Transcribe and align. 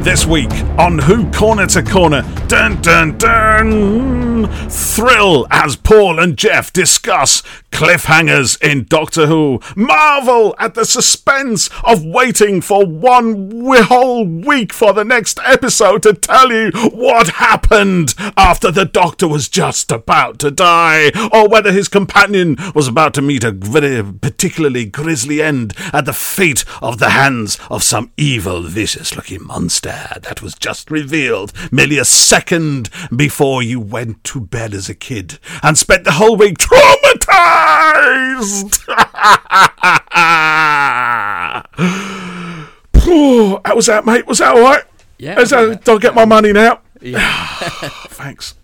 This 0.00 0.24
week 0.24 0.52
on 0.78 1.00
Who 1.00 1.30
Corner 1.32 1.66
to 1.66 1.82
Corner, 1.82 2.22
dun 2.46 2.80
dun 2.80 3.18
dun, 3.18 4.46
thrill 4.70 5.46
as 5.50 5.74
Paul 5.76 6.20
and 6.20 6.38
Geoff 6.38 6.72
discuss 6.72 7.42
cliffhangers 7.72 8.60
in 8.62 8.84
Doctor 8.84 9.26
Who. 9.26 9.60
Marvel 9.76 10.54
at 10.58 10.74
the 10.74 10.86
suspense 10.86 11.68
of 11.84 12.04
waiting 12.04 12.60
for 12.60 12.86
one 12.86 13.50
whole 13.82 14.24
week 14.24 14.72
for 14.72 14.92
the 14.94 15.04
next 15.04 15.40
episode 15.44 16.02
to 16.04 16.14
tell 16.14 16.52
you 16.52 16.70
what 16.92 17.28
happened 17.28 18.14
after 18.36 18.70
the 18.70 18.86
Doctor 18.86 19.28
was 19.28 19.48
just 19.48 19.90
about 19.90 20.38
to 20.38 20.50
die, 20.50 21.10
or 21.32 21.48
whether 21.48 21.72
his 21.72 21.88
companion 21.88 22.56
was 22.74 22.88
about 22.88 23.12
to 23.14 23.22
meet 23.22 23.44
a 23.44 23.50
very 23.50 24.02
particularly 24.02 24.86
grisly 24.86 25.42
end 25.42 25.74
at 25.92 26.06
the 26.06 26.12
fate 26.12 26.64
of 26.80 26.98
the 26.98 27.10
hands 27.10 27.58
of 27.68 27.82
some 27.82 28.10
evil, 28.16 28.62
vicious 28.62 29.14
looking 29.14 29.44
monster 29.44 29.97
that 30.22 30.42
was 30.42 30.54
just 30.54 30.90
revealed 30.90 31.52
merely 31.72 31.98
a 31.98 32.04
second 32.04 32.90
before 33.14 33.62
you 33.62 33.80
went 33.80 34.22
to 34.24 34.40
bed 34.40 34.74
as 34.74 34.88
a 34.88 34.94
kid 34.94 35.38
and 35.62 35.76
spent 35.78 36.04
the 36.04 36.12
whole 36.12 36.36
week 36.36 36.58
traumatized. 36.58 38.84
How 43.64 43.74
was 43.74 43.86
that, 43.86 44.04
mate? 44.04 44.26
Was 44.26 44.38
that 44.38 44.54
all 44.54 44.62
right? 44.62 44.84
Yeah, 45.18 45.40
Is 45.40 45.50
that, 45.50 45.68
yeah. 45.68 45.74
do 45.84 45.94
I 45.94 45.98
get 45.98 46.14
my 46.14 46.24
money 46.24 46.52
now? 46.52 46.80
Yeah. 47.00 47.18
Thanks. 48.08 48.54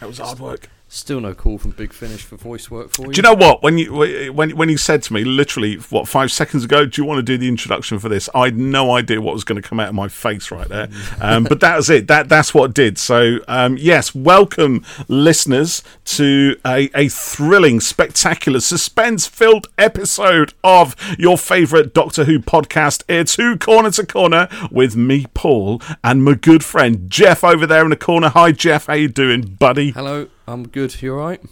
That 0.00 0.06
was 0.06 0.18
hard 0.18 0.38
work. 0.38 0.68
Still 0.90 1.20
no 1.20 1.34
call 1.34 1.58
from 1.58 1.72
Big 1.72 1.92
Finish 1.92 2.22
for 2.22 2.36
voice 2.36 2.70
work 2.70 2.88
for 2.88 3.06
you. 3.06 3.12
Do 3.12 3.18
you 3.18 3.22
know 3.22 3.34
what? 3.34 3.62
When 3.62 3.76
you 3.76 4.32
when 4.32 4.56
when 4.56 4.70
you 4.70 4.78
said 4.78 5.02
to 5.02 5.12
me, 5.12 5.22
literally, 5.22 5.74
what 5.74 6.08
five 6.08 6.32
seconds 6.32 6.64
ago, 6.64 6.86
do 6.86 7.02
you 7.02 7.06
want 7.06 7.18
to 7.18 7.22
do 7.22 7.36
the 7.36 7.46
introduction 7.46 7.98
for 7.98 8.08
this? 8.08 8.30
I 8.34 8.46
had 8.46 8.56
no 8.56 8.92
idea 8.96 9.20
what 9.20 9.34
was 9.34 9.44
going 9.44 9.60
to 9.60 9.68
come 9.68 9.80
out 9.80 9.90
of 9.90 9.94
my 9.94 10.08
face 10.08 10.50
right 10.50 10.66
there. 10.68 10.88
Um, 11.20 11.44
but 11.44 11.60
that 11.60 11.76
was 11.76 11.90
it. 11.90 12.06
That 12.06 12.28
that's 12.28 12.54
what 12.54 12.70
it 12.70 12.74
did. 12.74 12.96
So 12.96 13.40
um, 13.48 13.76
yes, 13.76 14.14
welcome 14.14 14.84
listeners 15.08 15.82
to 16.04 16.56
a, 16.64 16.88
a 16.94 17.08
thrilling, 17.08 17.80
spectacular, 17.80 18.60
suspense-filled 18.60 19.66
episode 19.76 20.54
of 20.62 20.94
your 21.18 21.36
favourite 21.36 21.92
Doctor 21.92 22.24
Who 22.24 22.38
podcast. 22.38 23.02
It's 23.08 23.34
Who 23.34 23.58
Corner 23.58 23.90
to 23.92 24.06
Corner 24.06 24.48
with 24.70 24.96
me, 24.96 25.26
Paul, 25.34 25.82
and 26.04 26.22
my 26.22 26.34
good 26.34 26.64
friend 26.64 27.10
Geoff 27.10 27.42
over 27.42 27.66
there 27.66 27.82
in 27.82 27.90
the 27.90 27.96
corner. 27.96 28.28
Hi, 28.28 28.52
Geoff. 28.52 28.86
How 28.86 28.94
you 28.94 29.08
doing, 29.08 29.42
buddy? 29.42 29.90
Hello, 29.90 30.28
I'm 30.48 30.66
good. 30.66 31.02
You 31.02 31.12
all 31.12 31.20
right? 31.20 31.42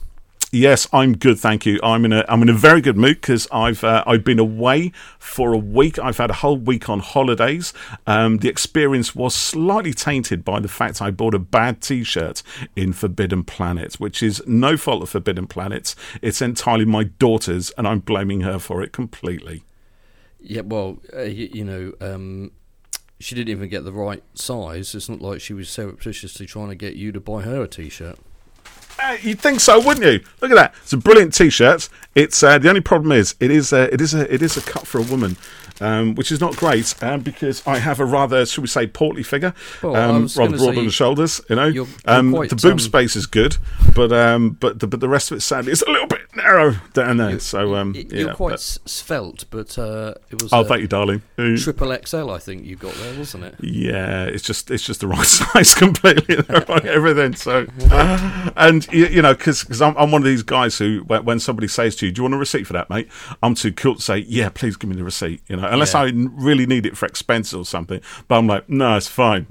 Yes, 0.52 0.88
I'm 0.90 1.16
good, 1.16 1.38
thank 1.38 1.66
you. 1.66 1.78
I'm 1.82 2.06
in 2.06 2.14
a 2.14 2.24
I'm 2.28 2.40
in 2.40 2.48
a 2.48 2.54
very 2.54 2.80
good 2.80 2.96
mood 2.96 3.20
because 3.20 3.46
I've 3.52 3.84
uh, 3.84 4.02
I've 4.06 4.24
been 4.24 4.38
away 4.38 4.92
for 5.18 5.52
a 5.52 5.58
week. 5.58 5.98
I've 5.98 6.16
had 6.16 6.30
a 6.30 6.34
whole 6.34 6.56
week 6.56 6.88
on 6.88 7.00
holidays. 7.00 7.74
Um, 8.06 8.38
the 8.38 8.48
experience 8.48 9.14
was 9.14 9.34
slightly 9.34 9.92
tainted 9.92 10.46
by 10.46 10.60
the 10.60 10.68
fact 10.68 11.02
I 11.02 11.10
bought 11.10 11.34
a 11.34 11.38
bad 11.38 11.82
T-shirt 11.82 12.42
in 12.74 12.94
Forbidden 12.94 13.44
Planet, 13.44 13.96
which 13.96 14.22
is 14.22 14.42
no 14.46 14.78
fault 14.78 15.02
of 15.02 15.10
Forbidden 15.10 15.46
Planet. 15.46 15.94
It's 16.22 16.40
entirely 16.40 16.86
my 16.86 17.04
daughter's, 17.04 17.70
and 17.76 17.86
I'm 17.86 17.98
blaming 17.98 18.40
her 18.42 18.58
for 18.58 18.82
it 18.82 18.92
completely. 18.92 19.62
Yeah. 20.40 20.62
Well, 20.62 21.02
uh, 21.14 21.22
you, 21.22 21.50
you 21.52 21.64
know, 21.64 21.92
um, 22.00 22.52
she 23.18 23.34
didn't 23.34 23.50
even 23.50 23.68
get 23.68 23.84
the 23.84 23.92
right 23.92 24.22
size. 24.34 24.94
It's 24.94 25.08
not 25.08 25.20
like 25.20 25.42
she 25.42 25.52
was 25.52 25.68
surreptitiously 25.68 26.46
trying 26.46 26.68
to 26.68 26.76
get 26.76 26.94
you 26.94 27.12
to 27.12 27.20
buy 27.20 27.42
her 27.42 27.62
a 27.64 27.68
T-shirt. 27.68 28.18
Uh, 29.02 29.16
you'd 29.20 29.38
think 29.40 29.60
so, 29.60 29.78
wouldn't 29.78 30.04
you? 30.06 30.20
Look 30.40 30.50
at 30.50 30.54
that! 30.54 30.74
It's 30.82 30.92
a 30.92 30.96
brilliant 30.96 31.34
T-shirt. 31.34 31.88
It's 32.14 32.42
uh, 32.42 32.58
the 32.58 32.68
only 32.68 32.80
problem 32.80 33.12
is 33.12 33.34
it 33.40 33.50
is 33.50 33.72
a, 33.72 33.92
it 33.92 34.00
is 34.00 34.14
a 34.14 34.32
it 34.32 34.40
is 34.42 34.56
a 34.56 34.62
cut 34.62 34.86
for 34.86 34.98
a 34.98 35.02
woman, 35.02 35.36
um, 35.82 36.14
which 36.14 36.32
is 36.32 36.40
not 36.40 36.56
great 36.56 36.94
um, 37.02 37.20
because 37.20 37.62
I 37.66 37.78
have 37.78 38.00
a 38.00 38.06
rather, 38.06 38.46
should 38.46 38.62
we 38.62 38.68
say, 38.68 38.86
portly 38.86 39.22
figure, 39.22 39.52
Well, 39.82 39.96
um, 39.96 40.22
rather 40.38 40.56
broad 40.56 40.78
on 40.78 40.84
the 40.86 40.90
shoulders. 40.90 41.40
You 41.50 41.56
know, 41.56 41.66
you're- 41.66 41.86
you're 42.06 42.14
um, 42.16 42.32
the 42.48 42.56
boob 42.56 42.72
um, 42.72 42.78
space 42.78 43.16
is 43.16 43.26
good, 43.26 43.58
but 43.94 44.12
um, 44.12 44.50
but 44.60 44.80
the, 44.80 44.86
but 44.86 45.00
the 45.00 45.08
rest 45.10 45.30
of 45.30 45.36
it 45.36 45.40
sadly 45.42 45.72
is 45.72 45.82
a 45.82 45.90
little 45.90 46.06
bit 46.08 46.15
narrow 46.36 46.76
down 46.92 47.16
there. 47.16 47.38
so 47.40 47.74
um, 47.74 47.94
You're 47.94 48.34
quite 48.34 48.50
but- 48.52 48.60
svelte, 48.60 49.44
but 49.50 49.78
uh, 49.78 50.14
it 50.30 50.42
was 50.42 50.52
oh, 50.52 50.64
thank 50.64 50.82
you, 50.82 50.88
darling. 50.88 51.22
Triple 51.36 51.96
XL. 52.04 52.30
I 52.30 52.38
think 52.38 52.64
you 52.64 52.76
got 52.76 52.94
there, 52.94 53.18
wasn't 53.18 53.44
it? 53.44 53.54
Yeah, 53.60 54.24
it's 54.24 54.42
just 54.44 54.70
it's 54.70 54.84
just 54.84 55.00
the 55.00 55.08
wrong 55.08 55.22
size 55.24 55.74
completely, 55.74 56.34
the 56.36 56.64
right 56.68 56.84
everything. 56.96 57.34
So, 57.34 57.66
and 58.56 58.86
you, 58.92 59.06
you 59.06 59.22
know, 59.22 59.34
because 59.34 59.80
I'm, 59.82 59.96
I'm 59.96 60.10
one 60.10 60.22
of 60.22 60.26
these 60.26 60.42
guys 60.42 60.78
who 60.78 61.02
when, 61.06 61.24
when 61.24 61.40
somebody 61.40 61.68
says 61.68 61.96
to 61.96 62.06
you, 62.06 62.12
"Do 62.12 62.20
you 62.20 62.22
want 62.24 62.34
a 62.34 62.38
receipt 62.38 62.66
for 62.66 62.72
that, 62.74 62.90
mate?" 62.90 63.08
I'm 63.42 63.54
too 63.54 63.72
cool 63.72 63.96
to 63.96 64.02
say, 64.02 64.18
"Yeah, 64.18 64.48
please 64.50 64.76
give 64.76 64.90
me 64.90 64.96
the 64.96 65.04
receipt." 65.04 65.42
You 65.48 65.56
know, 65.56 65.66
unless 65.68 65.94
Yeah. 65.94 66.00
I 66.02 66.12
really 66.14 66.66
need 66.66 66.86
it 66.86 66.96
for 66.96 67.06
expenses 67.06 67.54
or 67.54 67.64
something. 67.64 68.00
But 68.28 68.36
I'm 68.38 68.46
like, 68.46 68.68
"No, 68.68 68.96
it's 68.96 69.08
fine. 69.08 69.46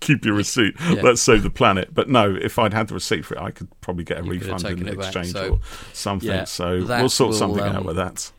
Keep 0.00 0.24
your 0.24 0.34
receipt. 0.34 0.74
Yeah. 0.80 1.02
Let's 1.02 1.22
save 1.22 1.42
the 1.42 1.50
planet." 1.50 1.94
But 1.94 2.08
no, 2.08 2.34
if 2.34 2.58
I'd 2.58 2.72
had 2.74 2.88
the 2.88 2.94
receipt 2.94 3.24
for 3.24 3.34
it, 3.34 3.40
I 3.40 3.50
could 3.50 3.68
probably 3.80 4.04
get 4.04 4.20
a 4.20 4.24
You 4.24 4.30
refund 4.32 4.64
in 4.66 4.88
exchange 4.88 5.32
so- 5.32 5.54
or 5.54 5.60
something. 6.00 6.28
Yeah, 6.28 6.44
so 6.44 6.84
we'll 6.84 7.08
sort 7.08 7.30
will, 7.30 7.38
something 7.38 7.62
out 7.62 7.76
um, 7.76 7.84
with 7.84 7.96
that. 7.96 8.32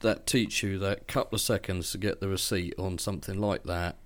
That 0.00 0.26
teach 0.26 0.62
you 0.62 0.78
that 0.78 1.08
couple 1.08 1.36
of 1.36 1.40
seconds 1.40 1.92
to 1.92 1.98
get 1.98 2.20
the 2.20 2.28
receipt 2.28 2.74
on 2.78 2.98
something 2.98 3.40
like 3.40 3.64
that. 3.64 3.96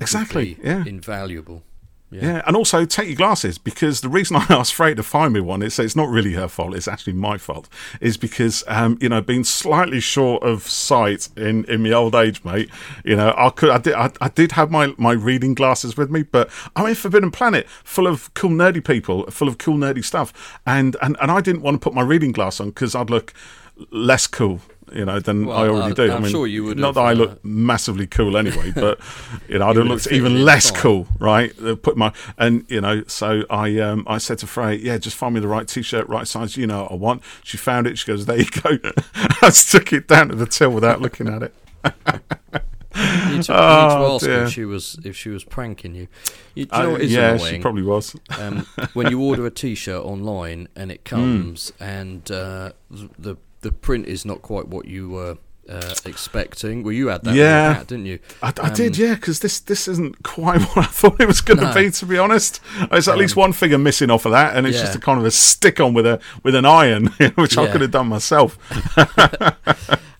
Exactly, 0.00 0.58
yeah. 0.62 0.84
Invaluable. 0.86 1.62
Yeah. 2.12 2.42
and 2.46 2.56
also 2.56 2.84
take 2.84 3.08
your 3.08 3.16
glasses 3.16 3.58
because 3.58 4.00
the 4.00 4.08
reason 4.08 4.36
I 4.40 4.46
asked 4.50 4.74
Freya 4.74 4.94
to 4.96 5.02
find 5.02 5.32
me 5.32 5.40
one 5.40 5.62
is 5.62 5.78
it's 5.78 5.96
not 5.96 6.08
really 6.08 6.34
her 6.34 6.48
fault; 6.48 6.74
it's 6.74 6.88
actually 6.88 7.14
my 7.14 7.38
fault. 7.38 7.68
Is 8.00 8.16
because 8.16 8.62
um, 8.66 8.98
you 9.00 9.08
know 9.08 9.20
being 9.20 9.44
slightly 9.44 10.00
short 10.00 10.42
of 10.42 10.62
sight 10.62 11.28
in 11.36 11.64
in 11.64 11.82
my 11.82 11.92
old 11.92 12.14
age, 12.14 12.44
mate. 12.44 12.70
You 13.04 13.16
know, 13.16 13.34
I 13.36 13.50
could 13.50 13.70
I 13.70 13.78
did 13.78 13.94
I, 13.94 14.10
I 14.20 14.28
did 14.28 14.52
have 14.52 14.70
my 14.70 14.94
my 14.98 15.12
reading 15.12 15.54
glasses 15.54 15.96
with 15.96 16.10
me, 16.10 16.22
but 16.22 16.50
I'm 16.76 16.86
in 16.86 16.94
Forbidden 16.94 17.30
Planet, 17.30 17.68
full 17.68 18.06
of 18.06 18.32
cool 18.34 18.50
nerdy 18.50 18.84
people, 18.84 19.30
full 19.30 19.48
of 19.48 19.58
cool 19.58 19.76
nerdy 19.76 20.04
stuff, 20.04 20.60
and 20.66 20.96
and 21.02 21.16
and 21.20 21.30
I 21.30 21.40
didn't 21.40 21.62
want 21.62 21.76
to 21.76 21.84
put 21.84 21.94
my 21.94 22.02
reading 22.02 22.32
glass 22.32 22.60
on 22.60 22.68
because 22.68 22.94
I'd 22.94 23.10
look 23.10 23.32
less 23.90 24.26
cool. 24.26 24.60
You 24.94 25.04
know, 25.04 25.18
than 25.20 25.46
Well, 25.46 25.56
I 25.56 25.68
already 25.68 25.92
I- 25.92 26.06
do. 26.06 26.12
I 26.12 26.16
I'm 26.16 26.22
mean, 26.22 26.30
sure 26.32 26.46
you 26.46 26.64
would 26.64 26.78
Not 26.78 26.88
have, 26.88 26.94
that 26.96 27.00
I 27.02 27.10
uh, 27.12 27.14
look 27.14 27.44
massively 27.44 28.06
cool 28.06 28.36
anyway, 28.36 28.70
but 28.74 28.98
you 29.48 29.58
know, 29.58 29.68
I'd 29.68 29.76
have 29.76 29.86
looked 29.86 30.10
even 30.12 30.44
less 30.44 30.70
cool, 30.70 31.06
right? 31.18 31.52
Uh, 31.62 31.74
Put 31.76 31.96
my 31.96 32.12
and 32.38 32.64
you 32.68 32.80
know, 32.80 33.02
so 33.06 33.44
I 33.50 33.78
um 33.78 34.04
I 34.06 34.18
said 34.18 34.38
to 34.38 34.46
Frey, 34.46 34.76
yeah, 34.76 34.98
just 34.98 35.16
find 35.16 35.34
me 35.34 35.40
the 35.40 35.48
right 35.48 35.66
t-shirt, 35.66 36.08
right 36.08 36.26
size. 36.28 36.56
You 36.56 36.66
know 36.66 36.82
what 36.82 36.92
I 36.92 36.94
want. 36.96 37.22
She 37.44 37.56
found 37.56 37.86
it. 37.86 37.98
She 37.98 38.06
goes, 38.06 38.26
there 38.26 38.38
you 38.38 38.50
go. 38.62 38.78
I 39.42 39.50
stuck 39.50 39.92
it 39.92 40.08
down 40.08 40.28
to 40.28 40.34
the 40.36 40.46
till 40.46 40.70
without 40.70 41.00
looking 41.00 41.28
at 41.28 41.42
it. 41.42 41.54
You 42.94 43.36
need 43.36 43.42
to, 43.44 43.54
Oh, 43.56 43.80
you 43.80 43.88
need 43.88 43.90
to 44.08 44.14
ask 44.14 44.24
dear. 44.26 44.42
if 44.44 44.50
she 44.52 44.64
was 44.64 44.98
if 45.04 45.16
she 45.16 45.30
was 45.30 45.44
pranking 45.44 45.94
you. 45.94 46.08
you 46.54 46.66
do 46.66 46.76
you 46.76 46.82
know 46.82 46.88
Uh, 46.88 46.92
what 46.92 47.00
is 47.00 47.12
yeah, 47.12 47.30
annoying? 47.34 47.54
she 47.54 47.58
probably 47.60 47.82
was. 47.82 48.14
um, 48.38 48.66
when 48.92 49.10
you 49.10 49.20
order 49.22 49.46
a 49.46 49.50
T-shirt 49.50 50.04
online 50.04 50.68
and 50.76 50.92
it 50.92 51.04
comes 51.04 51.72
and 51.80 52.30
uh, 52.30 52.72
the 53.18 53.36
the 53.62 53.72
print 53.72 54.06
is 54.06 54.24
not 54.24 54.42
quite 54.42 54.68
what 54.68 54.86
you 54.86 55.08
were 55.08 55.38
uh, 55.68 55.94
expecting. 56.04 56.82
Well, 56.82 56.92
you 56.92 57.06
had 57.06 57.22
that, 57.22 57.34
Yeah. 57.36 57.74
hat, 57.74 57.86
didn't 57.86 58.06
you? 58.06 58.18
I, 58.42 58.52
I 58.60 58.68
Um, 58.68 58.74
did, 58.74 58.98
yeah, 58.98 59.14
because 59.14 59.38
this 59.40 59.60
this 59.60 59.86
isn't 59.88 60.22
quite 60.24 60.60
what 60.74 60.78
I 60.86 60.88
thought 60.88 61.20
it 61.20 61.26
was 61.28 61.40
going 61.40 61.58
to 61.60 61.66
No. 61.66 61.74
be. 61.74 61.90
To 61.90 62.04
be 62.06 62.18
honest, 62.18 62.60
there's 62.90 63.06
at 63.08 63.16
least 63.16 63.36
one 63.36 63.52
figure 63.52 63.78
missing 63.78 64.10
off 64.10 64.26
of 64.26 64.32
that, 64.32 64.56
and 64.56 64.66
it's 64.66 64.76
Yeah. 64.76 64.82
just 64.82 64.96
a 64.96 64.98
kind 64.98 65.18
of 65.20 65.24
a 65.24 65.30
stick 65.30 65.78
on 65.80 65.94
with 65.94 66.04
a 66.06 66.20
with 66.42 66.54
an 66.56 66.64
iron, 66.66 67.06
which 67.36 67.56
I 67.56 67.68
could 67.70 67.80
have 67.80 67.92
done 67.92 68.08
myself. 68.08 68.58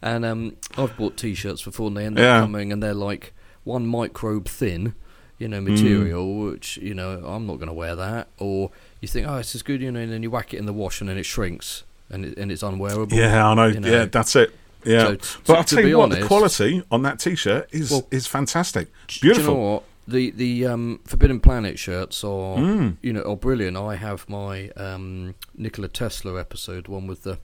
And 0.05 0.25
um, 0.25 0.57
I've 0.77 0.97
bought 0.97 1.17
T-shirts 1.17 1.63
before, 1.63 1.87
and 1.87 1.97
they 1.97 2.05
end 2.07 2.19
up 2.19 2.23
Yeah. 2.23 2.41
coming, 2.41 2.73
and 2.73 2.83
they're 2.83 2.93
like 2.93 3.33
one 3.63 3.87
microbe 3.87 4.49
thin, 4.49 4.95
you 5.39 5.47
know, 5.47 5.61
material, 5.61 6.41
which 6.41 6.77
you 6.79 6.93
know 6.93 7.23
I'm 7.25 7.47
not 7.47 7.57
going 7.59 7.69
to 7.69 7.73
wear 7.73 7.95
that. 7.95 8.27
Or 8.39 8.73
you 9.01 9.07
think, 9.07 9.29
oh, 9.29 9.37
it's 9.37 9.55
as 9.55 9.63
good, 9.63 9.81
you 9.81 9.93
know, 9.93 10.01
and 10.01 10.13
then 10.13 10.25
you 10.25 10.31
whack 10.31 10.53
it 10.55 10.57
in 10.59 10.67
the 10.67 10.73
wash, 10.73 11.01
and 11.01 11.09
then 11.09 11.19
it 11.19 11.23
shrinks, 11.25 11.85
and 12.13 12.25
it, 12.27 12.39
and 12.39 12.53
it's 12.53 12.63
unwearable. 12.63 13.17
Yeah, 13.17 13.47
I 13.47 13.55
know. 13.55 13.67
you 13.67 13.81
know. 13.81 13.89
Yeah, 13.91 14.05
that's 14.05 14.37
it. 14.37 14.55
Yeah, 14.85 15.01
So 15.05 15.15
t- 15.15 15.29
but 15.47 15.53
to- 15.53 15.59
I'll 15.59 15.65
tell 15.65 15.83
be 15.83 15.89
you 15.91 15.99
what, 15.99 16.11
the 16.11 16.27
quality 16.27 16.83
on 16.91 17.03
that 17.03 17.19
T-shirt 17.21 17.69
is 17.73 17.91
Well, 17.93 18.07
is 18.11 18.27
fantastic. 18.27 18.89
Do 19.07 19.15
you 19.15 19.21
Beautiful. 19.33 19.55
know 19.55 19.61
what? 19.75 19.83
The 20.09 20.33
the 20.33 20.67
um, 20.67 21.01
Forbidden 21.07 21.39
Planet 21.39 21.79
shirts 21.79 22.25
are 22.25 22.57
Mm. 22.59 22.97
you 23.03 23.13
know 23.13 23.23
are 23.23 23.37
brilliant. 23.37 23.77
I 23.77 23.95
have 23.95 24.29
my 24.29 24.71
um, 24.71 25.35
Nikola 25.57 25.87
Tesla 25.89 26.39
episode, 26.41 26.89
one 26.89 27.07
with 27.07 27.23
the. 27.23 27.39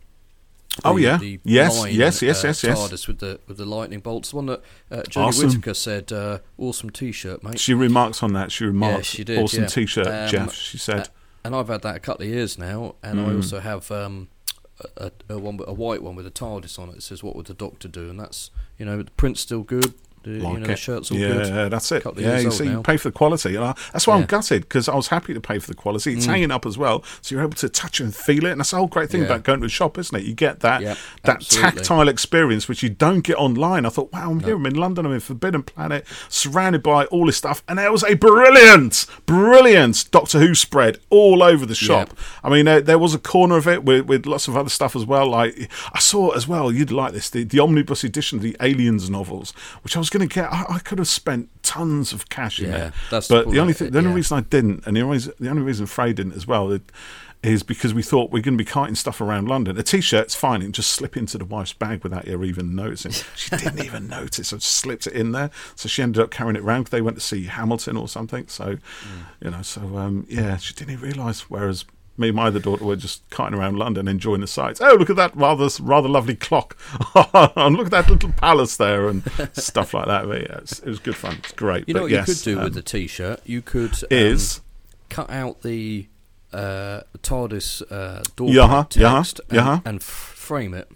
Oh, 0.85 0.97
yeah. 0.97 1.17
the 1.17 1.41
Yes, 1.45 1.79
line, 1.81 1.95
yes, 1.95 2.23
yes, 2.23 2.45
uh, 2.45 2.49
yes, 2.49 2.63
yes. 2.63 2.79
TARDIS 2.79 3.09
with 3.09 3.19
the 3.19 3.41
with 3.49 3.57
the 3.57 3.65
lightning 3.65 4.01
bolts. 4.01 4.31
The 4.31 4.37
one 4.37 4.47
that 4.47 4.63
uh, 4.91 4.97
Jodie 5.09 5.17
Awesome. 5.29 5.49
Whittaker 5.49 5.75
said, 5.75 6.13
uh, 6.13 6.39
"Awesome 6.57 6.91
T-shirt, 6.91 7.43
mate." 7.43 7.59
She 7.59 7.75
remarks 7.75 8.23
on 8.23 8.33
that. 8.35 8.51
She 8.53 8.65
remarks, 8.65 9.07
she 9.07 9.25
did, 9.25 9.39
awesome 9.39 9.63
yeah. 9.63 9.69
T-shirt, 9.69 10.07
Um, 10.07 10.29
Geoff. 10.29 10.55
She 10.55 10.79
said, 10.79 11.09
and 11.45 11.55
I've 11.55 11.69
had 11.69 11.83
that 11.83 11.97
a 11.97 12.01
couple 12.01 12.27
of 12.27 12.31
years 12.33 12.59
now, 12.59 12.95
and 13.03 13.21
I 13.21 13.25
Mm. 13.25 13.37
also 13.37 13.59
have 13.61 13.91
um, 13.91 14.29
a, 14.97 15.11
a, 15.29 15.39
one 15.39 15.59
a 15.67 15.73
white 15.73 16.03
one 16.03 16.15
with 16.15 16.27
a 16.27 16.31
TARDIS 16.31 16.79
on 16.79 16.91
it. 16.91 16.97
It 16.97 17.03
says, 17.03 17.23
"What 17.23 17.37
would 17.37 17.47
the 17.47 17.55
Doctor 17.55 17.89
do?" 17.89 18.11
And 18.11 18.19
that's 18.19 18.51
you 18.79 18.85
know 18.85 19.03
the 19.03 19.11
print's 19.13 19.41
still 19.41 19.63
good. 19.63 19.95
The, 20.25 20.31
you 20.31 20.39
like 20.41 20.59
know, 20.59 20.67
the 20.67 20.77
shirt's 20.77 21.11
all 21.11 21.17
yeah, 21.19 21.29
good. 21.29 21.71
that's 21.73 21.93
it. 21.93 22.05
Yeah, 22.17 22.39
you 22.39 22.51
see, 22.51 22.65
you 22.69 22.83
pay 22.83 22.97
for 22.97 23.09
the 23.09 23.13
quality. 23.13 23.55
And 23.57 23.65
I, 23.65 23.75
that's 23.93 24.07
why 24.07 24.15
I'm 24.17 24.25
Mm. 24.25 24.29
gutted 24.29 24.63
because 24.63 24.89
I 24.89 24.95
was 24.97 25.09
happy 25.09 25.33
to 25.35 25.41
pay 25.41 25.59
for 25.59 25.69
the 25.69 25.75
quality. 25.75 26.13
It's 26.15 26.27
hanging 26.27 26.51
up 26.51 26.67
as 26.67 26.77
well, 26.77 27.05
so 27.23 27.35
you're 27.35 27.43
able 27.45 27.55
to 27.57 27.69
touch 27.69 28.01
and 28.01 28.15
feel 28.15 28.45
it. 28.47 28.51
And 28.53 28.61
that's 28.61 28.71
the 28.73 28.77
whole 28.79 28.87
great 28.89 29.11
thing 29.11 29.21
Yeah. 29.21 29.27
about 29.29 29.45
going 29.45 29.61
to 29.61 29.67
a 29.67 29.69
shop, 29.69 29.97
isn't 29.99 30.17
it? 30.19 30.25
You 30.25 30.35
get 30.35 30.61
that 30.61 30.83
Yeah, 30.83 30.97
that 31.25 31.37
absolutely. 31.37 31.71
tactile 31.79 32.09
experience 32.09 32.69
which 32.69 32.83
you 32.83 32.89
don't 32.91 33.21
get 33.21 33.37
online. 33.37 33.87
I 33.87 33.91
thought, 33.91 34.13
wow, 34.13 34.31
I'm 34.31 34.41
here. 34.41 34.57
I'm 34.57 34.67
in 34.67 34.75
London. 34.75 35.07
I'm 35.07 35.13
in 35.13 35.21
Forbidden 35.21 35.63
Planet, 35.63 36.05
surrounded 36.29 36.83
by 36.83 37.05
all 37.07 37.27
this 37.27 37.37
stuff, 37.37 37.63
and 37.69 37.79
there 37.79 37.93
was 37.93 38.03
a 38.05 38.15
brilliant, 38.15 39.07
brilliant 39.27 40.11
Doctor 40.11 40.39
Who 40.41 40.55
spread 40.55 40.99
all 41.11 41.43
over 41.43 41.65
the 41.65 41.75
shop. 41.75 42.11
I 42.43 42.49
mean, 42.51 42.65
there, 42.65 42.81
there 42.81 42.99
was 42.99 43.15
a 43.15 43.19
corner 43.19 43.57
of 43.57 43.69
it 43.69 43.85
with, 43.85 44.07
with 44.07 44.27
lots 44.27 44.49
of 44.49 44.57
other 44.57 44.69
stuff 44.71 44.97
as 44.97 45.07
well. 45.07 45.29
Like 45.31 45.71
I 45.93 45.99
saw 46.01 46.31
as 46.31 46.49
well. 46.49 46.73
You'd 46.73 46.91
like 46.91 47.13
this 47.13 47.31
the, 47.31 47.45
the 47.45 47.61
omnibus 47.61 48.03
edition 48.05 48.39
of 48.39 48.43
the 48.43 48.57
Aliens 48.61 49.09
novels, 49.09 49.53
which 49.83 49.95
I 49.97 49.99
was 50.01 50.08
going 50.11 50.29
to 50.29 50.33
get. 50.33 50.53
I, 50.53 50.65
I 50.69 50.79
could 50.79 50.99
have 50.99 51.09
spent 51.09 51.51
tons 51.63 52.13
of 52.13 52.29
cash 52.29 52.59
in 52.61 52.67
Yeah, 52.67 52.79
there, 52.79 52.93
that's 53.11 53.29
but 53.29 53.41
the 53.41 53.45
point, 53.45 53.59
only 53.59 53.73
thing, 53.73 53.91
the 53.91 53.99
only 53.99 54.11
yeah. 54.11 54.17
reason 54.17 54.39
I 54.39 54.41
didn't, 54.43 54.87
and 54.87 54.97
the 54.97 55.01
only 55.03 55.15
reason, 55.17 55.33
the 55.39 55.49
only 55.49 55.63
reason 55.63 55.87
Frey 55.87 56.13
didn't 56.13 56.35
as 56.35 56.47
well. 56.47 56.71
It, 56.71 56.91
is 57.43 57.63
because 57.63 57.95
we 57.95 58.03
thought 58.03 58.33
we're 58.33 58.43
going 58.43 58.59
to 58.59 58.65
be 58.65 58.69
kiting 58.69 58.97
stuff 58.97 59.21
around 59.21 59.47
London. 59.47 59.79
A 59.79 59.83
t-shirt's 59.83 60.35
fine; 60.35 60.61
it 60.61 60.65
can 60.65 60.73
just 60.73 60.91
slip 60.91 61.17
into 61.17 61.39
the 61.39 61.45
wife's 61.45 61.73
bag 61.73 62.03
without 62.03 62.27
her 62.27 62.43
even 62.43 62.75
noticing. 62.75 63.13
She 63.37 63.51
didn't 63.51 63.85
even 63.85 64.09
notice; 64.09 64.53
I 64.53 64.57
just 64.57 64.73
slipped 64.73 65.07
it 65.07 65.13
in 65.13 65.33
there. 65.33 65.51
So 65.77 65.89
she 65.89 66.03
ended 66.03 66.21
up 66.23 66.31
carrying 66.31 66.57
it 66.57 66.63
around. 66.63 66.89
They 66.89 67.01
went 67.01 67.17
to 67.17 67.23
see 67.23 67.45
Hamilton 67.45 67.97
or 67.97 68.09
something. 68.09 68.49
So, 68.49 68.79
you 69.41 69.51
know, 69.51 69.63
so 69.63 69.97
um, 69.97 70.27
yeah, 70.29 70.57
she 70.57 70.75
didn't 70.75 70.95
even 70.95 71.05
realise. 71.05 71.49
Whereas 71.49 71.85
me 72.19 72.29
and 72.29 72.37
my 72.37 72.47
other 72.49 72.59
daughter 72.59 72.85
were 72.85 72.97
just 72.97 73.29
kiting 73.31 73.59
around 73.59 73.79
London, 73.79 74.09
enjoying 74.09 74.41
the 74.41 74.47
sights. 74.47 74.81
Oh, 74.81 74.95
look 74.95 75.11
at 75.11 75.17
that 75.17 75.37
rather 75.37 75.69
rather 75.81 76.09
lovely 76.09 76.35
clock, 76.35 76.77
and 77.35 77.77
look 77.77 77.87
at 77.87 77.93
that 77.93 78.11
little 78.11 78.33
palace 78.33 78.77
there, 78.77 79.09
and 79.09 79.23
stuff 79.53 79.95
like 79.95 80.07
that. 80.07 80.27
But 80.27 80.43
yeah, 80.43 80.59
it 80.59 80.85
was 80.85 80.99
good 80.99 81.17
fun. 81.17 81.37
It's 81.39 81.53
great. 81.53 81.89
You 81.89 81.95
know 81.95 82.01
but 82.01 82.05
what 82.05 82.11
yes, 82.13 82.29
you 82.29 82.35
could 82.35 82.45
do 82.45 82.59
um, 82.59 82.65
with 82.65 82.75
the 82.75 82.83
T-shirt? 82.83 83.41
You 83.45 83.63
could 83.63 83.95
um, 83.95 84.09
is 84.11 84.61
cut 85.09 85.31
out 85.31 85.63
the 85.63 86.09
uh, 86.53 87.03
TARDIS 87.19 87.83
uh, 87.91 88.23
door 88.37 88.87
text 88.89 89.41
and, 89.51 89.83
and 89.85 90.01
f- 90.01 90.05
frame 90.05 90.75
it. 90.75 90.91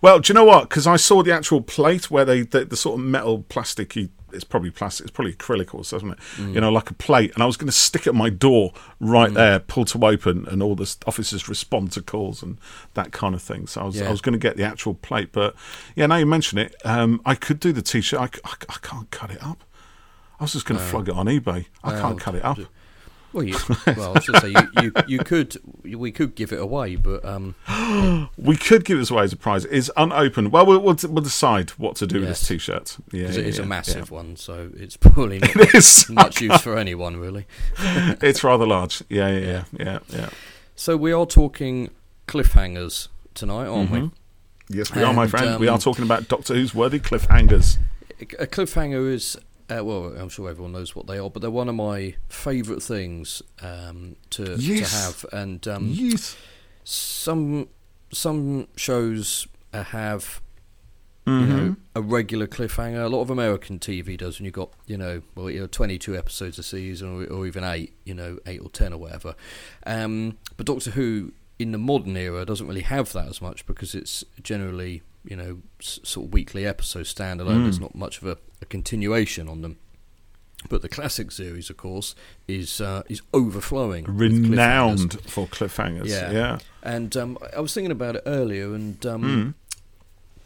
Well, 0.00 0.20
do 0.20 0.32
you 0.32 0.34
know 0.34 0.44
what? 0.44 0.68
Because 0.68 0.86
I 0.86 0.96
saw 0.96 1.22
the 1.22 1.32
actual 1.32 1.60
plate 1.60 2.10
where 2.10 2.24
they 2.24 2.42
the, 2.42 2.64
the 2.64 2.76
sort 2.76 2.98
of 2.98 3.04
metal 3.04 3.44
plasticky. 3.48 4.10
It's 4.34 4.44
probably 4.44 4.70
plastic. 4.70 5.04
It's 5.04 5.10
probably 5.10 5.32
acrylic 5.34 5.74
or 5.74 5.84
something. 5.84 6.14
Mm. 6.36 6.54
You 6.54 6.60
know, 6.60 6.70
like 6.70 6.90
a 6.90 6.94
plate. 6.94 7.32
And 7.34 7.42
I 7.42 7.46
was 7.46 7.56
going 7.56 7.66
to 7.68 7.72
stick 7.72 8.02
it 8.02 8.08
at 8.08 8.14
my 8.14 8.30
door 8.30 8.72
right 9.00 9.32
there, 9.32 9.58
pull 9.58 9.84
to 9.86 10.04
open, 10.06 10.46
and 10.48 10.62
all 10.62 10.74
the 10.74 10.94
officers 11.06 11.48
respond 11.48 11.92
to 11.92 12.02
calls 12.02 12.42
and 12.42 12.58
that 12.94 13.12
kind 13.12 13.34
of 13.34 13.42
thing. 13.42 13.66
So 13.66 13.80
I 13.80 13.84
was 13.84 13.96
Yeah. 13.96 14.08
I 14.08 14.10
was 14.10 14.20
going 14.20 14.32
to 14.32 14.38
get 14.38 14.56
the 14.56 14.64
actual 14.64 14.94
plate, 14.94 15.30
but 15.32 15.54
yeah, 15.96 16.06
now 16.06 16.16
you 16.16 16.26
mention 16.26 16.58
it, 16.58 16.74
um, 16.84 17.20
I 17.24 17.34
could 17.34 17.60
do 17.60 17.72
the 17.72 17.82
t-shirt. 17.82 18.20
I, 18.20 18.28
I 18.44 18.76
can't 18.82 19.10
cut 19.10 19.30
it 19.30 19.42
up. 19.42 19.64
I 20.40 20.44
was 20.44 20.52
just 20.52 20.66
going 20.66 20.78
to 20.78 20.84
flog 20.84 21.08
it 21.08 21.14
on 21.14 21.26
eBay. 21.26 21.66
I 21.82 21.92
can't 22.00 22.18
cut 22.20 22.34
it 22.34 22.44
up. 22.44 22.58
Well, 23.34 23.42
you, 23.44 23.56
well, 23.88 24.10
I 24.10 24.12
was 24.12 24.24
to 24.26 24.40
say 24.40 24.48
you, 24.50 24.70
you, 24.82 24.92
you 25.08 25.18
could 25.18 25.56
we 25.82 26.10
could 26.12 26.34
give 26.36 26.52
it 26.52 26.60
away, 26.60 26.94
but 26.96 27.24
um, 27.24 27.54
We 28.38 28.56
could 28.56 28.84
give 28.84 28.98
this 28.98 29.10
away 29.10 29.24
as 29.24 29.32
a 29.32 29.36
prize. 29.36 29.64
It's 29.66 29.90
unopened. 29.96 30.52
Well, 30.52 30.64
we'll, 30.64 30.80
we'll, 30.80 30.96
we'll 31.08 31.22
decide 31.24 31.70
what 31.70 31.96
to 31.96 32.06
do 32.06 32.20
with 32.20 32.28
Yes. 32.28 32.40
this 32.40 32.48
t-shirt. 32.48 32.96
Yeah, 33.12 33.26
'cause 33.26 33.36
it 33.36 33.42
yeah, 33.42 33.48
is 33.48 33.58
a 33.58 33.66
massive 33.66 34.10
yeah. 34.10 34.16
one, 34.16 34.36
so 34.36 34.70
it's 34.76 34.96
probably 34.96 35.38
not 35.40 35.56
It 35.56 35.74
is. 35.74 36.08
much 36.08 36.40
use 36.40 36.60
for 36.60 36.78
anyone 36.78 37.16
really. 37.16 37.46
it's 38.22 38.42
rather 38.44 38.66
large. 38.66 39.02
Yeah, 39.08 39.28
yeah, 39.30 39.38
yeah, 39.40 39.64
yeah, 39.78 39.98
yeah. 40.08 40.28
So 40.76 40.96
we 40.96 41.12
are 41.12 41.26
talking 41.26 41.90
cliffhangers 42.28 43.08
tonight, 43.34 43.66
aren't 43.66 43.90
Mhm. 43.90 44.12
Yes, 44.68 44.94
we 44.94 45.02
are, 45.02 45.12
my 45.12 45.22
And, 45.22 45.30
friend. 45.30 45.60
we 45.60 45.68
are 45.68 45.74
um, 45.74 45.80
talking 45.80 46.04
about 46.04 46.28
Doctor 46.28 46.54
Who's 46.54 46.74
worthy 46.74 46.98
cliffhangers. 46.98 47.76
A 48.38 48.46
cliffhanger 48.46 49.12
is 49.12 49.36
uh, 49.70 49.84
well, 49.84 50.14
I'm 50.16 50.28
sure 50.28 50.48
everyone 50.50 50.72
knows 50.72 50.94
what 50.94 51.06
they 51.06 51.18
are, 51.18 51.30
but 51.30 51.40
they're 51.42 51.50
one 51.50 51.68
of 51.68 51.74
my 51.74 52.14
favourite 52.28 52.82
things 52.82 53.42
um, 53.62 54.16
to 54.30 54.56
Yes. 54.58 54.90
to 54.90 54.96
have, 54.96 55.26
and 55.44 55.66
um, 55.68 55.88
yes. 55.92 56.36
some 56.84 57.68
some 58.12 58.68
shows 58.76 59.46
uh, 59.72 59.82
have 59.84 60.40
Mhm. 61.26 61.40
you 61.40 61.46
know 61.56 61.76
a 61.96 62.02
regular 62.02 62.46
cliffhanger. 62.46 63.02
A 63.02 63.08
lot 63.08 63.22
of 63.22 63.30
American 63.30 63.78
TV 63.78 64.16
does 64.18 64.38
when 64.38 64.44
you've 64.44 64.52
got 64.54 64.70
you 64.86 64.98
know 64.98 65.22
well 65.34 65.48
you 65.50 65.60
know 65.60 65.66
22 65.66 66.14
episodes 66.16 66.58
a 66.58 66.62
season 66.62 67.08
or, 67.24 67.32
or 67.32 67.46
even 67.46 67.64
eight 67.64 67.94
you 68.04 68.12
know 68.12 68.38
eight 68.46 68.60
or 68.60 68.68
ten 68.68 68.92
or 68.92 68.98
whatever. 68.98 69.34
Um, 69.86 70.36
but 70.58 70.66
Doctor 70.66 70.90
Who 70.90 71.32
in 71.58 71.72
the 71.72 71.78
modern 71.78 72.16
era 72.16 72.44
doesn't 72.44 72.66
really 72.66 72.82
have 72.82 73.12
that 73.14 73.26
as 73.28 73.40
much 73.40 73.64
because 73.64 73.94
it's 73.94 74.22
generally 74.42 75.02
you 75.24 75.36
know 75.36 75.58
s- 75.80 76.00
sort 76.02 76.26
of 76.26 76.32
weekly 76.32 76.66
episodes 76.66 77.12
standalone. 77.14 77.58
Mm. 77.58 77.62
There's 77.64 77.80
not 77.80 77.94
much 77.94 78.18
of 78.22 78.26
a, 78.28 78.38
a 78.62 78.66
continuation 78.66 79.48
on 79.48 79.62
them. 79.62 79.78
But 80.70 80.80
the 80.80 80.88
classic 80.88 81.30
series, 81.30 81.68
of 81.68 81.76
course, 81.76 82.14
is 82.48 82.80
uh, 82.80 83.02
is 83.08 83.20
overflowing, 83.34 84.04
with 84.04 84.32
cliffhangers. 84.32 84.50
Renowned 84.50 85.20
for 85.22 85.46
cliffhangers. 85.46 86.08
Yeah. 86.08 86.30
Yeah. 86.30 86.58
And 86.82 87.14
um, 87.18 87.38
I 87.54 87.60
was 87.60 87.74
thinking 87.74 87.90
about 87.90 88.16
it 88.16 88.22
earlier, 88.24 88.72
and 88.74 89.04
um, 89.04 89.54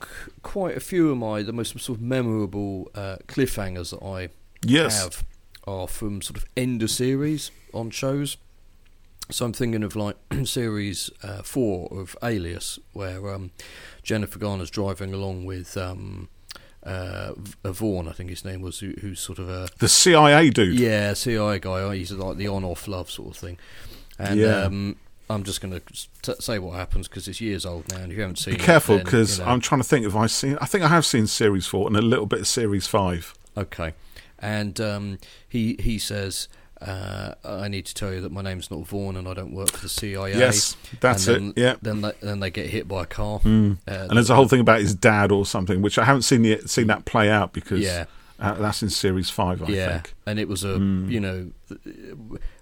Mm. 0.00 0.04
c- 0.04 0.32
quite 0.42 0.76
a 0.76 0.80
few 0.80 1.10
of 1.12 1.18
my 1.18 1.42
the 1.44 1.52
most 1.52 1.78
sort 1.78 1.98
of 1.98 2.02
memorable 2.02 2.90
uh, 2.96 3.16
cliffhangers 3.28 3.90
that 3.90 4.04
I 4.04 4.30
Yes. 4.64 5.00
have 5.02 5.24
are 5.68 5.86
from 5.86 6.20
sort 6.20 6.36
of 6.38 6.44
end 6.56 6.82
of 6.82 6.90
series 6.90 7.52
on 7.72 7.90
shows. 7.90 8.38
So 9.30 9.44
I'm 9.44 9.52
thinking 9.52 9.82
of 9.82 9.94
like 9.94 10.16
series 10.44 11.10
uh, 11.22 11.42
four 11.42 11.88
of 11.92 12.16
Alias, 12.22 12.78
where 12.92 13.34
um, 13.34 13.50
Jennifer 14.02 14.38
Garner's 14.38 14.70
driving 14.70 15.12
along 15.12 15.44
with 15.44 15.76
um, 15.76 16.28
uh, 16.82 17.32
V- 17.36 17.54
Vaughn, 17.64 18.08
I 18.08 18.12
think 18.12 18.30
his 18.30 18.44
name 18.44 18.62
was, 18.62 18.78
who, 18.80 18.94
who's 19.00 19.20
sort 19.20 19.38
of 19.38 19.48
a 19.50 19.68
The 19.78 19.88
CIA 19.88 20.48
dude. 20.50 20.78
yeah 20.78 21.12
CIA 21.12 21.58
guy. 21.58 21.94
He's 21.96 22.10
like 22.12 22.38
the 22.38 22.48
on-off 22.48 22.88
love 22.88 23.10
sort 23.10 23.30
of 23.30 23.36
thing. 23.36 23.58
And 24.18 24.40
Yeah. 24.40 24.62
um, 24.62 24.96
I'm 25.30 25.44
just 25.44 25.60
going 25.60 25.78
to 26.22 26.40
say 26.40 26.58
what 26.58 26.76
happens 26.76 27.06
because 27.06 27.28
it's 27.28 27.38
years 27.40 27.66
old 27.66 27.86
now, 27.92 27.98
and 27.98 28.10
if 28.10 28.16
you 28.16 28.22
haven't 28.22 28.36
seen 28.36 28.54
Be 28.54 28.60
careful 28.60 28.96
because 28.96 29.38
you 29.38 29.44
know. 29.44 29.50
I'm 29.50 29.60
trying 29.60 29.82
to 29.82 29.86
think 29.86 30.06
if 30.06 30.16
I 30.16 30.26
seen. 30.26 30.56
I 30.62 30.64
think 30.64 30.82
I 30.84 30.88
have 30.88 31.04
seen 31.04 31.26
series 31.26 31.66
four 31.66 31.86
and 31.86 31.96
a 31.98 32.00
little 32.02 32.24
bit 32.24 32.40
of 32.40 32.46
series 32.46 32.86
five. 32.86 33.34
Okay. 33.54 33.92
And 34.38 34.80
um, 34.80 35.18
he 35.46 35.76
he 35.80 35.98
says, 35.98 36.48
uh, 36.80 37.34
"I 37.44 37.68
need 37.68 37.86
to 37.86 37.94
tell 37.94 38.12
you 38.12 38.20
that 38.20 38.32
my 38.32 38.42
name's 38.42 38.70
not 38.70 38.86
Vaughn, 38.86 39.16
and 39.16 39.26
I 39.28 39.34
don't 39.34 39.52
work 39.52 39.70
for 39.70 39.80
the 39.82 39.88
CIA." 39.88 40.36
Yes, 40.38 40.76
that's 41.00 41.26
and 41.26 41.50
it. 41.50 41.54
then, 41.56 41.64
Yeah. 41.64 41.74
Then 41.82 42.00
they, 42.02 42.12
then 42.22 42.40
they 42.40 42.50
get 42.50 42.66
hit 42.70 42.86
by 42.88 43.02
a 43.02 43.06
car. 43.06 43.40
Mm. 43.40 43.78
Uh, 43.86 43.90
And 44.08 44.10
there's 44.16 44.30
a 44.30 44.34
whole 44.34 44.48
thing 44.48 44.60
about 44.60 44.80
his 44.80 44.94
dad 44.94 45.32
or 45.32 45.44
something, 45.46 45.82
which 45.82 45.98
I 45.98 46.04
haven't 46.04 46.22
seen 46.22 46.44
yet, 46.44 46.68
seen 46.70 46.86
that 46.88 47.04
play 47.04 47.28
out 47.30 47.52
because 47.52 47.80
Yeah. 47.80 48.04
uh, 48.38 48.54
that's 48.54 48.82
in 48.82 48.90
series 48.90 49.30
five. 49.30 49.62
I 49.62 49.66
yeah, 49.68 49.92
think. 49.94 50.14
and 50.26 50.38
it 50.38 50.48
was 50.48 50.62
a 50.64 50.76
Mm. 50.78 51.10
you 51.10 51.20
know 51.20 51.50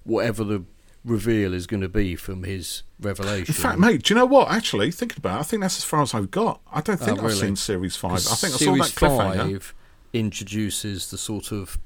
whatever 0.05 0.45
the 0.45 0.65
reveal 1.05 1.55
is 1.55 1.67
going 1.69 1.83
to 1.83 1.89
be 1.89 2.17
from 2.17 2.43
his 2.43 2.83
revelation. 3.01 3.55
In 3.55 3.61
fact, 3.63 3.79
mate, 3.79 4.03
do 4.03 4.13
you 4.15 4.19
know 4.19 4.27
what? 4.27 4.51
Actually, 4.51 4.91
thinking 4.91 5.19
about, 5.19 5.37
it, 5.37 5.41
I 5.41 5.43
think 5.45 5.63
that's 5.63 5.77
as 5.79 5.85
far 5.85 6.03
as 6.03 6.15
I've 6.15 6.31
got. 6.33 6.61
I 6.73 6.81
don't 6.81 6.99
think 6.99 7.23
Oh, 7.23 7.27
I've 7.27 7.35
seen 7.35 7.55
series 7.55 7.95
five. 7.95 8.13
I 8.15 8.19
think 8.19 8.55
I 8.55 8.57
saw 8.57 8.59
series 8.59 8.93
that 8.95 9.01
cliffhanger. 9.01 9.53
five 9.53 9.75
introduces 10.13 11.11
the 11.11 11.19
sort 11.19 11.53
of 11.53 11.79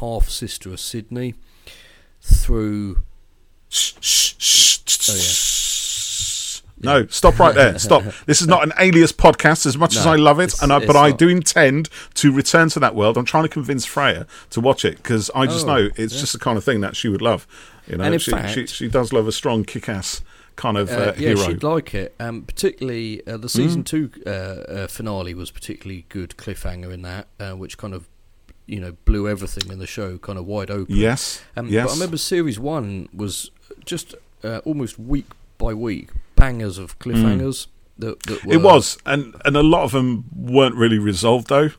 half 0.00 0.28
sister 0.28 0.70
of 0.72 0.80
Sydney 0.80 1.34
through. 2.20 2.98
Oh, 5.08 5.14
yeah. 5.16 5.22
No, 6.82 7.06
stop 7.08 7.38
right 7.38 7.54
there. 7.54 7.78
Stop. 7.78 8.04
This 8.26 8.40
is 8.40 8.48
not 8.48 8.62
an 8.62 8.72
alias 8.78 9.12
podcast 9.12 9.66
as 9.66 9.76
much 9.76 9.96
as 9.96 10.06
I 10.06 10.16
love 10.16 10.40
it, 10.40 10.54
and 10.62 10.72
I, 10.72 10.84
but 10.86 10.96
I 10.96 11.10
do 11.12 11.28
intend 11.28 11.90
to 12.14 12.32
return 12.32 12.70
to 12.70 12.80
that 12.80 12.94
world. 12.94 13.18
I'm 13.18 13.26
trying 13.26 13.42
to 13.42 13.50
convince 13.50 13.84
Freya 13.84 14.26
to 14.50 14.60
watch 14.62 14.84
it 14.86 14.96
because 14.96 15.30
I 15.34 15.44
just 15.46 15.66
Oh, 15.66 15.74
know 15.76 15.90
it's 15.96 16.14
yeah. 16.14 16.20
just 16.20 16.32
the 16.32 16.38
kind 16.38 16.56
of 16.56 16.64
thing 16.64 16.80
that 16.80 16.96
she 16.96 17.08
would 17.08 17.20
love. 17.20 17.46
You 17.86 17.98
know, 17.98 18.16
she, 18.18 18.30
fact- 18.30 18.50
she 18.54 18.66
she 18.66 18.88
does 18.88 19.12
love 19.12 19.28
a 19.28 19.32
strong 19.32 19.64
kick-ass 19.64 20.22
kind 20.56 20.78
of 20.78 20.90
uh, 20.90 20.94
Uh, 20.94 21.12
yeah, 21.18 21.28
hero. 21.34 21.42
she'd 21.48 21.62
like 21.62 21.94
it. 21.94 22.14
Um, 22.18 22.42
particularly 22.42 23.26
uh, 23.26 23.36
the 23.36 23.48
Mm. 23.48 23.50
season 23.50 23.84
two 23.84 24.10
uh, 24.26 24.30
uh, 24.30 24.86
finale 24.86 25.34
was 25.34 25.50
particularly 25.50 26.06
good 26.08 26.30
cliffhanger 26.38 26.90
in 26.92 27.02
that, 27.02 27.28
uh, 27.38 27.52
which 27.52 27.76
kind 27.76 27.92
of 27.92 28.08
you 28.70 28.80
know 28.80 28.92
blew 29.04 29.28
everything 29.28 29.70
in 29.72 29.78
the 29.78 29.86
show 29.86 30.18
kind 30.18 30.38
of 30.38 30.46
wide 30.46 30.70
open. 30.70 30.94
yes, 30.96 31.42
Um, 31.56 31.66
yes. 31.68 31.86
But 31.86 31.90
I 31.90 31.94
remember 31.94 32.16
series 32.16 32.58
one 32.58 33.08
was 33.12 33.50
just 33.84 34.14
uh, 34.44 34.60
almost 34.64 34.98
week 34.98 35.26
by 35.58 35.74
week 35.74 36.10
bangers 36.36 36.78
of 36.78 36.98
cliffhangers. 36.98 37.66
That, 37.98 38.22
that 38.22 38.44
were, 38.44 38.52
Mm. 38.52 38.54
It 38.54 38.62
was, 38.62 38.96
and 39.04 39.34
and 39.44 39.56
a 39.56 39.62
lot 39.62 39.82
of 39.84 39.92
them 39.92 40.24
weren't 40.34 40.74
really 40.76 40.98
resolved 40.98 41.48
though. 41.48 41.70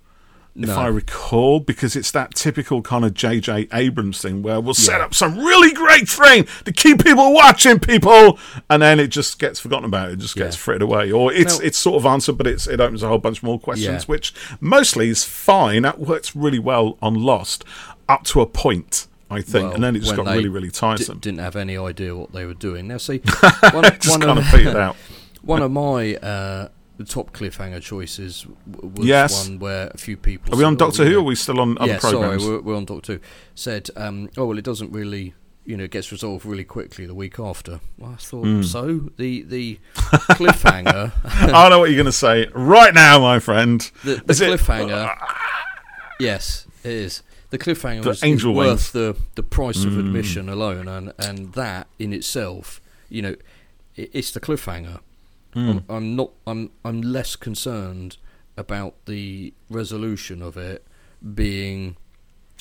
If 0.54 0.68
No. 0.68 0.76
I 0.76 0.88
recall, 0.88 1.62
because 1.62 1.96
it's 1.96 2.12
that 2.12 2.36
typical 2.36 2.82
kind 2.82 3.06
of 3.06 3.14
J.J. 3.14 3.70
Abrams 3.72 4.22
thing 4.22 4.42
where 4.44 4.60
we'll 4.60 4.74
set 4.74 5.00
up 5.00 5.14
some 5.14 5.38
really 5.40 5.72
great 5.72 6.10
thing 6.10 6.46
to 6.66 6.74
keep 6.74 7.04
people 7.06 7.34
watching, 7.34 7.80
people, 7.80 8.38
and 8.70 8.82
then 8.82 9.00
it 9.00 9.08
just 9.08 9.40
gets 9.40 9.62
forgotten 9.62 9.86
about. 9.86 10.10
It 10.10 10.20
just 10.20 10.36
gets 10.36 10.58
Yeah. 10.58 10.60
frittered 10.62 10.82
away, 10.82 11.10
or 11.10 11.32
it's 11.32 11.60
Now- 11.60 11.66
it's 11.66 11.78
sort 11.78 11.96
of 12.02 12.06
answered, 12.06 12.38
but 12.38 12.48
it's 12.48 12.68
it 12.68 12.82
opens 12.82 13.02
a 13.02 13.08
whole 13.08 13.18
bunch 13.18 13.42
more 13.42 13.60
questions, 13.60 14.04
Yeah. 14.04 14.08
which 14.08 14.34
mostly 14.60 15.08
is 15.10 15.24
fine. 15.24 15.84
That 15.84 16.00
works 16.00 16.36
really 16.36 16.60
well 16.60 16.98
on 17.02 17.14
Lost 17.16 17.64
up 18.10 18.26
to 18.26 18.42
a 18.42 18.46
point, 18.46 19.08
I 19.30 19.42
think, 19.42 19.68
well, 19.68 19.74
and 19.76 19.84
then 19.86 19.96
it 19.96 20.00
just 20.00 20.18
got 20.18 20.26
really 20.28 20.50
really 20.50 20.70
tiresome. 20.70 21.20
didn't 21.20 21.40
have 21.40 21.56
any 21.56 21.78
idea 21.78 22.14
what 22.14 22.34
they 22.34 22.44
were 22.46 22.54
doing. 22.54 22.90
Now, 22.90 22.98
see, 22.98 23.20
one, 23.72 23.84
just 23.86 24.10
one 24.10 24.20
kind 24.20 24.38
of 24.38 24.54
of, 24.54 24.76
out. 24.76 24.98
one 25.44 25.62
of 25.62 25.72
my 25.72 26.16
uh, 26.16 26.68
the 27.04 27.08
top 27.08 27.32
cliffhanger 27.34 27.82
choices 27.82 28.46
was 28.66 29.06
Yes. 29.06 29.48
one 29.48 29.60
where 29.60 29.88
a 29.94 29.98
few 29.98 30.18
people. 30.18 30.54
Are 30.54 30.58
we 30.58 30.64
on 30.64 30.74
oh, 30.74 30.78
Doctor 30.78 31.06
Who? 31.06 31.16
Or 31.18 31.20
are 31.20 31.24
we 31.24 31.36
still 31.36 31.60
on 31.60 31.78
other 31.80 31.94
yeah, 31.94 32.00
programs? 32.00 32.44
sorry, 32.44 32.56
we're, 32.58 32.62
we're 32.62 32.76
on 32.76 32.86
Doctor 32.86 33.14
Who. 33.14 33.20
Said, 33.56 33.90
um, 33.96 34.30
oh 34.38 34.46
well, 34.46 34.58
it 34.58 34.64
doesn't 34.64 34.92
really, 34.92 35.34
you 35.66 35.78
know, 35.78 35.84
it 35.86 35.92
gets 35.92 36.12
resolved 36.12 36.46
really 36.46 36.64
quickly 36.64 37.06
the 37.06 37.16
week 37.16 37.40
after. 37.40 37.80
Well, 37.98 38.12
I 38.14 38.16
thought 38.16 38.46
Hmm. 38.46 38.62
so. 38.64 39.10
The 39.18 39.44
the 39.44 39.80
cliffhanger, 40.40 41.12
I 41.26 41.70
know 41.70 41.80
what 41.80 41.90
you're 41.90 41.98
going 41.98 42.06
to 42.06 42.12
say 42.12 42.48
right 42.54 42.94
now, 42.94 43.20
my 43.20 43.40
friend. 43.40 43.80
the, 44.04 44.16
the 44.16 44.32
Is 44.32 44.42
it- 44.42 44.50
cliffhanger. 44.60 45.16
yes, 46.20 46.68
it 46.84 46.92
is. 46.92 47.24
The 47.50 47.58
cliffhanger 47.58 48.04
The 48.04 48.10
was, 48.10 48.18
is 48.20 48.24
angel 48.24 48.54
worth 48.54 48.92
the 48.94 49.16
the 49.36 49.44
price 49.44 49.84
of 49.84 49.92
Mm. 49.92 50.00
admission 50.00 50.48
alone, 50.50 50.88
and 50.88 51.14
and 51.20 51.54
that 51.54 51.88
in 52.00 52.14
itself, 52.14 52.80
you 53.10 53.22
know, 53.22 53.36
it, 53.98 54.10
it's 54.14 54.32
the 54.32 54.40
cliffhanger. 54.40 55.00
Mm. 55.56 55.70
I'm, 55.70 55.86
I'm 55.90 56.16
not. 56.16 56.32
I'm. 56.48 56.72
I'm 56.86 57.02
less 57.02 57.36
concerned 57.36 58.18
about 58.58 58.96
the 59.06 59.54
resolution 59.70 60.42
of 60.42 60.58
it 60.58 60.86
being 61.36 61.96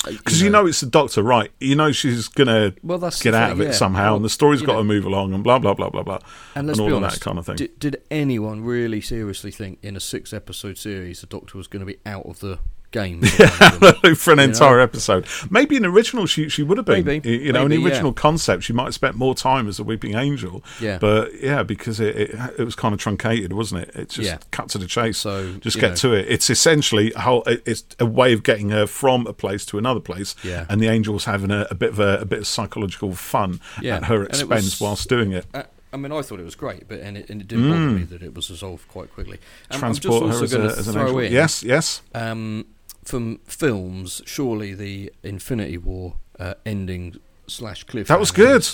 Because 0.07 0.41
you 0.41 0.49
know 0.49 0.67
it's 0.67 0.81
the 0.81 0.87
Doctor, 0.87 1.23
right? 1.23 1.51
You 1.61 1.77
know 1.77 1.93
she's 1.93 2.29
going 2.29 2.49
to 2.49 2.75
well, 2.83 2.99
that's 2.99 3.23
get 3.23 3.35
out 3.35 3.51
thing, 3.51 3.53
of 3.53 3.61
it 3.61 3.65
yeah. 3.67 3.73
somehow, 3.73 4.05
Well, 4.11 4.17
and 4.17 4.25
the 4.25 4.31
story's 4.31 4.63
got 4.63 4.73
know, 4.73 4.79
to 4.79 4.85
move 4.85 5.05
along, 5.05 5.35
and 5.35 5.45
blah 5.45 5.59
blah 5.59 5.75
blah 5.75 5.91
blah 5.91 6.03
blah, 6.03 6.19
And 6.55 6.67
let's 6.67 6.79
and 6.79 6.85
all 6.85 6.89
be 6.89 6.97
of 6.97 7.03
honest, 7.03 7.21
that 7.21 7.25
kind 7.25 7.39
of 7.39 7.47
thing. 7.47 7.57
Did, 7.57 7.79
did 7.79 8.03
anyone 8.11 8.63
really 8.63 9.01
seriously 9.01 9.51
think 9.51 9.79
in 9.83 9.97
a 9.97 10.01
six-episode 10.01 10.79
series 10.79 11.21
the 11.21 11.27
Doctor 11.27 11.59
was 11.59 11.67
going 11.67 11.81
to 11.81 11.87
be 11.87 11.99
out 12.07 12.27
of 12.27 12.41
the 12.41 12.59
game? 12.91 13.23
for 13.23 13.47
one 13.47 13.95
of 13.95 14.03
them? 14.03 14.15
for 14.15 14.33
an 14.33 14.39
You 14.39 14.45
entire 14.45 14.77
know? 14.79 14.83
episode. 14.83 15.27
Maybe 15.51 15.77
in 15.77 15.83
the 15.83 15.89
original 15.91 16.27
she 16.27 16.49
she 16.49 16.63
would 16.63 16.77
have 16.79 16.87
been. 16.87 17.05
Maybe. 17.05 17.31
You 17.39 17.53
know, 17.53 17.63
in 17.63 17.69
Maybe, 17.69 17.77
the 17.83 17.89
yeah. 17.89 17.95
original 17.95 18.13
concept, 18.13 18.65
she 18.65 18.73
might 18.73 18.85
have 18.85 18.95
spent 18.95 19.17
more 19.17 19.35
time 19.35 19.69
as 19.69 19.79
a 19.79 19.85
weeping 19.85 20.15
angel. 20.15 20.63
Yeah. 20.81 20.99
But 20.99 21.41
yeah, 21.41 21.63
because 21.63 22.01
it, 22.01 22.17
it 22.17 22.31
it 22.59 22.65
was 22.65 22.75
kind 22.75 22.93
of 22.95 23.01
truncated, 23.01 23.53
wasn't 23.53 23.83
it? 23.83 23.95
It 23.97 24.09
just 24.11 24.29
Yeah. 24.29 24.39
cut 24.51 24.69
to 24.71 24.79
the 24.79 24.87
chase. 24.87 25.19
So, 25.19 25.55
just 25.61 25.79
get 25.79 25.91
know. 25.91 25.97
to 25.97 26.13
it. 26.15 26.27
It's 26.29 26.51
essentially 26.51 27.13
a 27.15 27.21
whole. 27.21 27.43
It's 27.47 27.85
a 27.99 28.07
way 28.07 28.33
of 28.33 28.43
getting 28.43 28.71
her 28.71 28.87
from 28.87 29.27
a 29.27 29.33
place 29.33 29.65
to 29.67 29.79
another 29.79 30.01
place. 30.01 30.35
Yeah. 30.43 30.67
And 30.69 30.81
the 30.81 30.89
angel's 30.89 31.25
having 31.25 31.51
a, 31.51 31.67
a 31.71 31.75
bit 31.75 31.91
of 31.91 31.99
a, 32.01 32.19
a 32.21 32.25
bit 32.25 32.41
of 32.41 32.47
psychological 32.47 33.15
fun 33.15 33.61
Yeah. 33.81 33.97
at 33.97 34.05
her 34.05 34.25
expense 34.25 34.65
was- 34.65 34.81
whilst 34.81 35.09
doing 35.09 35.33
it. 35.33 35.47
Uh, 35.55 35.63
I 35.93 35.97
mean, 35.97 36.13
I 36.13 36.23
thought 36.23 36.39
it 36.39 36.45
was 36.45 36.55
great, 36.55 36.87
but 36.87 37.01
and 37.01 37.17
it, 37.19 37.29
and 37.31 37.41
it 37.41 37.49
didn't 37.49 37.69
bother 37.69 37.81
me 37.81 38.05
that 38.05 38.23
it 38.23 38.33
was 38.33 38.49
resolved 38.49 38.87
quite 38.87 39.13
quickly. 39.13 39.39
Um, 39.73 39.77
Mm. 39.77 39.81
Transport 39.81 40.23
I'm 40.23 40.29
her 40.31 40.41
just 40.41 40.43
as, 40.45 40.55
also 40.55 40.57
a, 40.57 40.59
going 40.69 40.71
as 40.71 40.85
to 40.85 40.91
an 40.91 40.95
throw 40.95 41.03
angel. 41.07 41.19
in, 41.19 41.33
Yes, 41.33 41.63
yes. 41.65 42.03
um, 42.15 42.67
from 43.05 43.39
films, 43.45 44.23
surely 44.27 44.75
the 44.75 45.13
Infinity 45.23 45.79
War 45.79 46.15
uh, 46.39 46.55
ending 46.67 47.17
slash 47.47 47.85
cliff. 47.85 48.09
That 48.09 48.21
was 48.21 48.31
good. 48.31 48.67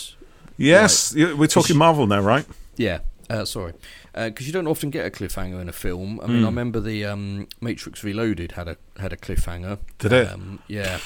Yes, 0.57 1.13
Yeah, 1.15 1.35
we're 1.35 1.47
talking 1.49 1.77
Marvel 1.77 2.07
now, 2.07 2.21
right? 2.21 2.47
Yeah, 2.77 3.01
uh, 3.29 3.45
sorry, 3.45 3.73
because 4.15 4.47
you 4.47 4.53
don't 4.53 4.67
often 4.67 4.91
get 4.91 5.05
a 5.07 5.11
cliffhanger 5.11 5.61
in 5.61 5.69
a 5.69 5.73
film. 5.73 6.21
I 6.23 6.27
mean, 6.27 6.41
Mm. 6.41 6.45
I 6.45 6.47
remember 6.47 6.81
the 6.81 7.05
um, 7.05 7.49
Matrix 7.61 8.03
Reloaded 8.05 8.53
had 8.53 8.69
a 8.69 8.77
had 8.99 9.13
a 9.13 9.17
cliffhanger. 9.17 9.79
Did 9.99 10.13
it? 10.13 10.29
Um, 10.33 10.59
yeah. 10.69 10.99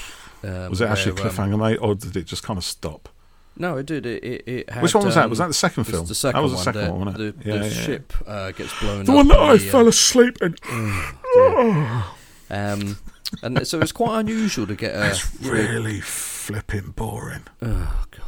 Um, 0.43 0.69
Was 0.69 0.81
it 0.81 0.89
actually 0.89 1.11
a 1.11 1.15
where, 1.15 1.27
um, 1.27 1.31
cliffhanger, 1.31 1.59
mate, 1.59 1.77
or 1.81 1.95
did 1.95 2.15
it 2.17 2.25
just 2.25 2.43
kind 2.43 2.57
of 2.57 2.63
stop? 2.63 3.09
no, 3.57 3.77
it 3.77 3.85
did. 3.85 4.05
It, 4.05 4.23
it, 4.23 4.43
it 4.47 4.69
had, 4.69 4.81
Which 4.81 4.95
one 4.95 5.05
was 5.05 5.15
that? 5.15 5.25
um, 5.25 5.29
Was 5.29 5.39
that 5.39 5.47
the 5.49 5.53
second 5.53 5.83
film? 5.83 6.05
the 6.07 6.15
second 6.15 6.37
that 6.39 6.43
was 6.43 6.51
the 6.53 6.55
one. 6.55 6.63
second 6.63 6.83
the, 6.85 6.91
one, 6.91 7.05
wasn't 7.05 7.19
it? 7.19 7.43
The, 7.43 7.51
the 7.59 7.69
ship 7.69 8.13
uh, 8.25 8.51
gets 8.51 8.79
blown 8.79 9.03
The 9.05 9.11
up. 9.11 9.15
one 9.17 9.27
that 9.27 9.39
I 9.39 9.57
the, 9.57 9.67
uh, 9.67 9.71
fell 9.71 9.87
asleep 9.87 10.37
in. 10.41 10.55
Um, 12.49 12.97
and 13.43 13.65
so 13.67 13.79
it's 13.79 13.91
quite 13.91 14.19
unusual 14.19 14.67
to 14.67 14.75
get 14.75 14.95
a. 14.95 15.09
It's 15.09 15.41
you 15.41 15.47
know- 15.47 15.53
really 15.53 16.01
flipping 16.01 16.91
boring. 16.91 17.43
oh 17.61 18.05
God. 18.11 18.27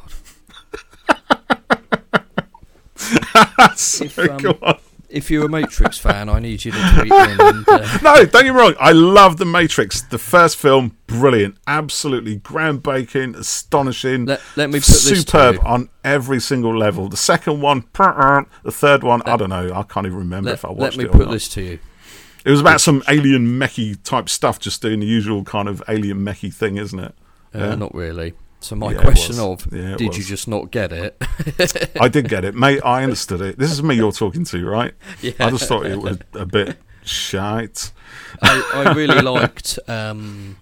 so, 3.76 4.06
If, 4.06 4.20
um, 4.20 4.38
go 4.38 4.58
on. 4.62 4.78
If 5.10 5.30
you're 5.30 5.46
a 5.46 5.50
Matrix 5.50 6.00
fan, 6.00 6.28
I 6.28 6.40
need 6.40 6.66
you 6.66 6.72
to 6.72 6.78
tweet 6.98 7.12
in. 7.12 7.40
And, 7.40 7.70
uh, 7.70 7.98
No, 8.02 8.16
don't 8.26 8.32
get 8.32 8.44
me 8.46 8.50
wrong. 8.50 8.74
I 8.80 8.94
love 8.94 9.38
The 9.38 9.46
Matrix. 9.46 10.02
The 10.02 10.18
first 10.18 10.58
film, 10.58 10.98
brilliant. 11.06 11.58
Absolutely 11.68 12.40
groundbreaking, 12.40 13.36
astonishing. 13.38 14.26
let, 14.26 14.42
let 14.56 14.70
me 14.72 14.80
put 14.80 14.88
this 14.88 15.04
to 15.10 15.16
superb 15.18 15.60
on 15.64 15.90
every 16.04 16.40
single 16.40 16.76
level. 16.76 17.10
The 17.10 17.18
second 17.18 17.62
one, 17.62 17.82
the 17.94 18.72
third 18.72 19.04
one, 19.04 19.22
I 19.28 19.38
don't 19.38 19.50
know. 19.52 19.72
I 19.74 19.84
can't 19.84 20.08
even 20.08 20.18
remember 20.18 20.50
Let, 20.50 20.56
if 20.56 20.66
I 20.66 20.70
watched 20.72 20.96
it. 20.96 20.98
let 20.98 20.98
me 20.98 21.06
it 21.06 21.12
put 21.12 21.28
not. 21.28 21.34
this 21.34 21.48
to 21.50 21.62
you. 21.62 21.80
It 22.46 22.52
was 22.52 22.60
about 22.60 22.82
some 22.82 23.04
alien 23.08 23.48
mechy 23.60 23.96
type 24.04 24.28
stuff, 24.30 24.60
just 24.60 24.82
doing 24.82 25.00
the 25.00 25.06
usual 25.06 25.44
kind 25.44 25.68
of 25.70 25.82
alien 25.88 26.20
mechy 26.20 26.54
thing, 26.54 26.78
isn't 26.78 27.00
it? 27.00 27.16
Uh, 27.56 27.60
Yeah. 27.60 27.76
Not 27.76 27.94
really. 27.96 28.34
So 28.60 28.76
my 28.78 28.94
Yeah, 28.94 29.02
question 29.02 29.40
of 29.40 29.68
Yeah, 29.74 29.96
did 29.98 30.16
you 30.16 30.24
just 30.24 30.48
not 30.48 30.72
get 30.72 30.92
it? 30.94 31.22
I 32.00 32.08
did 32.08 32.30
get 32.30 32.46
it, 32.46 32.56
mate. 32.56 32.80
I 32.86 33.04
understood 33.04 33.42
it. 33.42 33.60
This 33.60 33.72
is 33.72 33.84
me 33.84 33.96
you're 33.96 34.12
talking 34.14 34.46
to, 34.46 34.66
right? 34.66 34.94
yeah. 35.22 35.34
I 35.40 35.50
just 35.50 35.68
thought 35.68 35.86
it 35.86 36.00
was 36.00 36.18
a 36.34 36.46
bit 36.46 36.78
shite. 37.04 37.92
I, 38.42 38.86
I 38.88 38.94
really 38.94 39.22
liked 39.34 39.80
um, 39.90 40.56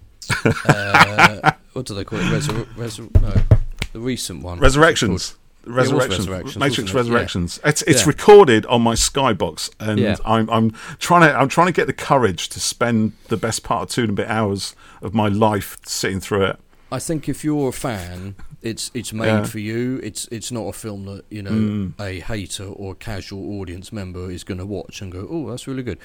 uh, 0.44 1.52
what 1.74 1.86
do 1.86 1.94
they 1.94 2.04
call 2.04 2.18
it? 2.18 2.24
Resur- 2.24 2.64
resur- 2.74 3.20
no, 3.22 3.58
the 3.92 4.00
recent 4.00 4.42
one. 4.42 4.58
Resurrections. 4.58 5.36
Was 5.64 5.74
Resurrections, 5.76 6.28
Resurrections, 6.28 6.56
Matrix 6.58 6.90
it? 6.90 6.92
Yeah. 6.94 6.98
Resurrections. 7.00 7.60
It's 7.64 7.82
it's 7.82 8.02
Yeah. 8.02 8.08
recorded 8.08 8.66
on 8.66 8.82
my 8.82 8.94
Skybox, 8.94 9.70
and 9.80 9.98
Yeah. 9.98 10.16
I'm 10.24 10.48
I'm 10.50 10.70
trying 10.98 11.22
to 11.22 11.38
I'm 11.38 11.48
trying 11.48 11.68
to 11.68 11.72
get 11.72 11.86
the 11.86 11.92
courage 11.92 12.48
to 12.50 12.60
spend 12.60 13.12
the 13.28 13.36
best 13.36 13.62
part 13.62 13.82
of 13.84 13.88
two 13.90 14.02
and 14.02 14.10
a 14.10 14.14
bit 14.14 14.28
hours 14.28 14.74
of 15.02 15.14
my 15.14 15.28
life 15.28 15.78
sitting 15.86 16.20
through 16.20 16.44
it. 16.46 16.56
I 16.90 16.98
think 16.98 17.26
if 17.28 17.42
you're 17.42 17.68
a 17.68 17.72
fan, 17.72 18.34
it's 18.60 18.90
it's 18.92 19.12
made 19.12 19.48
for 19.48 19.58
you. 19.58 19.98
It's 20.02 20.28
it's 20.30 20.52
not 20.52 20.64
a 20.66 20.72
film 20.72 21.06
that 21.06 21.24
you 21.30 21.42
know 21.42 21.50
Mm. 21.52 21.92
a 22.00 22.20
hater 22.20 22.64
or 22.64 22.92
a 22.92 22.94
casual 22.94 23.58
audience 23.60 23.92
member 23.92 24.30
is 24.30 24.44
going 24.44 24.58
to 24.58 24.66
watch 24.66 25.00
and 25.00 25.10
go, 25.10 25.26
"Oh, 25.30 25.48
that's 25.50 25.66
really 25.66 25.82
good," 25.82 25.98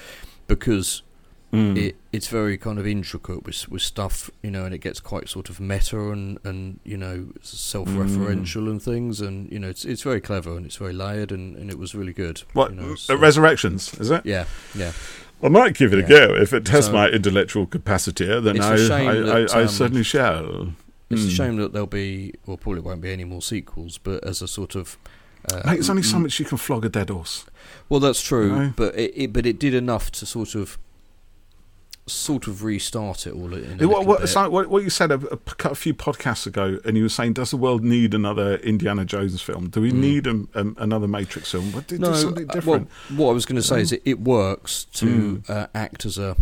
because 0.48 1.02
Mm. 1.54 1.78
it 1.78 1.96
it's 2.12 2.28
very 2.28 2.58
kind 2.58 2.78
of 2.78 2.86
intricate 2.86 3.46
with 3.46 3.70
with 3.70 3.82
stuff, 3.82 4.30
you 4.44 4.52
know, 4.52 4.66
and 4.66 4.74
it 4.76 4.80
gets 4.80 5.00
quite 5.00 5.30
sort 5.30 5.50
of 5.50 5.60
meta 5.62 5.98
and 6.12 6.38
and 6.44 6.80
you 6.84 6.98
know 6.98 7.28
self-referential 7.42 8.64
Mm. 8.64 8.72
and 8.72 8.82
things, 8.82 9.22
and 9.22 9.52
you 9.52 9.60
know 9.60 9.70
it's 9.70 9.86
it's 9.86 10.02
very 10.02 10.20
clever 10.22 10.56
and 10.58 10.66
it's 10.66 10.76
very 10.78 10.94
layered 10.94 11.32
and, 11.32 11.56
and 11.56 11.70
it 11.70 11.78
was 11.80 11.94
really 11.96 12.14
good. 12.14 12.44
what 12.54 12.72
you 12.72 12.82
know, 12.82 12.94
uh, 12.94 12.96
so- 12.96 13.16
Resurrections 13.16 13.94
is 14.00 14.10
it? 14.12 14.26
yeah, 14.26 14.46
yeah. 14.76 14.92
I 15.44 15.50
might 15.50 15.76
give 15.76 15.94
it 15.94 16.00
a 16.00 16.04
go 16.04 16.36
if 16.36 16.52
it 16.54 16.66
tests 16.66 16.88
So- 16.88 16.94
my 16.94 17.08
intellectual 17.10 17.66
capacity. 17.66 18.26
Then 18.26 18.60
I 18.60 18.74
I, 18.74 18.78
that, 18.78 19.52
I, 19.56 19.60
I 19.60 19.62
um, 19.64 19.68
certainly 19.68 20.04
shall. 20.04 20.74
It's 21.10 21.22
Mm. 21.22 21.28
a 21.28 21.30
shame 21.32 21.56
that 21.58 21.72
there'll 21.72 21.88
be, 21.88 22.34
well, 22.46 22.58
probably 22.58 22.82
won't 22.82 23.00
be 23.02 23.14
any 23.14 23.24
more 23.24 23.42
sequels, 23.42 23.98
but 23.98 24.22
as 24.26 24.42
a 24.42 24.48
sort 24.48 24.76
of. 24.76 24.98
Uh, 25.50 25.62
Mate, 25.66 25.80
it's 25.80 25.90
only 25.90 26.04
so 26.04 26.18
mm, 26.18 26.24
much 26.24 26.40
you 26.40 26.46
can 26.46 26.58
flog 26.58 26.84
a 26.84 26.90
dead 26.90 27.10
horse. 27.10 27.46
Well, 27.88 28.02
that's 28.02 28.22
true, 28.22 28.50
No. 28.54 28.74
but 28.76 28.94
it, 29.00 29.14
it 29.16 29.32
but 29.32 29.46
it 29.46 29.58
did 29.60 29.74
enough 29.74 30.12
to 30.14 30.26
sort 30.26 30.54
of 30.56 30.78
sort 32.08 32.48
of 32.48 32.64
restart 32.64 33.28
it 33.28 33.34
all 33.34 33.54
in 33.54 33.82
a 33.84 33.88
what, 33.88 34.06
what, 34.06 34.30
so 34.30 34.50
what, 34.50 34.68
what 34.70 34.84
you 34.84 34.90
said 34.90 35.12
a, 35.12 35.16
a, 35.66 35.76
few 35.76 35.94
podcasts 35.94 36.48
ago, 36.48 36.80
and 36.86 36.96
you 36.98 37.04
were 37.04 37.10
saying, 37.10 37.34
does 37.34 37.52
the 37.52 37.58
world 37.58 37.84
need 37.84 38.14
another 38.14 38.56
Indiana 38.58 39.06
Jones 39.06 39.42
film? 39.42 39.70
Do 39.70 39.82
we 39.82 39.92
Mm. 39.92 39.96
need 39.96 40.28
a, 40.28 40.46
a, 40.56 40.66
another 40.84 41.08
Matrix 41.08 41.52
film? 41.52 41.72
What, 41.72 41.88
do, 41.88 41.98
no, 41.98 42.14
something 42.14 42.50
uh, 42.50 42.54
different. 42.54 42.90
well, 43.12 43.18
what 43.26 43.30
I 43.32 43.34
was 43.34 43.46
going 43.46 43.58
to 43.58 43.62
say 43.62 43.82
is 43.82 43.92
it, 43.92 44.02
it 44.06 44.20
works 44.22 44.86
to 44.96 45.06
Mm. 45.46 45.50
uh, 45.50 45.68
act 45.76 46.06
as 46.06 46.18
a 46.18 46.36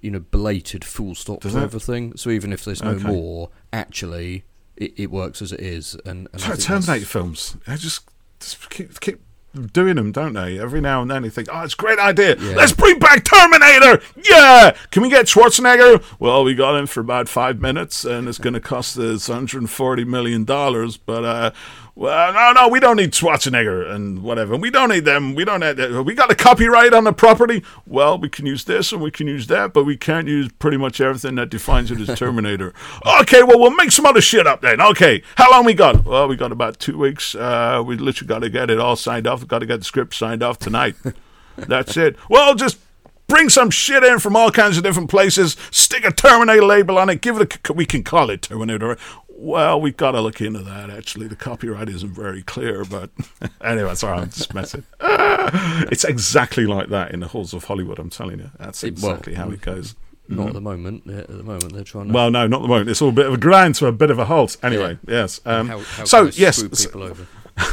you 0.00 0.10
know 0.10 0.18
belated 0.20 0.84
full 0.84 1.14
stop 1.14 1.40
Does 1.40 1.52
to 1.52 1.60
it? 1.60 1.62
everything. 1.62 2.16
So 2.16 2.30
even 2.30 2.52
if 2.52 2.64
there's 2.64 2.82
no 2.82 2.90
Okay. 2.90 3.06
more, 3.06 3.50
actually, 3.72 4.44
it, 4.76 4.92
it 4.96 5.10
works 5.10 5.40
as 5.40 5.52
it 5.52 5.60
is. 5.60 5.94
And, 6.04 6.28
and 6.32 6.42
I 6.42 6.48
like 6.48 6.58
that's- 6.58 6.64
Terminator 6.64 7.06
films. 7.06 7.56
They 7.66 7.76
just, 7.76 8.08
just 8.40 8.68
keep, 8.70 8.98
keep 9.00 9.20
doing 9.56 9.96
them, 9.96 10.12
don't 10.12 10.34
they? 10.34 10.58
Every 10.58 10.80
now 10.80 11.02
and 11.02 11.10
then 11.10 11.22
they 11.22 11.30
think, 11.30 11.48
oh, 11.52 11.62
it's 11.62 11.74
a 11.74 11.76
great 11.76 11.98
idea. 11.98 12.36
Yeah. 12.36 12.54
Let's 12.56 12.72
bring 12.72 12.98
back 12.98 13.24
Terminator. 13.24 14.02
Yeah. 14.30 14.76
Can 14.90 15.02
we 15.02 15.10
get 15.10 15.26
Schwarzenegger? 15.26 16.02
Well, 16.18 16.44
we 16.44 16.54
got 16.54 16.76
him 16.76 16.86
for 16.86 17.00
about 17.00 17.28
five 17.28 17.60
minutes, 17.60 18.04
and 18.04 18.28
it's 18.28 18.38
going 18.38 18.54
to 18.54 18.60
cost 18.60 18.96
us 18.98 19.28
$140 19.28 20.06
million. 20.06 20.44
But, 20.44 21.24
uh, 21.24 21.50
well, 21.96 22.30
no, 22.34 22.52
no, 22.52 22.68
we 22.68 22.78
don't 22.78 22.98
need 22.98 23.12
Schwarzenegger 23.12 23.90
and 23.90 24.22
whatever. 24.22 24.54
We 24.54 24.70
don't 24.70 24.90
need 24.90 25.06
them. 25.06 25.34
We 25.34 25.46
don't 25.46 25.60
need 25.60 25.78
that. 25.78 26.04
We 26.04 26.14
got 26.14 26.30
a 26.30 26.34
copyright 26.34 26.92
on 26.92 27.04
the 27.04 27.12
property. 27.14 27.64
Well, 27.86 28.18
we 28.18 28.28
can 28.28 28.44
use 28.44 28.64
this 28.64 28.92
and 28.92 29.00
we 29.00 29.10
can 29.10 29.26
use 29.26 29.46
that, 29.46 29.72
but 29.72 29.84
we 29.84 29.96
can't 29.96 30.28
use 30.28 30.52
pretty 30.58 30.76
much 30.76 31.00
everything 31.00 31.36
that 31.36 31.48
defines 31.48 31.90
it 31.90 31.98
as 31.98 32.18
Terminator. 32.18 32.74
okay, 33.20 33.42
well, 33.42 33.58
we'll 33.58 33.74
make 33.74 33.92
some 33.92 34.04
other 34.04 34.20
shit 34.20 34.46
up 34.46 34.60
then. 34.60 34.78
Okay, 34.78 35.22
how 35.36 35.50
long 35.50 35.64
we 35.64 35.72
got? 35.72 36.04
Well, 36.04 36.28
we 36.28 36.36
got 36.36 36.52
about 36.52 36.78
two 36.78 36.98
weeks. 36.98 37.34
Uh, 37.34 37.82
we 37.84 37.96
literally 37.96 38.28
got 38.28 38.40
to 38.40 38.50
get 38.50 38.70
it 38.70 38.78
all 38.78 38.96
signed 38.96 39.26
off. 39.26 39.46
Got 39.48 39.60
to 39.60 39.66
get 39.66 39.78
the 39.78 39.84
script 39.84 40.14
signed 40.14 40.42
off 40.42 40.58
tonight. 40.58 40.96
That's 41.56 41.96
it. 41.96 42.16
Well, 42.28 42.54
just 42.54 42.78
bring 43.26 43.48
some 43.48 43.70
shit 43.70 44.04
in 44.04 44.18
from 44.18 44.36
all 44.36 44.50
kinds 44.50 44.76
of 44.76 44.82
different 44.82 45.08
places. 45.08 45.56
Stick 45.70 46.04
a 46.04 46.12
Terminator 46.12 46.62
label 46.64 46.98
on 46.98 47.08
it. 47.08 47.22
Give 47.22 47.40
it 47.40 47.58
a. 47.66 47.72
We 47.72 47.86
can 47.86 48.02
call 48.02 48.28
it 48.28 48.42
Terminator. 48.42 48.98
Well, 49.38 49.80
we've 49.80 49.96
got 49.96 50.12
to 50.12 50.20
look 50.20 50.40
into 50.40 50.60
that. 50.60 50.88
Actually, 50.88 51.28
the 51.28 51.36
copyright 51.36 51.88
isn't 51.90 52.12
very 52.14 52.42
clear, 52.42 52.84
but 52.84 53.10
anyway, 53.62 53.94
sorry, 53.94 54.18
I'm 54.18 54.30
just 54.30 54.54
messing. 54.54 54.84
it's 55.00 56.04
exactly 56.04 56.64
like 56.64 56.88
that 56.88 57.12
in 57.12 57.20
the 57.20 57.28
halls 57.28 57.52
of 57.52 57.64
Hollywood. 57.64 57.98
I'm 57.98 58.10
telling 58.10 58.38
you, 58.38 58.50
that's 58.58 58.82
It- 58.82 58.98
well, 59.00 59.12
exactly 59.12 59.34
how 59.34 59.50
it 59.50 59.60
goes. 59.60 59.94
Not 60.28 60.48
at 60.48 60.54
the 60.54 60.60
moment. 60.60 61.04
Yeah, 61.06 61.18
At 61.18 61.28
the 61.28 61.44
moment, 61.44 61.72
they're 61.72 61.84
trying 61.84 62.08
to. 62.08 62.12
Well, 62.12 62.32
no, 62.32 62.48
not 62.48 62.56
at 62.56 62.62
the 62.62 62.68
moment. 62.68 62.90
It's 62.90 63.00
all 63.00 63.10
a 63.10 63.12
bit 63.12 63.26
of 63.26 63.34
a 63.34 63.36
grind 63.36 63.76
to 63.76 63.86
a 63.86 63.92
bit 63.92 64.10
of 64.10 64.18
a 64.18 64.24
halt. 64.24 64.56
Anyway, 64.60 64.98
yes. 65.06 65.40
Um, 65.44 65.68
how, 65.68 65.78
how 65.78 66.04
so 66.04 66.24
yes, 66.32 66.62
people 66.84 67.04
over? 67.04 67.28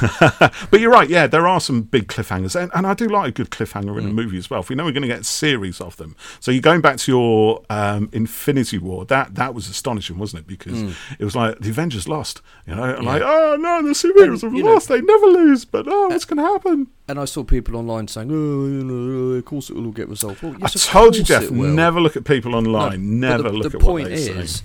but 0.71 0.79
you're 0.79 0.91
right, 0.91 1.09
yeah, 1.09 1.27
there 1.27 1.45
are 1.47 1.59
some 1.59 1.81
big 1.81 2.07
cliffhangers, 2.07 2.59
and, 2.59 2.71
and 2.73 2.87
I 2.87 2.93
do 2.93 3.07
like 3.07 3.27
a 3.29 3.31
good 3.31 3.49
cliffhanger 3.49 3.83
Mm. 3.93 3.97
in 3.99 4.05
a 4.09 4.13
movie 4.13 4.37
as 4.37 4.49
well. 4.49 4.61
If 4.61 4.69
we 4.69 4.75
know 4.75 4.85
we're 4.85 4.91
going 4.93 5.01
to 5.03 5.07
get 5.09 5.19
a 5.21 5.23
series 5.25 5.81
of 5.81 5.97
them, 5.97 6.15
so 6.39 6.51
you're 6.51 6.61
going 6.61 6.81
back 6.81 6.97
to 6.97 7.11
your 7.11 7.61
um, 7.69 8.09
Infinity 8.13 8.77
War. 8.77 9.05
That 9.05 9.35
that 9.35 9.53
was 9.53 9.69
astonishing, 9.69 10.17
wasn't 10.17 10.41
it? 10.41 10.47
Because 10.47 10.73
Mm. 10.81 10.95
it 11.19 11.23
was 11.25 11.35
like 11.35 11.59
the 11.59 11.69
Avengers 11.69 12.07
lost, 12.07 12.41
you 12.65 12.75
know, 12.75 12.83
and 12.95 13.05
like 13.05 13.21
oh 13.23 13.57
no, 13.59 13.81
the 13.83 13.89
superheroes 13.89 14.41
have 14.41 14.53
you 14.53 14.63
know- 14.63 14.73
lost. 14.73 14.87
they 14.87 15.01
never 15.01 15.25
lose, 15.27 15.65
but 15.65 15.85
oh, 15.87 16.07
what's 16.07 16.25
going 16.25 16.37
to 16.37 16.43
happen? 16.43 16.87
And 17.07 17.19
I 17.19 17.25
saw 17.25 17.43
people 17.43 17.75
online 17.75 18.07
saying, 18.07 18.29
"Oh, 18.31 18.65
you 18.65 18.83
know, 18.85 19.33
of 19.35 19.43
course 19.45 19.69
it 19.69 19.75
will 19.75 19.87
all 19.87 19.91
get 19.91 20.07
resolved." 20.07 20.41
Well, 20.41 20.55
yes, 20.59 20.87
I 20.87 20.91
told 20.93 21.17
you, 21.17 21.23
Geoff, 21.23 21.51
never 21.51 21.99
look 21.99 22.15
at 22.15 22.23
people 22.23 22.55
online. 22.55 22.91
but 22.91 22.99
never 23.01 23.43
the, 23.43 23.49
look 23.51 23.71
the 23.73 23.77
at 23.79 23.83
what 23.83 24.05
they 24.05 24.13
is, 24.13 24.55
say. 24.55 24.63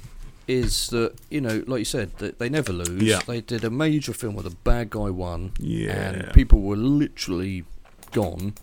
Is 0.49 0.89
that 0.89 1.15
you 1.31 1.41
know, 1.41 1.63
like 1.67 1.79
you 1.81 1.85
said, 1.85 2.17
that 2.19 2.39
they 2.39 2.49
never 2.49 2.73
lose. 2.73 3.03
Yeah. 3.03 3.21
They 3.27 3.41
did 3.41 3.63
a 3.65 3.71
major 3.71 4.13
film 4.13 4.35
where 4.35 4.43
the 4.45 4.51
bad 4.65 4.91
guy 4.91 5.11
won, 5.11 5.53
Yeah. 5.59 5.93
and 5.93 6.33
people 6.35 6.61
were 6.63 6.77
literally 6.77 7.65
gone. 8.13 8.55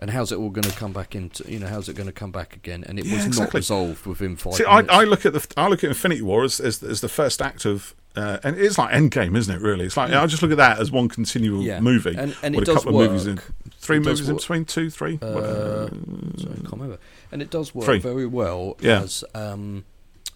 And 0.00 0.10
how's 0.10 0.32
it 0.32 0.38
all 0.38 0.50
going 0.50 0.64
to 0.64 0.76
come 0.76 0.92
back 0.92 1.14
into? 1.14 1.50
You 1.50 1.60
know, 1.60 1.68
how's 1.68 1.88
it 1.88 1.94
going 1.94 2.08
to 2.08 2.12
come 2.12 2.30
back 2.32 2.54
again? 2.56 2.84
And 2.86 2.98
it 2.98 3.06
Yeah, 3.06 3.14
was 3.14 3.20
not 3.24 3.28
exactly. 3.28 3.58
resolved 3.60 4.06
within 4.06 4.36
five 4.36 4.54
See, 4.54 4.64
I. 4.64 4.80
I 4.80 5.04
look 5.04 5.24
at 5.24 5.32
the 5.32 5.46
I 5.56 5.68
look 5.68 5.82
at 5.84 5.88
Infinity 5.88 6.20
War 6.22 6.42
as, 6.44 6.60
as, 6.60 6.82
as 6.82 7.00
the 7.00 7.08
first 7.08 7.40
act 7.40 7.64
of, 7.64 7.94
uh, 8.16 8.38
and 8.42 8.58
it's 8.58 8.76
like 8.76 8.92
Endgame, 8.92 9.36
isn't 9.36 9.54
it? 9.54 9.62
Really, 9.62 9.86
it's 9.86 9.96
like 9.96 10.12
I 10.12 10.26
just 10.26 10.42
look 10.42 10.50
at 10.50 10.56
that 10.58 10.78
as 10.78 10.90
one 10.90 11.08
continual 11.08 11.62
Yeah. 11.62 11.80
movie 11.80 12.14
And- 12.18 12.36
and 12.42 12.54
with 12.56 12.68
it 12.68 12.70
a 12.70 12.74
does 12.74 12.84
couple 12.84 13.00
of 13.00 13.08
movies 13.08 13.26
in, 13.26 13.38
three 13.78 13.96
It 13.98 14.00
movies 14.04 14.28
in 14.28 14.34
between, 14.36 14.64
two, 14.66 14.90
three. 14.90 15.18
Uh, 15.22 15.32
whatever. 15.32 15.90
so 16.38 16.48
I 16.50 16.54
can't 16.54 16.72
remember. 16.72 16.98
And 17.32 17.40
it 17.40 17.50
does 17.50 17.74
work 17.74 17.86
Three. 17.86 17.98
very 18.00 18.26
well 18.26 18.76
Yeah. 18.80 19.02
as 19.02 19.24
um, 19.34 19.84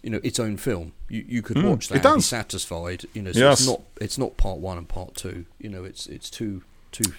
you 0.03 0.09
know 0.09 0.19
its 0.23 0.39
own 0.39 0.57
film. 0.57 0.93
You 1.09 1.25
you 1.27 1.41
could 1.41 1.57
Mm, 1.57 1.69
watch 1.69 1.87
that 1.89 1.95
it 1.95 2.05
and 2.05 2.15
be 2.15 2.17
does. 2.19 2.25
satisfied. 2.25 3.05
You 3.13 3.21
know, 3.23 3.31
so 3.31 3.39
Yes. 3.39 3.59
it's 3.61 3.69
not 3.69 3.81
it's 4.01 4.17
not 4.17 4.37
part 4.37 4.59
one 4.59 4.77
and 4.77 4.87
part 4.87 5.15
two. 5.15 5.45
You 5.59 5.69
know, 5.69 5.83
it's 5.83 6.07
it's 6.07 6.29
two 6.29 6.63
two 6.91 7.13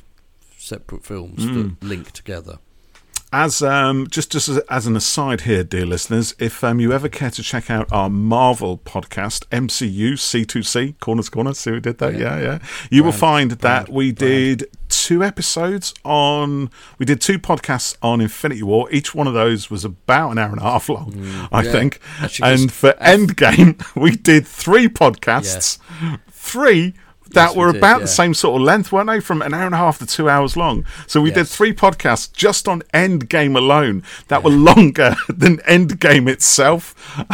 separate 0.56 1.04
films 1.04 1.40
Mm. 1.44 1.54
that 1.80 1.86
link 1.86 2.10
together. 2.12 2.58
As 3.32 3.62
um, 3.62 4.08
just 4.08 4.32
just 4.32 4.48
as, 4.48 4.58
as 4.68 4.88
an 4.88 4.96
aside 4.96 5.42
here, 5.42 5.62
dear 5.62 5.86
listeners, 5.86 6.34
if 6.40 6.64
um, 6.64 6.80
you 6.80 6.92
ever 6.92 7.08
care 7.08 7.30
to 7.30 7.44
check 7.44 7.70
out 7.70 7.86
our 7.92 8.10
Marvel 8.10 8.78
podcast, 8.78 9.46
MCU 9.50 10.14
C2C 10.14 10.98
Corners 10.98 11.28
Corner, 11.28 11.54
see 11.54 11.70
we 11.70 11.78
did 11.78 11.98
that, 11.98 12.14
yeah, 12.14 12.36
Yeah. 12.38 12.42
yeah. 12.42 12.58
You 12.90 13.04
will 13.04 13.12
Brand, 13.12 13.20
find 13.20 13.50
that 13.52 13.60
brand, 13.60 13.88
we 13.88 14.10
brand. 14.10 14.18
did 14.58 14.70
two 14.88 15.22
episodes 15.22 15.94
on, 16.02 16.70
we 16.98 17.06
did 17.06 17.20
two 17.20 17.38
podcasts 17.38 17.96
on 18.02 18.20
Infinity 18.20 18.64
War. 18.64 18.90
Each 18.90 19.14
one 19.14 19.28
of 19.28 19.34
those 19.34 19.70
was 19.70 19.84
about 19.84 20.32
an 20.32 20.38
hour 20.38 20.50
and 20.50 20.58
a 20.58 20.64
half 20.64 20.88
long, 20.88 21.14
I 21.52 21.62
yeah. 21.62 21.70
think. 21.70 22.00
Actually, 22.20 22.52
And 22.52 22.72
for 22.72 22.94
Endgame, 22.94 23.80
we 23.94 24.16
did 24.16 24.44
three 24.44 24.88
podcasts, 24.88 25.78
three. 26.32 26.94
That 27.34 27.48
Yes, 27.50 27.56
we 27.56 27.60
were 27.64 27.72
did, 27.72 27.78
about 27.78 27.96
yeah. 27.98 28.02
the 28.02 28.08
same 28.08 28.34
sort 28.34 28.60
of 28.60 28.66
length, 28.66 28.90
weren't 28.92 29.08
they? 29.08 29.20
From 29.20 29.40
an 29.42 29.54
hour 29.54 29.66
and 29.66 29.74
a 29.74 29.78
half 29.78 29.98
to 29.98 30.06
two 30.06 30.28
hours 30.28 30.56
long. 30.56 30.84
So 31.06 31.20
we 31.20 31.30
did 31.30 31.46
three 31.48 31.72
podcasts 31.72 32.32
just 32.32 32.66
on 32.68 32.82
Endgame 32.92 33.56
alone 33.56 34.02
that 34.28 34.42
were 34.42 34.50
longer 34.50 35.14
than 35.28 35.58
Endgame 35.58 36.28
itself. 36.28 36.94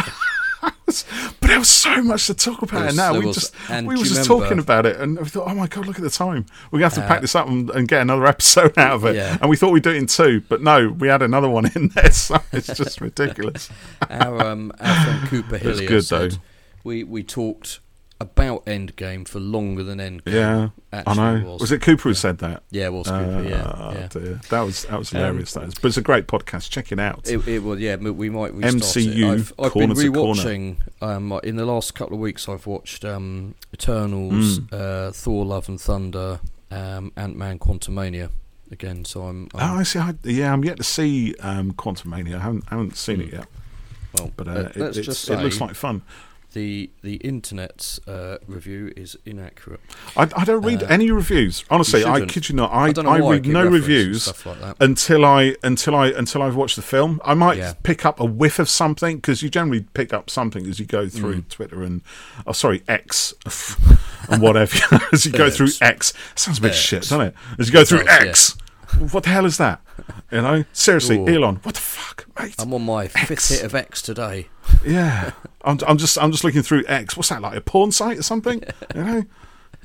but 0.61 1.47
there 1.47 1.59
was 1.59 1.69
so 1.69 2.01
much 2.01 2.27
to 2.27 2.33
talk 2.33 2.61
about. 2.61 2.81
Was- 2.85 2.87
and 2.89 2.97
now 2.97 3.17
we 3.19 3.25
was- 3.25 3.35
just 3.35 3.55
we 3.69 3.87
were 3.87 3.95
just 3.97 4.11
remember- 4.27 4.27
talking 4.45 4.59
about 4.59 4.85
it, 4.85 4.97
and 4.99 5.17
we 5.17 5.25
thought, 5.25 5.47
oh 5.49 5.55
my 5.55 5.67
god, 5.67 5.85
look 5.85 5.97
at 5.97 6.03
the 6.03 6.09
time. 6.09 6.45
We're 6.71 6.79
gonna 6.79 6.85
have 6.89 6.93
to 6.95 7.03
Uh, 7.03 7.07
pack 7.07 7.21
this 7.21 7.35
up 7.35 7.47
and, 7.47 7.69
and 7.71 7.87
get 7.87 8.01
another 8.01 8.25
episode 8.35 8.77
out 8.77 8.93
of 8.95 9.05
it. 9.05 9.15
Yeah. 9.15 9.37
And 9.41 9.49
we 9.49 9.55
thought 9.57 9.71
we'd 9.71 9.83
do 9.83 9.91
it 9.91 9.97
in 9.97 10.07
two, 10.07 10.41
but 10.49 10.61
no, 10.61 10.89
we 10.89 11.07
had 11.07 11.21
another 11.21 11.49
one 11.49 11.69
in 11.75 11.89
there, 11.89 12.11
so 12.11 12.37
it's 12.51 12.67
just 12.67 13.01
ridiculous. 13.01 13.69
Our 14.09 14.45
um, 14.47 14.71
our 14.79 15.03
friend 15.05 15.27
Cooper 15.29 15.57
Hillier 15.57 15.87
good, 15.87 16.05
said 16.05 16.31
though. 16.33 16.37
we 16.83 17.03
we 17.03 17.23
talked 17.23 17.79
about 18.19 18.65
Endgame 18.65 19.27
for 19.27 19.39
longer 19.39 19.83
than 19.83 19.99
Endgame. 19.99 20.33
Yeah, 20.33 20.69
I 21.05 21.13
know. 21.13 21.51
Was. 21.51 21.61
Was 21.61 21.71
it 21.71 21.81
Cooper 21.81 22.09
who 22.09 22.13
said 22.15 22.39
that? 22.39 22.63
Yeah, 22.71 22.85
it 22.87 22.93
was 22.93 23.07
Cooper. 23.07 23.43
yeah, 23.47 23.63
Ah, 23.75 23.91
yeah. 23.93 24.07
dear. 24.07 24.41
That 24.49 24.61
was 24.61 24.83
that 24.85 24.97
was 24.99 25.13
Um, 25.13 25.19
hilarious. 25.19 25.53
that 25.53 25.63
is. 25.65 25.73
But 25.75 25.85
it's 25.89 25.97
a 25.97 26.01
great 26.01 26.27
podcast. 26.27 26.69
Check 26.71 26.91
it 26.91 26.99
out. 26.99 27.27
It, 27.29 27.47
it 27.47 27.59
was, 27.63 27.79
yeah. 27.79 27.95
We 27.97 28.29
might 28.29 28.53
MCU, 28.53 29.17
it. 29.17 29.31
I've, 29.31 29.53
I've 29.59 29.73
been 29.73 29.91
rewatching. 29.91 30.77
Um, 31.01 31.39
in 31.43 31.55
the 31.57 31.65
last 31.65 31.93
couple 31.95 32.15
of 32.15 32.19
weeks, 32.19 32.49
I've 32.49 32.65
watched 32.65 33.05
um, 33.05 33.53
Eternals, 33.73 34.59
Mm. 34.59 34.73
uh, 34.73 35.11
Thor: 35.11 35.45
Love 35.45 35.69
and 35.69 35.79
Thunder, 35.79 36.39
um, 36.71 37.11
Ant 37.15 37.35
Man: 37.37 37.59
Quantumania. 37.59 38.29
Again, 38.71 39.05
so 39.05 39.21
I'm. 39.23 39.47
Oh, 39.53 39.59
I'm 39.59 39.77
I 39.77 39.83
see. 39.83 39.99
I, 39.99 40.13
yeah, 40.23 40.51
I'm 40.51 40.65
yet 40.65 40.77
to 40.77 40.83
see 40.83 41.35
um, 41.39 41.71
Quantumania. 41.73 42.35
I 42.35 42.39
haven't, 42.39 42.63
I 42.67 42.75
haven't 42.75 42.97
seen 42.97 43.21
it 43.21 43.27
Mm. 43.29 43.33
yet, 43.33 43.47
well, 44.13 44.31
but 44.35 44.47
uh, 44.47 44.51
it, 44.75 44.97
it 44.97 45.07
looks 45.43 45.61
like 45.61 45.75
fun. 45.75 46.01
The 46.53 46.89
the 47.01 47.15
internet's 47.17 47.99
uh, 48.07 48.37
review 48.47 48.91
is 48.95 49.17
inaccurate. 49.25 49.79
I, 50.15 50.23
I 50.35 50.45
don't 50.45 50.63
read 50.63 50.81
uh, 50.83 50.87
any 50.89 51.11
reviews. 51.11 51.63
Honestly, 51.69 52.03
I 52.05 52.25
kid 52.25 52.49
you 52.49 52.55
not. 52.55 52.71
I, 52.71 52.87
I 53.01 53.15
I 53.17 53.19
read 53.19 53.45
no 53.45 53.65
reviews 53.65 54.27
like 54.45 54.75
until 54.79 55.25
I 55.25 55.55
until 55.63 55.95
I 55.95 56.07
until 56.07 56.41
I've 56.41 56.55
watched 56.55 56.75
the 56.77 56.81
film. 56.81 57.19
I 57.23 57.33
might 57.33 57.57
Yeah. 57.57 57.73
pick 57.83 58.05
up 58.05 58.19
a 58.19 58.25
whiff 58.25 58.59
of 58.59 58.69
something 58.69 59.17
because 59.17 59.43
you 59.43 59.49
generally 59.49 59.81
pick 59.93 60.13
up 60.13 60.29
something 60.29 60.65
as 60.67 60.79
you 60.79 60.85
go 60.85 61.07
through 61.09 61.35
Mm. 61.41 61.49
Twitter 61.49 61.83
and 61.83 62.01
oh 62.47 62.53
sorry 62.53 62.81
X 62.87 63.33
and 64.29 64.41
whatever 64.41 64.77
as 65.13 65.25
you 65.25 65.31
go 65.31 65.49
through 65.49 65.67
X. 65.67 65.81
X. 65.81 66.13
Sounds 66.35 66.59
a 66.59 66.61
bit 66.61 66.69
X. 66.69 66.77
shit, 66.77 67.01
doesn't 67.03 67.21
it? 67.21 67.35
As 67.59 67.67
you 67.67 67.73
go 67.73 67.83
through 67.85 68.03
does, 68.03 68.07
yeah. 68.23 68.29
X. 68.29 68.57
What 69.11 69.23
the 69.23 69.29
hell 69.29 69.45
is 69.45 69.57
that? 69.57 69.81
You 70.31 70.41
know, 70.41 70.63
seriously, 70.71 71.17
Ooh. 71.17 71.27
Elon. 71.27 71.57
What 71.63 71.75
the 71.75 71.81
fuck, 71.81 72.25
mate? 72.39 72.55
I'm 72.59 72.73
on 72.73 72.83
my 72.83 73.07
fifth 73.07 73.49
hit 73.49 73.63
of 73.63 73.75
X 73.75 74.01
today. 74.01 74.47
Yeah, 74.85 75.31
I'm, 75.63 75.79
I'm 75.87 75.97
just 75.97 76.17
I'm 76.17 76.31
just 76.31 76.43
looking 76.43 76.61
through 76.61 76.83
X. 76.87 77.17
What's 77.17 77.29
that 77.29 77.41
like 77.41 77.57
a 77.57 77.61
porn 77.61 77.91
site 77.91 78.17
or 78.19 78.23
something? 78.23 78.63
You 78.95 79.03
know, 79.03 79.23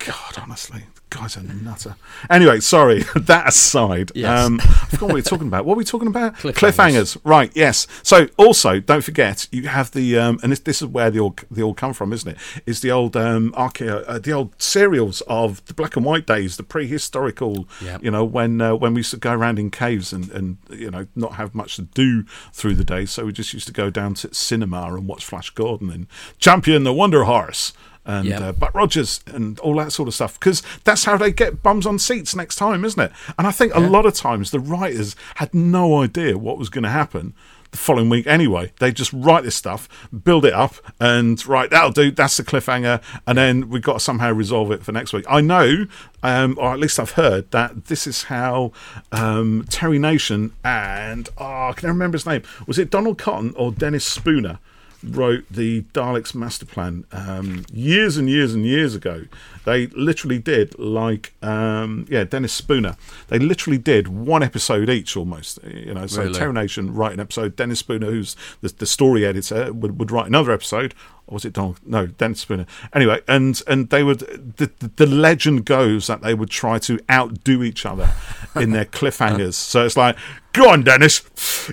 God, 0.01 0.39
honestly, 0.39 0.85
guy's 1.13 1.37
a 1.37 1.43
nutter. 1.43 1.97
Anyway, 2.31 2.61
sorry. 2.61 3.05
That 3.33 3.49
aside, 3.49 4.11
Yes. 4.15 4.47
um, 4.47 4.61
I 4.61 4.65
forgot 4.87 5.03
what 5.03 5.15
we 5.15 5.21
were 5.21 5.23
talking 5.23 5.47
about. 5.47 5.65
What 5.65 5.77
were 5.77 5.79
we 5.79 5.85
talking 5.85 6.09
about? 6.09 6.35
Cliffhangers. 6.37 7.17
Right. 7.25 7.51
Yes. 7.55 7.87
So 8.03 8.27
also, 8.37 8.81
don't 8.81 9.05
forget, 9.05 9.47
you 9.53 9.69
have 9.69 9.91
the 9.93 10.19
um, 10.19 10.41
and 10.43 10.51
this, 10.53 10.61
this 10.61 10.83
is 10.83 10.89
where 10.89 11.11
they 11.11 11.19
all 11.21 11.37
they 11.51 11.63
all 11.63 11.75
come 11.75 11.93
from, 11.93 12.13
isn't 12.13 12.29
it? 12.33 12.37
Is 12.67 12.81
the 12.81 12.91
old 12.91 13.17
um, 13.17 13.53
archaeo, 13.53 14.05
uh, 14.09 14.19
the 14.19 14.33
old 14.33 14.61
serials 14.61 15.21
of 15.29 15.65
the 15.67 15.75
black 15.75 15.97
and 15.97 16.05
white 16.05 16.27
days, 16.27 16.57
the 16.57 16.63
prehistorical. 16.63 17.67
Yep. 17.83 18.03
You 18.05 18.11
know, 18.11 18.25
when 18.25 18.61
uh, 18.61 18.75
when 18.75 18.95
we 18.95 19.01
used 19.01 19.11
to 19.13 19.17
go 19.19 19.33
around 19.33 19.59
in 19.59 19.71
caves 19.71 20.13
and 20.13 20.31
and 20.33 20.57
you 20.71 20.91
know 20.91 21.07
not 21.15 21.35
have 21.35 21.55
much 21.55 21.77
to 21.77 21.83
do 21.83 22.25
through 22.53 22.75
the 22.75 22.85
day, 22.85 23.05
so 23.07 23.27
we 23.27 23.33
just 23.33 23.53
used 23.53 23.67
to 23.67 23.73
go 23.73 23.91
down 23.91 24.15
to 24.15 24.33
cinema 24.35 24.83
and 24.95 25.07
watch 25.07 25.25
Flash 25.25 25.51
Gordon 25.51 25.91
and 25.91 26.07
Champion 26.39 26.85
the 26.85 26.93
Wonder 26.93 27.25
Horse 27.25 27.73
and 28.05 28.27
Yep. 28.27 28.41
uh, 28.41 28.53
Buck 28.53 28.75
Rogers 28.75 29.21
and 29.27 29.59
all 29.61 29.77
that 29.77 29.93
sort 29.93 30.09
of 30.09 30.15
stuff 30.15 30.39
because 30.39 30.63
that's 30.85 31.05
how 31.05 31.17
they 31.17 31.33
get 31.33 31.63
bums 31.63 31.87
on 31.87 31.99
seats 31.99 32.35
next 32.35 32.57
time, 32.57 32.85
isn't 32.85 33.01
it? 33.01 33.13
And 33.39 33.47
I 33.47 33.51
think 33.53 33.75
a 33.75 33.81
lot 33.81 34.07
of 34.07 34.15
times 34.15 34.51
the 34.51 34.61
writers 34.61 35.15
had 35.37 35.53
no 35.55 36.03
idea 36.03 36.37
what 36.39 36.59
was 36.59 36.69
going 36.69 36.85
to 36.85 36.91
happen 36.91 37.35
the 37.71 37.79
following 37.79 38.11
week 38.11 38.27
anyway. 38.27 38.71
They 38.81 38.93
just 38.93 39.13
write 39.15 39.45
this 39.45 39.55
stuff, 39.57 39.89
build 40.25 40.45
it 40.45 40.53
up, 40.53 40.75
and 41.01 41.45
right, 41.47 41.71
that'll 41.71 41.91
do. 41.91 42.11
That's 42.11 42.37
the 42.37 42.43
cliffhanger, 42.45 43.01
and 43.27 43.39
then 43.39 43.71
we've 43.71 43.83
got 43.83 43.95
to 43.95 44.01
somehow 44.01 44.31
resolve 44.33 44.71
it 44.73 44.83
for 44.85 44.93
next 44.93 45.13
week. 45.15 45.25
I 45.29 45.41
know, 45.41 45.87
um, 46.23 46.57
or 46.61 46.73
at 46.75 46.79
least 46.79 47.01
I've 47.01 47.13
heard 47.13 47.51
that 47.53 47.87
this 47.87 48.07
is 48.07 48.25
how 48.25 48.73
um, 49.11 49.65
Terry 49.71 49.99
Nation 49.99 50.53
and 50.63 51.29
oh, 51.39 51.73
can 51.75 51.87
I 51.89 51.93
remember 51.93 52.17
his 52.17 52.27
name? 52.27 52.43
Was 52.67 52.79
it 52.79 52.91
Donald 52.91 53.17
Cotton 53.17 53.55
or 53.57 53.73
Dennis 53.73 54.05
Spooner? 54.05 54.59
Wrote 55.03 55.45
the 55.51 55.83
Daleks 55.95 56.35
master 56.35 56.67
plan 56.67 57.05
um, 57.13 57.65
years 57.73 58.17
and 58.17 58.29
years 58.29 58.55
and 58.55 58.65
years 58.65 58.95
ago. 58.95 59.25
They 59.65 59.87
literally 59.89 60.39
did 60.39 60.79
like 60.79 61.35
um, 61.43 62.07
yeah, 62.09 62.25
Dennis 62.25 62.53
Spooner. 62.53 62.97
They 63.29 63.39
literally 63.39 63.79
did 63.79 64.09
one 64.09 64.43
episode 64.43 64.89
each 64.89 65.17
almost. 65.17 65.59
You 65.65 65.95
know, 65.95 66.07
so 66.07 66.23
Really? 66.23 66.35
Terry 66.35 66.53
Nation 66.53 66.95
write 66.95 67.13
an 67.13 67.21
episode. 67.21 67.57
Dennis 67.57 67.81
Spooner, 67.81 68.11
who's 68.11 68.37
the, 68.61 68.69
the 68.69 68.87
story 68.87 69.25
editor, 69.25 69.73
would, 69.73 69.99
would 69.99 70.11
write 70.11 70.27
another 70.27 70.53
episode. 70.53 70.95
Or 71.27 71.35
was 71.35 71.45
it 71.45 71.53
Donald? 71.53 71.81
No, 71.87 72.07
Dennis 72.07 72.41
Spooner. 72.41 72.67
Anyway, 72.93 73.21
and 73.29 73.61
and 73.69 73.91
they 73.91 74.03
would. 74.03 74.57
The, 74.57 74.71
the, 74.97 75.07
legend 75.07 75.65
goes 75.65 76.09
that 76.09 76.21
they 76.23 76.35
would 76.35 76.51
try 76.51 76.79
to 76.81 76.99
outdo 77.09 77.63
each 77.63 77.87
other 77.87 78.11
in 78.57 78.73
their 78.73 78.85
cliffhangers. 78.99 79.55
so 79.55 79.85
it's 79.85 79.97
like, 79.97 80.17
go 80.53 80.71
on, 80.71 80.83
Dennis, 80.83 81.21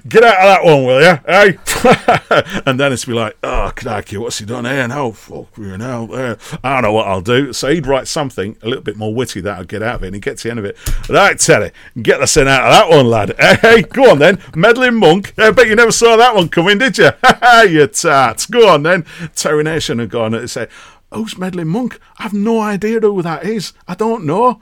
get 0.07 0.23
out 0.23 0.37
of 0.37 0.43
that 0.43 0.63
one, 0.63 0.85
will 0.85 1.01
you? 1.01 1.19
Hey, 1.25 2.61
and 2.65 2.77
Dennis 2.77 3.05
would 3.05 3.13
be 3.13 3.19
like, 3.19 3.37
oh, 3.43 3.71
crikey, 3.75 4.17
what's 4.17 4.39
he 4.39 4.45
done 4.45 4.65
here 4.65 4.87
now? 4.87 5.11
Fuck 5.11 5.57
you 5.57 5.77
know, 5.77 6.11
uh, 6.13 6.35
I 6.63 6.73
don't 6.73 6.83
know 6.83 6.93
what 6.93 7.07
I'll 7.07 7.21
do. 7.21 7.51
So 7.53 7.69
he'd 7.79 7.87
write 7.87 8.07
something 8.07 8.57
a 8.61 8.67
little 8.67 8.83
bit 8.83 8.97
more 8.97 9.13
witty 9.13 9.41
that 9.41 9.57
I'd 9.57 9.67
get 9.67 9.81
out 9.81 9.95
of 9.95 10.03
it, 10.03 10.07
and 10.07 10.15
he 10.15 10.21
gets 10.21 10.41
to 10.41 10.47
the 10.47 10.51
end 10.51 10.59
of 10.59 10.65
it. 10.65 10.77
Right, 11.09 11.39
Terry, 11.39 11.71
get 12.01 12.19
the 12.19 12.27
sin 12.27 12.47
out 12.47 12.63
of 12.63 12.71
that 12.71 12.89
one, 12.89 13.07
lad. 13.07 13.35
Hey, 13.59 13.81
go 13.81 14.11
on 14.11 14.19
then, 14.19 14.41
meddling 14.55 14.95
monk. 14.95 15.33
I 15.37 15.51
bet 15.51 15.67
you 15.67 15.75
never 15.75 15.91
saw 15.91 16.15
that 16.17 16.35
one 16.35 16.49
coming, 16.49 16.77
did 16.77 16.97
you? 16.97 17.09
you 17.67 17.87
tarts. 17.87 18.45
Go 18.45 18.69
on 18.69 18.83
then. 18.83 19.05
Terry 19.35 19.63
Nation 19.63 19.99
had 19.99 20.09
gone 20.09 20.33
and 20.33 20.49
say, 20.49 20.67
Who's 21.11 21.37
meddling 21.37 21.67
monk? 21.67 21.99
I've 22.19 22.33
no 22.33 22.61
idea 22.61 22.99
who 22.99 23.21
that 23.21 23.43
is. 23.43 23.73
I 23.87 23.95
don't 23.95 24.25
know. 24.25 24.61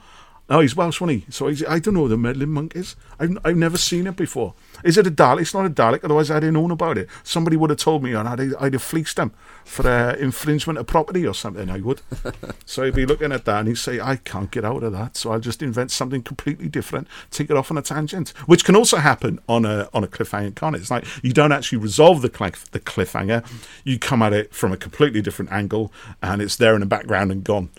Oh, 0.49 0.61
he's 0.61 0.77
Welsh, 0.77 1.01
wasn't 1.01 1.25
he? 1.25 1.31
So 1.31 1.47
I 1.47 1.79
don't 1.79 1.93
know 1.93 2.03
who 2.03 2.07
the 2.07 2.17
meddling 2.17 2.51
monk 2.51 2.73
is. 2.73 2.95
I've, 3.19 3.37
I've 3.43 3.57
never 3.57 3.77
seen 3.77 4.07
it 4.07 4.15
before. 4.15 4.53
Is 4.81 4.97
it 4.97 5.05
a 5.05 5.11
Dalek? 5.11 5.41
It's 5.41 5.53
not 5.53 5.65
a 5.65 5.69
Dalek, 5.69 6.05
otherwise 6.05 6.31
I'd 6.31 6.43
have 6.43 6.53
known 6.53 6.71
about 6.71 6.97
it. 6.97 7.09
Somebody 7.23 7.57
would 7.57 7.69
have 7.69 7.79
told 7.79 8.01
me 8.01 8.13
and 8.13 8.29
I'd, 8.29 8.55
I'd 8.55 8.73
have 8.73 8.81
fleeced 8.81 9.17
them 9.17 9.33
for 9.65 9.85
uh, 9.85 10.15
infringement 10.15 10.79
of 10.79 10.87
property 10.87 11.27
or 11.27 11.33
something, 11.33 11.69
I 11.69 11.81
would. 11.81 12.01
so 12.65 12.83
he'd 12.83 12.95
be 12.95 13.05
looking 13.05 13.33
at 13.33 13.43
that 13.43 13.59
and 13.59 13.67
he'd 13.67 13.77
say, 13.77 13.99
I 13.99 14.15
can't 14.15 14.49
get 14.49 14.63
out 14.63 14.83
of 14.83 14.93
that, 14.93 15.17
so 15.17 15.33
I'll 15.33 15.41
just 15.41 15.61
invent 15.61 15.91
something 15.91 16.23
completely 16.23 16.69
different, 16.69 17.09
take 17.29 17.49
it 17.49 17.57
off 17.57 17.69
on 17.69 17.77
a 17.77 17.81
tangent, 17.81 18.29
which 18.45 18.63
can 18.63 18.75
also 18.75 18.97
happen 18.97 19.39
on 19.49 19.65
a 19.65 19.89
on 19.93 20.05
a 20.05 20.07
cliffhanger, 20.07 20.55
can't 20.55 20.75
it? 20.77 20.79
It's 20.79 20.91
like 20.91 21.05
you 21.23 21.33
don't 21.33 21.51
actually 21.51 21.79
resolve 21.79 22.21
the, 22.21 22.29
cliff, 22.29 22.71
the 22.71 22.79
cliffhanger, 22.79 23.45
you 23.83 23.99
come 23.99 24.21
at 24.21 24.31
it 24.31 24.53
from 24.53 24.71
a 24.71 24.77
completely 24.77 25.21
different 25.21 25.51
angle 25.51 25.91
and 26.21 26.41
it's 26.41 26.55
there 26.55 26.73
in 26.73 26.79
the 26.79 26.85
background 26.85 27.33
and 27.33 27.43
gone. 27.43 27.69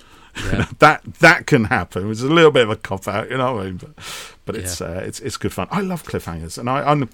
Yeah. 0.46 0.66
that 0.79 1.03
that 1.20 1.46
can 1.46 1.64
happen. 1.64 2.11
It's 2.11 2.22
a 2.22 2.27
little 2.29 2.51
bit 2.51 2.62
of 2.64 2.70
a 2.70 2.77
cop 2.77 3.07
out, 3.09 3.31
you 3.31 3.38
know 3.38 3.55
what 3.55 3.62
I 3.62 3.66
mean? 3.66 3.77
But, 3.79 3.90
but 4.44 4.57
it's 4.57 4.81
Yeah. 4.81 4.87
uh, 4.88 5.01
it's 5.01 5.20
it's 5.20 5.37
good 5.37 5.53
fun. 5.53 5.68
I 5.70 5.81
love 5.81 6.05
cliffhangers, 6.05 6.59
and 6.59 6.68
I, 6.70 6.83
I'm 6.90 7.09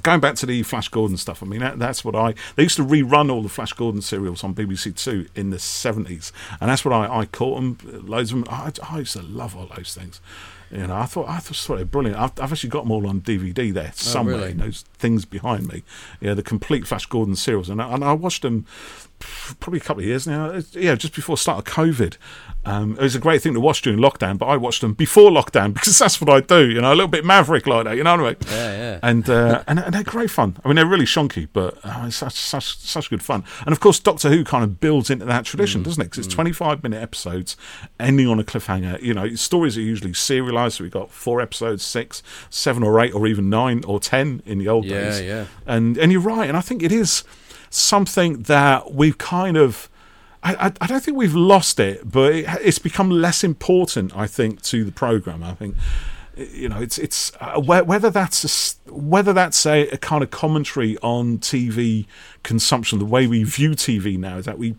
going 0.00 0.20
back 0.20 0.34
to 0.36 0.46
the 0.46 0.62
Flash 0.62 0.88
Gordon 0.88 1.16
stuff. 1.18 1.42
I 1.42 1.46
mean, 1.46 1.60
that, 1.60 1.78
that's 1.78 2.04
what 2.04 2.14
I 2.14 2.34
they 2.56 2.62
used 2.62 2.76
to 2.76 2.84
rerun 2.84 3.30
all 3.30 3.42
the 3.42 3.48
Flash 3.48 3.72
Gordon 3.72 4.00
serials 4.02 4.42
on 4.44 4.54
BBC 4.54 4.96
Two 4.96 5.26
in 5.34 5.50
the 5.50 5.58
seventies, 5.58 6.32
and 6.60 6.70
that's 6.70 6.84
what 6.84 6.92
I, 6.94 7.20
I 7.20 7.24
caught 7.26 7.56
them 7.56 7.78
loads 8.06 8.32
of 8.32 8.44
them. 8.44 8.48
I, 8.50 8.72
I 8.90 8.98
used 9.00 9.12
to 9.14 9.22
love 9.22 9.56
all 9.56 9.68
those 9.76 9.94
things. 9.94 10.20
You 10.70 10.86
know, 10.86 10.96
I 10.96 11.04
thought 11.04 11.28
I 11.28 11.36
thought 11.38 11.76
they 11.76 11.82
were 11.82 11.84
brilliant. 11.84 12.18
I've, 12.18 12.32
I've 12.40 12.50
actually 12.52 12.70
got 12.70 12.84
them 12.84 12.92
all 12.92 13.06
on 13.06 13.20
DVD 13.20 13.74
there 13.74 13.92
somewhere. 13.94 14.36
really? 14.36 14.52
those 14.54 14.86
things 14.94 15.26
behind 15.26 15.68
me. 15.68 15.82
Yeah, 16.18 16.32
the 16.32 16.42
complete 16.42 16.86
Flash 16.86 17.04
Gordon 17.04 17.36
serials, 17.36 17.68
and 17.68 17.82
I, 17.82 17.92
and 17.92 18.02
I 18.02 18.14
watched 18.14 18.40
them 18.40 18.64
probably 19.60 19.78
a 19.78 19.82
couple 19.82 20.02
of 20.02 20.06
years 20.06 20.26
now. 20.26 20.60
Yeah, 20.72 20.94
just 20.94 21.14
before 21.14 21.36
the 21.36 21.40
start 21.40 21.58
of 21.66 21.72
COVID. 21.74 22.16
Um, 22.64 22.92
it 22.92 23.02
was 23.02 23.16
a 23.16 23.18
great 23.18 23.42
thing 23.42 23.54
to 23.54 23.60
watch 23.60 23.82
during 23.82 23.98
lockdown, 23.98 24.38
but 24.38 24.46
I 24.46 24.56
watched 24.56 24.82
them 24.82 24.92
before 24.94 25.32
lockdown 25.32 25.74
because 25.74 25.98
that's 25.98 26.20
what 26.20 26.30
I 26.30 26.40
do. 26.40 26.70
You 26.70 26.80
know, 26.80 26.92
a 26.92 26.94
little 26.94 27.08
bit 27.08 27.24
maverick 27.24 27.66
like 27.66 27.84
that. 27.86 27.96
You 27.96 28.04
know 28.04 28.16
what 28.16 28.20
I 28.20 28.28
mean? 28.28 28.36
Yeah, 28.48 28.72
yeah. 28.76 28.98
And, 29.02 29.28
uh, 29.28 29.64
and 29.68 29.80
and 29.80 29.92
they're 29.94 30.04
great 30.04 30.30
fun. 30.30 30.56
I 30.64 30.68
mean, 30.68 30.76
they're 30.76 30.86
really 30.86 31.04
shonky, 31.04 31.48
but 31.52 31.78
uh, 31.82 32.04
it's 32.06 32.16
such, 32.16 32.34
such 32.34 32.78
such 32.78 33.10
good 33.10 33.22
fun. 33.22 33.42
And 33.66 33.72
of 33.72 33.80
course, 33.80 33.98
Doctor 33.98 34.28
Who 34.28 34.44
kind 34.44 34.62
of 34.62 34.78
builds 34.78 35.10
into 35.10 35.24
that 35.24 35.44
tradition, 35.44 35.82
doesn't 35.82 36.00
it? 36.00 36.04
Because 36.10 36.24
it's 36.26 36.32
twenty 36.34 36.52
five 36.52 36.84
minute 36.84 37.02
episodes 37.02 37.56
ending 37.98 38.28
on 38.28 38.38
a 38.38 38.44
cliffhanger. 38.44 39.02
You 39.02 39.14
know, 39.14 39.34
stories 39.34 39.76
are 39.76 39.80
usually 39.82 40.12
serialized. 40.12 40.76
So 40.76 40.84
we've 40.84 40.92
got 40.92 41.10
four 41.10 41.40
episodes, 41.40 41.82
six, 41.82 42.22
seven, 42.48 42.84
or 42.84 43.00
eight, 43.00 43.12
or 43.12 43.26
even 43.26 43.50
nine 43.50 43.82
or 43.88 43.98
ten 43.98 44.40
in 44.46 44.58
the 44.58 44.68
old 44.68 44.84
Yeah, 44.84 45.00
days. 45.10 45.20
yeah. 45.22 45.46
And 45.66 45.98
and 45.98 46.12
you're 46.12 46.20
right. 46.20 46.46
And 46.48 46.56
I 46.56 46.60
think 46.60 46.84
it 46.84 46.92
is 46.92 47.24
something 47.74 48.42
that 48.42 48.92
we've 48.92 49.18
kind 49.18 49.56
of. 49.56 49.88
I, 50.44 50.72
I, 50.80 50.88
don't 50.88 51.00
think 51.00 51.16
we've 51.16 51.36
lost 51.36 51.78
it, 51.78 52.10
but 52.10 52.34
it, 52.34 52.46
it's 52.62 52.80
become 52.80 53.10
less 53.10 53.44
important. 53.44 54.16
I 54.16 54.26
think 54.26 54.60
to 54.62 54.82
the 54.82 54.90
program. 54.90 55.44
I 55.44 55.54
think 55.54 55.76
you 56.36 56.68
know 56.68 56.80
it's 56.80 56.98
it's 56.98 57.30
uh, 57.40 57.60
whether 57.60 58.10
that's 58.10 58.76
a, 58.88 58.90
whether 58.92 59.32
that's 59.32 59.64
a, 59.66 59.88
a 59.90 59.98
kind 59.98 60.24
of 60.24 60.30
commentary 60.30 60.98
on 60.98 61.38
TV 61.38 62.06
consumption, 62.42 62.98
the 62.98 63.04
way 63.04 63.28
we 63.28 63.44
view 63.44 63.70
TV 63.70 64.18
now. 64.18 64.38
Is 64.38 64.46
that 64.46 64.58
we, 64.58 64.74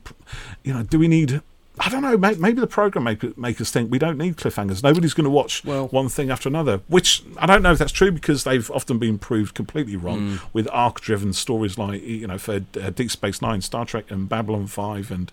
you 0.64 0.74
know, 0.74 0.84
do 0.84 1.00
we 1.00 1.08
need? 1.08 1.42
I 1.80 1.90
don't 1.90 2.02
know. 2.04 2.16
Maybe 2.18 2.60
the 2.62 2.68
program 2.68 3.04
make, 3.06 3.36
make 3.38 3.58
think 3.58 3.90
we 3.92 3.98
don't 3.98 4.18
need 4.18 4.38
cliffhangers. 4.38 4.84
Nobody's 4.84 5.14
going 5.16 5.24
to 5.26 5.30
watch 5.32 5.66
Well- 5.66 5.88
one 5.88 6.08
thing 6.08 6.30
after 6.30 6.48
another. 6.48 6.82
Which 6.88 7.24
I 7.38 7.46
don't 7.48 7.64
know 7.64 7.72
if 7.72 7.80
that's 7.80 7.92
true 7.92 8.12
because 8.12 8.44
they've 8.44 8.70
often 8.72 9.00
been 9.00 9.18
proved 9.18 9.56
completely 9.56 9.96
wrong 9.96 10.40
with 10.54 10.68
arc-driven 10.72 11.34
stories 11.34 11.78
like 11.78 12.04
you 12.04 12.28
know 12.28 12.38
for 12.38 12.62
uh, 12.80 12.90
Deep 12.92 13.10
Space 13.10 13.42
Nine, 13.42 13.62
Star 13.62 13.86
Trek, 13.86 14.12
and 14.12 14.30
Babylon 14.30 14.68
Five, 14.68 15.10
and 15.10 15.32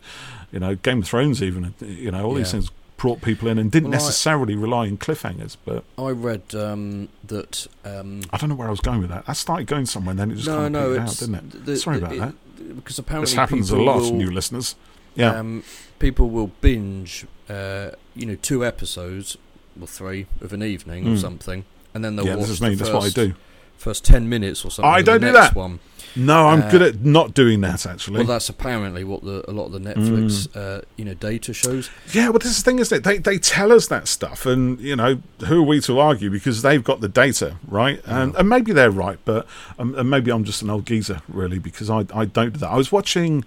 you 0.51 0.61
know 0.61 0.77
Game 0.77 1.01
of 1.01 1.09
Thrones. 1.09 1.43
Even 1.43 1.75
you 1.81 2.11
know 2.11 2.25
all 2.25 2.35
these 2.35 2.53
things 2.53 2.71
brought 2.97 3.21
people 3.23 3.49
in 3.49 3.59
and 3.59 3.71
didn't 3.71 3.91
Well, 3.91 4.01
I- 4.01 4.05
necessarily 4.05 4.55
rely 4.55 4.89
on 4.89 4.97
cliffhangers. 4.97 5.57
But 5.65 5.85
I 5.99 6.09
read 6.11 6.55
um, 6.55 7.09
that. 7.27 7.67
Um, 7.85 8.23
I 8.33 8.39
don't 8.39 8.49
know 8.49 8.55
where 8.57 8.69
I 8.69 8.71
was 8.71 8.81
going 8.81 9.01
with 9.01 9.11
that. 9.11 9.25
I 9.27 9.35
started 9.35 9.67
going 9.67 9.85
somewhere, 9.87 10.13
and 10.13 10.19
then 10.19 10.31
it 10.31 10.37
just 10.37 10.49
no, 10.49 10.57
kind 10.57 10.77
of 10.77 10.93
no, 10.93 11.01
out, 11.01 11.17
didn't 11.19 11.35
it? 11.35 11.65
the- 11.67 11.77
Sorry 11.77 11.99
the- 11.99 12.07
about 12.07 12.15
it- 12.17 12.21
that. 12.21 12.77
Because 12.77 12.99
apparently 12.99 13.27
This 13.27 13.35
happens 13.35 13.71
a 13.71 13.77
lot, 13.77 14.01
will, 14.01 14.13
new 14.15 14.31
listeners. 14.31 14.75
Yeah, 15.17 15.39
Um, 15.39 15.65
people 16.01 16.29
will 16.31 16.51
binge, 16.61 17.27
uh, 17.49 17.91
you 18.17 18.27
know, 18.27 18.35
two 18.43 18.65
episodes 18.67 19.37
or 19.81 19.87
three 19.87 20.27
of 20.41 20.53
an 20.53 20.63
evening 20.63 21.07
or 21.07 21.11
Mm. 21.13 21.21
something, 21.21 21.65
and 21.95 22.05
then 22.05 22.17
they'll 22.17 22.27
yeah, 22.27 22.35
watch 22.35 22.41
this 22.49 22.51
is 22.51 22.59
the 22.59 22.71
me. 22.71 22.77
first, 22.77 22.91
That's 22.93 23.05
what 23.17 23.19
I 23.19 23.27
do. 23.29 23.35
first 23.79 24.05
ten 24.05 24.29
minutes 24.29 24.65
or 24.65 24.71
something. 24.71 24.91
I 24.93 25.01
don't 25.03 25.21
do 25.21 25.31
that. 25.33 25.55
One. 25.55 25.79
No, 26.17 26.49
I'm 26.49 26.63
Uh, 26.63 26.71
good 26.73 26.83
at 26.83 27.05
not 27.05 27.35
doing 27.35 27.61
that. 27.61 27.87
Actually, 27.87 28.19
Well, 28.19 28.27
that's 28.27 28.49
apparently 28.49 29.05
what 29.05 29.23
the 29.25 29.49
a 29.49 29.53
lot 29.53 29.67
of 29.67 29.73
the 29.73 29.79
Netflix, 29.79 30.49
Mm. 30.49 30.57
uh, 30.57 30.81
you 30.97 31.05
know, 31.05 31.15
data 31.15 31.53
shows. 31.53 31.89
Yeah, 32.13 32.31
well, 32.31 32.41
this 32.41 32.51
is 32.51 32.57
the 32.65 32.65
thing, 32.69 32.81
isn't 32.81 32.99
it? 32.99 33.05
They 33.05 33.19
they 33.19 33.39
tell 33.39 33.71
us 33.71 33.87
that 33.87 34.09
stuff, 34.09 34.45
and 34.45 34.81
you 34.81 34.97
know, 34.97 35.23
who 35.47 35.61
are 35.61 35.67
we 35.67 35.81
to 35.83 36.01
argue 36.01 36.29
because 36.29 36.63
they've 36.63 36.83
got 36.83 37.01
the 37.01 37.09
data, 37.09 37.57
right? 37.69 38.03
And 38.07 38.35
and 38.35 38.49
maybe 38.49 38.73
they're 38.73 38.91
right, 38.91 39.19
but 39.25 39.47
um, 39.79 39.95
and 39.95 40.11
maybe 40.11 40.33
I'm 40.33 40.43
just 40.45 40.63
an 40.63 40.71
old 40.71 40.85
geezer, 40.85 41.21
really, 41.29 41.61
because 41.61 41.89
I 41.89 42.01
I 42.13 42.25
don't 42.25 42.53
do 42.55 42.59
that. 42.61 42.71
I 42.71 42.77
was 42.77 42.91
watching. 42.91 43.45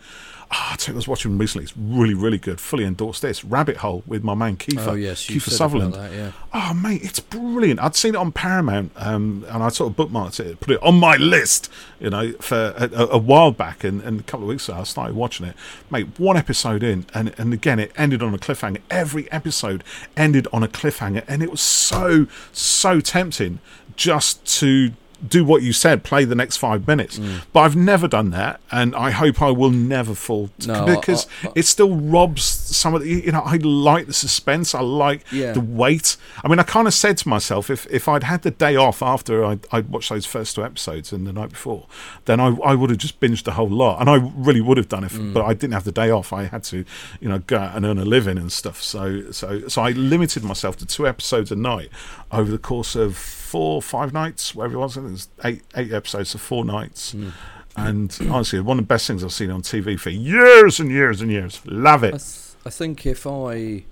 Oh, 0.55 0.69
I 0.73 0.75
tell 0.75 0.93
you, 0.93 0.97
I 0.97 0.99
was 0.99 1.07
watching 1.07 1.35
recently. 1.39 1.63
It's 1.63 1.73
really, 1.75 2.13
really 2.13 2.37
good. 2.37 2.61
Fully 2.61 2.83
endorsed 2.83 3.23
this 3.23 3.43
Rabbit 3.43 3.77
Hole 3.77 4.03
with 4.05 4.23
my 4.23 4.35
man 4.35 4.55
Kiefer. 4.55 4.89
oh 4.89 4.93
yes, 4.93 5.27
you 5.27 5.41
Kiefer 5.41 5.49
Sutherland. 5.49 5.95
that. 5.95 6.11
Yeah. 6.11 6.31
Oh, 6.53 6.75
mate, 6.75 7.01
it's 7.03 7.19
brilliant. 7.19 7.79
I'd 7.79 7.95
seen 7.95 8.13
it 8.13 8.17
on 8.17 8.31
Paramount, 8.31 8.91
um, 8.97 9.45
and 9.49 9.63
I 9.63 9.69
sort 9.69 9.89
of 9.89 9.97
bookmarked 9.97 10.39
it, 10.39 10.59
put 10.59 10.75
it 10.75 10.83
on 10.83 10.99
my 10.99 11.15
list, 11.15 11.71
you 11.99 12.11
know, 12.11 12.33
for 12.33 12.75
a, 12.77 12.87
a, 12.93 13.07
a 13.13 13.17
while 13.17 13.51
back. 13.51 13.83
And, 13.83 13.99
and 14.01 14.19
a 14.19 14.23
couple 14.23 14.43
of 14.43 14.49
weeks 14.49 14.69
ago, 14.69 14.77
I 14.77 14.83
started 14.83 15.15
watching 15.15 15.47
it. 15.47 15.55
Mate, 15.89 16.19
one 16.19 16.37
episode 16.37 16.83
in, 16.83 17.07
and, 17.15 17.33
and 17.39 17.51
again, 17.51 17.79
it 17.79 17.91
ended 17.97 18.21
on 18.21 18.35
a 18.35 18.37
cliffhanger. 18.37 18.81
Every 18.91 19.31
episode 19.31 19.83
ended 20.15 20.47
on 20.53 20.61
a 20.61 20.67
cliffhanger, 20.67 21.23
and 21.27 21.41
it 21.41 21.49
was 21.49 21.61
so, 21.61 22.27
so 22.51 22.99
tempting 22.99 23.57
just 23.95 24.45
to 24.59 24.91
do 25.27 25.43
what 25.45 25.61
you 25.61 25.73
said, 25.73 26.03
play 26.03 26.25
the 26.25 26.35
next 26.35 26.57
five 26.57 26.87
minutes. 26.87 27.17
Mm. 27.19 27.41
But 27.53 27.61
I've 27.61 27.75
never 27.75 28.07
done 28.07 28.31
that, 28.31 28.59
and 28.71 28.95
I 28.95 29.11
hope 29.11 29.41
I 29.41 29.51
will 29.51 29.71
never 29.71 30.13
fall 30.15 30.49
to, 30.59 30.67
No, 30.67 30.85
because 30.85 31.27
I- 31.43 31.47
I- 31.47 31.51
it 31.55 31.65
still 31.65 31.95
robs 31.95 32.43
some 32.75 32.93
of 32.95 33.01
the. 33.01 33.09
You 33.09 33.31
know, 33.31 33.41
I 33.41 33.57
like 33.57 34.07
the 34.07 34.13
suspense. 34.13 34.73
I 34.75 34.81
like 34.81 35.23
Yeah. 35.31 35.51
the 35.53 35.61
wait. 35.61 36.17
I 36.43 36.47
mean, 36.47 36.59
I 36.59 36.63
kind 36.63 36.87
of 36.87 36.93
said 36.93 37.17
to 37.19 37.29
myself, 37.29 37.69
if 37.69 37.85
if 37.91 38.07
I'd 38.07 38.23
had 38.23 38.41
the 38.41 38.51
day 38.51 38.75
off 38.75 39.01
after 39.01 39.43
I'd, 39.45 39.65
I'd 39.71 39.89
watched 39.89 40.09
those 40.09 40.25
first 40.25 40.55
two 40.55 40.63
episodes 40.63 41.11
and 41.13 41.25
the 41.27 41.33
night 41.33 41.49
before, 41.49 41.87
then 42.25 42.39
I, 42.39 42.47
I 42.63 42.75
would 42.75 42.89
have 42.89 42.99
just 42.99 43.19
binged 43.19 43.43
the 43.43 43.51
whole 43.53 43.69
lot, 43.69 43.99
and 44.01 44.09
I 44.09 44.15
really 44.35 44.61
would 44.61 44.77
have 44.77 44.89
done 44.89 45.03
it, 45.03 45.11
Mm. 45.13 45.33
But 45.33 45.45
I 45.45 45.53
didn't 45.53 45.73
have 45.73 45.83
the 45.83 45.91
day 45.91 46.09
off. 46.09 46.33
I 46.33 46.43
had 46.45 46.63
to, 46.65 46.83
you 47.21 47.29
know, 47.29 47.39
go 47.39 47.57
out 47.57 47.75
and 47.75 47.85
earn 47.85 47.97
a 47.99 48.05
living 48.05 48.37
and 48.37 48.51
stuff. 48.51 48.81
So 48.81 49.31
so 49.31 49.67
so 49.67 49.81
I 49.81 49.91
limited 49.91 50.43
myself 50.43 50.77
to 50.77 50.85
two 50.85 51.07
episodes 51.07 51.51
a 51.51 51.55
night 51.55 51.89
over 52.31 52.49
the 52.51 52.57
course 52.57 52.95
of 52.95 53.15
four 53.15 53.81
five 53.81 54.13
nights, 54.13 54.55
whatever 54.55 54.75
it 54.75 54.79
was. 54.79 54.97
It 54.97 55.01
was 55.03 55.27
eight 55.43 55.61
eight 55.75 55.91
episodes 55.93 56.33
of 56.35 56.41
four 56.41 56.65
nights. 56.65 57.13
Mm. 57.13 57.31
And 57.75 58.15
honestly, 58.29 58.59
one 58.59 58.77
of 58.77 58.83
the 58.85 58.87
best 58.87 59.07
things 59.07 59.23
I've 59.23 59.33
seen 59.33 59.49
on 59.49 59.63
TV 59.63 59.99
for 59.99 60.11
years 60.11 60.79
and 60.79 60.91
years 60.91 61.21
and 61.21 61.31
years. 61.31 61.59
Love 61.65 62.03
it. 62.03 62.11
th- 62.11 62.21
I 62.65 62.69
think 62.69 63.05
if 63.05 63.25
I 63.27 63.83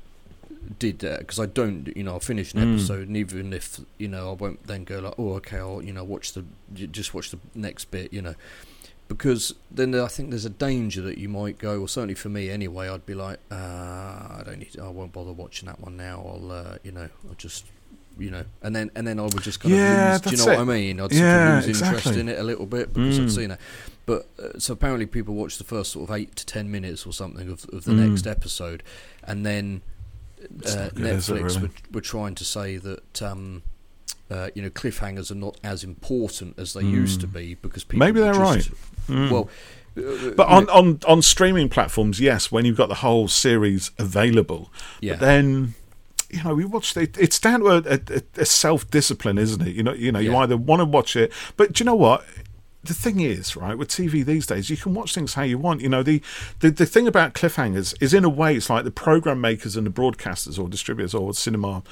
did 0.79 0.99
that 0.99 1.19
because 1.19 1.39
I 1.39 1.45
don't, 1.47 1.95
you 1.95 2.03
know, 2.03 2.13
I'll 2.13 2.19
finish 2.19 2.53
an 2.53 2.60
Mm. 2.62 2.73
episode, 2.75 3.07
and 3.07 3.17
even 3.17 3.51
if 3.53 3.79
you 3.97 4.07
know, 4.07 4.29
I 4.31 4.34
won't 4.34 4.65
then 4.67 4.84
go 4.84 4.99
like, 4.99 5.15
oh, 5.17 5.34
okay, 5.36 5.57
I'll 5.57 5.81
you 5.81 5.93
know 5.93 6.03
watch 6.03 6.34
the 6.34 6.45
just 6.73 7.13
watch 7.13 7.31
the 7.31 7.39
next 7.55 7.86
bit, 7.91 8.13
you 8.13 8.21
know, 8.21 8.36
because 9.07 9.53
then 9.69 9.93
I 9.95 10.07
think 10.07 10.29
there's 10.29 10.45
a 10.45 10.49
danger 10.49 11.01
that 11.01 11.17
you 11.17 11.27
might 11.29 11.57
go, 11.57 11.79
or 11.81 11.88
certainly 11.88 12.13
for 12.15 12.29
me 12.29 12.49
anyway, 12.49 12.88
I'd 12.89 13.05
be 13.05 13.13
like, 13.15 13.39
uh, 13.51 13.55
I 13.55 14.41
don't 14.45 14.60
need, 14.60 14.79
I 14.79 14.88
won't 14.89 15.12
bother 15.13 15.34
watching 15.34 15.67
that 15.67 15.79
one 15.79 15.97
now. 15.97 16.23
I'll, 16.25 16.51
uh, 16.51 16.77
you 16.84 16.91
know, 16.91 17.10
I'll 17.27 17.36
just. 17.36 17.65
You 18.19 18.30
know, 18.30 18.43
and 18.62 18.76
then 18.76 18.91
and 18.95 19.08
then 19.08 19.19
I 19.19 19.24
would 19.24 19.41
just 19.41 19.60
kind 19.62 19.74
Yeah, 19.74 20.15
of 20.15 20.26
lose. 20.26 20.32
Do 20.32 20.38
you 20.38 20.45
know 20.45 20.52
it. 20.52 20.65
what 20.65 20.74
I 20.74 20.78
mean? 20.78 21.00
I'd 21.00 21.12
Yeah, 21.12 21.60
sort 21.62 21.63
of 21.63 21.67
lose 21.67 21.82
interest 21.82 22.17
in 22.19 22.30
it 22.30 22.38
a 22.39 22.43
little 22.43 22.65
bit 22.67 22.93
because 22.93 23.17
Mm. 23.19 23.24
I'd 23.24 23.32
seen 23.32 23.52
it. 23.52 23.60
But 24.06 24.28
uh, 24.38 24.60
so 24.60 24.74
apparently, 24.74 25.06
people 25.06 25.34
watch 25.36 25.58
the 25.58 25.63
first 25.63 25.91
sort 25.91 26.10
of 26.10 26.15
eight 26.15 26.36
to 26.36 26.45
ten 26.45 26.69
minutes 26.69 27.06
or 27.08 27.13
something 27.13 27.50
of, 27.50 27.65
of 27.74 27.86
the 27.86 27.93
Mm. 27.93 28.10
next 28.10 28.28
episode, 28.28 28.84
and 29.24 29.45
then 29.45 29.82
uh, 30.65 30.89
good, 30.89 30.95
Netflix 30.95 31.30
really? 31.56 31.62
were, 31.67 31.69
were 31.93 32.02
trying 32.02 32.36
to 32.36 32.43
say 32.45 32.78
that 32.78 33.21
um, 33.21 33.63
uh, 34.30 34.50
you 34.54 34.62
know 34.62 34.69
cliffhangers 34.69 35.32
are 35.32 35.36
not 35.36 35.58
as 35.63 35.84
important 35.84 36.60
as 36.60 36.74
they 36.74 36.84
used 36.84 37.21
to 37.21 37.28
Mm. 37.28 37.34
be 37.34 37.54
because 37.56 37.84
people 37.84 38.06
Maybe 38.06 38.19
they're 38.19 38.34
just- 38.34 38.69
right. 38.69 38.71
Mm. 39.08 39.32
Well, 39.32 39.50
uh, 39.97 40.32
But 40.36 40.47
on, 40.47 40.65
know, 40.65 40.74
on, 40.74 41.00
on 41.08 41.21
streaming 41.21 41.69
platforms, 41.69 42.19
yes, 42.19 42.52
when 42.52 42.65
you've 42.65 42.78
got 42.78 42.88
the 42.89 42.95
whole 42.95 43.28
series 43.28 43.91
available. 43.97 44.71
yeah, 45.02 45.13
But 45.13 45.19
then, 45.21 45.74
you 46.33 46.43
know, 46.43 46.55
we 46.55 46.65
watched 46.65 46.97
it. 46.97 47.17
It's 47.17 47.39
down 47.39 47.61
to 47.61 47.67
a, 47.67 47.77
a, 47.77 48.21
a 48.41 48.45
self 48.45 48.89
discipline, 48.89 49.37
isn't 49.37 49.61
it? 49.61 49.75
You 49.75 49.83
know, 49.83 49.93
you 49.93 50.11
know, 50.11 50.19
you 50.19 50.35
either 50.35 50.57
want 50.57 50.79
to 50.79 50.85
watch 50.85 51.15
it, 51.15 51.31
but 51.57 51.73
do 51.73 51.83
you 51.83 51.85
know 51.85 51.95
what? 51.95 52.25
The 52.83 52.95
thing 52.95 53.19
is, 53.19 53.55
right, 53.55 53.77
with 53.77 53.89
TV 53.89 54.25
these 54.25 54.47
days, 54.47 54.71
you 54.71 54.77
can 54.77 54.95
watch 54.95 55.13
things 55.13 55.35
how 55.35 55.43
you 55.43 55.59
want. 55.59 55.81
You 55.81 55.89
know, 55.89 56.01
the, 56.01 56.19
the 56.61 56.71
the 56.71 56.87
thing 56.87 57.07
about 57.07 57.35
cliffhangers 57.35 57.93
is, 58.01 58.11
in 58.11 58.23
a 58.23 58.29
way, 58.29 58.55
it's 58.55 58.71
like 58.71 58.85
the 58.85 58.91
program 58.91 59.39
makers 59.39 59.77
and 59.77 59.85
the 59.85 59.91
broadcasters 59.91 60.57
or 60.57 60.67
distributors 60.67 61.13
or 61.13 61.31
cinema 61.35 61.83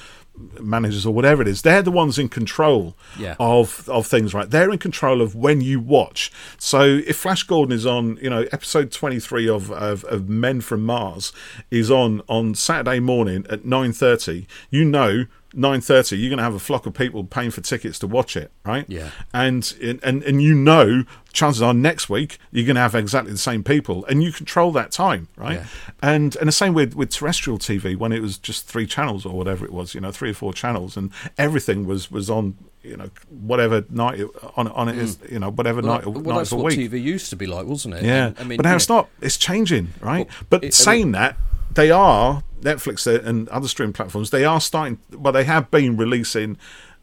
managers 0.59 1.05
or 1.05 1.13
whatever 1.13 1.41
it 1.41 1.47
is, 1.47 1.61
they're 1.61 1.81
the 1.81 1.91
ones 1.91 2.17
in 2.19 2.29
control 2.29 2.95
Yeah. 3.17 3.35
of 3.39 3.87
of 3.89 4.07
things, 4.07 4.33
right? 4.33 4.49
They're 4.49 4.71
in 4.71 4.77
control 4.79 5.21
of 5.21 5.35
when 5.35 5.61
you 5.61 5.79
watch. 5.79 6.31
So 6.57 6.81
if 7.05 7.17
Flash 7.17 7.43
Gordon 7.43 7.73
is 7.75 7.85
on, 7.85 8.17
you 8.21 8.29
know, 8.29 8.45
episode 8.51 8.91
twenty 8.91 9.19
three 9.19 9.47
of, 9.49 9.71
of 9.71 10.03
of 10.05 10.29
Men 10.29 10.61
from 10.61 10.85
Mars 10.85 11.31
is 11.71 11.89
on 11.91 12.21
on 12.27 12.55
Saturday 12.55 12.99
morning 12.99 13.45
at 13.49 13.65
nine 13.65 13.93
thirty, 13.93 14.47
you 14.69 14.85
know. 14.85 15.25
9:30 15.55 16.19
you're 16.19 16.29
going 16.29 16.37
to 16.37 16.43
have 16.43 16.53
a 16.53 16.59
flock 16.59 16.85
of 16.85 16.93
people 16.93 17.23
paying 17.23 17.49
for 17.51 17.61
tickets 17.61 17.97
to 17.99 18.07
watch 18.07 18.37
it 18.37 18.51
right 18.65 18.85
Yeah. 18.87 19.09
and 19.33 19.75
and 19.81 20.23
and 20.23 20.41
you 20.41 20.53
know 20.53 21.03
chances 21.33 21.61
are 21.61 21.73
next 21.73 22.09
week 22.09 22.37
you're 22.51 22.65
going 22.65 22.75
to 22.75 22.81
have 22.81 22.93
exactly 22.95 23.31
the 23.31 23.37
same 23.37 23.63
people 23.63 24.05
and 24.05 24.21
you 24.23 24.31
control 24.31 24.71
that 24.73 24.91
time 24.91 25.27
right 25.35 25.55
Yeah. 25.59 25.65
and 26.03 26.35
and 26.35 26.47
the 26.47 26.51
same 26.51 26.73
with 26.73 26.93
with 26.95 27.09
terrestrial 27.09 27.57
tv 27.57 27.95
when 27.97 28.11
it 28.11 28.21
was 28.21 28.37
just 28.37 28.67
three 28.67 28.85
channels 28.85 29.25
or 29.25 29.33
whatever 29.35 29.65
it 29.65 29.73
was 29.73 29.95
you 29.95 30.01
know 30.01 30.11
three 30.11 30.29
or 30.31 30.33
four 30.35 30.53
channels 30.53 30.95
and 30.95 31.11
everything 31.37 31.85
was 31.87 32.11
was 32.11 32.29
on 32.29 32.55
you 32.83 32.95
know 32.95 33.09
whatever 33.29 33.83
night 33.89 34.19
it, 34.19 34.27
on 34.55 34.67
on 34.69 34.87
it 34.87 34.97
is 34.97 35.17
you 35.31 35.39
know 35.39 35.49
whatever 35.51 35.81
Mm. 35.81 35.85
Well, 35.85 35.95
night, 35.95 36.05
well, 36.07 36.21
night 36.23 36.37
that's 36.39 36.51
of 36.51 36.59
what 36.59 36.75
week 36.75 36.91
TV 36.91 37.01
used 37.01 37.29
to 37.31 37.35
be 37.35 37.45
like, 37.45 37.65
wasn't 37.65 37.95
it? 37.95 38.03
yeah, 38.03 38.27
And, 38.27 38.39
I 38.39 38.43
mean, 38.43 38.57
but 38.57 38.63
now 38.63 38.71
you 38.71 38.75
it's 38.77 38.89
not. 38.89 39.07
It's 39.21 39.37
changing, 39.37 39.89
right? 40.01 40.27
Well, 40.27 40.37
but 40.49 40.63
it- 40.63 40.67
I 40.67 40.69
saying 40.71 41.05
mean- 41.07 41.11
that, 41.13 41.37
they 41.73 41.91
are 41.91 42.43
Netflix 42.61 43.05
and 43.25 43.47
other 43.49 43.67
streaming 43.67 43.93
platforms. 43.93 44.29
They 44.31 44.45
are 44.45 44.59
starting. 44.61 44.99
Well, 45.11 45.33
they 45.33 45.43
have 45.45 45.69
been 45.71 45.97
releasing 45.97 46.57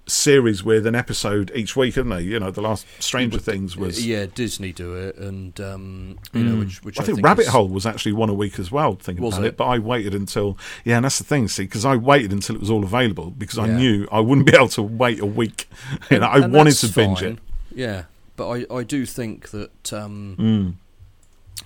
series 0.08 0.62
with 0.62 0.86
an 0.86 0.94
episode 0.94 1.50
each 1.54 1.74
week, 1.74 1.96
haven't 1.96 2.10
they? 2.10 2.22
You 2.22 2.38
know, 2.38 2.50
the 2.52 2.60
last 2.60 2.86
Stranger 3.00 3.38
Things 3.38 3.76
was. 3.76 4.06
Yeah, 4.06 4.26
Disney 4.26 4.72
do 4.72 4.94
it, 4.94 5.16
and 5.16 5.58
um, 5.60 6.18
you 6.32 6.44
know, 6.44 6.58
which 6.60 6.82
which 6.84 7.00
I 7.00 7.04
think, 7.04 7.16
think 7.16 7.26
Rabbit 7.26 7.42
is- 7.42 7.48
Hole 7.48 7.68
was 7.68 7.86
actually 7.86 8.12
one 8.12 8.28
a 8.28 8.34
week 8.34 8.58
as 8.58 8.70
well. 8.70 8.94
Thinking 8.94 9.24
Was 9.24 9.34
about 9.34 9.44
it? 9.46 9.48
it? 9.48 9.56
but 9.56 9.64
I 9.66 9.78
waited 9.78 10.14
until 10.14 10.56
yeah, 10.84 10.96
and 10.96 11.04
that's 11.04 11.18
the 11.18 11.24
thing. 11.24 11.48
See, 11.48 11.64
because 11.64 11.84
I 11.84 11.96
waited 11.96 12.32
until 12.32 12.54
it 12.54 12.60
was 12.60 12.70
all 12.70 12.84
available 12.84 13.30
because 13.30 13.58
I 13.58 13.66
knew 13.66 14.06
I 14.12 14.20
wouldn't 14.20 14.46
be 14.46 14.54
able 14.54 14.68
to 14.70 14.82
wait 14.82 15.20
a 15.20 15.26
week. 15.26 15.68
you 16.10 16.18
know, 16.20 16.26
I 16.26 16.38
and 16.44 16.52
wanted 16.52 16.74
to 16.74 16.88
binge 16.88 17.20
fine. 17.20 17.32
it. 17.32 17.38
Yeah, 17.74 18.04
but 18.36 18.48
I 18.48 18.66
I 18.72 18.82
do 18.84 19.06
think 19.06 19.50
that 19.50 19.92
um, 19.92 20.36
Mm. 20.38 20.74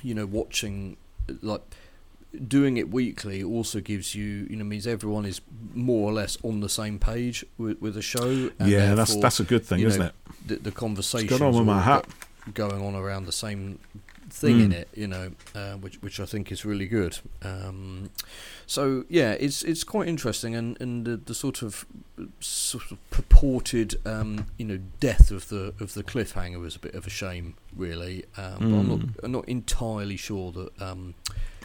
you 0.03 0.15
know 0.15 0.25
watching 0.27 0.97
like 1.43 1.61
doing 2.47 2.77
it 2.77 2.91
weekly 2.91 3.43
also 3.43 3.81
gives 3.81 4.15
you 4.15 4.47
you 4.49 4.57
know 4.57 4.65
means 4.65 4.87
everyone 4.87 5.25
is 5.27 5.41
more 5.75 6.09
or 6.09 6.13
less 6.13 6.39
on 6.43 6.61
the 6.61 6.69
same 6.69 6.99
page 6.99 7.45
with, 7.59 7.81
with 7.81 7.95
the 7.95 8.03
show. 8.03 8.51
And 8.59 8.69
Yeah, 8.71 8.95
that's 8.95 9.17
that's 9.17 9.41
a 9.41 9.45
good 9.45 9.65
thing, 9.65 9.81
you 9.81 9.89
isn't 9.89 10.03
it? 10.03 10.15
The, 10.47 10.57
the 10.57 10.73
conversation 10.73 11.27
Got 11.29 11.43
on 11.43 11.55
with 11.55 11.67
my 11.67 11.81
hat. 11.81 12.07
going 12.55 12.83
on 12.83 12.95
around 12.95 13.27
the 13.27 13.33
same 13.33 13.79
thing 14.33 14.61
in 14.61 14.71
Mm. 14.71 14.75
it, 14.75 14.89
you 14.95 15.09
know, 15.09 15.33
uh, 15.57 15.73
which 15.83 15.97
which 16.03 16.21
I 16.21 16.25
think 16.25 16.53
is 16.53 16.65
really 16.65 16.87
good. 16.87 17.19
Um, 17.43 18.11
so 18.67 19.05
yeah, 19.09 19.33
it's 19.33 19.63
it's 19.65 19.83
quite 19.83 20.07
interesting, 20.09 20.55
and 20.55 20.81
and 20.81 21.05
the, 21.05 21.17
the 21.17 21.35
sort 21.35 21.63
of 21.63 21.85
sort 22.39 22.93
of 22.93 23.11
purported 23.11 23.97
um, 24.07 24.47
you 24.57 24.65
know 24.67 24.79
death 25.01 25.33
of 25.33 25.49
the 25.49 25.75
of 25.81 25.95
the 25.95 26.05
cliffhanger 26.05 26.61
was 26.61 26.77
a 26.77 26.79
bit 26.79 26.95
of 26.95 27.07
a 27.09 27.11
shame, 27.11 27.55
really. 27.77 28.25
Um, 28.37 28.55
but 28.61 28.67
I'm 28.79 28.89
not 28.89 28.99
Mm. 29.01 29.15
I'm 29.25 29.33
not 29.33 29.49
entirely 29.49 30.17
sure 30.17 30.53
that. 30.53 30.71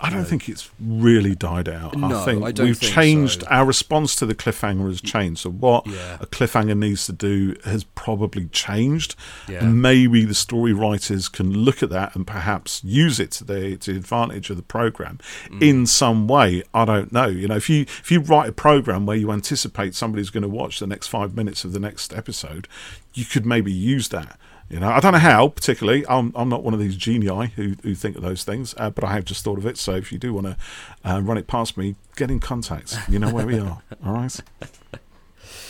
I 0.01 0.09
don't 0.09 0.25
think 0.25 0.49
it's 0.49 0.69
really 0.79 1.35
died 1.35 1.69
out. 1.69 1.95
No, 1.95 2.19
I 2.21 2.25
think 2.25 2.43
I 2.43 2.51
don't 2.51 2.67
we've 2.67 2.77
think 2.77 2.93
changed 2.93 3.41
so. 3.41 3.47
our 3.47 3.65
response 3.65 4.15
to 4.17 4.25
the 4.25 4.35
cliffhanger 4.35 4.87
has 4.87 4.99
changed. 5.01 5.41
So 5.41 5.49
what 5.49 5.87
Yeah. 5.87 6.17
a 6.19 6.25
cliffhanger 6.25 6.77
needs 6.77 7.05
to 7.05 7.13
do 7.13 7.55
has 7.63 7.83
probably 7.85 8.47
changed, 8.49 9.15
yeah, 9.47 9.63
and 9.63 9.81
maybe 9.81 10.25
the 10.25 10.33
story 10.35 10.73
writers 10.73 11.29
can 11.29 11.53
look 11.53 11.81
at 11.81 11.89
that 11.91 12.13
and 12.15 12.27
perhaps 12.27 12.83
use 12.83 13.19
it 13.19 13.31
to 13.31 13.43
the 13.45 13.77
to 13.77 13.93
the 13.93 13.97
advantage 13.99 14.49
of 14.49 14.57
the 14.57 14.63
program 14.63 15.19
Mm. 15.49 15.61
in 15.61 15.85
some 15.87 16.27
way. 16.27 16.63
I 16.73 16.83
don't 16.85 17.13
know. 17.13 17.27
You 17.27 17.47
know, 17.47 17.55
if 17.55 17.69
you 17.69 17.81
if 17.83 18.11
you 18.11 18.19
write 18.19 18.49
a 18.49 18.53
program 18.53 19.05
where 19.05 19.17
you 19.17 19.31
anticipate 19.31 19.95
somebody's 19.95 20.29
going 20.29 20.43
to 20.43 20.49
watch 20.49 20.79
the 20.79 20.87
next 20.87 21.07
five 21.07 21.35
minutes 21.35 21.63
of 21.63 21.71
the 21.71 21.79
next 21.79 22.13
episode, 22.13 22.67
you 23.13 23.23
could 23.25 23.45
maybe 23.45 23.71
use 23.71 24.09
that. 24.09 24.37
You 24.69 24.79
know, 24.79 24.89
I 24.89 24.99
don't 24.99 25.13
know 25.13 25.19
how 25.19 25.49
particularly. 25.49 26.03
I'm 26.09 26.31
I'm 26.35 26.49
not 26.49 26.63
one 26.63 26.73
of 26.73 26.79
these 26.79 26.95
genii 26.95 27.47
who, 27.55 27.75
who 27.83 27.93
think 27.93 28.15
of 28.15 28.23
those 28.23 28.43
things, 28.43 28.73
uh, 28.77 28.89
but 28.89 29.03
I 29.03 29.13
have 29.13 29.23
just 29.23 29.43
thought 29.43 29.59
of 29.59 29.65
it. 29.67 29.77
So 29.77 29.93
if 29.95 30.11
you 30.11 30.17
do 30.17 30.33
want 30.33 30.47
to 30.47 30.57
uh, 31.03 31.21
run 31.21 31.37
it 31.37 31.45
past 31.47 31.77
me, 31.77 31.95
get 32.15 32.31
in 32.31 32.39
contact. 32.39 32.97
You 33.07 33.19
know 33.19 33.31
where 33.31 33.45
we 33.45 33.59
are. 33.59 33.83
All 34.05 34.13
right. 34.13 34.39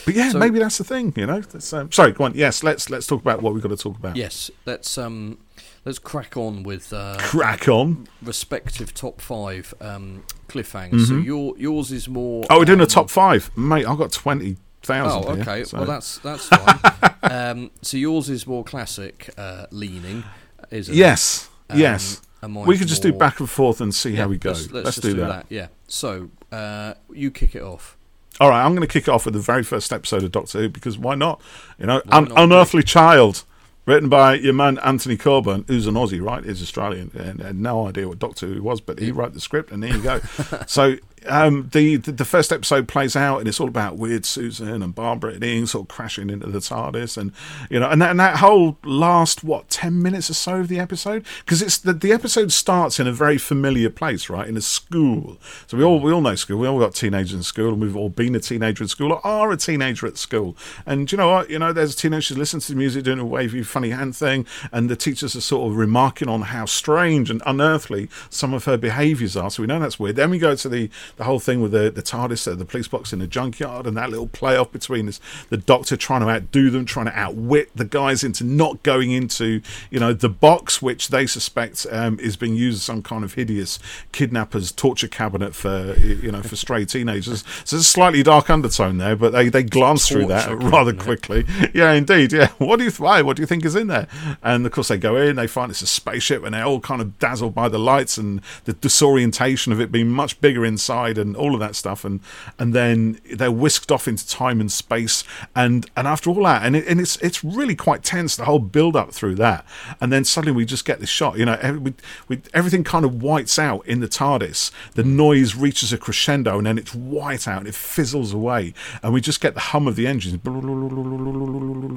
But 0.06 0.14
yeah, 0.14 0.30
So- 0.30 0.38
maybe 0.38 0.58
that's 0.58 0.78
the 0.78 0.84
thing. 0.84 1.12
You 1.16 1.26
know. 1.26 1.42
Um, 1.72 1.92
sorry, 1.92 2.12
go 2.12 2.24
on. 2.24 2.34
Yes, 2.34 2.62
let's 2.62 2.88
let's 2.88 3.06
talk 3.06 3.20
about 3.20 3.42
what 3.42 3.52
we've 3.52 3.62
got 3.62 3.68
to 3.70 3.76
talk 3.76 3.98
about. 3.98 4.16
yes. 4.16 4.50
Let's 4.64 4.96
um 4.96 5.38
let's 5.84 5.98
crack 5.98 6.36
on 6.36 6.62
with 6.62 6.92
uh, 6.92 7.16
Crack 7.18 7.68
on. 7.68 8.06
respective 8.22 8.94
top 8.94 9.20
five 9.20 9.74
um, 9.80 10.24
cliffhangers. 10.48 11.08
So 11.08 11.14
Mhm. 11.14 11.24
your 11.26 11.54
yours 11.58 11.92
is 11.92 12.08
more. 12.08 12.46
Oh, 12.48 12.60
we're 12.60 12.64
doing 12.64 12.80
a 12.80 12.86
top 12.86 13.10
five, 13.10 13.50
mate. 13.58 13.84
I've 13.86 13.98
got 13.98 14.10
twenty 14.12 14.56
thousand. 14.86 15.24
Oh, 15.28 15.40
okay. 15.40 15.64
so. 15.64 15.78
Well, 15.78 15.86
that's 15.86 16.18
that's 16.18 16.48
fine. 16.48 17.14
um, 17.22 17.70
so 17.82 17.96
yours 17.96 18.30
is 18.30 18.46
more 18.46 18.64
classic 18.64 19.30
uh, 19.36 19.66
leaning, 19.70 20.24
isn't 20.70 20.94
it? 20.94 20.96
yes, 20.98 21.48
Um, 21.68 21.78
yes. 21.78 22.22
We 22.42 22.78
could 22.78 22.86
just 22.86 23.02
do 23.02 23.12
back 23.12 23.40
and 23.40 23.50
forth 23.50 23.80
and 23.80 23.92
see 23.92 24.10
Yeah, 24.10 24.22
how 24.22 24.28
we 24.28 24.38
go. 24.38 24.50
Let's, 24.50 24.70
Let's, 24.70 24.72
let's 24.84 24.96
just 24.98 25.02
do, 25.02 25.14
that. 25.14 25.46
Yeah. 25.48 25.66
So 25.88 26.30
uh, 26.52 26.94
you 27.12 27.32
kick 27.32 27.56
it 27.56 27.62
off. 27.62 27.96
All 28.38 28.50
right, 28.50 28.62
I'm 28.64 28.72
going 28.76 28.86
to 28.86 28.92
kick 28.92 29.08
it 29.08 29.10
off 29.10 29.24
with 29.24 29.34
the 29.34 29.40
very 29.40 29.64
first 29.64 29.92
episode 29.92 30.22
of 30.22 30.30
Doctor 30.30 30.60
Who 30.60 30.68
because 30.68 30.96
why 30.96 31.16
not? 31.16 31.40
You 31.78 31.86
know, 31.86 32.02
Why 32.04 32.20
not? 32.20 32.32
Unearthly 32.38 32.82
Child, 32.84 33.42
written 33.86 34.08
by 34.08 34.34
your 34.34 34.52
man 34.52 34.78
Anthony 34.84 35.16
Coburn, 35.16 35.64
who's 35.66 35.86
an 35.88 35.94
Aussie, 35.94 36.22
right? 36.22 36.44
He's 36.44 36.62
Australian 36.62 37.10
and 37.14 37.40
had 37.40 37.56
no 37.56 37.88
idea 37.88 38.06
what 38.06 38.18
Doctor 38.20 38.46
Who 38.46 38.62
was, 38.62 38.80
but 38.80 38.98
he 39.00 39.10
wrote 39.10 39.32
the 39.32 39.40
script, 39.40 39.72
and 39.72 39.82
there 39.82 39.96
you 39.96 40.02
go. 40.02 40.20
so 40.66 40.96
um, 41.28 41.68
the, 41.72 41.96
the 41.96 42.12
the 42.12 42.24
first 42.24 42.52
episode 42.52 42.88
plays 42.88 43.16
out, 43.16 43.38
and 43.38 43.48
it's 43.48 43.60
all 43.60 43.68
about 43.68 43.96
weird 43.96 44.24
Susan 44.24 44.82
and 44.82 44.94
Barbara 44.94 45.34
and 45.34 45.44
Ian 45.44 45.66
sort 45.66 45.84
of 45.84 45.88
crashing 45.88 46.30
into 46.30 46.46
the 46.46 46.58
TARDIS, 46.58 47.16
and 47.16 47.32
you 47.70 47.80
know, 47.80 47.88
and 47.88 48.00
that, 48.02 48.10
and 48.10 48.20
that 48.20 48.36
whole 48.36 48.78
last 48.84 49.44
what 49.44 49.68
ten 49.68 50.02
minutes 50.02 50.30
or 50.30 50.34
so 50.34 50.60
of 50.60 50.68
the 50.68 50.78
episode, 50.78 51.24
because 51.44 51.62
it's 51.62 51.78
the, 51.78 51.92
the 51.92 52.12
episode 52.12 52.52
starts 52.52 52.98
in 52.98 53.06
a 53.06 53.12
very 53.12 53.38
familiar 53.38 53.90
place, 53.90 54.28
right, 54.28 54.48
in 54.48 54.56
a 54.56 54.60
school. 54.60 55.38
So 55.66 55.76
we 55.76 55.84
all 55.84 56.00
we 56.00 56.12
all 56.12 56.20
know 56.20 56.34
school. 56.34 56.58
We 56.58 56.68
all 56.68 56.78
got 56.78 56.94
teenagers 56.94 57.34
in 57.34 57.42
school, 57.42 57.72
and 57.72 57.80
we've 57.80 57.96
all 57.96 58.08
been 58.08 58.34
a 58.34 58.40
teenager 58.40 58.84
in 58.84 58.88
school 58.88 59.12
or 59.12 59.26
are 59.26 59.52
a 59.52 59.56
teenager 59.56 60.06
at 60.06 60.16
school. 60.16 60.56
And 60.84 61.10
you 61.10 61.18
know 61.18 61.28
what? 61.28 61.50
You 61.50 61.58
know, 61.58 61.72
there's 61.72 61.94
a 61.94 61.96
teenagers 61.96 62.38
listening 62.38 62.60
to 62.62 62.72
the 62.72 62.78
music, 62.78 63.04
doing 63.04 63.18
a 63.18 63.24
wavy, 63.24 63.62
funny 63.62 63.90
hand 63.90 64.16
thing, 64.16 64.46
and 64.72 64.88
the 64.88 64.96
teachers 64.96 65.36
are 65.36 65.40
sort 65.40 65.70
of 65.70 65.76
remarking 65.76 66.28
on 66.28 66.42
how 66.42 66.64
strange 66.64 67.30
and 67.30 67.42
unearthly 67.46 68.08
some 68.30 68.54
of 68.54 68.64
her 68.64 68.76
behaviours 68.76 69.36
are. 69.36 69.50
So 69.50 69.62
we 69.62 69.66
know 69.66 69.78
that's 69.78 69.98
weird. 69.98 70.16
Then 70.16 70.30
we 70.30 70.38
go 70.38 70.54
to 70.54 70.68
the 70.68 70.90
the 71.16 71.24
whole 71.24 71.40
thing 71.40 71.60
with 71.60 71.72
the 71.72 71.90
the 71.90 72.02
TARDIS, 72.02 72.50
uh, 72.50 72.54
the 72.54 72.64
police 72.64 72.88
box 72.88 73.12
in 73.12 73.18
the 73.18 73.26
junkyard, 73.26 73.86
and 73.86 73.96
that 73.96 74.10
little 74.10 74.28
play 74.28 74.56
off 74.56 74.72
between 74.72 75.06
this, 75.06 75.20
the 75.50 75.56
Doctor 75.56 75.96
trying 75.96 76.20
to 76.20 76.28
outdo 76.28 76.70
them, 76.70 76.84
trying 76.84 77.06
to 77.06 77.18
outwit 77.18 77.70
the 77.74 77.84
guys 77.84 78.24
into 78.24 78.44
not 78.44 78.82
going 78.82 79.10
into 79.10 79.60
you 79.90 80.00
know 80.00 80.12
the 80.12 80.28
box, 80.28 80.80
which 80.80 81.08
they 81.08 81.26
suspect 81.26 81.86
um, 81.90 82.18
is 82.20 82.36
being 82.36 82.54
used 82.54 82.76
as 82.76 82.82
some 82.82 83.02
kind 83.02 83.24
of 83.24 83.34
hideous 83.34 83.78
kidnappers 84.12 84.72
torture 84.72 85.08
cabinet 85.08 85.54
for 85.54 85.94
you 85.98 86.32
know 86.32 86.42
for 86.42 86.56
stray 86.56 86.84
teenagers. 86.84 87.44
So 87.64 87.76
there's 87.76 87.82
a 87.82 87.84
slightly 87.84 88.22
dark 88.22 88.50
undertone 88.50 88.98
there, 88.98 89.16
but 89.16 89.32
they 89.32 89.48
they 89.48 89.62
glance 89.62 90.08
through 90.08 90.26
that 90.26 90.46
Torture 90.46 90.68
rather 90.68 90.92
quickly. 90.92 91.44
Yeah, 91.74 91.92
indeed. 91.92 92.32
Yeah. 92.32 92.48
What 92.58 92.78
do 92.78 92.84
you 92.84 92.90
why? 92.90 93.22
What 93.22 93.36
do 93.36 93.42
you 93.42 93.46
think 93.46 93.64
is 93.64 93.76
in 93.76 93.88
there? 93.88 94.06
And 94.42 94.64
of 94.66 94.72
course 94.72 94.88
they 94.88 94.98
go 94.98 95.16
in, 95.16 95.36
they 95.36 95.46
find 95.46 95.70
it's 95.70 95.82
a 95.82 95.86
spaceship, 95.86 96.44
and 96.44 96.54
they're 96.54 96.64
all 96.64 96.80
kind 96.80 97.00
of 97.00 97.18
dazzled 97.18 97.54
by 97.54 97.68
the 97.68 97.78
lights 97.78 98.18
and 98.18 98.40
the 98.64 98.72
disorientation 98.72 99.72
of 99.72 99.80
it 99.80 99.92
being 99.92 100.08
much 100.08 100.40
bigger 100.40 100.64
inside, 100.64 101.05
and 101.14 101.36
all 101.36 101.54
of 101.54 101.60
that 101.60 101.76
stuff. 101.76 102.04
And 102.04 102.20
and 102.58 102.74
then 102.74 103.20
they're 103.32 103.52
whisked 103.52 103.92
off 103.92 104.08
into 104.08 104.26
time 104.26 104.60
and 104.60 104.70
space, 104.70 105.24
and 105.54 105.88
and 105.96 106.06
after 106.06 106.30
all 106.30 106.42
that, 106.44 106.64
and, 106.64 106.76
it, 106.76 106.86
and 106.86 107.00
it's 107.00 107.16
it's 107.16 107.44
really 107.44 107.74
quite 107.74 108.02
tense 108.02 108.36
the 108.36 108.44
whole 108.44 108.58
build 108.58 108.96
up 108.96 109.12
through 109.12 109.34
that, 109.36 109.64
and 110.00 110.12
then 110.12 110.24
suddenly 110.24 110.52
we 110.52 110.64
just 110.64 110.84
get 110.84 111.00
this 111.00 111.08
shot. 111.08 111.38
You 111.38 111.44
know, 111.46 111.80
we, 111.82 111.94
we, 112.28 112.42
everything 112.52 112.84
kind 112.84 113.04
of 113.04 113.22
whites 113.22 113.58
out 113.58 113.86
in 113.86 114.00
the 114.00 114.08
TARDIS. 114.08 114.70
The 114.94 115.04
noise 115.04 115.54
reaches 115.54 115.92
a 115.92 115.98
crescendo, 115.98 116.58
and 116.58 116.66
then 116.66 116.78
it's 116.78 116.94
white 116.94 117.46
out, 117.48 117.60
and 117.60 117.68
it 117.68 117.74
fizzles 117.74 118.32
away, 118.32 118.74
and 119.02 119.12
we 119.12 119.20
just 119.20 119.40
get 119.40 119.54
the 119.54 119.60
hum 119.60 119.86
of 119.86 119.96
the 119.96 120.06
engines 120.06 120.36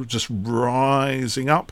just 0.07 0.27
rising 0.29 1.49
up, 1.49 1.71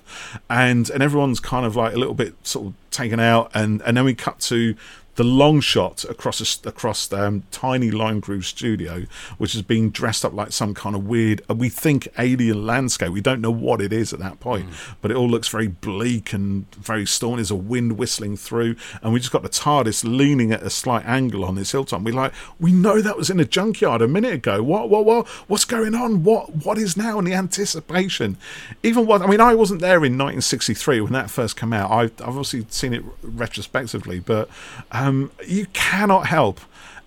and 0.50 0.90
and 0.90 1.04
everyone's 1.04 1.40
kind 1.40 1.66
of 1.66 1.76
like 1.76 1.94
a 1.94 1.98
little 1.98 2.14
bit 2.14 2.36
sort 2.44 2.68
of 2.68 2.74
taken 2.92 3.20
out, 3.20 3.52
and 3.54 3.82
and 3.82 3.98
then 3.98 4.06
we 4.06 4.14
cut 4.14 4.40
to 4.40 4.76
the 5.18 5.24
long 5.24 5.60
shot 5.60 6.06
across 6.06 6.40
a, 6.40 6.70
across 6.70 7.12
um, 7.12 7.44
tiny 7.52 7.90
Lime 7.90 8.20
Grove 8.20 8.46
studio, 8.46 9.04
which 9.40 9.56
is 9.56 9.64
being 9.64 9.90
dressed 9.90 10.24
up 10.24 10.32
like 10.32 10.52
some 10.52 10.76
kind 10.76 10.96
of 10.96 11.08
weird, 11.08 11.42
uh, 11.50 11.56
we 11.56 11.70
think 11.70 12.08
alien 12.20 12.66
landscape. 12.66 13.12
We 13.12 13.22
don't 13.22 13.42
know 13.42 13.52
what 13.52 13.82
it 13.82 13.92
is 13.92 14.14
at 14.14 14.20
that 14.20 14.40
point, 14.40 14.70
but 15.02 15.10
it 15.10 15.18
all 15.18 15.28
looks 15.28 15.48
very 15.48 15.68
bleak 15.68 16.34
and 16.34 16.72
very 16.76 17.08
stormy. 17.08 17.38
There's 17.38 17.52
a 17.52 17.56
wind 17.56 17.98
whistling 17.98 18.38
through, 18.38 18.76
and 19.02 19.12
we 19.12 19.20
just 19.20 19.32
got 19.32 19.42
the 19.42 19.50
TARDIS 19.50 20.04
leaning 20.04 20.52
at 20.52 20.62
a 20.62 20.70
slight 20.70 21.06
angle 21.06 21.44
on 21.44 21.56
this 21.56 21.72
hilltop. 21.72 22.04
We're 22.04 22.14
like, 22.14 22.34
we 22.60 22.72
know 22.72 23.02
that 23.02 23.18
was 23.18 23.32
in 23.32 23.40
a 23.40 23.46
junkyard 23.46 24.04
a 24.04 24.08
minute 24.08 24.34
ago. 24.34 24.62
What, 24.62 24.92
what, 24.92 25.04
what, 25.04 25.28
what's 25.48 25.66
going 25.66 25.96
on? 25.96 26.24
What, 26.24 26.64
what 26.64 26.78
is 26.78 26.96
now? 26.96 27.18
And 27.18 27.28
the 27.28 27.34
anticipation, 27.34 28.38
even 28.84 29.08
what 29.08 29.24
I 29.24 29.28
mean, 29.28 29.42
I 29.42 29.56
wasn't 29.56 29.82
there 29.82 29.98
in 30.06 30.14
1963 30.14 31.02
when 31.02 31.14
that 31.14 31.32
first 31.32 31.58
came 31.58 31.74
out. 31.74 31.90
I've, 31.90 32.14
I've 32.22 32.38
obviously 32.38 32.68
seen 32.70 32.94
it 32.94 33.04
retrospectively, 33.24 34.20
but 34.20 34.48
um, 34.92 35.07
Um, 35.08 35.32
you 35.46 35.68
cannot 35.74 36.28
help 36.28 36.60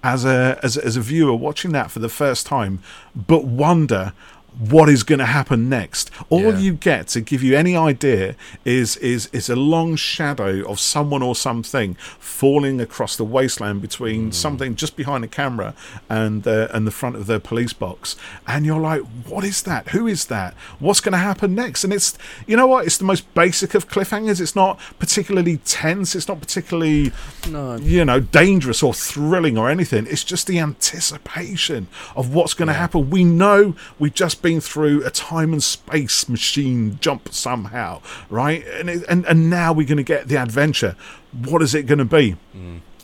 as 0.03 0.25
a 0.25 0.59
as, 0.63 0.77
as 0.79 0.97
a 0.97 1.01
viewer 1.01 1.35
watching 1.35 1.73
that 1.73 1.91
for 1.91 1.99
the 1.99 2.09
first 2.09 2.47
time, 2.47 2.81
but 3.15 3.45
wonder 3.45 4.13
what 4.69 4.89
is 4.91 5.03
going 5.03 5.19
to 5.21 5.27
happen 5.27 5.69
next. 5.71 6.11
All 6.29 6.43
Yeah. 6.53 6.59
you 6.59 6.73
get 6.75 7.09
to 7.09 7.21
give 7.23 7.43
you 7.43 7.57
any 7.57 7.75
idea 7.75 8.35
is 8.65 8.97
is 8.99 9.29
is 9.33 9.49
a 9.49 9.57
long 9.57 9.97
shadow 9.97 10.63
of 10.71 10.79
someone 10.79 11.23
or 11.23 11.35
something 11.35 11.95
falling 12.19 12.81
across 12.81 13.17
the 13.17 13.25
wasteland 13.25 13.81
between 13.81 14.33
something 14.33 14.75
just 14.75 14.97
behind 14.97 15.25
the 15.25 15.29
camera 15.29 15.75
and 16.11 16.47
uh, 16.47 16.69
and 16.75 16.87
the 16.87 16.91
front 16.91 17.17
of 17.17 17.27
the 17.27 17.41
police 17.41 17.73
box, 17.73 18.17
and 18.47 18.67
you're 18.67 18.81
like, 18.81 19.01
what 19.27 19.45
is 19.45 19.63
that? 19.63 19.89
Who 19.91 20.07
is 20.07 20.27
that? 20.27 20.53
What's 20.79 21.01
going 21.01 21.13
to 21.13 21.19
happen 21.19 21.55
next? 21.55 21.85
And 21.85 21.93
it's 21.93 22.19
you 22.47 22.57
know 22.57 22.67
what? 22.67 22.85
It's 22.87 22.99
the 22.99 23.05
most 23.05 23.33
basic 23.35 23.75
of 23.75 23.89
cliffhangers. 23.89 24.41
It's 24.41 24.57
not 24.57 24.79
particularly 24.99 25.57
tense. 25.65 26.15
It's 26.15 26.29
not 26.29 26.41
particularly 26.41 27.13
No. 27.49 27.77
you 27.77 28.05
know, 28.05 28.21
dangerous 28.21 28.83
or 28.83 28.93
thrilling 28.93 29.57
or 29.57 29.71
anything. 29.71 30.07
It's 30.11 30.25
just 30.25 30.47
the 30.47 30.59
anticipation 30.59 31.87
of 32.15 32.35
what's 32.35 32.53
going 32.55 32.69
to 32.69 32.75
happen. 32.75 33.11
We 33.11 33.25
know 33.25 33.75
we've 33.99 34.13
just 34.15 34.43
been 34.43 34.50
through 34.59 35.05
a 35.07 35.11
time 35.11 35.53
and 35.53 35.63
space 35.63 36.29
machine 36.29 36.99
jump 37.01 37.29
somehow, 37.33 38.01
right? 38.29 38.67
And 38.67 38.91
it, 38.91 39.05
and 39.09 39.25
and 39.27 39.49
now 39.49 39.73
we're 39.73 39.87
going 39.87 39.99
to 39.99 40.03
get 40.03 40.27
the 40.27 40.37
adventure. 40.39 40.97
What 41.45 41.63
is 41.63 41.75
it 41.75 41.85
going 41.85 41.99
to 42.01 42.05
be? 42.05 42.37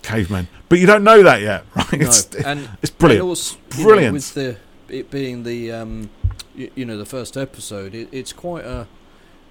caveman? 0.03 0.49
But 0.69 0.79
you 0.79 0.87
don't 0.87 1.05
know 1.05 1.23
that 1.23 1.41
yet, 1.43 1.65
right? 1.77 1.87
Mm. 1.87 2.01
No, 2.01 2.07
It's, 2.07 2.35
and 2.35 2.69
it's 2.83 2.91
brilliant. 2.91 3.21
And 3.23 3.29
also, 3.29 3.57
you 3.77 3.79
know, 3.79 3.85
Brilliant. 3.85 4.13
with 4.15 4.35
the 4.35 4.57
it 4.89 5.11
being 5.11 5.43
the 5.45 5.71
um, 5.73 6.11
you, 6.57 6.71
you 6.75 6.85
know 6.85 6.97
the 6.97 7.05
first 7.07 7.37
episode, 7.37 7.95
it, 7.95 8.09
it's 8.11 8.33
quite 8.33 8.65
a 8.65 8.87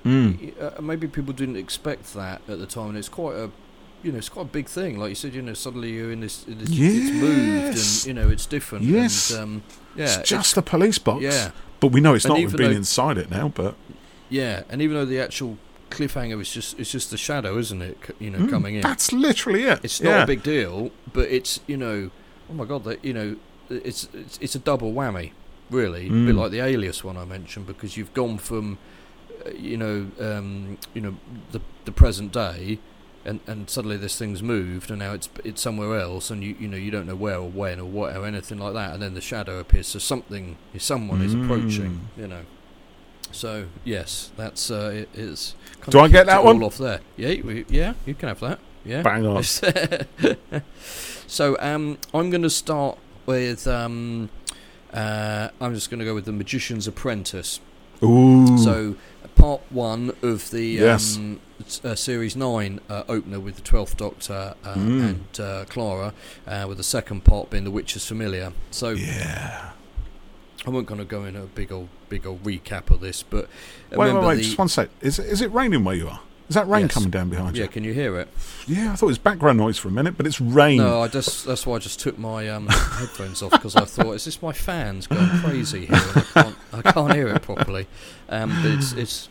Mm. 0.05 0.53
uh, 0.61 0.79
maybe 0.83 1.07
people 1.07 1.33
didn't 1.33 1.55
expect 1.55 2.13
that 2.13 2.39
at 2.47 2.59
the 2.59 2.67
time, 2.67 2.89
and 2.89 2.97
it's 2.99 3.09
quite 3.09 3.35
a 3.35 3.49
you 4.05 4.11
know 4.11 4.17
it's 4.19 4.29
quite 4.29 4.43
a 4.45 4.49
big 4.49 4.67
thing. 4.67 4.97
Like 4.97 5.09
you 5.09 5.15
said, 5.15 5.33
you 5.33 5.41
know, 5.41 5.53
suddenly 5.53 5.91
you're 5.91 6.11
in 6.11 6.21
this, 6.21 6.45
in 6.47 6.57
this 6.59 6.69
it's 6.71 7.11
moved, 7.11 7.77
and 7.77 8.05
you 8.07 8.13
know 8.13 8.29
it's 8.29 8.45
different. 8.45 8.85
Yes. 8.85 9.31
and, 9.31 9.41
um, 9.41 9.63
yeah, 9.95 10.19
it's 10.19 10.29
just 10.29 10.55
a 10.57 10.61
police 10.61 10.97
box. 10.99 11.23
yeah, 11.23 11.51
But 11.79 11.87
we 11.87 11.99
know 12.01 12.13
it's 12.13 12.25
And 12.25 12.33
not. 12.33 12.37
We've 12.39 12.49
even 12.49 12.57
been 12.57 12.71
though- 12.71 12.77
inside 12.77 13.17
it 13.17 13.29
now, 13.31 13.47
but 13.49 13.75
yeah, 14.29 14.63
and 14.69 14.81
even 14.81 14.95
though 14.95 15.05
the 15.05 15.19
actual 15.19 15.57
cliffhanger 15.89 16.39
is 16.41 16.51
just 16.51 16.79
it's 16.79 16.91
just 16.91 17.11
the 17.11 17.17
shadow, 17.17 17.57
isn't 17.57 17.81
it? 17.81 17.97
You 18.19 18.29
know, 18.31 18.39
Mm, 18.39 18.49
coming 18.49 18.75
in. 18.75 18.81
that's 18.81 19.11
literally 19.11 19.63
it. 19.63 19.79
It's 19.83 20.01
not 20.01 20.09
yeah. 20.11 20.23
a 20.23 20.27
big 20.27 20.43
deal, 20.43 20.91
but 21.13 21.27
it's 21.29 21.59
you 21.67 21.77
know, 21.77 22.11
oh 22.49 22.53
my 22.53 22.65
god, 22.65 22.83
that 22.85 23.03
you 23.03 23.13
know, 23.13 23.35
it's 23.69 24.07
it's, 24.13 24.37
it's 24.41 24.55
a 24.55 24.59
double 24.59 24.93
whammy, 24.93 25.31
really, 25.69 26.07
a 26.07 26.09
bit 26.09 26.35
Mm. 26.35 26.37
like 26.37 26.51
the 26.51 26.59
Alias 26.59 27.03
one 27.03 27.17
I 27.17 27.25
mentioned, 27.25 27.65
because 27.67 27.97
you've 27.97 28.13
gone 28.13 28.37
from, 28.37 28.77
uh, 29.45 29.49
you 29.51 29.77
know, 29.77 30.07
um, 30.19 30.77
you 30.93 31.01
know, 31.01 31.15
the 31.51 31.61
the 31.85 31.91
present 31.91 32.31
day, 32.33 32.79
and 33.25 33.39
and 33.47 33.69
suddenly 33.69 33.97
this 33.97 34.17
thing's 34.17 34.43
moved, 34.43 34.89
and 34.89 34.99
now 34.99 35.13
it's 35.13 35.29
it's 35.43 35.61
somewhere 35.61 35.99
else, 35.99 36.29
and 36.29 36.43
you 36.43 36.55
you 36.59 36.67
know 36.67 36.77
you 36.77 36.91
don't 36.91 37.07
know 37.07 37.15
where 37.15 37.37
or 37.37 37.49
when 37.49 37.79
or 37.79 37.85
what 37.85 38.15
or 38.15 38.25
anything 38.25 38.59
like 38.59 38.73
that, 38.73 38.93
and 38.93 39.01
then 39.01 39.13
the 39.13 39.21
shadow 39.21 39.59
appears, 39.59 39.87
so 39.87 39.99
something, 39.99 40.57
someone 40.77 41.21
is 41.21 41.33
approaching, 41.33 42.09
you 42.15 42.27
know. 42.27 42.41
So 43.31 43.67
yes, 43.83 44.31
that's 44.37 44.71
uh, 44.71 44.91
it 44.93 45.09
is. 45.13 45.55
kind 45.81 45.91
Do 45.91 45.99
of 45.99 46.05
I 46.05 46.07
get 46.07 46.27
that 46.27 46.43
one? 46.43 46.61
Off 46.63 46.77
there, 46.77 47.01
yeah, 47.17 47.41
we, 47.41 47.65
yeah, 47.67 47.95
you 48.05 48.13
can 48.13 48.29
have 48.29 48.39
that, 48.41 48.59
yeah. 48.85 49.01
Bang 49.01 49.25
on. 49.25 49.43
so 51.27 51.57
um, 51.59 51.97
I'm 52.13 52.29
going 52.29 52.43
to 52.43 52.49
start 52.49 52.97
with. 53.25 53.67
Um, 53.67 54.29
uh, 54.93 55.49
I'm 55.59 55.73
just 55.73 55.89
going 55.89 55.99
to 55.99 56.05
go 56.05 56.15
with 56.15 56.23
the 56.23 56.31
Magician's 56.31 56.87
Apprentice. 56.87 57.59
Ooh. 58.01 58.57
So 58.57 58.95
part 59.45 59.61
one 59.69 60.11
of 60.23 60.49
the 60.49 60.65
Yes. 60.65 61.17
um, 61.17 61.39
uh, 61.83 61.93
series 61.93 62.35
nine 62.35 62.79
uh, 62.89 63.03
opener 63.07 63.39
with 63.39 63.55
the 63.57 63.61
Twelfth 63.61 63.95
Doctor 63.95 64.55
uh, 64.63 64.73
Mm. 64.73 65.03
and 65.09 65.39
uh, 65.39 65.65
Clara, 65.69 66.13
uh, 66.47 66.65
with 66.67 66.77
the 66.77 66.83
second 66.83 67.23
part 67.23 67.51
being 67.51 67.63
the 67.63 67.69
Witch's 67.69 68.05
Familiar. 68.07 68.53
So 68.71 68.89
yeah. 68.89 69.69
I 70.65 70.69
won't 70.71 70.87
kind 70.87 70.99
of 70.99 71.07
go 71.07 71.25
in 71.25 71.35
a 71.35 71.41
big 71.41 71.71
old 71.71 71.89
big 72.09 72.25
old 72.25 72.41
recap 72.43 72.89
of 72.89 73.01
this, 73.01 73.21
but 73.21 73.47
Wait, 73.91 74.11
wait, 74.13 74.23
wait. 74.23 74.35
the- 74.37 74.41
Just 74.43 74.57
one 74.57 74.67
sec. 74.67 74.89
Is 75.01 75.19
it, 75.19 75.27
is 75.27 75.41
it 75.41 75.51
raining 75.51 75.83
where 75.83 75.95
you 75.95 76.07
are? 76.07 76.21
Is 76.49 76.53
that 76.55 76.67
rain 76.67 76.83
Yes. 76.83 76.93
coming 76.93 77.09
down 77.11 77.29
behind 77.29 77.55
you? 77.55 77.63
yeah, 77.63 77.67
can 77.67 77.83
you 77.83 77.91
hear 77.93 78.19
it? 78.19 78.27
Yeah, 78.67 78.91
I 78.91 78.95
thought 78.95 79.07
it 79.07 79.17
was 79.17 79.17
background 79.19 79.57
noise 79.59 79.77
for 79.79 79.87
a 79.87 79.91
minute, 79.91 80.15
but 80.17 80.25
it's 80.27 80.39
rain. 80.41 80.77
No, 80.77 81.01
I 81.01 81.07
just 81.07 81.45
that's 81.45 81.65
why 81.67 81.75
I 81.75 81.79
just 81.79 81.99
took 81.99 82.17
my 82.19 82.49
um, 82.49 82.67
headphones 82.99 83.41
off 83.43 83.51
because 83.51 83.75
I 83.75 83.85
thought, 83.85 84.13
is 84.13 84.25
this 84.25 84.41
my 84.41 84.53
fans 84.53 85.05
going 85.07 85.27
crazy 85.43 85.85
here? 85.87 85.95
And 85.95 86.17
I 86.17 86.21
can't 86.41 86.55
I 86.73 86.91
can't 86.91 87.13
hear 87.13 87.27
it 87.29 87.41
properly. 87.43 87.85
Um, 88.29 88.49
but 88.61 88.71
it's 88.71 88.91
it's 88.93 89.29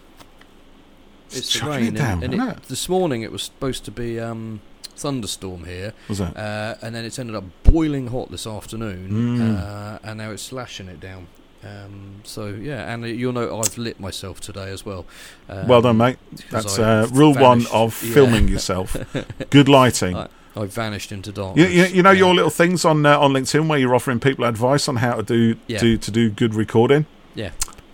It's 1.36 1.48
it's 1.54 1.60
the 1.60 1.66
rain, 1.70 1.86
it 1.88 1.94
down, 1.96 2.22
and, 2.22 2.34
and 2.34 2.42
it, 2.50 2.56
it? 2.58 2.62
this 2.64 2.88
morning 2.88 3.22
it 3.22 3.32
was 3.32 3.42
supposed 3.42 3.84
to 3.86 3.90
be 3.90 4.18
um, 4.20 4.60
thunderstorm 4.96 5.64
here, 5.64 5.92
Was 6.08 6.20
it? 6.20 6.36
uh, 6.36 6.74
and 6.82 6.94
then 6.94 7.04
it's 7.04 7.18
ended 7.18 7.36
up 7.36 7.44
boiling 7.62 8.08
hot 8.08 8.30
this 8.30 8.46
afternoon, 8.46 9.10
Mm. 9.10 9.58
uh, 9.60 9.98
and 10.02 10.18
now 10.18 10.30
it's 10.30 10.42
slashing 10.42 10.88
it 10.88 11.00
down. 11.00 11.26
Um, 11.64 12.20
so 12.24 12.48
yeah, 12.48 12.92
and 12.92 13.06
you'll 13.06 13.32
know 13.32 13.58
I've 13.58 13.78
lit 13.78 13.98
myself 13.98 14.38
today 14.40 14.70
as 14.70 14.84
well. 14.84 15.06
Um, 15.48 15.66
well 15.66 15.80
done, 15.80 15.96
mate. 15.96 16.18
'cause 16.50 16.64
That's 16.64 16.78
I 16.78 17.00
uh, 17.00 17.06
rule 17.06 17.32
one 17.32 17.60
vanished- 17.60 17.72
of 17.74 18.02
yeah. 18.02 18.14
filming 18.14 18.48
yourself. 18.48 18.96
Good 19.50 19.68
lighting. 19.68 20.14
I- 20.16 20.28
I 20.56 20.66
vanished 20.66 21.10
into 21.10 21.30
You, 21.30 21.34
darkness. 21.34 21.72
you, 21.72 21.84
you 21.86 22.02
know 22.04 22.12
Yeah. 22.12 22.18
your 22.26 22.32
little 22.34 22.48
things 22.50 22.84
on 22.84 23.04
uh, 23.04 23.18
on 23.18 23.32
LinkedIn 23.32 23.66
where 23.66 23.76
you're 23.76 23.92
offering 23.94 24.20
people 24.20 24.44
advice 24.44 24.86
on 24.88 24.96
how 24.96 25.14
to 25.16 25.22
do 25.24 25.56
Yeah. 25.66 25.78
to, 25.80 25.96
to 25.98 26.10
do 26.12 26.30
good 26.30 26.54
recording. 26.54 27.06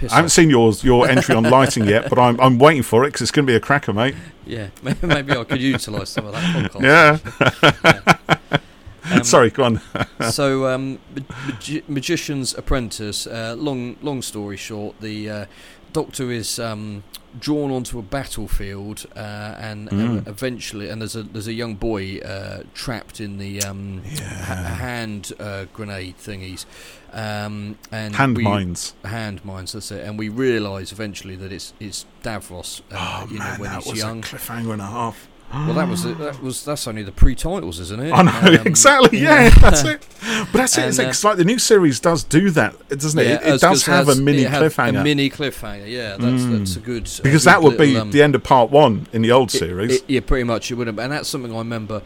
Piss 0.00 0.12
I 0.12 0.16
haven't 0.16 0.26
off. 0.28 0.32
seen 0.32 0.48
yours 0.48 0.82
your 0.82 1.06
entry 1.08 1.34
on 1.34 1.44
lighting 1.44 1.84
yet, 1.84 2.08
but 2.08 2.18
I'm 2.18 2.40
I'm 2.40 2.58
waiting 2.58 2.82
for 2.82 3.04
it 3.04 3.08
because 3.08 3.20
it's 3.20 3.30
going 3.30 3.46
to 3.46 3.50
be 3.50 3.54
a 3.54 3.60
cracker, 3.60 3.92
mate. 3.92 4.14
Yeah, 4.46 4.68
maybe, 4.82 5.32
I 5.36 5.44
could 5.44 5.60
utilise 5.60 6.08
some 6.08 6.26
of 6.26 6.32
that 6.32 6.70
podcast. 6.72 6.82
Yeah. 6.82 8.38
Um, 9.12 9.24
Sorry, 9.24 9.50
go 9.50 9.64
on. 9.64 9.80
so, 10.30 10.66
um, 10.68 11.00
Magi- 11.46 11.82
Magician's 11.88 12.54
Apprentice. 12.54 13.26
Uh, 13.26 13.56
long, 13.58 13.96
long 14.02 14.22
story 14.22 14.56
short, 14.56 15.00
the 15.00 15.28
uh, 15.28 15.46
Doctor 15.92 16.30
is 16.30 16.60
um, 16.60 17.02
drawn 17.38 17.70
onto 17.70 17.98
a 17.98 18.02
battlefield, 18.02 19.06
uh, 19.14 19.18
and, 19.58 19.90
and 19.92 20.24
Mm. 20.24 20.28
eventually, 20.28 20.88
and 20.88 21.00
there's 21.00 21.14
a 21.16 21.22
there's 21.22 21.46
a 21.46 21.52
young 21.52 21.74
boy 21.76 22.18
uh, 22.18 22.62
trapped 22.74 23.20
in 23.20 23.38
the 23.38 23.62
um, 23.62 24.02
ha- 24.42 24.54
hand 24.54 25.32
uh, 25.38 25.66
grenade 25.72 26.16
thingies, 26.18 26.64
um, 27.12 27.78
and 27.92 28.14
Hand 28.16 28.36
we, 28.36 28.42
mines. 28.44 28.94
hand 29.04 29.44
mines. 29.44 29.72
That's 29.72 29.90
it. 29.92 30.04
And 30.04 30.18
we 30.18 30.28
realise 30.28 30.90
eventually 30.92 31.36
that 31.36 31.52
it's 31.52 31.72
it's 31.78 32.04
Davros. 32.22 32.80
Uh, 32.90 32.96
Oh 33.22 33.28
you 33.30 33.38
know, 33.38 33.44
man, 33.44 33.60
when 33.60 33.70
that 33.70 33.82
he's 33.84 33.92
was 33.92 33.98
young. 34.00 34.18
a 34.20 34.22
cliffhanger 34.22 34.72
and 34.72 34.82
a 34.82 34.86
half. 34.86 35.28
Well, 35.52 35.74
that 35.74 35.88
was. 35.88 36.04
That 36.04 36.40
was 36.42 36.64
that's 36.64 36.86
only 36.86 37.02
the 37.02 37.10
pre-titles, 37.10 37.80
isn't 37.80 38.00
it? 38.00 38.12
I 38.12 38.22
know 38.22 38.60
Um, 38.60 38.66
exactly. 38.66 39.18
Yeah, 39.18 39.50
that's 39.60 39.82
it. 39.82 40.06
But 40.20 40.52
that's 40.52 40.78
it. 40.78 40.86
It's, 40.88 40.98
uh, 41.00 41.04
like, 41.04 41.24
like 41.24 41.36
the 41.38 41.44
new 41.44 41.58
series 41.58 41.98
does 41.98 42.22
do 42.22 42.50
that, 42.50 42.76
doesn't 42.88 43.18
it? 43.18 43.26
Yeah, 43.26 43.34
it, 43.48 43.54
it 43.56 43.60
does 43.60 43.84
have 43.86 44.08
a 44.08 44.14
mini 44.14 44.44
cliffhanger 44.44 45.00
A 45.00 45.04
mini 45.04 45.28
cliffhanger, 45.28 45.88
yeah. 45.90 46.10
That's 46.18 46.42
Mm. 46.44 46.58
that's 46.58 46.76
a 46.76 46.80
good 46.80 47.08
a 47.18 47.22
because 47.22 47.44
good 47.44 47.50
that 47.50 47.62
would 47.64 47.76
be 47.76 47.96
um, 47.96 48.12
the 48.12 48.22
end 48.22 48.36
of 48.36 48.44
part 48.44 48.70
one 48.70 49.08
in 49.12 49.22
the 49.22 49.32
old 49.32 49.52
it- 49.52 49.58
series. 49.58 49.96
it- 49.96 50.04
yeah, 50.06 50.20
pretty 50.20 50.44
much. 50.44 50.70
It 50.70 50.74
would 50.76 50.86
have, 50.86 50.98
and 51.00 51.12
that's 51.12 51.28
something 51.28 51.52
I 51.52 51.58
remember 51.58 52.02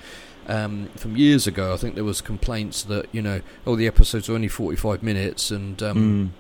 um, 0.49 0.89
from 0.97 1.15
years 1.17 1.47
ago. 1.47 1.75
I 1.75 1.77
think 1.77 1.97
there 1.97 2.05
was 2.05 2.23
complaints 2.23 2.83
that 2.85 3.07
you 3.13 3.21
know, 3.21 3.43
oh, 3.67 3.77
the 3.77 3.87
episodes 3.87 4.29
are 4.31 4.35
only 4.35 4.49
forty-five 4.49 5.03
minutes, 5.03 5.51
and 5.51 5.83
um, 5.83 6.33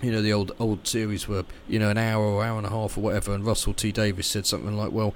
Mm. 0.00 0.04
you 0.04 0.12
know, 0.12 0.22
the 0.22 0.32
old 0.32 0.52
old 0.60 0.86
series 0.86 1.26
were 1.26 1.44
you 1.68 1.80
know 1.80 1.90
an 1.90 1.98
hour 1.98 2.22
or 2.24 2.42
an 2.44 2.48
hour 2.48 2.58
and 2.58 2.66
a 2.68 2.70
half 2.70 2.96
or 2.96 3.00
whatever. 3.00 3.34
And 3.34 3.44
Russell 3.44 3.74
T 3.74 3.90
Davies 3.90 4.26
said 4.28 4.46
something 4.46 4.76
like, 4.76 4.92
well. 4.92 5.14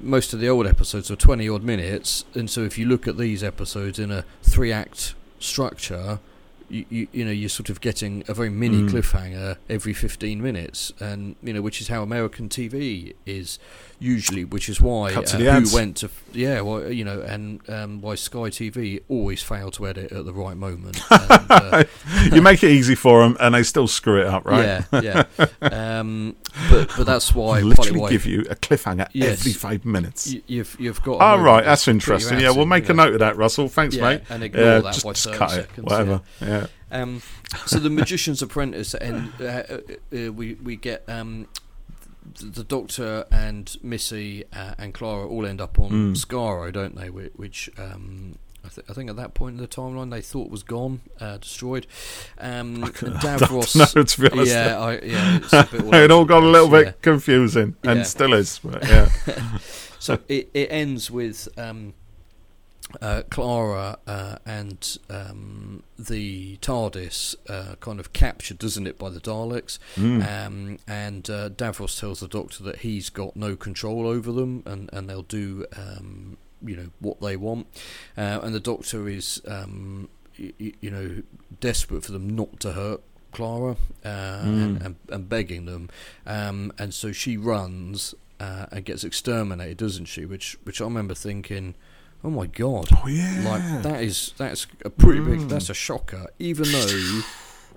Most 0.00 0.32
of 0.32 0.40
the 0.40 0.48
old 0.48 0.66
episodes 0.66 1.10
are 1.10 1.16
20 1.16 1.48
odd 1.48 1.62
minutes, 1.62 2.24
and 2.34 2.48
so 2.50 2.62
if 2.62 2.78
you 2.78 2.86
look 2.86 3.06
at 3.08 3.16
these 3.18 3.42
episodes 3.42 3.98
in 3.98 4.10
a 4.10 4.24
three 4.42 4.72
act 4.72 5.14
structure, 5.38 6.20
you, 6.68 6.84
you, 6.88 7.08
you 7.12 7.24
know, 7.24 7.30
you're 7.32 7.48
sort 7.48 7.68
of 7.70 7.80
getting 7.80 8.22
a 8.28 8.34
very 8.34 8.50
mini 8.50 8.82
Mm. 8.82 8.90
cliffhanger 8.90 9.56
every 9.68 9.92
15 9.92 10.40
minutes, 10.40 10.92
and 11.00 11.34
you 11.42 11.52
know, 11.52 11.60
which 11.62 11.80
is 11.80 11.88
how 11.88 12.02
American 12.02 12.48
TV 12.48 13.14
is 13.26 13.58
usually, 14.00 14.44
which 14.44 14.68
is 14.68 14.80
why 14.80 15.12
uh, 15.14 15.22
who 15.22 15.46
ads. 15.46 15.72
went 15.72 15.98
to, 15.98 16.10
yeah, 16.32 16.60
well, 16.62 16.90
you 16.90 17.04
know, 17.04 17.20
and 17.20 17.60
um, 17.68 18.00
why 18.00 18.14
Sky 18.14 18.48
TV 18.50 19.02
always 19.08 19.42
fail 19.42 19.70
to 19.72 19.86
edit 19.86 20.10
at 20.10 20.24
the 20.24 20.32
right 20.32 20.56
moment. 20.56 21.00
and, 21.10 21.46
uh, 21.50 21.84
you 22.32 22.42
make 22.42 22.64
it 22.64 22.70
easy 22.70 22.94
for 22.94 23.22
them, 23.22 23.36
and 23.40 23.54
they 23.54 23.62
still 23.62 23.86
screw 23.86 24.20
it 24.20 24.26
up, 24.26 24.44
right? 24.44 24.84
Yeah, 24.92 25.24
yeah. 25.30 25.46
um, 26.00 26.36
but 26.70 26.90
but 26.96 27.04
that's 27.04 27.34
why 27.34 27.58
I 27.58 27.60
literally 27.62 28.00
why 28.00 28.10
give 28.10 28.26
you 28.26 28.40
a 28.50 28.56
cliffhanger 28.56 29.08
Yes. 29.12 29.40
every 29.40 29.52
five 29.52 29.84
minutes. 29.84 30.32
you, 30.32 30.42
you've 30.46 30.76
you've 30.80 31.02
got. 31.02 31.20
moment 31.20 31.38
right, 31.38 31.64
that's 31.64 31.86
interesting. 31.86 32.40
Yeah, 32.40 32.50
we'll 32.50 32.66
make 32.66 32.88
a 32.88 32.94
note 32.94 33.12
of 33.12 33.18
that, 33.20 33.36
Russell. 33.36 33.68
Thanks, 33.68 33.96
yeah, 33.96 34.02
mate. 34.02 34.22
and 34.30 34.42
ignore 34.42 34.64
Yeah, 34.64 34.80
that 34.80 34.94
just, 34.94 35.04
by 35.04 35.12
just 35.12 35.24
30 35.26 35.38
cut 35.38 35.58
it, 35.58 35.68
whatever. 35.78 36.22
Yeah. 36.40 36.66
Um, 36.92 37.22
so 37.66 37.78
the 37.78 37.90
Magician's 37.90 38.42
Apprentice, 38.42 38.94
and 38.94 39.32
uh, 39.40 39.44
uh, 39.44 39.78
uh, 40.12 40.32
we 40.32 40.54
we 40.54 40.76
get 40.76 41.04
um, 41.08 41.46
the 42.40 42.64
Doctor 42.64 43.24
and 43.30 43.76
Missy 43.82 44.44
uh, 44.52 44.74
and 44.78 44.92
Clara 44.94 45.26
all 45.28 45.46
end 45.46 45.60
up 45.60 45.78
on 45.78 45.90
Mm. 45.90 46.16
Skaro, 46.16 46.72
don't 46.72 46.96
they? 46.96 47.08
Whi- 47.08 47.30
Which 47.36 47.70
um, 47.78 48.36
I, 48.64 48.68
th- 48.68 48.86
I 48.90 48.92
think 48.92 49.08
at 49.10 49.16
that 49.16 49.32
point 49.34 49.56
in 49.56 49.60
the 49.62 49.66
timeline 49.68 50.10
they 50.10 50.20
thought 50.20 50.50
was 50.50 50.62
gone, 50.62 51.00
uh, 51.20 51.38
destroyed. 51.38 51.86
Um, 52.38 52.84
and 52.84 52.92
Davros, 52.94 53.74
no, 53.96 54.02
to 54.02 54.20
be 54.20 54.30
honest, 54.30 54.52
yeah, 54.52 54.78
I, 54.78 54.92
yeah, 55.00 55.36
it's 55.38 55.52
a 55.52 55.68
bit 55.70 55.82
all 55.84 55.94
it 56.04 56.10
all 56.10 56.24
got 56.26 56.42
a 56.42 56.46
little 56.46 56.68
bit 56.68 57.00
confusing, 57.02 57.76
and 57.84 57.98
Yeah. 58.00 58.04
still 58.04 58.34
is. 58.34 58.58
But 58.62 58.86
yeah, 58.86 59.08
So 59.98 60.18
it, 60.28 60.50
it 60.54 60.68
ends 60.70 61.10
with 61.10 61.48
um, 61.58 61.92
uh, 63.00 63.22
Clara 63.30 63.98
uh, 64.06 64.36
and 64.44 64.98
um, 65.08 65.82
the 65.98 66.56
TARDIS 66.58 67.34
uh, 67.48 67.74
kind 67.80 68.00
of 68.00 68.12
captured, 68.12 68.58
doesn't 68.58 68.86
it, 68.86 68.98
by 68.98 69.10
the 69.10 69.20
Daleks? 69.20 69.78
Mm. 69.96 70.46
Um, 70.46 70.78
and 70.86 71.28
uh, 71.30 71.50
Davros 71.50 71.98
tells 71.98 72.20
the 72.20 72.28
Doctor 72.28 72.62
that 72.64 72.78
he's 72.78 73.10
got 73.10 73.36
no 73.36 73.56
control 73.56 74.06
over 74.06 74.32
them, 74.32 74.62
and, 74.66 74.90
and 74.92 75.08
they'll 75.08 75.22
do, 75.22 75.66
um, 75.76 76.36
you 76.64 76.76
know, 76.76 76.90
what 77.00 77.20
they 77.20 77.36
want. 77.36 77.66
Uh, 78.16 78.40
and 78.42 78.54
the 78.54 78.60
Doctor 78.60 79.08
is, 79.08 79.40
um, 79.46 80.08
y- 80.38 80.52
you 80.80 80.90
know, 80.90 81.22
desperate 81.60 82.04
for 82.04 82.12
them 82.12 82.28
not 82.28 82.60
to 82.60 82.72
hurt 82.72 83.02
Clara 83.32 83.76
uh, 84.04 84.40
and, 84.42 84.82
and, 84.82 84.96
and 85.08 85.28
begging 85.28 85.66
them. 85.66 85.88
Um, 86.26 86.72
and 86.78 86.92
so 86.92 87.12
she 87.12 87.36
runs 87.36 88.14
uh, 88.40 88.66
and 88.72 88.84
gets 88.84 89.04
exterminated, 89.04 89.76
doesn't 89.76 90.06
she? 90.06 90.24
Which, 90.24 90.56
which 90.64 90.80
I 90.80 90.84
remember 90.84 91.14
thinking. 91.14 91.76
Oh 92.22 92.30
my 92.30 92.46
god! 92.46 92.88
Oh 93.02 93.06
yeah. 93.08 93.42
Like 93.44 93.82
that 93.82 94.02
is 94.02 94.34
that's 94.36 94.66
a 94.84 94.90
pretty 94.90 95.20
big. 95.20 95.40
Mm. 95.40 95.48
That's 95.48 95.70
a 95.70 95.74
shocker. 95.74 96.26
Even 96.38 96.70
though 96.70 97.20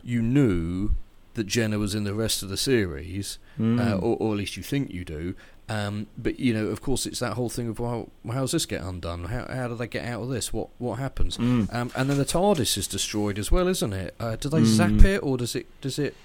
you 0.03 0.21
knew 0.21 0.91
that 1.35 1.45
Jenna 1.47 1.79
was 1.79 1.95
in 1.95 2.03
the 2.03 2.13
rest 2.13 2.43
of 2.43 2.49
the 2.49 2.57
series, 2.57 3.39
Mm. 3.59 3.79
uh, 3.79 3.95
or, 3.97 4.17
or 4.19 4.33
at 4.33 4.37
least 4.39 4.57
you 4.57 4.63
think 4.63 4.91
you 4.91 5.05
do. 5.05 5.35
Um, 5.69 6.07
but 6.17 6.39
you 6.39 6.53
know, 6.53 6.65
of 6.67 6.81
course, 6.81 7.05
it's 7.05 7.19
that 7.19 7.33
whole 7.33 7.49
thing 7.49 7.69
of 7.69 7.79
well, 7.79 8.09
how 8.27 8.41
does 8.41 8.51
this 8.51 8.65
get 8.65 8.81
undone? 8.81 9.25
How 9.25 9.47
how 9.49 9.67
do 9.69 9.75
they 9.75 9.87
get 9.87 10.05
out 10.05 10.21
of 10.23 10.29
this? 10.29 10.51
What 10.51 10.69
what 10.77 10.99
happens? 10.99 11.37
Mm. 11.37 11.73
Um, 11.73 11.91
and 11.95 12.09
then 12.09 12.17
the 12.17 12.25
TARDIS 12.25 12.77
is 12.77 12.85
destroyed 12.87 13.39
as 13.39 13.49
well, 13.51 13.67
isn't 13.67 13.93
it? 13.93 14.13
Uh, 14.19 14.35
do 14.35 14.49
they 14.49 14.61
Mm. 14.61 14.65
zap 14.65 15.05
it, 15.05 15.19
or 15.23 15.37
does 15.37 15.55
it 15.55 15.67
does 15.81 15.97
it? 15.99 16.15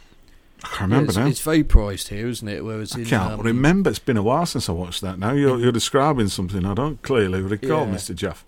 I 0.64 0.68
can't 0.68 0.80
remember 0.90 1.10
it's, 1.10 1.16
now. 1.16 1.26
it's 1.26 1.40
vaporized 1.40 2.08
here, 2.08 2.26
isn't 2.28 2.48
it? 2.48 2.64
Whereas 2.64 2.94
I 2.96 3.00
in 3.00 3.04
can't 3.06 3.32
um, 3.34 3.40
remember. 3.40 3.90
It's 3.90 3.98
been 3.98 4.16
a 4.16 4.22
while 4.22 4.46
since 4.46 4.68
I 4.68 4.72
watched 4.72 5.02
that. 5.02 5.18
Now 5.18 5.32
you're 5.32 5.58
you're 5.58 5.72
describing 5.72 6.28
something 6.28 6.64
I 6.66 6.74
don't 6.74 7.00
clearly 7.02 7.40
recall, 7.40 7.86
Yeah. 7.86 7.92
Mister 7.92 8.14
Geoff. 8.14 8.44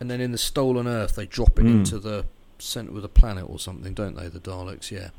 And 0.00 0.10
then 0.10 0.20
in 0.20 0.32
the 0.32 0.38
Stolen 0.38 0.86
Earth, 0.86 1.14
they 1.14 1.26
drop 1.26 1.58
it 1.58 1.64
Mm. 1.64 1.74
into 1.76 1.98
the 1.98 2.26
centre 2.58 2.94
of 2.94 3.02
the 3.02 3.08
planet 3.08 3.44
or 3.48 3.58
something, 3.58 3.94
don't 3.94 4.16
they? 4.16 4.28
The 4.28 4.40
Daleks, 4.40 4.90
yeah. 4.90 5.10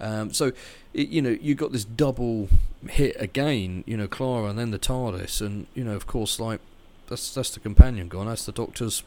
Um, 0.00 0.32
so, 0.32 0.52
it, 0.94 1.08
you 1.08 1.20
know, 1.20 1.36
you 1.40 1.54
got 1.54 1.72
this 1.72 1.84
double 1.84 2.48
hit 2.88 3.16
again. 3.18 3.82
You 3.86 3.96
know, 3.96 4.06
Clara 4.06 4.50
and 4.50 4.58
then 4.58 4.70
the 4.70 4.78
TARDIS, 4.78 5.40
and 5.40 5.66
you 5.74 5.82
know, 5.84 5.94
of 5.96 6.06
course, 6.06 6.38
like 6.38 6.60
that's 7.08 7.34
that's 7.34 7.50
the 7.50 7.60
companion 7.60 8.08
gone. 8.08 8.26
That's 8.26 8.46
the 8.46 8.52
Doctor's 8.52 9.02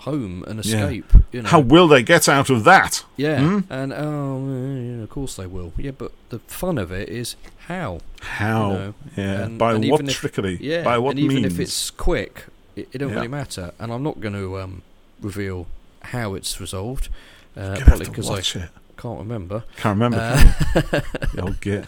home 0.00 0.44
and 0.46 0.64
Yeah. 0.64 0.84
escape. 0.84 1.12
You 1.32 1.42
know, 1.42 1.48
How 1.48 1.60
will 1.60 1.88
they 1.88 2.02
get 2.02 2.28
out 2.28 2.50
of 2.50 2.64
that? 2.64 3.04
yeah, 3.16 3.40
Hmm? 3.40 3.58
and 3.70 3.92
oh, 3.92 4.98
yeah, 4.98 5.02
of 5.02 5.10
course 5.10 5.36
they 5.36 5.46
will. 5.46 5.72
Yeah, 5.76 5.92
but 5.92 6.12
the 6.30 6.38
fun 6.46 6.78
of 6.78 6.90
it 6.92 7.08
is 7.08 7.36
how. 7.68 8.00
How? 8.20 8.70
You 8.70 8.78
know, 8.78 8.94
yeah. 9.16 9.42
and- 9.44 9.58
By 9.58 9.74
and 9.74 9.90
what 9.90 10.00
if- 10.08 10.14
trickery? 10.16 10.58
Yeah, 10.60 10.82
By 10.84 10.98
what 10.98 11.10
and 11.10 11.20
even 11.20 11.36
means? 11.42 11.52
if 11.54 11.60
it's 11.60 11.90
quick, 11.90 12.46
it, 12.76 12.88
it 12.92 12.98
don't 12.98 13.08
Yeah. 13.10 13.14
really 13.16 13.28
matter. 13.28 13.72
And 13.78 13.92
I'm 13.92 14.02
not 14.02 14.20
going 14.20 14.34
to 14.34 14.58
um, 14.60 14.82
reveal 15.20 15.66
how 16.02 16.34
it's 16.34 16.60
resolved, 16.60 17.08
uh, 17.56 17.76
partly 17.84 18.06
because 18.06 18.30
I 18.30 18.38
it. 18.38 18.68
can't 18.96 19.18
remember. 19.18 19.64
Can't 19.78 19.98
remember. 19.98 20.18
Uh, 20.18 20.80
can 20.82 20.84
you? 20.92 21.28
The 21.34 21.42
old 21.42 21.60
git. 21.60 21.86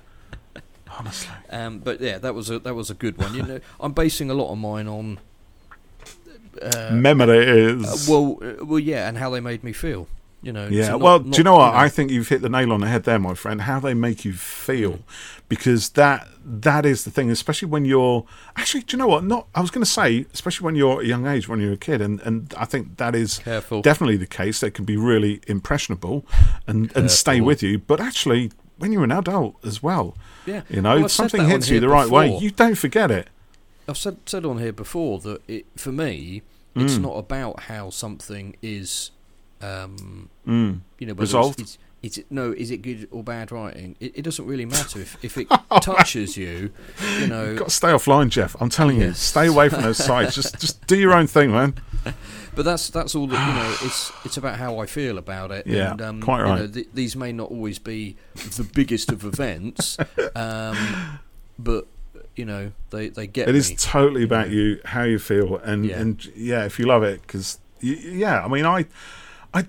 Honestly. 0.99 1.31
um, 1.51 1.79
but 1.79 2.01
yeah, 2.01 2.19
that 2.19 2.35
was 2.35 2.51
a 2.51 2.59
that 2.61 2.75
was 2.75 2.91
a 2.91 2.95
good 2.95 3.19
one. 3.19 3.33
You 3.35 3.43
know, 3.43 3.61
I'm 3.79 3.93
basing 3.93 4.31
a 4.31 4.35
lot 4.35 4.51
of 4.51 4.59
mine 4.59 4.89
on. 4.89 5.21
Uh, 6.63 6.91
Memories. 6.93 8.09
uh, 8.09 8.13
well, 8.13 8.39
uh, 8.43 8.65
well, 8.65 8.79
yeah, 8.79 9.09
and 9.09 9.19
how 9.19 9.31
they 9.31 9.41
made 9.41 9.63
me 9.65 9.73
feel. 9.73 10.07
You 10.41 10.53
know. 10.53 10.69
Yeah, 10.69 10.91
not- 10.91 11.01
well, 11.01 11.19
not, 11.19 11.33
do 11.33 11.39
you 11.39 11.45
know 11.45 11.57
what? 11.57 11.75
I 11.75 11.89
think 11.89 12.11
you've 12.13 12.29
hit 12.29 12.43
the 12.43 12.49
nail 12.49 12.73
on 12.73 12.81
the 12.81 12.87
head 12.87 13.03
there, 13.05 13.19
my 13.19 13.35
friend. 13.35 13.63
How 13.63 13.81
they 13.81 13.93
make 13.95 14.25
you 14.25 14.33
feel, 14.35 15.01
because 15.49 15.91
that 15.91 16.29
that 16.45 16.87
is 16.87 17.05
the 17.05 17.11
thing. 17.11 17.29
Especially 17.29 17.67
when 17.69 17.85
you're 17.85 18.25
actually, 18.57 18.83
do 18.85 18.97
you 18.97 18.99
know 18.99 19.09
what? 19.09 19.25
Not 19.25 19.49
I 19.57 19.61
was 19.61 19.71
going 19.73 19.85
to 19.85 19.91
say, 19.91 20.27
especially 20.33 20.65
when 20.65 20.77
you're 20.77 21.01
a 21.03 21.05
young 21.05 21.27
age, 21.27 21.49
when 21.49 21.59
you're 21.61 21.73
a 21.73 21.77
kid, 21.77 22.01
and 22.01 22.21
and 22.21 22.55
I 22.57 22.67
think 22.67 22.99
that 22.99 23.17
is 23.17 23.39
careful. 23.39 23.83
definitely 23.83 24.17
the 24.17 24.29
case. 24.29 24.61
They 24.61 24.71
can 24.71 24.85
be 24.85 24.97
really 24.97 25.41
impressionable 25.49 26.25
and 26.69 26.93
and 26.97 27.11
stay 27.11 27.41
with 27.41 27.61
you, 27.63 27.81
but 27.81 28.01
actually, 28.01 28.53
when 28.79 28.93
you're 28.93 29.03
an 29.05 29.11
adult 29.13 29.57
as 29.65 29.83
well, 29.83 30.17
yeah, 30.47 30.63
you 30.71 30.81
know, 30.81 30.91
Well, 30.91 30.99
if 30.99 31.05
I've 31.07 31.11
said 31.11 31.31
something 31.33 31.49
hits 31.49 31.69
you 31.69 31.81
the 31.81 31.89
right 31.89 32.09
way, 32.09 32.39
you 32.39 32.53
don't 32.53 32.77
forget 32.79 33.11
it. 33.11 33.29
I've 33.89 33.99
said 33.99 34.19
said 34.27 34.45
on 34.45 34.59
here 34.59 34.73
before 34.73 35.19
that 35.21 35.41
it 35.49 35.67
for 35.77 35.91
me, 35.93 36.43
it's 36.77 36.95
Mm. 36.95 37.03
not 37.03 37.17
about 37.17 37.61
how 37.65 37.91
something 37.91 38.55
is. 38.63 39.11
Um, 39.61 40.29
Mm. 40.47 40.81
you 40.99 41.07
know, 41.09 41.15
Resolved? 41.15 41.59
It's, 41.61 41.79
it's, 42.03 42.17
is 42.17 42.19
it 42.19 42.27
no? 42.31 42.53
Is 42.53 42.71
it 42.71 42.83
good 42.83 43.09
or 43.11 43.25
bad 43.25 43.51
writing? 43.51 43.97
It, 43.99 44.13
it 44.19 44.23
doesn't 44.23 44.47
really 44.47 44.65
matter 44.67 45.01
if, 45.01 45.17
if 45.25 45.37
it 45.37 45.49
touches 45.83 46.37
you. 46.37 46.71
You 47.19 47.27
know, 47.27 47.45
You've 47.47 47.59
got 47.59 47.69
to 47.69 47.75
stay 47.75 47.89
offline, 47.89 48.29
Geoff. 48.29 48.55
I'm 48.61 48.69
telling 48.71 49.01
you, 49.01 49.15
stay 49.15 49.49
away 49.49 49.69
from 49.69 49.83
those 49.83 49.99
sites. 49.99 50.35
Just 50.37 50.61
just 50.61 50.87
do 50.87 50.97
your 50.97 51.13
own 51.13 51.27
thing, 51.27 51.51
man. 51.51 51.75
but 52.55 52.65
that's 52.65 52.89
that's 52.91 53.17
all 53.17 53.27
that 53.27 53.49
you 53.49 53.55
know. 53.55 53.77
It's 53.83 54.13
it's 54.25 54.37
about 54.37 54.59
how 54.59 54.79
I 54.79 54.87
feel 54.87 55.19
about 55.19 55.51
it. 55.51 55.67
Yeah, 55.67 55.91
and, 55.91 56.03
um, 56.03 56.23
quite 56.23 56.39
you 56.39 56.45
know, 56.45 56.61
right. 56.61 56.73
th- 56.73 56.89
these 56.95 57.17
may 57.17 57.33
not 57.33 57.51
always 57.51 57.81
be 57.81 58.15
the 58.35 58.63
biggest 58.75 59.11
of 59.11 59.25
events, 59.25 59.99
um, 60.37 61.19
but 61.59 61.89
you 62.39 62.45
know 62.45 62.73
they 62.91 63.09
they 63.09 63.27
get 63.27 63.49
It 63.49 63.53
me. 63.53 63.59
is 63.59 63.73
totally 63.77 64.23
about 64.25 64.51
you, 64.51 64.81
how 64.85 65.03
you 65.03 65.19
feel, 65.19 65.57
and 65.59 65.85
Yeah. 65.85 66.01
and 66.01 66.25
yeah, 66.37 66.65
if 66.65 66.79
you 66.79 66.87
love 66.87 67.03
it, 67.03 67.21
because 67.23 67.59
yeah, 67.81 68.45
I 68.45 68.49
mean, 68.49 68.65
I, 68.65 68.87
I, 69.55 69.65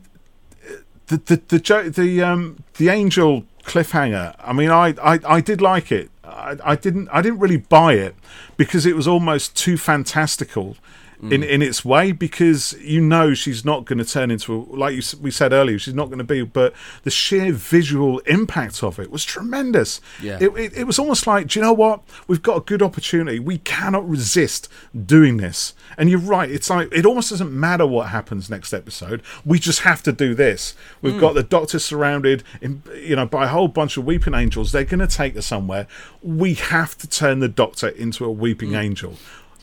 the 1.08 1.18
the 1.18 1.42
the 1.48 1.92
the 1.96 2.22
um 2.22 2.64
the 2.78 2.90
angel 2.90 3.44
cliffhanger. 3.64 4.36
I 4.40 4.54
mean, 4.54 4.70
I 4.70 4.94
I, 5.02 5.20
I 5.26 5.42
did 5.42 5.62
like 5.62 5.92
it. 5.92 6.10
I, 6.24 6.58
I 6.64 6.76
didn't 6.76 7.10
I 7.12 7.22
didn't 7.22 7.40
really 7.40 7.58
buy 7.58 7.94
it 7.94 8.16
because 8.58 8.86
it 8.86 8.96
was 8.96 9.08
almost 9.08 9.56
too 9.56 9.78
fantastical. 9.78 10.78
In, 11.22 11.42
mm. 11.42 11.50
in 11.50 11.62
its 11.62 11.84
way, 11.84 12.14
because 12.14 12.74
you 12.80 13.02
know 13.02 13.34
she's 13.34 13.66
not 13.66 13.84
going 13.84 14.00
to 14.00 14.06
turn 14.06 14.32
into 14.32 14.56
a, 14.56 14.58
like 14.74 14.96
you, 14.96 15.02
we 15.20 15.32
said 15.32 15.52
earlier, 15.52 15.78
she's 15.78 15.94
not 15.94 16.06
going 16.06 16.20
to 16.20 16.24
be. 16.24 16.44
But 16.44 16.74
the 17.04 17.12
sheer 17.12 17.52
visual 17.52 18.20
impact 18.20 18.82
of 18.84 19.00
it 19.00 19.12
was 19.12 19.26
tremendous. 19.26 20.00
Yeah. 20.22 20.38
It, 20.40 20.50
it, 20.56 20.78
it 20.78 20.84
was 20.86 20.98
almost 20.98 21.28
like, 21.28 21.48
do 21.48 21.60
you 21.60 21.66
know 21.66 21.74
what? 21.74 22.04
We've 22.28 22.42
got 22.42 22.56
a 22.56 22.62
good 22.62 22.82
opportunity. 22.82 23.38
We 23.38 23.58
cannot 23.58 24.08
resist 24.08 24.70
doing 25.06 25.38
this. 25.38 25.74
And 25.98 26.10
you're 26.10 26.20
right. 26.20 26.50
It's 26.50 26.70
like 26.70 26.88
it 26.94 27.06
almost 27.06 27.32
doesn't 27.32 27.52
matter 27.52 27.86
what 27.86 28.10
happens 28.10 28.50
next 28.50 28.72
episode. 28.72 29.22
We 29.44 29.60
just 29.60 29.82
have 29.82 30.02
to 30.04 30.14
do 30.14 30.34
this. 30.34 30.74
We've 31.02 31.16
mm. 31.16 31.20
got 31.20 31.36
the 31.36 31.44
Doctor 31.44 31.80
surrounded, 31.80 32.44
in, 32.62 32.82
you 32.96 33.18
know, 33.18 33.26
by 33.26 33.44
a 33.44 33.50
whole 33.50 33.68
bunch 33.68 33.98
of 33.98 34.06
weeping 34.06 34.36
angels. 34.36 34.72
They're 34.72 34.86
going 34.86 35.06
to 35.06 35.08
take 35.08 35.36
us 35.36 35.48
somewhere. 35.48 35.86
We 36.22 36.54
have 36.54 36.98
to 37.00 37.10
turn 37.10 37.40
the 37.40 37.50
Doctor 37.50 37.90
into 37.90 38.24
a 38.24 38.32
weeping 38.32 38.72
mm. 38.72 38.82
angel. 38.82 39.16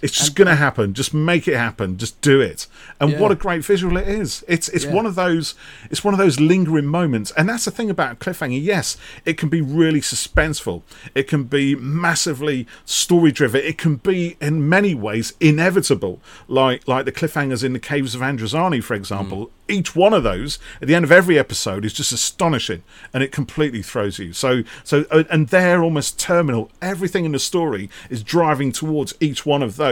It's 0.02 0.12
just 0.16 0.34
going 0.34 0.48
to 0.48 0.56
happen. 0.56 0.92
Just 0.92 1.14
make 1.14 1.48
it 1.48 1.56
happen. 1.56 1.96
Just 1.96 2.20
do 2.20 2.40
it. 2.40 2.66
And 3.00 3.12
Yeah. 3.12 3.20
what 3.20 3.32
a 3.32 3.34
great 3.34 3.64
visual 3.64 3.96
it 3.96 4.06
is. 4.06 4.44
It's 4.46 4.68
it's 4.68 4.84
Yeah. 4.84 4.92
one 4.92 5.06
of 5.06 5.14
those 5.14 5.54
it's 5.90 6.04
one 6.04 6.12
of 6.12 6.18
those 6.18 6.38
lingering 6.38 6.86
moments. 6.86 7.32
And 7.36 7.48
that's 7.48 7.64
the 7.64 7.70
thing 7.70 7.88
about 7.90 8.18
cliffhanger. 8.18 8.62
Yes, 8.62 8.96
it 9.24 9.38
can 9.38 9.48
be 9.48 9.60
really 9.62 10.00
suspenseful. 10.00 10.82
It 11.14 11.28
can 11.28 11.44
be 11.44 11.74
massively 11.74 12.66
story 12.84 13.32
driven. 13.32 13.62
It 13.62 13.78
can 13.78 13.96
be 13.96 14.36
in 14.40 14.68
many 14.68 14.94
ways 14.94 15.32
inevitable. 15.40 16.20
Like 16.46 16.86
like 16.86 17.04
the 17.06 17.12
cliffhangers 17.12 17.64
in 17.64 17.72
the 17.72 17.78
caves 17.78 18.14
of 18.14 18.20
Androzani, 18.20 18.82
for 18.82 18.94
example. 18.94 19.46
Mm. 19.46 19.50
Each 19.68 19.96
one 19.96 20.12
of 20.14 20.22
those 20.22 20.60
at 20.80 20.86
the 20.86 20.94
end 20.94 21.04
of 21.04 21.10
every 21.10 21.36
episode 21.38 21.84
is 21.84 21.92
just 21.92 22.12
astonishing 22.12 22.82
and 23.12 23.22
it 23.22 23.32
completely 23.32 23.82
throws 23.82 24.18
you. 24.18 24.32
So 24.32 24.62
so 24.84 25.06
and 25.30 25.48
they're 25.48 25.82
almost 25.82 26.20
terminal. 26.20 26.70
Everything 26.82 27.24
in 27.24 27.32
the 27.32 27.38
story 27.40 27.88
is 28.10 28.22
driving 28.22 28.70
towards 28.72 29.14
each 29.20 29.44
one 29.46 29.62
of 29.62 29.76
those. 29.76 29.85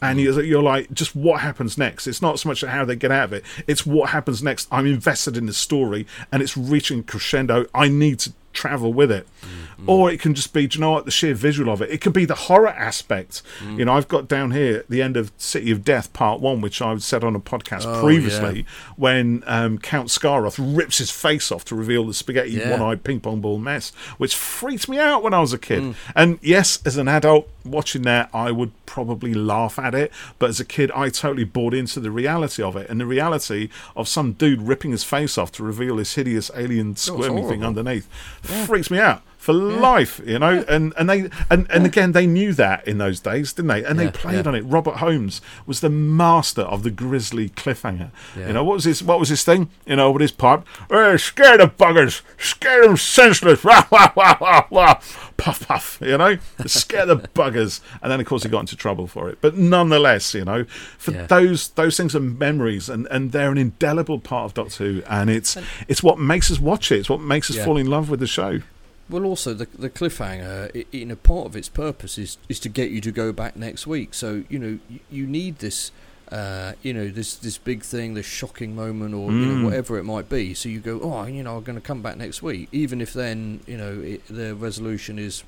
And 0.00 0.18
mm. 0.18 0.24
you're, 0.24 0.42
you're 0.42 0.62
like 0.62 0.92
just 0.92 1.14
what 1.14 1.40
happens 1.40 1.76
next? 1.78 2.06
It's 2.06 2.22
not 2.22 2.38
so 2.38 2.48
much 2.48 2.62
how 2.62 2.84
they 2.84 2.96
get 2.96 3.10
out 3.10 3.24
of 3.24 3.32
it. 3.32 3.44
It's 3.66 3.86
what 3.86 4.10
happens 4.10 4.42
next. 4.42 4.68
I'm 4.70 4.86
invested 4.86 5.36
in 5.36 5.46
the 5.46 5.52
story 5.52 6.06
and 6.30 6.42
it's 6.42 6.56
reaching 6.56 7.02
crescendo. 7.02 7.66
I 7.74 7.88
need 7.88 8.18
to 8.20 8.32
travel 8.52 8.92
with 8.92 9.10
it. 9.10 9.26
Mm. 9.42 9.48
Or 9.86 10.10
it 10.10 10.20
can 10.20 10.34
just 10.34 10.52
be, 10.52 10.66
do 10.66 10.78
you 10.78 10.80
know 10.80 10.92
what, 10.92 11.04
the 11.04 11.10
sheer 11.10 11.34
visual 11.34 11.72
of 11.72 11.82
it. 11.82 11.90
It 11.90 12.00
could 12.00 12.12
be 12.12 12.24
the 12.24 12.34
horror 12.34 12.68
aspect. 12.68 13.42
You 13.76 13.84
know, 13.84 13.92
I've 13.94 14.08
got 14.08 14.28
down 14.28 14.50
here 14.52 14.84
the 14.88 15.02
end 15.02 15.16
of 15.16 15.32
City 15.38 15.70
of 15.70 15.84
Death 15.84 16.12
Part 16.12 16.40
1, 16.40 16.60
which 16.60 16.80
I've 16.80 17.02
said 17.02 17.24
on 17.24 17.34
a 17.34 17.40
podcast 17.40 17.84
Oh, 17.86 18.00
previously, 18.02 18.64
when 18.96 19.42
um, 19.46 19.78
Count 19.78 20.08
Scaroth 20.08 20.56
rips 20.58 20.98
his 20.98 21.10
face 21.10 21.50
off 21.50 21.64
to 21.66 21.74
reveal 21.74 22.06
the 22.06 22.14
spaghetti 22.14 22.50
Yeah. 22.52 22.70
one 22.70 22.82
eyed 22.82 23.04
ping 23.04 23.20
pong 23.20 23.40
ball 23.40 23.58
mess, 23.58 23.90
which 24.18 24.34
freaked 24.36 24.88
me 24.88 24.98
out 24.98 25.22
when 25.22 25.34
I 25.34 25.40
was 25.40 25.52
a 25.52 25.58
kid. 25.58 25.94
And 26.14 26.38
yes, 26.42 26.80
as 26.84 26.96
an 26.96 27.08
adult 27.08 27.48
watching 27.64 28.02
that, 28.02 28.28
I 28.34 28.50
would 28.50 28.72
probably 28.86 29.32
laugh 29.34 29.78
at 29.78 29.94
it. 29.94 30.12
But 30.38 30.50
as 30.50 30.60
a 30.60 30.64
kid, 30.64 30.90
I 30.94 31.08
totally 31.08 31.44
bought 31.44 31.74
into 31.74 31.98
the 32.00 32.10
reality 32.10 32.62
of 32.62 32.76
it. 32.76 32.88
And 32.90 33.00
the 33.00 33.06
reality 33.06 33.68
of 33.96 34.06
some 34.08 34.32
dude 34.32 34.62
ripping 34.62 34.90
his 34.90 35.02
face 35.04 35.38
off 35.38 35.50
to 35.52 35.62
reveal 35.62 35.96
this 35.96 36.14
hideous 36.14 36.50
alien 36.54 36.96
squirmy 36.96 37.42
thing 37.48 37.64
underneath 37.64 38.06
freaks 38.42 38.90
me 38.90 38.98
out. 38.98 39.22
For 39.42 39.52
life, 39.52 40.20
you 40.24 40.38
know, 40.38 40.64
and 40.68 40.94
and 40.96 41.10
they 41.10 41.28
and, 41.50 41.68
and 41.68 41.84
again 41.84 42.12
they 42.12 42.28
knew 42.28 42.52
that 42.52 42.86
in 42.86 42.98
those 42.98 43.18
days, 43.18 43.52
didn't 43.52 43.70
they? 43.70 43.84
And 43.84 43.98
they 43.98 44.08
played 44.08 44.44
yeah. 44.44 44.48
on 44.48 44.54
it. 44.54 44.60
Robert 44.60 44.98
Holmes 44.98 45.40
was 45.66 45.80
the 45.80 45.90
master 45.90 46.62
of 46.62 46.84
the 46.84 46.92
grisly 46.92 47.48
cliffhanger. 47.48 48.12
Yeah. 48.36 48.46
You 48.46 48.52
know 48.52 48.62
what 48.62 48.74
was 48.74 48.84
his 48.84 49.02
what 49.02 49.18
was 49.18 49.30
his 49.30 49.42
thing? 49.42 49.68
You 49.84 49.96
know, 49.96 50.12
with 50.12 50.20
his 50.20 50.30
pipe, 50.30 50.62
"Eh, 50.92 51.16
scare 51.16 51.58
the 51.58 51.66
buggers, 51.66 52.22
scare 52.38 52.82
them 52.84 52.96
senseless, 52.96 53.64
rah, 53.64 53.84
wah, 53.90 54.12
wah, 54.14 54.36
wah, 54.40 54.64
wah. 54.70 55.00
puff, 55.36 55.66
puff, 55.66 55.98
you 56.00 56.16
know, 56.16 56.38
scare 56.66 57.04
the 57.04 57.16
buggers. 57.16 57.80
And 58.00 58.12
then, 58.12 58.20
of 58.20 58.26
course, 58.26 58.44
he 58.44 58.48
got 58.48 58.60
into 58.60 58.76
trouble 58.76 59.08
for 59.08 59.28
it. 59.28 59.38
But 59.40 59.56
nonetheless, 59.56 60.34
you 60.34 60.44
know, 60.44 60.66
for 60.98 61.10
Yeah. 61.10 61.26
those 61.26 61.70
those 61.70 61.96
things 61.96 62.14
are 62.14 62.20
memories, 62.20 62.88
and, 62.88 63.08
and 63.10 63.32
they're 63.32 63.50
an 63.50 63.58
indelible 63.58 64.20
part 64.20 64.44
of 64.44 64.54
Doctor 64.54 64.84
Who, 64.84 65.02
and 65.10 65.28
it's 65.28 65.56
it's 65.88 66.00
what 66.00 66.20
makes 66.20 66.48
us 66.52 66.60
watch 66.60 66.92
it. 66.92 67.00
It's 67.00 67.10
what 67.10 67.20
makes 67.20 67.50
us 67.50 67.56
Yeah. 67.56 67.64
fall 67.64 67.76
in 67.76 67.88
love 67.88 68.08
with 68.08 68.20
the 68.20 68.28
show. 68.28 68.60
Well, 69.12 69.24
also 69.26 69.52
the 69.54 69.66
the 69.78 69.90
cliffhanger, 69.90 70.70
i 70.74 70.84
you 70.90 71.04
know, 71.04 71.16
part 71.16 71.46
of 71.46 71.54
its 71.54 71.68
purpose 71.68 72.16
is 72.18 72.38
is 72.48 72.58
to 72.60 72.68
get 72.68 72.90
you 72.90 73.00
to 73.02 73.12
go 73.12 73.30
back 73.32 73.56
next 73.56 73.86
week. 73.86 74.14
So 74.14 74.42
you 74.48 74.58
know, 74.58 74.78
you, 74.88 75.00
you 75.10 75.26
need 75.26 75.58
this, 75.58 75.92
uh, 76.30 76.72
you 76.82 76.94
know, 76.94 77.08
this 77.08 77.34
this 77.36 77.58
big 77.58 77.82
thing, 77.82 78.14
this 78.14 78.26
shocking 78.26 78.74
moment, 78.74 79.14
or 79.14 79.30
you 79.30 79.38
Mm. 79.46 79.58
know, 79.58 79.64
whatever 79.66 79.98
it 79.98 80.04
might 80.04 80.28
be. 80.30 80.54
So 80.54 80.68
you 80.70 80.80
go, 80.80 80.98
oh, 81.02 81.26
you 81.26 81.42
know, 81.42 81.56
I'm 81.58 81.62
going 81.62 81.76
to 81.82 81.86
come 81.86 82.00
back 82.02 82.16
next 82.16 82.42
week, 82.42 82.68
even 82.72 83.00
if 83.02 83.12
then 83.12 83.60
you 83.66 83.76
know 83.76 84.00
it, 84.00 84.22
the 84.28 84.54
resolution 84.54 85.18
is, 85.18 85.44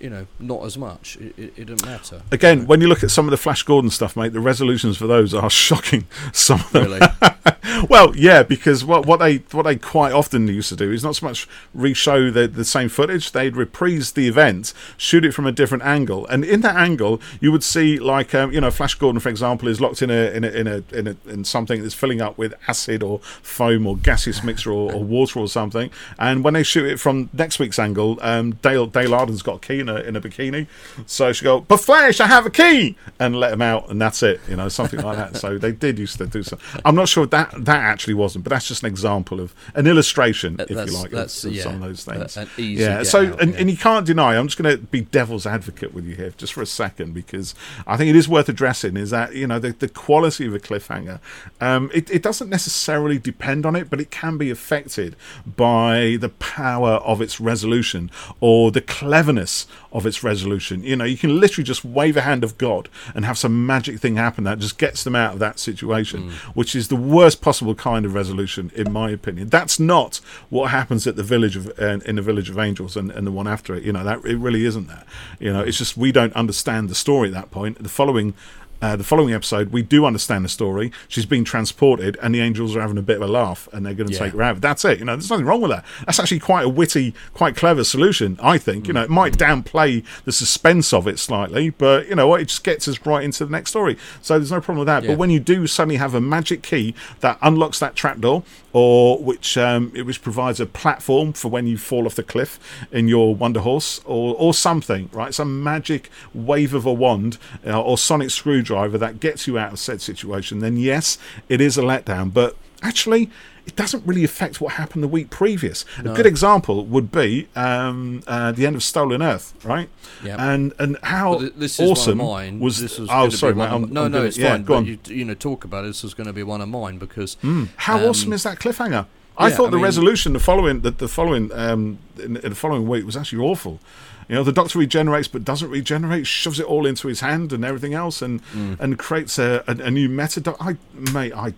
you 0.00 0.10
know, 0.10 0.26
not 0.38 0.64
as 0.64 0.78
much. 0.78 1.16
It, 1.16 1.38
it, 1.38 1.52
it 1.56 1.64
doesn't 1.66 1.86
matter. 1.86 2.22
Again, 2.30 2.66
when 2.66 2.80
you 2.80 2.88
look 2.88 3.02
at 3.02 3.10
some 3.10 3.26
of 3.26 3.30
the 3.30 3.36
Flash 3.36 3.62
Gordon 3.62 3.90
stuff, 3.90 4.16
mate, 4.16 4.32
the 4.32 4.40
resolutions 4.40 4.96
for 4.96 5.06
those 5.06 5.34
are 5.34 5.50
shocking. 5.68 6.06
Some 6.32 6.60
of 6.60 6.70
them 6.72 6.84
really, 6.84 7.00
well, 7.88 8.16
yeah, 8.16 8.42
because 8.42 8.84
what 8.84 9.06
what 9.06 9.18
they 9.18 9.38
what 9.52 9.64
they 9.64 9.76
quite 9.76 10.12
often 10.12 10.46
used 10.48 10.68
to 10.70 10.76
do 10.76 10.92
is 10.92 11.02
not 11.02 11.16
so 11.16 11.26
much 11.26 11.48
re-show 11.74 12.30
the 12.30 12.46
the 12.48 12.64
same 12.64 12.88
footage; 12.88 13.32
they'd 13.32 13.56
reprise 13.56 14.12
the 14.12 14.28
event, 14.28 14.72
shoot 14.96 15.24
it 15.24 15.32
from 15.32 15.46
a 15.46 15.52
different 15.52 15.84
angle, 15.84 16.26
and 16.26 16.44
in 16.44 16.60
that 16.62 16.76
angle, 16.76 17.20
you 17.40 17.52
would 17.52 17.64
see 17.64 17.98
like 17.98 18.34
um, 18.34 18.52
you 18.52 18.60
know, 18.60 18.70
Flash 18.70 18.94
Gordon, 18.94 19.20
for 19.20 19.28
example, 19.28 19.68
is 19.68 19.80
locked 19.80 20.02
in 20.02 20.10
a 20.10 20.30
in 20.30 20.44
a 20.44 20.48
in 20.48 20.66
a 20.66 20.82
in, 20.92 21.06
a, 21.08 21.16
in 21.26 21.44
something 21.44 21.82
that's 21.82 21.94
filling 21.94 22.20
up 22.20 22.38
with 22.38 22.54
acid 22.66 23.02
or 23.02 23.20
foam 23.42 23.86
or 23.86 23.96
gaseous 23.96 24.42
mixture 24.42 24.72
or, 24.72 24.92
or 24.92 25.02
water 25.02 25.40
or 25.40 25.48
something, 25.48 25.90
and 26.18 26.44
when 26.44 26.54
they 26.54 26.62
shoot 26.62 26.86
it 26.86 27.00
from 27.00 27.30
next 27.32 27.58
week's 27.58 27.78
angle, 27.78 28.18
um, 28.22 28.52
Dale 28.62 28.86
Dale 28.86 29.14
Arden's 29.14 29.42
got 29.42 29.62
in 29.70 29.88
a 30.16 30.20
bikini, 30.20 30.66
so 31.06 31.32
she 31.32 31.44
go, 31.44 31.60
"But 31.60 31.78
Flash, 31.78 32.20
I 32.20 32.26
have 32.26 32.46
a 32.46 32.50
key," 32.50 32.96
and 33.18 33.36
let 33.36 33.52
him 33.52 33.62
out, 33.62 33.90
and 33.90 34.00
that's 34.00 34.22
it, 34.22 34.40
you 34.48 34.56
know, 34.56 34.68
something 34.68 35.00
like 35.00 35.16
that. 35.16 35.36
So 35.36 35.58
they 35.58 35.72
did 35.72 35.98
used 35.98 36.18
to 36.18 36.26
do 36.26 36.42
so. 36.42 36.58
I'm 36.84 36.94
not 36.94 37.08
sure 37.08 37.26
that 37.26 37.52
that 37.64 37.80
actually 37.80 38.14
wasn't, 38.14 38.44
but 38.44 38.50
that's 38.50 38.68
just 38.68 38.82
an 38.82 38.88
example 38.88 39.40
of 39.40 39.54
an 39.74 39.86
illustration, 39.86 40.56
Uh, 40.58 40.64
if 40.64 40.70
you 40.70 40.76
like, 40.76 41.10
that's- 41.10 41.44
of 41.44 41.52
yeah, 41.52 41.62
some 41.62 41.74
of 41.74 41.80
those 41.80 42.04
things. 42.04 42.36
an 42.36 42.48
easy 42.56 42.82
yeah. 42.82 43.02
So 43.02 43.26
out, 43.26 43.42
and, 43.42 43.52
yeah. 43.52 43.58
and 43.60 43.70
you 43.70 43.76
can't 43.76 44.06
deny. 44.06 44.36
I'm 44.36 44.46
just 44.48 44.56
going 44.60 44.76
to 44.76 44.82
be 44.82 45.02
devil's 45.02 45.46
advocate 45.46 45.92
with 45.94 46.06
you 46.06 46.14
here, 46.14 46.32
just 46.36 46.52
for 46.54 46.62
a 46.62 46.66
second, 46.66 47.14
because 47.14 47.54
I 47.86 47.96
think 47.96 48.10
it 48.10 48.16
is 48.16 48.28
worth 48.28 48.48
addressing. 48.48 48.96
Is 48.96 49.10
that 49.10 49.34
you 49.34 49.46
know 49.46 49.58
the, 49.58 49.72
the 49.72 49.88
quality 49.88 50.46
of 50.46 50.54
a 50.54 50.58
cliffhanger? 50.58 51.18
Um, 51.60 51.90
it, 51.92 52.10
it 52.10 52.22
doesn't 52.22 52.48
necessarily 52.48 53.18
depend 53.18 53.66
on 53.66 53.76
it, 53.76 53.90
but 53.90 54.00
it 54.00 54.10
can 54.10 54.38
be 54.38 54.50
affected 54.50 55.16
by 55.56 56.16
the 56.20 56.28
power 56.28 56.92
of 57.04 57.20
its 57.20 57.40
resolution 57.40 58.10
or 58.40 58.70
the 58.70 58.80
cleverness 58.80 59.57
of 59.92 60.06
its 60.06 60.22
resolution. 60.22 60.82
You 60.82 60.96
know, 60.96 61.04
you 61.04 61.16
can 61.16 61.40
literally 61.40 61.64
just 61.64 61.84
wave 61.84 62.16
a 62.16 62.20
hand 62.22 62.44
of 62.44 62.58
God 62.58 62.88
and 63.14 63.24
have 63.24 63.38
some 63.38 63.66
magic 63.66 63.98
thing 64.00 64.16
happen 64.16 64.44
that 64.44 64.58
just 64.58 64.78
gets 64.78 65.04
them 65.04 65.16
out 65.16 65.34
of 65.34 65.38
that 65.38 65.58
situation, 65.58 66.30
which 66.54 66.74
is 66.74 66.88
the 66.88 66.96
worst 66.96 67.40
possible 67.40 67.74
kind 67.74 68.04
of 68.04 68.14
resolution, 68.14 68.70
in 68.74 68.92
my 68.92 69.10
opinion. 69.10 69.48
That's 69.48 69.80
not 69.80 70.20
what 70.50 70.70
happens 70.70 71.06
at 71.06 71.16
the 71.16 71.22
village 71.22 71.56
of 71.56 71.68
uh, 71.78 71.98
in 72.04 72.16
the 72.16 72.22
village 72.22 72.50
of 72.50 72.58
angels 72.58 72.96
and, 72.96 73.10
and 73.10 73.26
the 73.26 73.32
one 73.32 73.46
after 73.48 73.74
it. 73.74 73.82
You 73.84 73.92
know, 73.92 74.04
that 74.04 74.24
it 74.24 74.36
really 74.36 74.64
isn't 74.64 74.86
that. 74.88 75.06
You 75.38 75.52
know, 75.52 75.62
it's 75.62 75.78
just 75.78 75.96
we 75.96 76.12
don't 76.12 76.32
understand 76.34 76.88
the 76.88 76.94
story 76.94 77.28
at 77.28 77.34
that 77.34 77.50
point. 77.50 77.82
The 77.82 77.88
following. 77.88 78.34
Uh, 78.80 78.94
the 78.94 79.02
following 79.02 79.34
episode, 79.34 79.72
we 79.72 79.82
do 79.82 80.04
understand 80.04 80.44
the 80.44 80.48
story. 80.48 80.92
She's 81.08 81.26
being 81.26 81.42
transported, 81.42 82.16
and 82.22 82.32
the 82.32 82.40
angels 82.40 82.76
are 82.76 82.80
having 82.80 82.96
a 82.96 83.02
bit 83.02 83.16
of 83.16 83.22
a 83.22 83.26
laugh, 83.26 83.68
and 83.72 83.84
they're 83.84 83.92
going 83.92 84.06
to 84.06 84.12
Yeah. 84.12 84.20
take 84.20 84.34
her 84.34 84.42
out. 84.42 84.60
That's 84.60 84.84
it. 84.84 85.00
You 85.00 85.04
know, 85.04 85.16
there's 85.16 85.30
nothing 85.30 85.46
wrong 85.46 85.60
with 85.60 85.72
that. 85.72 85.84
That's 86.06 86.20
actually 86.20 86.38
quite 86.38 86.64
a 86.64 86.68
witty, 86.68 87.12
quite 87.34 87.56
clever 87.56 87.82
solution, 87.82 88.38
I 88.40 88.56
think. 88.56 88.86
You 88.86 88.92
know, 88.94 89.02
it 89.02 89.10
might 89.10 89.36
downplay 89.36 90.04
the 90.24 90.30
suspense 90.30 90.92
of 90.92 91.08
it 91.08 91.18
slightly, 91.18 91.70
but 91.70 92.08
you 92.08 92.14
know 92.14 92.28
what? 92.28 92.40
It 92.40 92.44
just 92.48 92.62
gets 92.62 92.86
us 92.86 93.04
right 93.04 93.24
into 93.24 93.44
the 93.44 93.50
next 93.50 93.70
story. 93.70 93.96
So 94.22 94.38
there's 94.38 94.52
no 94.52 94.60
problem 94.60 94.78
with 94.78 94.86
that. 94.86 95.02
Yeah. 95.02 95.10
But 95.10 95.18
when 95.18 95.30
you 95.30 95.40
do 95.40 95.66
suddenly 95.66 95.96
have 95.96 96.14
a 96.14 96.20
magic 96.20 96.62
key 96.62 96.94
that 97.18 97.36
unlocks 97.42 97.80
that 97.80 97.96
trapdoor, 97.96 98.44
or 98.72 99.18
which 99.18 99.58
um, 99.58 99.90
it 99.92 100.02
which 100.02 100.22
provides 100.22 100.60
a 100.60 100.66
platform 100.66 101.32
for 101.32 101.48
when 101.48 101.66
you 101.66 101.76
fall 101.78 102.06
off 102.06 102.14
the 102.14 102.22
cliff 102.22 102.60
in 102.92 103.08
your 103.08 103.34
Wonder 103.34 103.60
Horse, 103.60 104.00
or 104.04 104.36
or 104.38 104.54
something, 104.54 105.10
right? 105.12 105.34
Some 105.34 105.64
magic 105.64 106.10
wave 106.32 106.74
of 106.74 106.86
a 106.86 106.92
wand 106.92 107.38
uh, 107.66 107.80
or 107.82 107.98
sonic 107.98 108.30
screwdriver 108.30 108.67
that 108.98 109.20
gets 109.20 109.46
you 109.46 109.58
out 109.58 109.72
of 109.72 109.78
said 109.78 110.00
situation. 110.00 110.58
Then 110.60 110.76
yes, 110.76 111.18
it 111.48 111.60
is 111.60 111.78
a 111.78 111.82
letdown. 111.82 112.32
But 112.32 112.56
actually. 112.82 113.30
It 113.66 113.76
doesn't 113.76 114.06
really 114.06 114.24
affect 114.24 114.62
what 114.62 114.72
happened 114.72 115.02
the 115.04 115.08
week 115.08 115.28
previous. 115.28 115.84
A 115.98 116.04
good 116.04 116.24
example 116.24 116.86
would 116.86 117.12
be 117.12 117.48
um, 117.54 118.22
uh, 118.26 118.50
the 118.50 118.66
end 118.66 118.74
of 118.76 118.82
Stolen 118.82 119.22
Earth, 119.22 119.52
right? 119.62 119.90
Yep. 120.24 120.38
And 120.40 120.72
and 120.78 120.96
how 121.02 121.36
Well, 121.36 121.50
this 121.54 121.78
is 121.78 121.90
awesome 121.90 122.16
mine. 122.16 122.60
was 122.60 122.80
this 122.80 122.98
was 122.98 123.10
oh 123.12 123.28
sorry 123.28 123.52
be 123.52 123.58
mate, 123.58 123.64
one 123.70 123.74
of 123.74 123.82
I'm- 123.82 123.92
no 123.92 124.04
I'm 124.06 124.10
no 124.12 124.16
gonna- 124.20 124.28
it's 124.28 124.38
yeah, 124.38 124.52
fine 124.52 124.64
go 124.64 124.74
on. 124.76 124.86
you 124.86 124.98
you 125.04 125.22
know 125.26 125.34
talk 125.34 125.64
about 125.64 125.84
it 125.84 125.88
this 125.88 126.02
was 126.02 126.14
going 126.14 126.28
to 126.28 126.32
be 126.32 126.42
one 126.42 126.62
of 126.62 126.68
mine 126.70 126.96
because 126.96 127.36
How 127.76 127.98
um, 127.98 128.04
awesome 128.04 128.32
is 128.32 128.42
that 128.44 128.58
cliffhanger? 128.58 129.04
I 129.36 129.48
yeah, 129.48 129.54
thought 129.56 129.66
I 129.66 129.70
the 129.72 129.76
mean- 129.76 129.84
resolution, 129.84 130.32
the 130.32 130.40
following, 130.40 130.80
the, 130.80 130.90
the 130.92 131.06
following, 131.08 131.52
um, 131.52 131.98
in, 132.18 132.38
in 132.38 132.48
the 132.48 132.54
following 132.54 132.88
week 132.88 133.04
was 133.04 133.18
actually 133.18 133.40
awful. 133.44 133.80
You 134.28 134.34
know, 134.36 134.44
the 134.44 134.52
Doctor 134.52 134.78
regenerates 134.78 135.26
but 135.28 135.44
doesn't 135.44 135.70
regenerate, 135.70 136.26
shoves 136.26 136.60
it 136.60 136.66
all 136.66 136.84
into 136.86 137.08
his 137.08 137.20
hand 137.20 137.52
and 137.52 137.64
everything 137.64 137.94
else, 137.94 138.20
and 138.22 138.42
Mm. 138.54 138.78
and 138.80 138.98
creates 138.98 139.38
a, 139.38 139.64
a, 139.66 139.72
a 139.84 139.90
new 139.90 140.08
meta. 140.08 140.40
doc- 140.40 140.58
I 140.60 140.76
mate, 140.92 141.32
I 141.34 141.54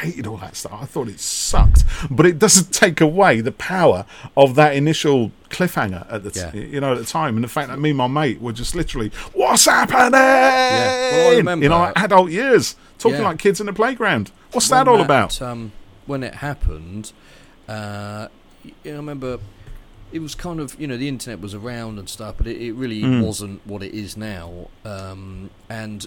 hated 0.00 0.26
all 0.26 0.38
that 0.38 0.56
stuff. 0.56 0.72
I 0.80 0.86
thought 0.86 1.08
it 1.08 1.20
sucked, 1.20 1.84
but 2.10 2.24
it 2.24 2.38
doesn't 2.38 2.72
take 2.84 3.02
away 3.02 3.42
the 3.42 3.52
power 3.52 4.06
of 4.36 4.54
that 4.54 4.74
initial 4.74 5.32
cliffhanger 5.50 6.06
at 6.10 6.22
the 6.22 6.30
t- 6.30 6.40
Yeah. 6.40 6.54
you 6.54 6.80
know 6.80 6.92
at 6.92 6.98
the 6.98 7.04
time, 7.04 7.36
and 7.36 7.44
the 7.44 7.48
fact 7.48 7.68
that 7.68 7.78
me 7.78 7.90
and 7.90 7.98
my 7.98 8.06
mate 8.06 8.40
were 8.40 8.52
just 8.54 8.74
literally, 8.74 9.10
"What's 9.34 9.66
happening?" 9.66 10.12
Well, 10.12 11.32
I 11.32 11.36
remember- 11.36 11.66
in 11.66 11.72
our 11.72 11.92
adult 11.96 12.30
years, 12.30 12.76
talking 12.98 13.18
Yeah. 13.18 13.24
like 13.28 13.38
kids 13.38 13.60
in 13.60 13.66
the 13.66 13.72
playground. 13.74 14.30
What's 14.52 14.70
when 14.70 14.84
that 14.84 14.90
all 14.90 15.02
about? 15.02 15.42
Um, 15.42 15.72
when 16.06 16.22
it 16.22 16.36
happened, 16.36 17.12
uh, 17.68 18.28
you 18.62 18.72
know, 18.84 18.92
I 18.92 18.96
remember 18.96 19.38
it 20.14 20.20
was 20.22 20.34
kind 20.34 20.60
of 20.60 20.80
you 20.80 20.86
know 20.86 20.96
the 20.96 21.08
internet 21.08 21.40
was 21.40 21.54
around 21.54 21.98
and 21.98 22.08
stuff, 22.08 22.34
but 22.38 22.46
it, 22.46 22.56
it 22.66 22.72
really 22.82 23.02
Mm. 23.02 23.24
wasn't 23.26 23.58
what 23.66 23.82
it 23.82 23.92
is 23.92 24.16
now. 24.16 24.68
Um, 24.84 25.50
and 25.68 26.06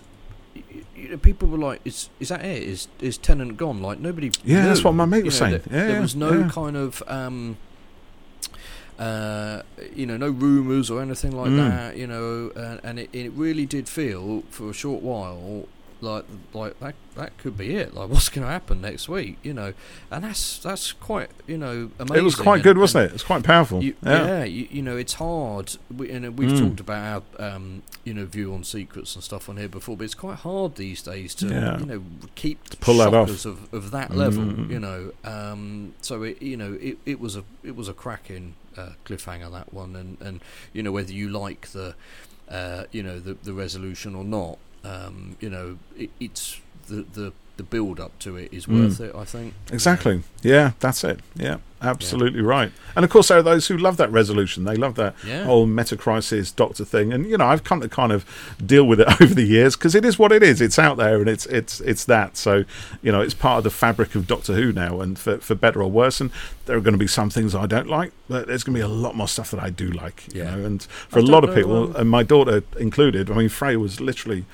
you 0.96 1.10
know, 1.10 1.18
people 1.18 1.48
were 1.50 1.58
like, 1.70 1.82
"Is 1.86 2.10
is 2.20 2.30
that 2.30 2.44
it? 2.44 2.64
Is 2.64 2.88
is 3.02 3.18
Tennant 3.18 3.58
gone?" 3.58 3.82
Like 3.82 4.00
nobody. 4.00 4.32
Yeah, 4.44 4.66
that's 4.66 4.84
what 4.84 4.94
my 4.94 5.06
mate 5.06 5.20
You 5.20 5.26
was 5.26 5.40
know, 5.42 5.48
saying. 5.50 5.62
There, 5.68 5.80
Yeah, 5.82 5.92
there 5.92 6.02
was 6.02 6.16
no 6.16 6.32
yeah. 6.40 6.50
kind 6.50 6.76
of. 6.78 7.04
Um, 7.08 7.58
uh, 9.00 9.62
you 9.96 10.06
know, 10.08 10.18
no 10.18 10.30
rumours 10.30 10.90
or 10.90 11.02
anything 11.02 11.32
like 11.38 11.52
Mm. 11.52 11.58
that. 11.70 11.98
You 11.98 12.08
know, 12.08 12.52
and, 12.56 12.80
and 12.84 13.00
it, 13.00 13.10
it 13.14 13.32
really 13.34 13.66
did 13.66 13.88
feel 13.88 14.44
for 14.50 14.70
a 14.70 14.74
short 14.74 15.04
while 15.04 15.68
like 16.02 16.26
like 16.54 16.80
that 16.80 16.96
that 17.16 17.38
could 17.40 17.58
be 17.58 17.76
it. 17.76 17.94
Like 17.96 18.10
what's 18.10 18.30
going 18.30 18.46
to 18.46 18.52
happen 18.52 18.82
next 18.82 19.10
week? 19.10 19.38
You 19.44 19.54
know, 19.54 19.74
and 20.12 20.24
that's 20.24 20.60
that's 20.60 20.92
quite 20.92 21.30
you 21.48 21.58
know 21.58 21.90
amazing. 22.00 22.18
It 22.18 22.24
was 22.24 22.36
quite 22.36 22.56
and- 22.56 22.64
good, 22.64 22.78
wasn't 22.78 23.04
it? 23.04 23.06
It's 23.06 23.14
was 23.14 23.24
quite 23.24 23.44
powerful. 23.44 23.84
You, 23.84 23.96
yeah. 24.04 24.28
yeah, 24.28 24.44
you, 24.44 24.68
you 24.70 24.82
know, 24.82 24.98
it's 24.98 25.14
hard. 25.14 25.76
We, 25.96 26.10
and 26.12 26.38
we've 26.38 26.52
Mm. 26.52 26.60
talked 26.70 26.80
about 26.80 27.24
our, 27.40 27.46
um, 27.56 27.82
you 28.04 28.14
know, 28.14 28.26
view 28.26 28.54
on 28.54 28.64
secrets 28.64 29.16
and 29.16 29.24
stuff 29.24 29.50
on 29.50 29.58
here 29.58 29.68
before, 29.70 29.98
but 29.98 30.04
it's 30.06 30.14
quite 30.16 30.38
hard 30.38 30.76
these 30.76 31.02
days 31.02 31.34
to, 31.36 31.48
Yeah. 31.48 31.80
you 31.80 31.86
know, 31.86 32.04
keep 32.36 32.80
pull 32.80 32.98
that 33.00 33.14
off. 33.14 33.46
of, 33.46 33.74
of 33.74 33.92
that 33.92 34.16
level. 34.16 34.44
Mm. 34.44 34.70
You 34.70 34.80
know, 34.80 35.12
um, 35.24 35.94
so 36.02 36.24
it, 36.24 36.42
you 36.42 36.58
know, 36.58 36.78
it, 36.80 36.98
it 37.06 37.20
was 37.20 37.36
a 37.36 37.44
it 37.64 37.76
was 37.76 37.88
a 37.90 37.94
cracking 37.94 38.54
uh, 38.78 38.90
cliffhanger 39.06 39.52
that 39.52 39.74
one, 39.74 39.96
and, 39.96 40.18
and 40.22 40.42
you 40.74 40.84
know 40.84 40.92
whether 40.92 41.12
you 41.12 41.28
like 41.30 41.70
the, 41.70 41.96
uh, 42.50 42.84
you 42.92 43.02
know, 43.04 43.20
the 43.20 43.34
the 43.44 43.54
resolution 43.54 44.14
or 44.16 44.24
not, 44.24 44.58
um, 44.84 45.38
you 45.40 45.50
know, 45.50 45.78
it, 45.98 46.10
it's 46.20 46.60
the 46.88 47.06
the 47.14 47.34
the 47.58 47.64
build 47.64 48.00
up 48.00 48.18
to 48.20 48.36
it 48.38 48.50
is 48.54 48.66
Mm. 48.68 48.84
worth 48.84 49.00
it. 49.02 49.14
I 49.16 49.26
think 49.26 49.54
Exactly. 49.72 50.22
Yeah, 50.44 50.72
that's 50.80 51.04
it. 51.04 51.20
Yeah, 51.36 51.58
absolutely 51.82 52.42
right. 52.42 52.72
And 52.96 53.04
of 53.04 53.10
course, 53.12 53.28
there 53.30 53.40
are 53.40 53.44
those 53.44 53.68
who 53.68 53.76
love 53.78 53.98
that 53.98 54.12
resolution. 54.12 54.64
They 54.64 54.76
love 54.76 54.96
that 54.96 55.16
Yeah. 55.26 55.44
whole 55.46 55.66
meta 55.66 55.98
crisis 55.98 56.52
doctor 56.52 56.86
thing. 56.86 57.12
And 57.12 57.26
you 57.26 57.38
know, 57.38 57.48
I've 57.48 57.64
come 57.64 57.82
to 57.82 57.90
kind 57.90 58.12
of 58.12 58.24
deal 58.64 58.86
with 58.86 59.00
it 59.02 59.08
over 59.22 59.34
the 59.34 59.44
years 59.44 59.76
because 59.76 59.96
it 59.96 60.06
is 60.06 60.18
what 60.20 60.32
it 60.32 60.44
is. 60.44 60.62
It's 60.62 60.78
out 60.80 60.98
there, 60.98 61.20
and 61.20 61.28
it's 61.28 61.46
it's 61.48 61.82
it's 61.82 62.06
that. 62.06 62.38
So 62.38 62.64
you 63.02 63.12
know, 63.12 63.22
it's 63.22 63.34
part 63.34 63.58
of 63.58 63.64
the 63.64 63.70
fabric 63.72 64.14
of 64.16 64.28
Doctor 64.28 64.54
Who 64.54 64.72
now, 64.72 65.02
and 65.02 65.18
for 65.18 65.38
for 65.40 65.56
better 65.56 65.82
or 65.82 65.90
worse. 65.92 66.22
And 66.22 66.30
there 66.68 66.78
are 66.78 66.82
going 66.82 66.94
to 66.94 67.00
be 67.00 67.08
some 67.08 67.30
things 67.30 67.56
I 67.56 67.66
don't 67.66 67.88
like, 67.90 68.12
but 68.30 68.48
there's 68.48 68.64
going 68.64 68.76
to 68.76 68.80
be 68.80 68.86
a 68.86 68.88
lot 68.88 69.16
more 69.16 69.28
stuff 69.28 69.50
that 69.52 69.62
I 69.62 69.70
do 69.72 69.90
like. 69.90 70.26
Yeah. 70.32 70.56
You 70.56 70.62
know, 70.62 70.66
and 70.68 70.84
for 71.10 71.20
I 71.20 71.24
a 71.24 71.26
lot 71.26 71.44
of 71.44 71.56
people, 71.56 71.86
um, 71.90 71.96
and 71.96 72.10
my 72.10 72.24
daughter 72.24 72.64
included. 72.80 73.32
I 73.32 73.34
mean, 73.34 73.50
Frey 73.50 73.76
was 73.76 74.00
literally. 74.00 74.46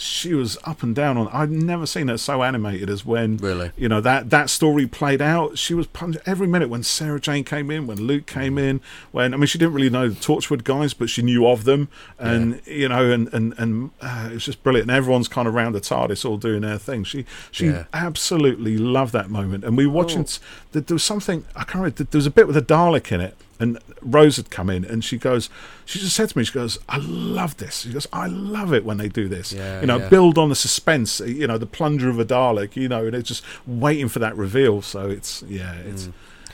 She 0.00 0.32
was 0.34 0.56
up 0.64 0.82
and 0.82 0.94
down 0.94 1.16
on. 1.18 1.28
I've 1.28 1.50
never 1.50 1.84
seen 1.86 2.08
her 2.08 2.16
so 2.16 2.42
animated 2.42 2.88
as 2.88 3.04
when 3.04 3.36
really. 3.36 3.70
you 3.76 3.88
know 3.88 4.00
that 4.00 4.30
that 4.30 4.48
story 4.48 4.86
played 4.86 5.20
out. 5.20 5.58
She 5.58 5.74
was 5.74 5.86
punching 5.86 6.22
every 6.24 6.46
minute 6.46 6.68
when 6.70 6.82
Sarah 6.82 7.20
Jane 7.20 7.44
came 7.44 7.70
in, 7.70 7.86
when 7.86 7.98
Luke 7.98 8.26
came 8.26 8.56
in, 8.56 8.80
when 9.12 9.34
I 9.34 9.36
mean 9.36 9.46
she 9.46 9.58
didn't 9.58 9.74
really 9.74 9.90
know 9.90 10.08
the 10.08 10.14
Torchwood 10.14 10.64
guys, 10.64 10.94
but 10.94 11.10
she 11.10 11.22
knew 11.22 11.46
of 11.46 11.64
them, 11.64 11.88
and 12.18 12.60
you 12.66 12.88
know, 12.88 13.10
and 13.10 13.32
and 13.34 13.54
and 13.58 13.90
uh, 14.00 14.28
it 14.30 14.34
was 14.34 14.44
just 14.46 14.62
brilliant. 14.62 14.88
And 14.88 14.96
everyone's 14.96 15.28
kind 15.28 15.46
of 15.46 15.54
around 15.54 15.72
the 15.72 15.80
TARDIS, 15.80 16.24
all 16.24 16.36
doing 16.38 16.62
their 16.62 16.78
thing. 16.78 17.04
She 17.04 17.26
she 17.50 17.66
Yeah. 17.66 17.84
absolutely 17.92 18.78
loved 18.78 19.12
that 19.12 19.28
moment. 19.30 19.64
And 19.64 19.76
we 19.76 19.86
were 19.86 19.92
watching. 19.92 20.20
Oh. 20.20 20.24
t- 20.24 20.40
there 20.80 20.94
was 20.94 21.04
something 21.04 21.44
I 21.54 21.60
can't 21.64 21.76
remember. 21.76 22.04
There 22.04 22.18
was 22.18 22.26
a 22.26 22.30
bit 22.30 22.46
with 22.46 22.56
a 22.56 22.62
Dalek 22.62 23.12
in 23.12 23.20
it. 23.20 23.36
And 23.60 23.78
Rose 24.00 24.36
had 24.36 24.50
come 24.50 24.70
in, 24.70 24.84
and 24.84 25.04
she 25.04 25.18
goes, 25.18 25.48
she 25.84 25.98
just 25.98 26.16
said 26.16 26.30
to 26.30 26.38
me, 26.38 26.44
she 26.44 26.52
goes, 26.52 26.78
"I 26.88 26.96
love 26.98 27.58
this." 27.58 27.82
She 27.82 27.92
goes, 27.92 28.08
"I 28.12 28.26
love 28.26 28.72
it 28.72 28.84
when 28.84 28.96
they 28.96 29.08
do 29.08 29.28
this." 29.28 29.52
Yeah, 29.52 29.80
you 29.82 29.86
know, 29.86 29.98
yeah. 29.98 30.08
build 30.08 30.38
on 30.38 30.48
the 30.48 30.54
suspense. 30.56 31.20
You 31.20 31.46
know, 31.46 31.58
the 31.58 31.66
plunger 31.66 32.08
of 32.08 32.18
a 32.18 32.24
Dalek. 32.24 32.74
You 32.74 32.88
know, 32.88 33.06
and 33.06 33.14
it's 33.14 33.28
just 33.28 33.44
waiting 33.66 34.08
for 34.08 34.18
that 34.20 34.36
reveal. 34.36 34.82
So 34.82 35.08
it's 35.10 35.42
yeah, 35.42 35.74
it's 35.74 36.08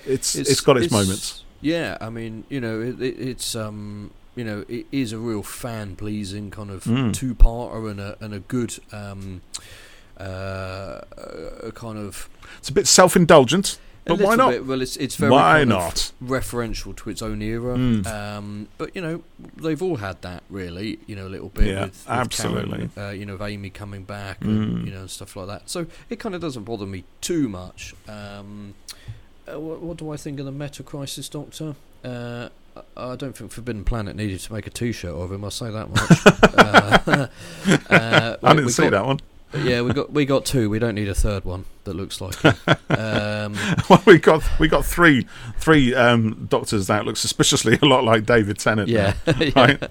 it's, 0.05 0.35
it's 0.35 0.61
got 0.61 0.77
its, 0.77 0.93
moments. 0.93 1.45
Yeah, 1.61 1.97
I 2.01 2.11
mean, 2.11 2.45
you 2.49 2.61
know, 2.61 2.81
it, 2.81 3.01
it, 3.01 3.19
it's 3.19 3.55
um, 3.55 4.11
you 4.35 4.45
know, 4.45 4.65
it 4.69 4.87
is 4.93 5.13
a 5.13 5.19
real 5.19 5.43
fan 5.43 5.97
pleasing 5.97 6.51
kind 6.51 6.71
of 6.71 6.85
Mm. 6.85 7.15
two 7.15 7.35
parter 7.35 7.91
and 7.91 8.01
a 8.01 8.17
and 8.21 8.35
a 8.35 8.41
good 8.41 8.79
um, 8.93 9.41
uh, 10.19 11.01
a 11.63 11.73
kind 11.75 11.99
of 11.99 12.29
It's 12.59 12.69
a 12.69 12.73
bit 12.73 12.87
self 12.87 13.17
indulgent, 13.17 13.79
but 14.07 14.21
why 14.21 14.37
not? 14.37 14.51
Bit, 14.53 14.67
well, 14.67 14.81
it's 14.83 14.97
it's 14.97 15.17
very 15.17 15.33
Why 15.33 15.59
kind 15.59 15.73
of 15.73 15.79
not? 15.81 16.13
referential 16.23 16.95
to 16.97 17.11
its 17.11 17.23
own 17.23 17.43
era. 17.43 17.77
Mm. 17.77 18.07
Um, 18.07 18.69
but 18.79 18.95
you 18.95 19.03
know, 19.03 19.23
they've 19.57 19.83
all 19.83 19.97
had 19.97 20.23
that 20.23 20.43
really. 20.49 20.99
You 21.07 21.17
know, 21.17 21.27
a 21.27 21.31
little 21.31 21.49
bit 21.49 21.67
Yeah, 21.67 21.81
with, 21.87 21.91
with 21.91 22.09
absolutely. 22.09 22.89
Karen, 22.95 23.11
uh, 23.11 23.11
you 23.11 23.27
know, 23.27 23.35
of 23.35 23.43
Amy 23.43 23.71
coming 23.71 24.05
back, 24.05 24.41
Mm. 24.41 24.47
and, 24.47 24.87
you 24.87 24.93
know, 24.95 25.01
and 25.01 25.11
stuff 25.11 25.35
like 25.37 25.49
that. 25.49 25.69
So 25.69 25.87
it 26.09 26.19
kind 26.21 26.35
of 26.35 26.41
doesn't 26.41 26.65
bother 26.65 26.87
me 26.87 27.05
too 27.21 27.49
much. 27.49 27.95
Um, 28.09 28.75
uh, 29.53 29.59
what, 29.61 29.81
what 29.81 29.97
do 29.97 30.11
I 30.11 30.17
think 30.17 30.39
of 30.41 30.47
the 30.47 30.53
Meta 30.53 30.83
Crisis 30.83 31.29
Doctor? 31.29 31.75
Uh, 32.05 32.49
I 32.97 33.17
don't 33.17 33.37
think 33.37 33.51
Forbidden 33.53 33.85
Planet 33.85 34.15
needed 34.17 34.39
to 34.41 34.53
make 34.53 34.67
a 34.67 34.71
T-shirt 34.71 35.11
of 35.15 35.33
him. 35.33 35.45
I'll 35.45 35.51
say 35.51 35.71
that 35.71 35.89
much. 35.89 36.27
uh, 36.59 37.27
uh, 37.95 38.37
I 38.43 38.55
didn't 38.55 38.71
see 38.71 38.83
got- 38.85 38.91
that 38.93 39.07
one. 39.07 39.21
Yeah, 39.55 39.83
we 39.83 39.93
got 39.93 40.13
we 40.13 40.25
got 40.27 40.45
two. 40.45 40.69
We 40.69 40.79
don't 40.79 40.95
need 40.97 41.09
a 41.09 41.15
third 41.15 41.45
one 41.45 41.65
that 41.85 41.95
looks 41.95 42.21
like. 42.21 42.45
Um, 42.91 43.55
well, 43.89 44.03
we 44.05 44.19
got 44.19 44.43
we 44.59 44.69
got 44.69 44.85
three 44.85 45.27
three 45.59 45.95
um, 45.95 46.47
doctors 46.51 46.89
that 46.89 47.05
look 47.07 47.17
suspiciously 47.17 47.79
a 47.83 47.87
lot 47.87 48.05
like 48.05 48.27
David 48.27 48.59
Tennant. 48.59 48.89
yeah, 48.89 49.15
now, 49.27 49.35
yeah. 49.39 49.51
right? 49.57 49.83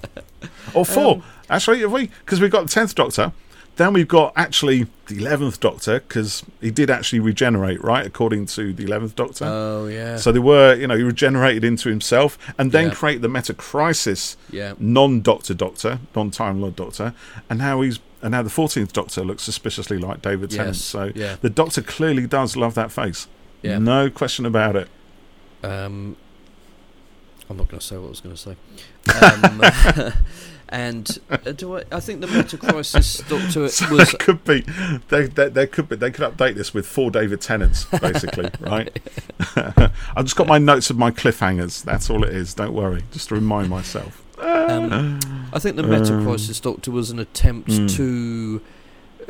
Or 0.74 0.86
four, 0.86 1.16
Um, 1.16 1.24
actually, 1.49 1.80
have 1.80 1.91
we? 1.91 2.08
Because 2.26 2.39
we've 2.41 2.51
got 2.51 2.64
the 2.66 2.70
tenth 2.72 2.93
Doctor. 2.95 3.32
Then 3.78 3.91
we've 3.91 4.08
got 4.08 4.32
actually 4.38 4.88
the 5.08 5.18
eleventh 5.18 5.60
Doctor 5.60 5.99
because 5.99 6.43
he 6.62 6.72
did 6.72 6.89
actually 6.89 7.20
regenerate, 7.20 7.84
right? 7.84 8.06
According 8.06 8.45
to 8.47 8.72
the 8.72 8.84
eleventh 8.86 9.16
Doctor. 9.16 9.45
Oh 9.45 9.88
yeah, 9.88 10.16
so 10.18 10.32
they 10.32 10.39
were, 10.39 10.76
you 10.76 10.88
know, 10.88 10.95
he 10.95 11.03
regenerated 11.03 11.64
into 11.66 11.89
himself, 11.89 12.38
and 12.58 12.72
then 12.72 12.86
Yeah. 12.88 12.93
create 12.93 13.22
the 13.22 13.28
Meta 13.30 13.53
Crisis 13.53 14.38
yeah. 14.49 14.76
non-Doctor 14.80 15.53
Doctor, 15.56 15.99
non-Time 16.16 16.62
Lord 16.62 16.76
Doctor, 16.78 17.14
and 17.49 17.60
now 17.60 17.82
he's 17.82 17.99
and 18.26 18.32
now 18.32 18.41
the 18.41 18.49
fourteenth 18.49 18.91
Doctor 18.91 19.23
looks 19.23 19.43
suspiciously 19.43 19.97
like 19.97 20.21
David 20.21 20.51
Tennant. 20.51 20.76
So 20.76 21.11
yeah, 21.15 21.38
the 21.41 21.49
Doctor 21.49 21.82
clearly 21.82 22.28
does 22.28 22.57
love 22.57 22.73
that 22.73 22.91
face. 22.91 23.28
yeah. 23.61 23.78
No 23.78 24.09
question 24.09 24.45
about 24.45 24.76
it. 24.76 24.89
Um, 25.63 26.15
I'm 27.49 27.57
not 27.57 27.67
going 27.67 27.80
to 27.80 27.86
say 27.86 27.97
what 27.97 28.07
I 28.07 28.09
was 28.09 28.21
going 28.21 28.36
to 28.36 28.41
say. 28.41 28.55
Um, 30.03 30.13
and 30.69 31.19
uh, 31.30 31.38
do 31.51 31.78
I? 31.78 31.84
I 31.91 31.99
think 31.99 32.21
the 32.21 32.28
Meta 32.28 32.57
Crisis 32.57 33.19
Doctor 33.30 33.67
So 33.69 33.89
was. 33.93 34.11
there 34.11 34.19
could 34.19 34.43
be, 34.43 34.61
they, 35.09 35.28
they, 35.28 35.49
there 35.49 35.67
could 35.67 35.88
be, 35.89 35.95
they 35.95 36.09
could 36.09 36.26
update 36.26 36.55
this 36.55 36.73
with 36.73 36.88
four 36.88 37.11
David 37.11 37.41
Tennants, 37.41 37.86
basically, 37.86 38.49
right? 38.59 38.89
I've 39.55 40.26
just 40.26 40.36
got 40.36 40.47
my 40.47 40.57
notes 40.57 40.89
of 40.89 40.97
my 40.97 41.11
cliffhangers. 41.11 41.84
That's 41.84 42.09
all 42.09 42.23
it 42.23 42.34
is. 42.34 42.55
Don't 42.55 42.73
worry. 42.73 43.03
Just 43.11 43.30
to 43.30 43.36
remind 43.36 43.69
myself. 43.69 44.23
Um, 44.39 45.47
I 45.53 45.59
think 45.59 45.75
the 45.75 45.83
Meta 45.83 46.13
Um, 46.13 46.25
Crisis 46.25 46.59
Doctor 46.59 46.91
was 46.91 47.09
an 47.11 47.19
attempt 47.19 47.69
mm. 47.69 47.95
to 47.95 48.61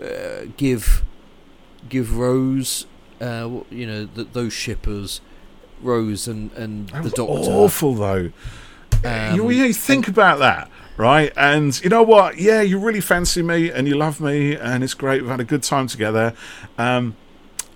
uh, 0.02 0.52
give 0.58 1.04
give 1.88 2.18
Rose, 2.18 2.86
uh, 3.22 3.50
you 3.70 3.86
know, 3.86 4.08
th- 4.08 4.30
those 4.34 4.54
shippers, 4.54 5.22
Rose 5.82 6.28
and 6.28 6.52
and 6.54 6.90
That 6.90 6.98
the 6.98 7.04
was 7.04 7.14
Doctor. 7.14 7.52
awful, 7.52 7.94
though. 7.94 8.32
Um, 9.04 9.36
you, 9.36 9.50
you 9.52 9.74
think 9.74 10.08
about 10.08 10.40
that, 10.40 10.72
right? 10.98 11.32
And 11.38 11.80
you 11.84 11.90
know 11.90 12.02
what? 12.02 12.40
Yeah, 12.40 12.62
you 12.62 12.80
really 12.80 13.02
fancy 13.02 13.44
me, 13.44 13.70
and 13.70 13.88
you 13.88 13.96
love 13.96 14.20
me, 14.20 14.56
and 14.56 14.84
it's 14.84 14.96
great. 14.96 15.22
We've 15.22 15.30
had 15.30 15.40
a 15.40 15.46
good 15.46 15.62
time 15.62 15.86
together. 15.88 16.34
Um, 16.78 17.16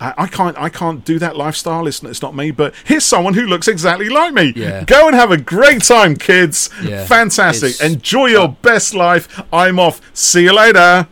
I, 0.00 0.14
I 0.18 0.26
can't, 0.26 0.56
I 0.58 0.68
can't 0.68 1.04
do 1.04 1.18
that 1.18 1.36
lifestyle. 1.36 1.86
It's, 1.86 2.02
it's 2.02 2.22
not 2.22 2.34
me. 2.34 2.50
But 2.50 2.74
here's 2.84 3.04
someone 3.04 3.34
who 3.34 3.46
looks 3.46 3.68
exactly 3.68 4.08
like 4.08 4.32
me. 4.32 4.52
Yeah. 4.56 4.84
Go 4.84 5.06
and 5.06 5.14
have 5.14 5.30
a 5.30 5.36
great 5.36 5.82
time, 5.82 6.16
kids. 6.16 6.70
Yeah. 6.82 7.04
Fantastic. 7.04 7.70
It's- 7.74 7.80
Enjoy 7.92 8.26
your 8.26 8.44
uh, 8.48 8.54
best 8.62 8.94
life. 8.94 9.42
I'm 9.52 9.78
off. 9.78 10.00
See 10.14 10.44
you 10.44 10.52
later. 10.54 11.06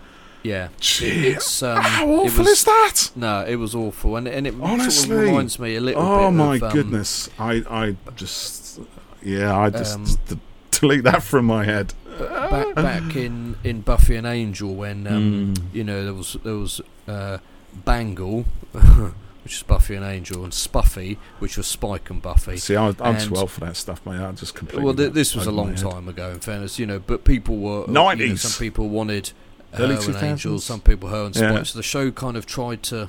Yeah, 0.45 0.68
it's 0.80 1.62
um, 1.62 1.82
how 1.82 2.09
awful 2.09 2.45
was- 2.45 2.53
is 2.61 2.64
that? 2.64 3.11
No, 3.16 3.45
it 3.45 3.57
was 3.57 3.74
awful, 3.74 4.16
and 4.16 4.26
and 4.28 4.47
it 4.47 4.55
sort 4.55 4.70
Honestly. 4.70 5.16
of 5.16 5.22
reminds 5.22 5.59
me 5.59 5.74
a 5.76 5.80
little 5.80 6.01
bit. 6.01 6.09
Oh 6.09 6.30
my 6.30 6.57
of, 6.57 6.62
um, 6.62 6.72
goodness! 6.72 7.28
I, 7.39 7.64
I 7.68 7.97
just, 8.14 8.80
yeah, 9.20 9.55
I 9.59 9.68
just 9.68 9.97
Um, 9.97 10.07
d- 10.28 10.39
delete 10.70 11.03
that 11.05 11.22
from 11.24 11.45
my 11.45 11.64
head. 11.64 11.93
back 12.18 12.74
back 12.76 13.16
in, 13.16 13.57
in 13.64 13.80
Buffy 13.82 14.14
and 14.14 14.26
Angel 14.26 14.74
when 14.74 15.07
um, 15.09 15.55
Mm. 15.55 15.62
you 15.74 15.84
know 15.84 16.05
there 16.05 16.14
was 16.14 16.36
there 16.45 16.55
was 16.55 16.80
uh, 17.09 17.39
Bangel, 17.85 18.45
which 19.45 19.55
is 19.57 19.62
Buffy 19.62 19.95
and 19.95 20.05
Angel, 20.05 20.45
and 20.45 20.53
Spuffy, 20.53 21.16
which 21.39 21.57
was 21.57 21.66
Spike 21.66 22.11
and 22.11 22.20
Buffy. 22.20 22.57
See, 22.59 22.76
I, 22.76 22.89
I'm 22.89 22.95
too 22.95 23.29
and- 23.29 23.37
old 23.39 23.51
for 23.51 23.61
that 23.61 23.76
stuff, 23.76 24.05
mate. 24.07 24.20
I 24.20 24.33
just 24.33 24.55
completely. 24.55 24.85
Well, 24.85 24.95
th- 24.95 25.12
this 25.12 25.35
was 25.35 25.47
a 25.47 25.53
long 25.53 25.74
time 25.74 26.09
ago. 26.09 26.31
In 26.31 26.41
fairness, 26.41 26.79
you 26.79 26.87
know, 26.87 26.99
but 26.99 27.24
people 27.24 27.57
were 27.59 27.87
you 27.87 27.93
know, 27.93 28.05
90s. 28.05 28.39
some 28.39 28.59
people 28.64 28.89
wanted 28.89 29.33
Early 29.74 29.95
her 29.97 30.01
and 30.01 30.14
2000s. 30.16 30.22
Angel, 30.22 30.59
some 30.61 30.81
people 30.81 31.09
her 31.11 31.24
and 31.26 31.35
Spike. 31.35 31.51
Yeah. 31.53 31.62
So 31.62 31.79
the 31.79 31.83
show 31.83 32.11
kind 32.11 32.37
of 32.37 32.47
tried 32.47 32.83
to 32.85 33.09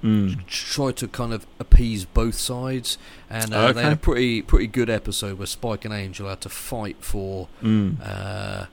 Mm. 0.00 0.46
tried 0.46 0.94
to 0.98 1.08
kind 1.08 1.32
of 1.34 1.44
appease 1.58 2.04
both 2.04 2.36
sides, 2.36 2.98
and 3.28 3.52
uh, 3.52 3.72
they 3.72 3.82
had 3.82 3.94
a 3.94 3.96
pretty 3.96 4.42
pretty 4.42 4.68
good 4.68 4.88
episode 4.88 5.38
where 5.38 5.46
Spike 5.48 5.84
and 5.84 5.92
Angel 5.92 6.28
had 6.28 6.40
to 6.42 6.48
fight 6.48 6.98
for 7.00 7.48
Mm. 7.64 7.96
uh, 8.00 8.66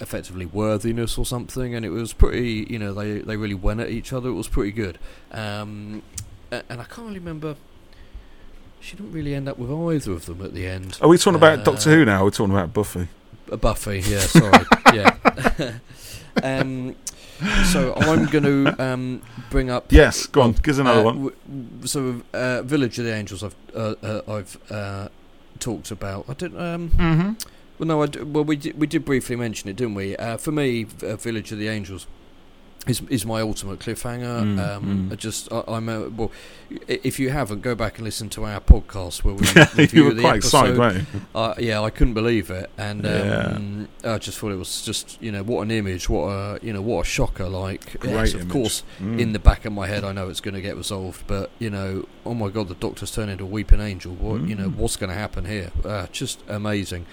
effectively 0.00 0.46
worthiness 0.46 1.16
or 1.18 1.24
something, 1.26 1.74
and 1.74 1.84
it 1.84 1.90
was 1.90 2.12
pretty. 2.12 2.66
You 2.68 2.78
know, 2.78 2.92
they 2.92 3.18
they 3.18 3.36
really 3.36 3.54
went 3.54 3.80
at 3.80 3.90
each 3.90 4.12
other. 4.12 4.28
It 4.28 4.34
was 4.34 4.48
pretty 4.48 4.72
good, 4.72 4.98
um, 5.32 6.02
and 6.50 6.64
I 6.80 6.84
can't 6.84 7.06
really 7.06 7.18
remember. 7.18 7.56
She 8.80 8.96
didn't 8.96 9.12
really 9.12 9.34
end 9.34 9.48
up 9.48 9.58
with 9.58 9.70
either 9.70 10.12
of 10.12 10.26
them 10.26 10.42
at 10.42 10.54
the 10.54 10.66
end. 10.66 10.98
Are 11.00 11.08
we 11.08 11.16
talking 11.16 11.36
about 11.36 11.60
Uh, 11.60 11.62
Doctor 11.62 11.90
Who 11.90 12.04
now? 12.04 12.20
We're 12.20 12.24
we 12.26 12.30
talking 12.32 12.52
about 12.52 12.72
Buffy? 12.74 13.06
Uh, 13.50 13.56
Buffy, 13.56 14.00
yeah, 14.00 14.18
sorry, 14.20 14.64
yeah. 14.92 15.78
um, 16.42 16.96
so 17.72 17.94
I'm 17.94 18.26
going 18.26 18.44
to 18.44 18.82
um, 18.82 19.22
bring 19.50 19.70
up. 19.70 19.92
Yes, 19.92 20.26
go 20.26 20.42
on. 20.42 20.52
Give 20.52 20.74
us 20.74 20.78
another 20.78 21.00
uh, 21.00 21.04
one. 21.04 21.14
w- 21.14 21.36
w- 21.46 21.86
so, 21.86 22.22
uh, 22.34 22.62
Village 22.62 22.98
of 22.98 23.04
the 23.04 23.14
Angels. 23.14 23.42
I've 23.44 23.54
uh, 23.74 23.94
uh, 24.02 24.22
I've 24.28 24.58
uh, 24.70 25.08
talked 25.60 25.90
about. 25.92 26.24
I 26.28 26.34
don't. 26.34 26.58
Um, 26.60 26.90
Mm-hmm. 26.90 27.32
Well, 27.82 27.88
no. 27.88 28.02
I 28.02 28.22
well, 28.22 28.44
we 28.44 28.56
did, 28.56 28.78
we 28.78 28.86
did 28.86 29.04
briefly 29.04 29.34
mention 29.34 29.68
it, 29.68 29.74
didn't 29.74 29.96
we? 29.96 30.16
Uh, 30.16 30.36
for 30.36 30.52
me, 30.52 30.86
uh, 31.02 31.16
Village 31.16 31.50
of 31.50 31.58
the 31.58 31.68
Angels 31.68 32.06
is 32.86 33.00
is 33.10 33.24
my 33.24 33.40
ultimate 33.40 33.78
cliffhanger. 33.78 34.42
Mm, 34.42 34.76
um, 34.76 35.08
mm. 35.08 35.12
I 35.12 35.14
just 35.16 35.52
I, 35.52 35.62
I'm 35.68 35.88
a, 35.88 36.08
well. 36.08 36.32
If 36.88 37.20
you 37.20 37.28
haven't, 37.30 37.60
go 37.60 37.74
back 37.74 37.98
and 37.98 38.04
listen 38.04 38.30
to 38.30 38.44
our 38.46 38.58
podcast 38.58 39.22
where 39.24 39.34
we 39.34 39.46
you 39.92 40.04
were 40.06 40.14
the 40.14 40.22
quite 40.22 40.36
episode. 40.38 40.70
excited? 40.70 41.06
Uh, 41.34 41.54
yeah, 41.58 41.80
I 41.82 41.90
couldn't 41.90 42.14
believe 42.14 42.50
it, 42.50 42.70
and 42.78 43.06
um, 43.06 43.88
I 44.02 44.16
just 44.18 44.38
thought 44.38 44.52
it 44.52 44.56
was 44.56 44.82
just 44.82 45.20
you 45.22 45.30
know 45.30 45.42
what 45.42 45.62
an 45.62 45.70
image, 45.70 46.08
what 46.08 46.28
a 46.28 46.58
you 46.62 46.72
know 46.72 46.80
what 46.82 47.02
a 47.02 47.04
shocker. 47.08 47.46
Like, 47.48 48.00
Great 48.00 48.12
yes, 48.14 48.34
of 48.34 48.40
image. 48.42 48.52
course, 48.52 48.82
Mm. 49.00 49.20
in 49.20 49.32
the 49.32 49.38
back 49.38 49.64
of 49.66 49.72
my 49.72 49.86
head, 49.86 50.02
I 50.02 50.12
know 50.12 50.28
it's 50.30 50.40
going 50.40 50.54
to 50.54 50.62
get 50.62 50.76
resolved, 50.76 51.24
but 51.26 51.50
you 51.58 51.68
know, 51.70 52.08
oh 52.24 52.34
my 52.34 52.48
god, 52.48 52.68
the 52.68 52.74
Doctor's 52.74 53.10
turned 53.10 53.30
into 53.30 53.44
a 53.44 53.46
weeping 53.46 53.80
angel. 53.80 54.14
What 54.14 54.48
you 54.48 54.54
know, 54.54 54.68
Mm. 54.70 54.76
what's 54.76 54.96
going 54.96 55.10
to 55.10 55.16
happen 55.16 55.44
here? 55.44 55.70
Uh, 55.84 56.06
just 56.10 56.40
amazing. 56.48 57.06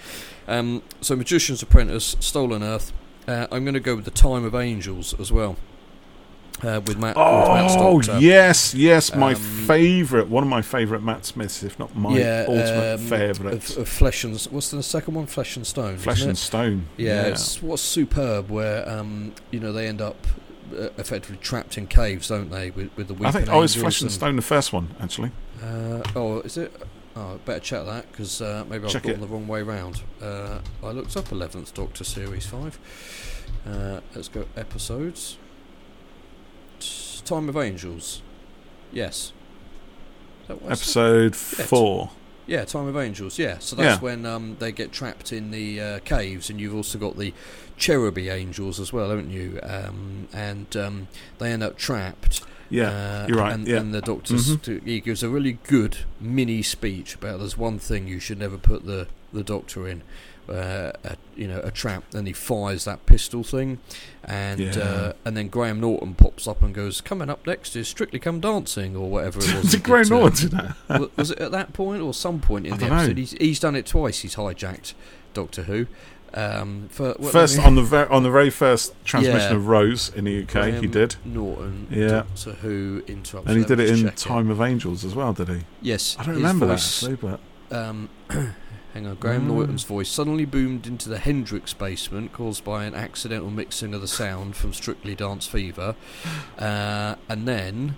Um, 0.48 0.82
so, 1.00 1.14
Magician's 1.16 1.62
Apprentice, 1.62 2.16
Stolen 2.18 2.62
Earth. 2.62 2.92
Uh, 3.30 3.46
I'm 3.52 3.64
going 3.64 3.74
to 3.74 3.80
go 3.80 3.94
with 3.94 4.04
the 4.04 4.10
Time 4.10 4.44
of 4.44 4.56
Angels 4.56 5.14
as 5.20 5.30
well. 5.30 5.56
Uh, 6.62 6.80
with 6.84 6.98
Matt, 6.98 7.16
with 7.16 7.48
Matt 7.48 7.70
Oh 7.78 8.00
yes, 8.18 8.74
yes, 8.74 9.14
my 9.14 9.32
Um, 9.32 9.40
favourite, 9.40 10.28
one 10.28 10.42
of 10.42 10.48
my 10.50 10.60
favourite 10.60 11.02
Matt 11.02 11.24
Smiths, 11.24 11.62
if 11.62 11.78
not 11.78 11.96
my 11.96 12.18
yeah, 12.18 12.44
ultimate 12.46 12.94
um, 12.94 13.06
favourite. 13.06 13.54
Of, 13.54 13.78
of 13.78 13.88
Flesh 13.88 14.24
and 14.24 14.38
what's 14.50 14.70
the 14.70 14.82
second 14.82 15.14
one? 15.14 15.26
Flesh 15.26 15.56
and 15.56 15.66
Stone. 15.66 15.96
Flesh 15.98 16.22
and? 16.22 16.36
Stone. 16.36 16.86
Yeah, 16.98 17.28
it's 17.28 17.62
what's 17.62 17.80
superb 17.80 18.50
where 18.50 18.86
um, 18.86 19.32
you 19.50 19.60
know 19.60 19.72
they 19.72 19.86
end 19.86 20.02
up 20.02 20.26
uh, 20.76 20.88
effectively 20.98 21.38
trapped 21.38 21.78
in 21.78 21.86
caves, 21.86 22.28
don't 22.28 22.50
they? 22.50 22.72
With, 22.72 22.90
with 22.94 23.08
the 23.08 23.26
I 23.26 23.30
think 23.30 23.48
oh, 23.48 23.62
it's 23.62 23.74
Flesh 23.74 24.02
and 24.02 24.12
Stone, 24.12 24.36
the 24.36 24.42
first 24.42 24.70
one, 24.72 24.94
actually. 25.00 25.30
Uh, 25.62 26.02
oh, 26.14 26.40
is 26.40 26.58
it? 26.58 26.72
Oh, 27.16 27.38
better 27.44 27.60
check 27.60 27.84
that 27.86 28.10
because 28.12 28.40
uh, 28.40 28.64
maybe 28.68 28.86
I've 28.86 29.02
gone 29.02 29.20
the 29.20 29.26
wrong 29.26 29.48
way 29.48 29.62
round. 29.62 30.02
Uh, 30.22 30.60
I 30.82 30.90
looked 30.90 31.16
up 31.16 31.32
Eleventh 31.32 31.74
Doctor 31.74 32.04
Series 32.04 32.46
Five. 32.46 32.78
Uh, 33.66 34.00
let's 34.14 34.28
go 34.28 34.46
episodes. 34.56 35.36
Time 37.24 37.48
of 37.48 37.56
Angels. 37.56 38.22
Yes. 38.92 39.32
Is 40.42 40.48
that 40.48 40.62
what 40.62 40.72
I 40.72 40.74
said? 40.74 41.26
Episode 41.26 41.36
four. 41.36 42.10
Yeah, 42.46 42.64
Time 42.64 42.86
of 42.88 42.96
Angels. 42.96 43.38
Yeah, 43.38 43.58
so 43.58 43.76
that's 43.76 43.96
Yeah. 43.96 44.00
when 44.00 44.26
um, 44.26 44.56
they 44.58 44.72
get 44.72 44.90
trapped 44.90 45.32
in 45.32 45.50
the 45.50 45.80
uh, 45.80 45.98
caves, 46.00 46.50
and 46.50 46.60
you've 46.60 46.74
also 46.74 46.98
got 46.98 47.16
the 47.16 47.32
cheruby 47.78 48.32
angels 48.32 48.80
as 48.80 48.92
well, 48.92 49.10
haven't 49.10 49.30
you? 49.30 49.60
Um, 49.62 50.26
and 50.32 50.74
um, 50.76 51.08
they 51.38 51.52
end 51.52 51.62
up 51.62 51.76
trapped, 51.76 52.42
Yeah, 52.70 53.26
you're 53.26 53.38
right, 53.38 53.52
And, 53.52 53.66
yeah. 53.66 53.78
and 53.78 53.92
the 53.92 54.00
doctor's 54.00 54.56
Mhm. 54.56 54.84
he 54.86 55.00
gives 55.00 55.22
a 55.22 55.28
really 55.28 55.58
good 55.66 55.98
mini 56.20 56.62
speech 56.62 57.16
about 57.16 57.40
there's 57.40 57.58
one 57.58 57.78
thing 57.78 58.06
you 58.06 58.20
should 58.20 58.38
never 58.38 58.56
put 58.56 58.86
the 58.86 59.08
the 59.32 59.42
doctor 59.44 59.86
in. 59.88 60.02
Uh, 60.48 60.90
a, 61.04 61.16
you 61.36 61.46
know, 61.46 61.60
a 61.62 61.70
trap. 61.70 62.02
Then 62.10 62.26
he 62.26 62.32
fires 62.32 62.84
that 62.84 63.06
pistol 63.06 63.44
thing, 63.44 63.78
and 64.24 64.58
Yeah. 64.58 64.78
uh, 64.82 65.12
and 65.24 65.36
then 65.36 65.46
Graham 65.46 65.78
Norton 65.78 66.14
pops 66.14 66.48
up 66.48 66.60
and 66.60 66.74
goes, 66.74 67.00
"Coming 67.00 67.30
up 67.30 67.46
next 67.46 67.76
is 67.76 67.86
Strictly 67.86 68.18
Come 68.18 68.40
Dancing" 68.40 68.96
or 68.96 69.08
whatever 69.08 69.38
it 69.38 69.54
was. 69.62 69.70
Did 69.70 69.84
Graham 69.84 70.06
uh, 70.06 70.18
Norton 70.18 70.48
do 70.48 70.56
that? 70.88 71.16
was 71.16 71.30
it 71.30 71.38
at 71.38 71.52
that 71.52 71.72
point 71.72 72.02
or 72.02 72.12
some 72.12 72.40
point 72.40 72.66
in 72.66 72.72
I 72.74 72.76
the 72.78 72.86
know. 72.88 72.94
episode? 72.96 73.18
He's, 73.18 73.30
he's 73.32 73.60
done 73.60 73.76
it 73.76 73.86
twice. 73.86 74.20
He's 74.22 74.34
hijacked 74.34 74.94
Doctor 75.34 75.64
Who. 75.64 75.86
Um, 76.32 76.88
for, 76.90 77.14
First 77.14 77.58
on 77.58 77.74
the 77.74 77.82
ver- 77.82 78.06
on 78.08 78.22
the 78.22 78.30
very 78.30 78.50
first 78.50 78.94
transmission 79.04 79.50
Yeah. 79.50 79.56
of 79.56 79.66
Rose 79.66 80.12
in 80.14 80.24
the 80.24 80.42
UK, 80.44 80.80
he 80.80 80.86
did, 80.86 81.16
Norton. 81.24 81.88
Yeah. 81.90 82.08
Doctor 82.08 82.52
Who 82.62 83.02
interrupts. 83.08 83.48
and 83.50 83.58
he 83.58 83.64
did 83.64 83.80
it 83.80 83.90
in 83.90 84.10
Time 84.12 84.48
of 84.50 84.60
Angels 84.60 85.04
as 85.04 85.14
well, 85.14 85.32
did 85.32 85.48
he? 85.48 85.60
Yes, 85.82 86.16
I 86.18 86.24
don't 86.24 86.36
remember 86.36 86.66
voice, 86.66 87.00
that 87.00 87.10
actually, 87.12 87.38
but 87.70 87.76
Um, 87.76 88.08
hang 88.94 89.06
on, 89.06 89.16
Graham 89.16 89.42
Mm. 89.42 89.48
Norton's 89.48 89.82
voice 89.84 90.08
suddenly 90.08 90.44
boomed 90.44 90.86
into 90.86 91.08
the 91.08 91.18
Hendrix 91.18 91.72
basement, 91.74 92.32
caused 92.32 92.64
by 92.64 92.84
an 92.84 92.94
accidental 92.94 93.50
mixing 93.50 93.92
of 93.94 94.00
the 94.00 94.08
sound 94.08 94.54
from 94.56 94.72
Strictly 94.72 95.14
Dance 95.16 95.46
Fever, 95.46 95.94
uh, 96.58 97.16
and 97.28 97.48
then. 97.48 97.96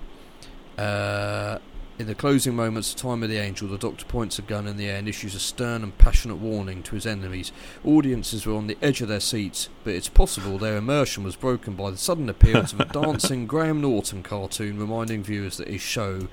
Uh, 0.78 1.58
in 2.02 2.08
the 2.08 2.14
closing 2.16 2.54
moments 2.56 2.92
of 2.92 3.00
Time 3.00 3.22
of 3.22 3.28
the 3.28 3.38
Angel, 3.38 3.68
the 3.68 3.78
Doctor 3.78 4.04
points 4.04 4.38
a 4.38 4.42
gun 4.42 4.66
in 4.66 4.76
the 4.76 4.86
air 4.88 4.96
and 4.98 5.08
issues 5.08 5.34
a 5.34 5.38
stern 5.38 5.82
and 5.84 5.96
passionate 5.98 6.36
warning 6.36 6.82
to 6.82 6.94
his 6.96 7.06
enemies. 7.06 7.52
Audiences 7.84 8.44
were 8.44 8.54
on 8.56 8.66
the 8.66 8.76
edge 8.82 9.00
of 9.00 9.08
their 9.08 9.20
seats, 9.20 9.68
but 9.84 9.94
it's 9.94 10.08
possible 10.08 10.58
their 10.58 10.76
immersion 10.76 11.22
was 11.22 11.36
broken 11.36 11.74
by 11.74 11.90
the 11.92 11.96
sudden 11.96 12.28
appearance 12.28 12.72
of 12.72 12.80
a 12.80 12.84
dancing 12.92 13.46
Graham 13.46 13.80
Norton 13.80 14.22
cartoon 14.22 14.78
reminding 14.78 15.22
viewers 15.22 15.56
that 15.58 15.68
his 15.68 15.80
show 15.80 16.28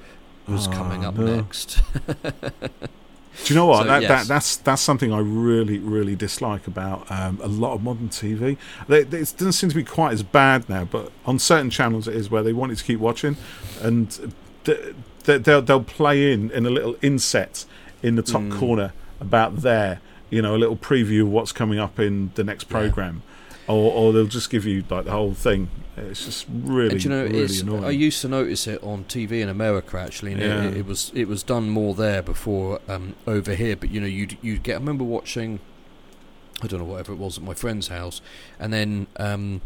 was 0.48 0.68
Oh, 0.68 0.72
coming 0.72 1.06
up 1.06 1.16
no. 1.16 1.36
next. 1.38 1.82
Do 3.46 3.54
you 3.54 3.56
know 3.56 3.68
what? 3.68 3.84
So, 3.84 3.88
that, 3.88 4.02
yes. 4.02 4.10
that 4.10 4.28
that's 4.28 4.56
that's 4.58 4.82
something 4.82 5.14
I 5.14 5.20
really 5.20 5.78
really 5.78 6.16
dislike 6.16 6.66
about 6.66 7.10
um, 7.12 7.40
a 7.44 7.48
lot 7.48 7.74
of 7.74 7.84
modern 7.84 8.10
TV. 8.10 8.58
They, 8.88 9.04
they- 9.04 9.20
it 9.20 9.34
doesn't 9.38 9.54
seem 9.54 9.70
to 9.70 9.76
be 9.76 9.84
quite 9.84 10.14
as 10.14 10.24
bad 10.24 10.68
now, 10.68 10.84
but 10.86 11.12
on 11.28 11.38
certain 11.38 11.70
channels 11.70 12.08
it 12.08 12.16
is 12.16 12.32
where 12.32 12.42
they 12.42 12.54
want 12.54 12.72
you 12.72 12.76
to 12.76 12.84
keep 12.84 13.00
watching, 13.00 13.38
and 13.82 14.34
th- 14.64 14.96
th- 15.30 15.44
they'll 15.44 15.62
they'll 15.62 15.84
play 15.84 16.32
in 16.34 16.50
in 16.52 16.66
a 16.66 16.70
little 16.70 16.96
inset 17.02 17.66
in 18.02 18.16
the 18.16 18.22
top 18.24 18.42
Mm. 18.42 18.58
corner 18.60 18.94
about 19.20 19.58
there, 19.62 20.00
you 20.30 20.42
know, 20.42 20.56
a 20.56 20.60
little 20.64 20.78
preview 20.78 21.22
of 21.22 21.30
what's 21.30 21.52
coming 21.52 21.80
up 21.80 22.00
in 22.00 22.32
the 22.36 22.44
next 22.44 22.66
Yeah. 22.70 22.78
program, 22.80 23.22
or 23.68 23.92
or 23.92 24.14
they'll 24.14 24.26
just 24.40 24.50
give 24.50 24.66
you 24.66 24.84
like 24.90 25.06
the 25.06 25.12
whole 25.12 25.34
thing. 25.34 25.70
It's 25.98 26.24
just 26.24 26.46
really 26.50 26.92
And, 26.96 27.04
you 27.04 27.10
know, 27.10 27.24
really 27.26 27.40
it's, 27.40 27.62
annoying. 27.62 27.84
I 27.84 27.90
used 27.90 28.22
to 28.22 28.30
notice 28.30 28.68
it 28.68 28.82
on 28.82 29.04
TV 29.10 29.42
in 29.42 29.50
America 29.50 29.98
actually, 30.00 30.32
and 30.34 30.42
Yeah. 30.42 30.64
it, 30.64 30.78
it 30.78 30.86
was 30.86 31.12
it 31.14 31.28
was 31.28 31.44
done 31.44 31.70
more 31.70 31.94
there 31.94 32.22
before 32.22 32.80
um, 32.88 33.16
over 33.28 33.54
here. 33.54 33.76
But 33.76 33.90
you 33.92 34.00
know, 34.00 34.08
you 34.08 34.28
you 34.42 34.58
get. 34.58 34.76
I 34.76 34.80
remember 34.80 35.04
watching, 35.04 35.60
I 36.64 36.68
don't 36.68 36.80
know 36.80 36.86
whatever 36.86 37.12
it 37.12 37.18
was 37.20 37.38
at 37.38 37.44
my 37.44 37.54
friend's 37.54 37.90
house, 37.90 38.22
and 38.60 38.72
then 38.72 39.08
um, 39.18 39.60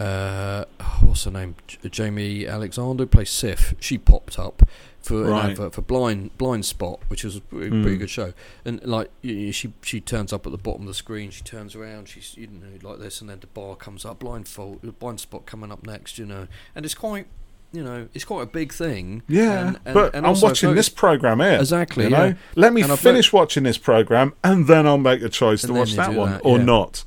uh, 0.00 0.64
what's 1.02 1.24
her 1.24 1.30
name? 1.30 1.54
J- 1.66 1.78
Jaimie 1.88 2.48
Alexander 2.50 3.06
plays 3.06 3.30
Sif. 3.30 3.74
She 3.80 3.98
popped 3.98 4.38
up 4.38 4.62
for 5.00 5.22
Right. 5.22 5.44
an 5.44 5.50
advert 5.52 5.74
for 5.74 5.82
Blind 5.82 6.36
Blind 6.36 6.64
Spot, 6.64 7.00
which 7.08 7.22
was 7.24 7.36
a 7.36 7.40
pretty, 7.40 7.70
Mm. 7.70 7.82
pretty 7.82 7.96
good 7.96 8.10
show. 8.10 8.32
And 8.64 8.82
like 8.84 9.10
she 9.22 9.72
she 9.82 10.00
turns 10.00 10.32
up 10.32 10.46
at 10.46 10.52
the 10.52 10.58
bottom 10.58 10.82
of 10.82 10.88
the 10.88 10.94
screen. 10.94 11.30
She 11.30 11.42
turns 11.42 11.74
around. 11.74 12.08
She's 12.08 12.36
you 12.36 12.48
know 12.48 12.88
like 12.88 12.98
this, 12.98 13.20
and 13.20 13.30
then 13.30 13.38
the 13.40 13.46
bar 13.46 13.76
comes 13.76 14.04
up. 14.04 14.18
Blindfold, 14.18 14.98
blind 14.98 15.20
spot 15.20 15.46
coming 15.46 15.70
up 15.72 15.86
next. 15.86 16.18
You 16.18 16.26
know, 16.26 16.48
and 16.74 16.84
it's 16.84 16.94
quite 16.94 17.26
you 17.72 17.82
know 17.82 18.08
it's 18.14 18.24
quite 18.24 18.42
a 18.42 18.46
big 18.46 18.72
thing. 18.72 19.22
yeah, 19.28 19.68
and, 19.68 19.80
and, 19.84 19.94
but 19.94 20.14
and 20.14 20.26
I'm 20.26 20.38
watching 20.40 20.74
this 20.74 20.88
program 20.88 21.40
here. 21.40 21.58
exactly. 21.58 22.04
You 22.04 22.10
know, 22.10 22.24
yeah. 22.26 22.34
let 22.54 22.72
me 22.72 22.82
finish 22.82 23.32
watching 23.32 23.62
this 23.62 23.78
program, 23.78 24.34
and 24.44 24.66
then 24.66 24.86
I'll 24.86 24.98
make 24.98 25.22
a 25.22 25.28
choice 25.28 25.62
to 25.62 25.72
watch 25.72 25.94
that 25.94 26.14
one 26.14 26.32
that, 26.32 26.40
or 26.44 26.58
yeah. 26.58 26.64
not. 26.64 27.04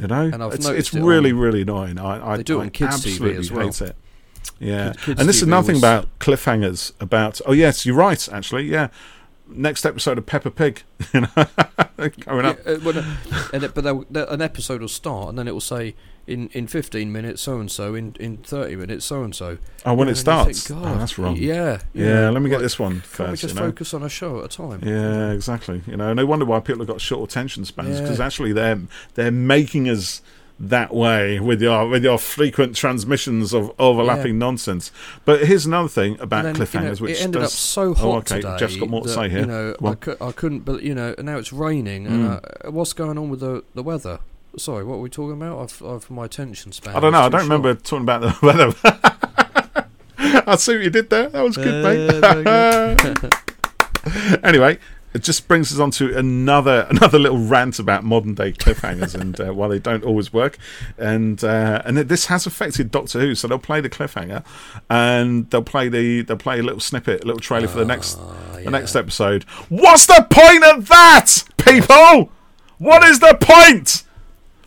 You 0.00 0.06
know, 0.06 0.30
And 0.32 0.42
I've 0.42 0.54
it's, 0.54 0.66
it's 0.68 0.94
it 0.94 1.02
really, 1.02 1.32
on- 1.32 1.38
really 1.38 1.62
annoying. 1.62 1.98
I, 1.98 2.32
I, 2.32 2.36
They 2.38 2.42
do 2.42 2.58
it 2.60 2.62
on 2.64 2.70
kids' 2.70 3.04
TV 3.04 3.34
as 3.36 3.50
well. 3.50 3.66
hate 3.66 3.80
it. 3.82 3.96
Yeah, 4.60 4.92
Kid- 4.92 5.00
kids 5.02 5.20
and 5.20 5.28
this 5.28 5.36
is 5.36 5.42
TV 5.42 5.46
another 5.48 5.66
thing 5.66 5.74
was- 5.76 5.82
about 5.82 6.18
cliffhangers. 6.20 6.92
About 7.00 7.40
oh 7.46 7.52
yes, 7.52 7.84
you're 7.86 7.96
right. 7.96 8.28
Actually, 8.32 8.64
yeah. 8.64 8.88
Next 9.50 9.86
episode 9.86 10.18
of 10.18 10.26
Peppa 10.26 10.50
Pig, 10.50 10.82
you 11.14 11.22
know, 11.22 11.28
coming 12.20 12.44
up. 12.44 12.58
Yeah, 12.66 12.72
uh, 12.72 12.78
well, 12.84 12.94
no, 12.94 13.16
and 13.54 13.62
it, 13.64 13.74
but 13.74 13.86
an 13.86 14.42
episode 14.42 14.80
will 14.82 14.88
start, 14.88 15.30
and 15.30 15.38
then 15.38 15.48
it 15.48 15.52
will 15.52 15.60
say 15.60 15.94
in, 16.28 16.48
in 16.48 16.66
15 16.66 17.10
minutes 17.10 17.42
so 17.42 17.58
and 17.60 17.70
so, 17.70 17.94
in 17.94 18.14
in 18.20 18.36
30 18.38 18.76
minutes 18.76 19.04
so 19.06 19.22
and 19.24 19.34
so. 19.34 19.58
Oh, 19.86 19.94
when 19.94 20.08
Yeah, 20.08 20.12
it 20.12 20.18
you 20.18 20.22
think, 20.44 20.56
starts. 20.56 20.70
Oh, 20.70 20.98
that's 20.98 21.18
wrong. 21.18 21.36
Yeah, 21.36 21.80
Yeah, 21.94 22.30
let 22.30 22.42
me 22.42 22.50
get 22.50 22.60
this 22.60 22.78
one 22.78 23.00
Can't 23.00 23.02
we 23.02 23.26
first. 23.26 23.42
just 23.42 23.54
you 23.54 23.60
know? 23.60 23.66
focus 23.66 23.94
on 23.94 24.02
a 24.02 24.08
show 24.08 24.38
at 24.40 24.44
a 24.44 24.48
time? 24.48 24.80
Yeah, 24.84 25.30
exactly. 25.32 25.82
You 25.86 25.96
know, 25.96 26.12
no 26.12 26.24
wonder 26.26 26.44
why 26.44 26.60
people 26.60 26.80
have 26.80 26.88
got 26.88 27.00
short 27.00 27.30
attention 27.30 27.64
spans 27.64 27.96
Yeah. 27.96 28.02
because 28.02 28.20
actually 28.20 28.52
they're 28.52 28.80
they're 29.14 29.30
making 29.30 29.88
us 29.88 30.22
that 30.60 30.92
way 30.92 31.38
with 31.38 31.62
your 31.62 31.88
with 31.88 32.02
your 32.02 32.18
frequent 32.18 32.74
transmissions 32.74 33.54
of 33.54 33.70
overlapping 33.78 34.38
nonsense. 34.38 34.90
But 35.24 35.46
here's 35.46 35.66
another 35.66 35.88
thing 35.88 36.18
about 36.20 36.42
then, 36.42 36.54
you 36.56 36.58
know, 36.60 36.66
cliffhangers, 36.66 37.00
which 37.00 37.12
it 37.12 37.22
ended 37.22 37.42
does, 37.42 37.52
up 37.52 37.56
so 37.58 37.94
hot 37.94 38.04
Oh, 38.04 38.16
okay. 38.16 38.36
today. 38.40 38.56
Geoff's 38.58 38.76
got 38.76 38.88
more 38.88 39.02
to 39.02 39.08
say 39.08 39.28
here. 39.28 39.40
You 39.40 39.46
know. 39.46 39.76
I, 39.84 39.94
cou- 39.94 40.16
I 40.20 40.32
couldn't, 40.32 40.60
but 40.64 40.82
you 40.82 40.96
know, 40.96 41.14
and 41.16 41.26
now 41.26 41.38
it's 41.38 41.52
raining. 41.52 42.06
Mm. 42.06 42.10
And 42.10 42.26
uh, 42.66 42.70
what's 42.72 42.92
going 42.92 43.16
on 43.18 43.30
with 43.30 43.38
the 43.38 43.62
the 43.74 43.84
weather? 43.84 44.18
Sorry, 44.58 44.84
what 44.84 44.96
were 44.96 45.02
we 45.02 45.08
talking 45.10 45.32
about? 45.40 45.58
I've, 45.58 45.82
I've 45.82 46.10
my 46.10 46.24
attention 46.26 46.72
span. 46.72 46.96
I 46.96 47.00
don't 47.00 47.12
know. 47.12 47.20
I 47.22 47.28
don't 47.28 47.42
remember 47.42 47.74
talking 47.74 48.02
about 48.02 48.20
the 48.22 48.36
weather. 48.46 48.74
I 50.46 50.56
see 50.56 50.74
what 50.76 50.84
you 50.84 50.90
did 50.90 51.10
there. 51.10 51.28
That 51.28 51.42
was 51.42 51.56
good, 51.56 52.46
Uh, 52.46 52.96
mate. 54.34 54.40
anyway, 54.44 54.78
it 55.14 55.22
just 55.22 55.46
brings 55.48 55.72
us 55.72 55.78
on 55.78 55.90
to 55.92 56.16
another 56.16 56.86
another 56.90 57.18
little 57.18 57.38
rant 57.38 57.78
about 57.78 58.04
modern 58.04 58.34
day 58.34 58.52
cliffhangers 58.52 59.14
and 59.14 59.40
uh, 59.40 59.52
why 59.54 59.68
they 59.68 59.78
don't 59.78 60.04
always 60.04 60.32
work. 60.32 60.58
And 60.98 61.42
uh, 61.44 61.82
and 61.84 61.96
this 61.98 62.26
has 62.26 62.46
affected 62.46 62.90
Doctor 62.90 63.20
Who. 63.20 63.34
So 63.34 63.46
they'll 63.48 63.58
play 63.58 63.80
the 63.80 63.90
cliffhanger, 63.90 64.44
and 64.90 65.48
they'll 65.50 65.62
play 65.62 65.88
the 65.88 66.22
they'll 66.22 66.36
play 66.36 66.58
a 66.58 66.62
little 66.62 66.80
snippet, 66.80 67.22
a 67.24 67.26
little 67.26 67.40
trailer 67.40 67.68
for 67.68 67.78
the 67.78 67.84
next 67.84 68.18
Ah, 68.20 68.56
the 68.64 68.70
next 68.70 68.96
episode. 68.96 69.44
What's 69.68 70.06
the 70.06 70.26
point 70.30 70.64
of 70.64 70.88
that, 70.88 71.44
people? 71.58 72.30
What 72.78 73.02
is 73.04 73.18
the 73.20 73.36
point? 73.40 74.04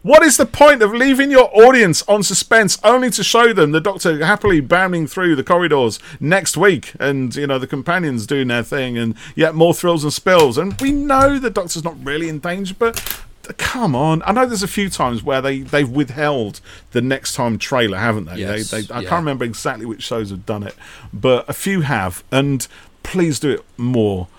What 0.04 0.24
is 0.24 0.38
the 0.38 0.48
point 0.48 0.82
of 0.82 0.94
leaving 0.94 1.30
your 1.30 1.52
audience 1.54 2.02
on 2.08 2.24
suspense 2.24 2.80
only 2.84 3.12
to 3.12 3.24
show 3.24 3.54
them 3.54 3.72
the 3.72 3.80
Doctor 3.80 4.26
happily 4.26 4.60
bounding 4.60 5.06
through 5.06 5.36
the 5.36 5.44
corridors 5.44 6.00
next 6.20 6.58
week 6.58 6.94
and, 7.00 7.36
you 7.36 7.46
know, 7.46 7.60
the 7.60 7.68
companions 7.68 8.26
doing 8.26 8.48
their 8.48 8.64
thing 8.64 8.98
and 8.98 9.14
yet 9.36 9.54
more 9.54 9.76
thrills 9.76 10.04
and 10.04 10.12
spills? 10.12 10.58
And 10.58 10.80
we 10.82 10.92
know 10.92 11.38
the 11.38 11.52
Doctor's 11.52 11.84
not 11.84 12.04
really 12.04 12.30
in 12.30 12.40
danger, 12.40 12.74
but 12.78 13.24
come 13.58 13.96
on. 13.96 14.24
I 14.26 14.32
know 14.32 14.48
there's 14.48 14.64
a 14.64 14.68
few 14.68 14.90
times 14.90 15.22
where 15.22 15.40
they, 15.40 15.60
they've 15.60 15.88
withheld 15.88 16.62
the 16.94 17.02
next 17.02 17.36
time 17.36 17.60
trailer, 17.60 18.00
haven't 18.00 18.26
they? 18.26 18.38
Yes, 18.38 18.72
they, 18.72 18.82
they 18.82 18.94
I 18.94 19.02
yeah. 19.02 19.10
can't 19.10 19.22
remember 19.22 19.46
exactly 19.46 19.86
which 19.86 20.02
shows 20.02 20.32
have 20.32 20.48
done 20.48 20.64
it, 20.64 20.76
but 21.14 21.48
a 21.48 21.54
few 21.54 21.82
have. 21.82 22.24
And 22.32 22.68
please 23.04 23.40
do 23.40 23.52
it 23.52 23.66
more 23.78 24.30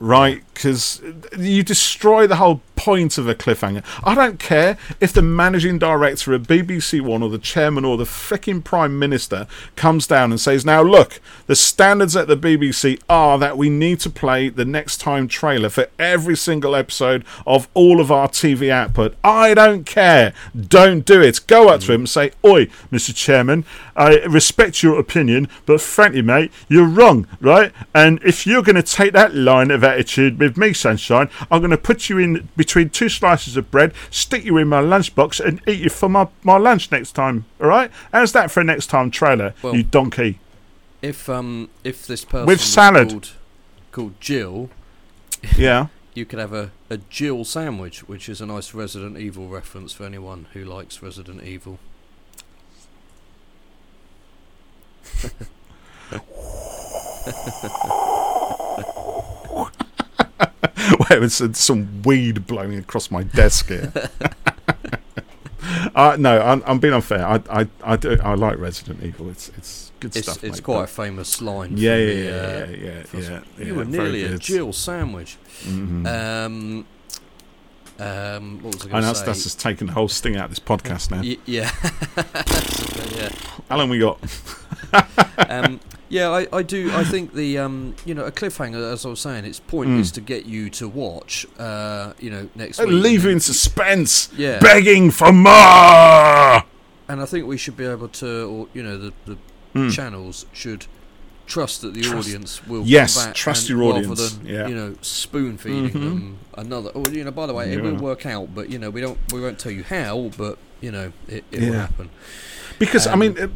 right? 0.00 0.42
Because 0.54 1.00
you 1.38 1.62
destroy 1.62 2.26
the 2.26 2.36
whole 2.36 2.60
point 2.74 3.18
of 3.18 3.28
a 3.28 3.34
cliffhanger. 3.34 3.84
I 4.02 4.14
don't 4.14 4.38
care 4.38 4.78
if 5.00 5.12
the 5.12 5.20
managing 5.20 5.78
director 5.78 6.32
of 6.32 6.46
BBC 6.46 7.02
One 7.02 7.22
or 7.22 7.28
the 7.28 7.38
chairman 7.38 7.84
or 7.84 7.98
the 7.98 8.04
fricking 8.04 8.64
prime 8.64 8.98
minister 8.98 9.46
comes 9.76 10.06
down 10.06 10.30
and 10.30 10.40
says, 10.40 10.64
"Now 10.64 10.82
look, 10.82 11.20
the 11.46 11.56
standards 11.56 12.16
at 12.16 12.26
the 12.26 12.36
BBC 12.36 12.98
are 13.08 13.38
that 13.38 13.58
we 13.58 13.68
need 13.68 14.00
to 14.00 14.10
play 14.10 14.48
the 14.48 14.64
next 14.64 14.96
time 14.98 15.28
trailer 15.28 15.68
for 15.68 15.88
every 15.98 16.36
single 16.36 16.74
episode 16.74 17.22
of 17.46 17.68
all 17.74 18.00
of 18.00 18.10
our 18.10 18.28
TV 18.28 18.70
output." 18.70 19.14
I 19.22 19.52
don't 19.52 19.84
care. 19.84 20.32
Don't 20.58 21.04
do 21.04 21.20
it. 21.20 21.40
Go 21.46 21.68
up 21.68 21.82
to 21.82 21.92
him 21.92 22.02
and 22.02 22.08
say, 22.08 22.32
"Oi, 22.44 22.68
Mr. 22.90 23.14
Chairman, 23.14 23.64
I 23.94 24.20
respect 24.20 24.82
your 24.82 24.98
opinion, 24.98 25.48
but 25.66 25.82
frankly, 25.82 26.22
mate, 26.22 26.50
you're 26.68 26.84
wrong, 26.86 27.26
right? 27.40 27.72
And 27.94 28.20
if 28.24 28.46
you're 28.46 28.62
going 28.62 28.76
to 28.76 28.82
take 28.82 29.12
that 29.12 29.34
line 29.34 29.70
of 29.70 29.84
attitude 29.92 30.38
with 30.38 30.56
me, 30.56 30.72
sunshine, 30.72 31.28
I'm 31.50 31.60
going 31.60 31.70
to 31.70 31.78
put 31.78 32.08
you 32.08 32.18
in 32.18 32.48
between 32.56 32.90
two 32.90 33.08
slices 33.08 33.56
of 33.56 33.70
bread, 33.70 33.92
stick 34.10 34.44
you 34.44 34.56
in 34.56 34.68
my 34.68 34.82
lunchbox, 34.82 35.44
and 35.44 35.60
eat 35.68 35.80
you 35.80 35.90
for 35.90 36.08
my, 36.08 36.28
my 36.42 36.56
lunch 36.56 36.90
next 36.90 37.12
time. 37.12 37.44
All 37.60 37.68
right? 37.68 37.90
How's 38.12 38.32
that 38.32 38.50
for 38.50 38.60
a 38.60 38.64
next 38.64 38.86
time 38.88 39.10
trailer, 39.10 39.54
Well- 39.62 39.76
you 39.76 39.82
donkey? 39.82 40.38
If 41.02 41.30
um 41.30 41.70
if 41.82 42.06
this 42.06 42.26
person 42.26 42.44
With 42.46 42.60
salad. 42.60 43.08
called, 43.08 43.30
called 43.90 44.20
Jill, 44.20 44.68
Yeah. 45.56 45.86
you 46.14 46.26
could 46.26 46.38
have 46.38 46.52
a, 46.52 46.72
a 46.90 46.98
Jill 46.98 47.44
sandwich, 47.44 48.06
which 48.06 48.28
is 48.28 48.42
a 48.42 48.46
nice 48.46 48.74
Resident 48.74 49.16
Evil 49.16 49.48
reference 49.48 49.94
for 49.94 50.04
anyone 50.04 50.46
who 50.52 50.62
likes 50.62 51.02
Resident 51.02 51.42
Evil. 51.42 51.78
Wait, 61.10 61.22
it's 61.22 61.40
uh, 61.40 61.52
some 61.52 62.02
weed 62.02 62.46
blowing 62.46 62.78
across 62.78 63.10
my 63.10 63.22
desk 63.22 63.68
here. 63.68 63.92
Uh, 65.94 66.16
no, 66.18 66.40
I'm, 66.40 66.62
I'm 66.66 66.78
being 66.78 66.94
unfair. 66.94 67.24
I, 67.26 67.40
I, 67.50 67.68
I 67.84 67.96
do. 67.96 68.16
I 68.22 68.34
like 68.34 68.58
Resident 68.58 69.02
Evil. 69.04 69.28
It's 69.28 69.50
it's 69.50 69.92
good 70.00 70.16
It's, 70.16 70.26
stuff. 70.26 70.42
it's 70.42 70.56
mate, 70.58 70.64
quite 70.64 70.84
a 70.84 70.86
famous 70.86 71.40
line. 71.42 71.76
Yeah, 71.76 71.96
yeah, 71.96 72.06
the, 72.06 72.22
yeah, 72.22 72.30
uh, 72.30 72.66
yeah, 72.70 72.76
yeah, 72.94 73.02
first- 73.02 73.30
yeah, 73.30 73.40
You 73.58 73.64
yeah, 73.66 73.72
were 73.72 73.84
nearly 73.84 74.22
a. 74.24 74.38
Jill 74.38 74.72
sandwich. 74.72 75.36
Mhm. 75.64 76.06
Um, 76.06 76.86
um, 77.98 78.62
what 78.62 78.74
was 78.74 78.84
I 78.84 78.88
I 78.88 78.90
going 78.92 79.02
know 79.04 79.08
to 79.12 79.14
say? 79.18 79.26
that's 79.26 79.42
just 79.42 79.60
taking 79.60 79.86
the 79.88 79.92
whole 79.92 80.08
sting 80.08 80.36
out 80.36 80.44
of 80.46 80.50
this 80.50 80.58
podcast 80.58 81.10
now. 81.10 81.20
Y- 81.20 81.36
yeah. 81.44 81.70
yeah. 83.16 83.28
How 83.68 83.76
long 83.76 83.90
we 83.90 83.98
got? 83.98 84.18
Um, 85.38 85.80
yeah, 86.08 86.30
I, 86.30 86.46
I 86.52 86.62
do. 86.62 86.90
I 86.92 87.04
think 87.04 87.34
the 87.34 87.58
um, 87.58 87.94
you 88.04 88.14
know 88.14 88.24
a 88.24 88.32
cliffhanger, 88.32 88.92
as 88.92 89.04
I 89.06 89.08
was 89.10 89.20
saying, 89.20 89.44
its 89.44 89.60
point 89.60 89.90
Mm. 89.90 90.00
is 90.00 90.12
to 90.12 90.20
get 90.20 90.46
you 90.46 90.70
to 90.70 90.88
watch. 90.88 91.46
Uh, 91.58 92.12
you 92.18 92.30
know, 92.30 92.48
next 92.54 92.80
Uh, 92.80 92.84
week. 92.84 93.02
Leave 93.02 93.24
you 93.24 93.30
in 93.30 93.40
suspense, 93.40 94.28
Yeah, 94.36 94.58
begging 94.60 95.10
for 95.10 95.32
more. 95.32 96.64
and 97.08 97.20
I 97.20 97.24
think 97.26 97.46
we 97.46 97.56
should 97.56 97.76
be 97.76 97.84
able 97.86 98.08
to, 98.08 98.44
or 98.48 98.68
you 98.74 98.82
know, 98.82 98.98
the, 98.98 99.12
the 99.26 99.36
Mm. 99.74 99.92
channels 99.92 100.46
should 100.52 100.86
trust 101.46 101.82
that 101.82 101.94
the 101.94 102.00
Trust- 102.02 102.26
audience 102.28 102.66
will 102.66 102.82
Yes, 102.84 103.14
come 103.16 103.26
back 103.26 103.34
trust 103.36 103.62
and 103.62 103.68
your 103.70 103.78
rather 103.92 104.00
audience, 104.00 104.32
than 104.32 104.46
yeah. 104.46 104.66
you 104.68 104.74
know 104.74 104.94
spoon 105.00 105.58
feeding 105.58 105.90
Mhm. 105.90 105.92
them 105.92 106.38
another. 106.56 106.90
Or 106.90 107.08
you 107.08 107.22
know, 107.24 107.30
by 107.30 107.46
the 107.46 107.54
way, 107.54 107.72
it 107.72 107.80
will 107.82 107.94
work 107.94 108.26
out, 108.26 108.52
but 108.54 108.68
you 108.70 108.78
know, 108.80 108.90
we 108.90 109.00
don't 109.00 109.18
we 109.32 109.40
won't 109.40 109.58
tell 109.60 109.70
you 109.72 109.84
how, 109.84 110.30
but 110.36 110.58
you 110.80 110.90
know, 110.90 111.12
it, 111.28 111.44
it 111.52 111.60
will 111.60 111.74
happen. 111.74 112.10
Because 112.80 113.06
I 113.06 113.12
Um, 113.12 113.18
mean, 113.20 113.38
uh, 113.38 113.46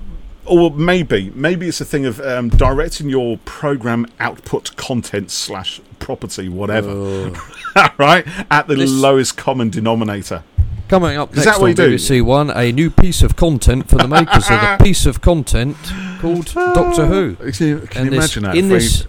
or 0.46 0.70
maybe 0.70 1.30
maybe 1.34 1.68
it's 1.68 1.80
a 1.80 1.84
thing 1.84 2.04
of 2.06 2.20
um, 2.20 2.48
directing 2.50 3.08
your 3.08 3.38
program 3.44 4.06
output 4.20 4.74
content 4.76 5.30
slash 5.30 5.80
property 5.98 6.48
whatever, 6.48 6.90
Oh. 6.90 7.90
right, 7.98 8.26
at 8.50 8.66
the 8.68 8.74
This- 8.76 8.90
lowest 8.90 9.36
common 9.36 9.70
denominator. 9.70 10.42
Coming 10.86 11.16
up 11.16 11.34
next 11.34 11.46
on? 11.46 11.72
BBC 11.74 12.20
One, 12.22 12.50
a 12.50 12.70
new 12.70 12.90
piece 12.90 13.22
of 13.22 13.36
content 13.36 13.88
for 13.88 13.96
the 13.96 14.06
makers 14.06 14.50
of 14.50 14.62
a 14.62 14.76
piece 14.82 15.06
of 15.06 15.22
content 15.22 15.76
called 16.20 16.52
Doctor 16.52 17.06
Who. 17.06 17.36
Can 17.36 17.66
you, 17.66 17.78
can 17.80 18.04
you 18.04 18.10
this, 18.10 18.36
imagine 18.36 18.42
that? 18.42 18.56
in 18.56 18.68
this, 18.68 19.06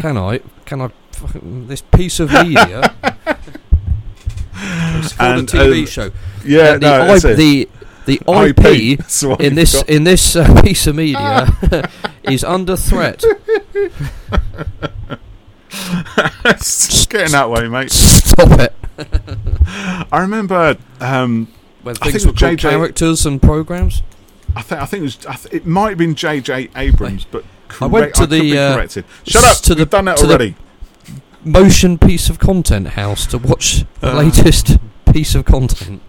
can 0.00 0.16
I? 0.18 0.40
Can 0.66 0.80
I? 0.82 0.90
This 1.40 1.82
piece 1.82 2.18
of 2.18 2.32
media. 2.32 2.92
it's 4.54 5.12
called 5.12 5.38
And, 5.38 5.48
a 5.48 5.52
TV 5.52 5.80
um, 5.80 5.86
show. 5.86 6.10
yeah, 6.44 6.72
And 6.74 6.82
no, 6.82 6.98
the, 6.98 7.06
that's 7.12 7.24
I, 7.24 7.32
the 7.34 7.68
the 8.08 8.20
IP, 8.28 8.58
IP 9.28 9.40
in 9.40 9.54
this 9.54 9.72
forgot. 9.72 9.90
in 9.90 10.04
this 10.04 10.34
uh, 10.36 10.62
piece 10.64 10.86
of 10.86 10.96
media 10.96 11.46
is 12.24 12.42
under 12.42 12.76
threat. 12.76 13.22
It's 16.44 17.06
getting 17.06 17.32
that 17.32 17.50
way, 17.50 17.68
mate. 17.68 17.90
Stop 17.92 18.58
it. 18.58 18.74
I 20.10 20.20
remember. 20.20 20.76
Um, 21.00 21.48
When 21.82 21.94
things 21.94 22.22
think 22.24 22.26
were 22.34 22.38
called 22.38 22.58
JJ 22.58 22.60
characters 22.60 23.26
and 23.26 23.40
programs. 23.40 24.02
I 24.56 24.62
think 24.62 24.80
I 24.80 24.86
think 24.86 25.00
it 25.00 25.04
was. 25.04 25.26
I 25.26 25.34
th- 25.34 25.54
it 25.54 25.66
might 25.66 25.90
have 25.90 25.98
been 25.98 26.14
J.J. 26.14 26.70
Abrams, 26.74 27.24
but 27.26 27.44
correct, 27.68 27.82
I 27.82 27.86
went 27.86 28.14
to 28.14 28.20
could 28.22 28.30
the, 28.30 28.40
be 28.40 28.58
uh, 28.58 28.74
corrected. 28.74 29.04
Shut 29.26 29.44
up! 29.44 29.58
to 29.64 29.74
the- 29.74 29.80
We've 29.82 29.90
done 29.90 30.06
that 30.06 30.16
to 30.18 30.26
the- 30.26 30.32
already. 30.34 30.56
motion 31.44 31.98
piece 31.98 32.28
of 32.30 32.38
content 32.38 32.88
house 32.88 33.26
to 33.26 33.38
watch 33.38 33.84
the 34.00 34.10
Uh. 34.12 34.18
latest 34.22 34.78
piece 35.12 35.34
of 35.34 35.44
content. 35.44 36.02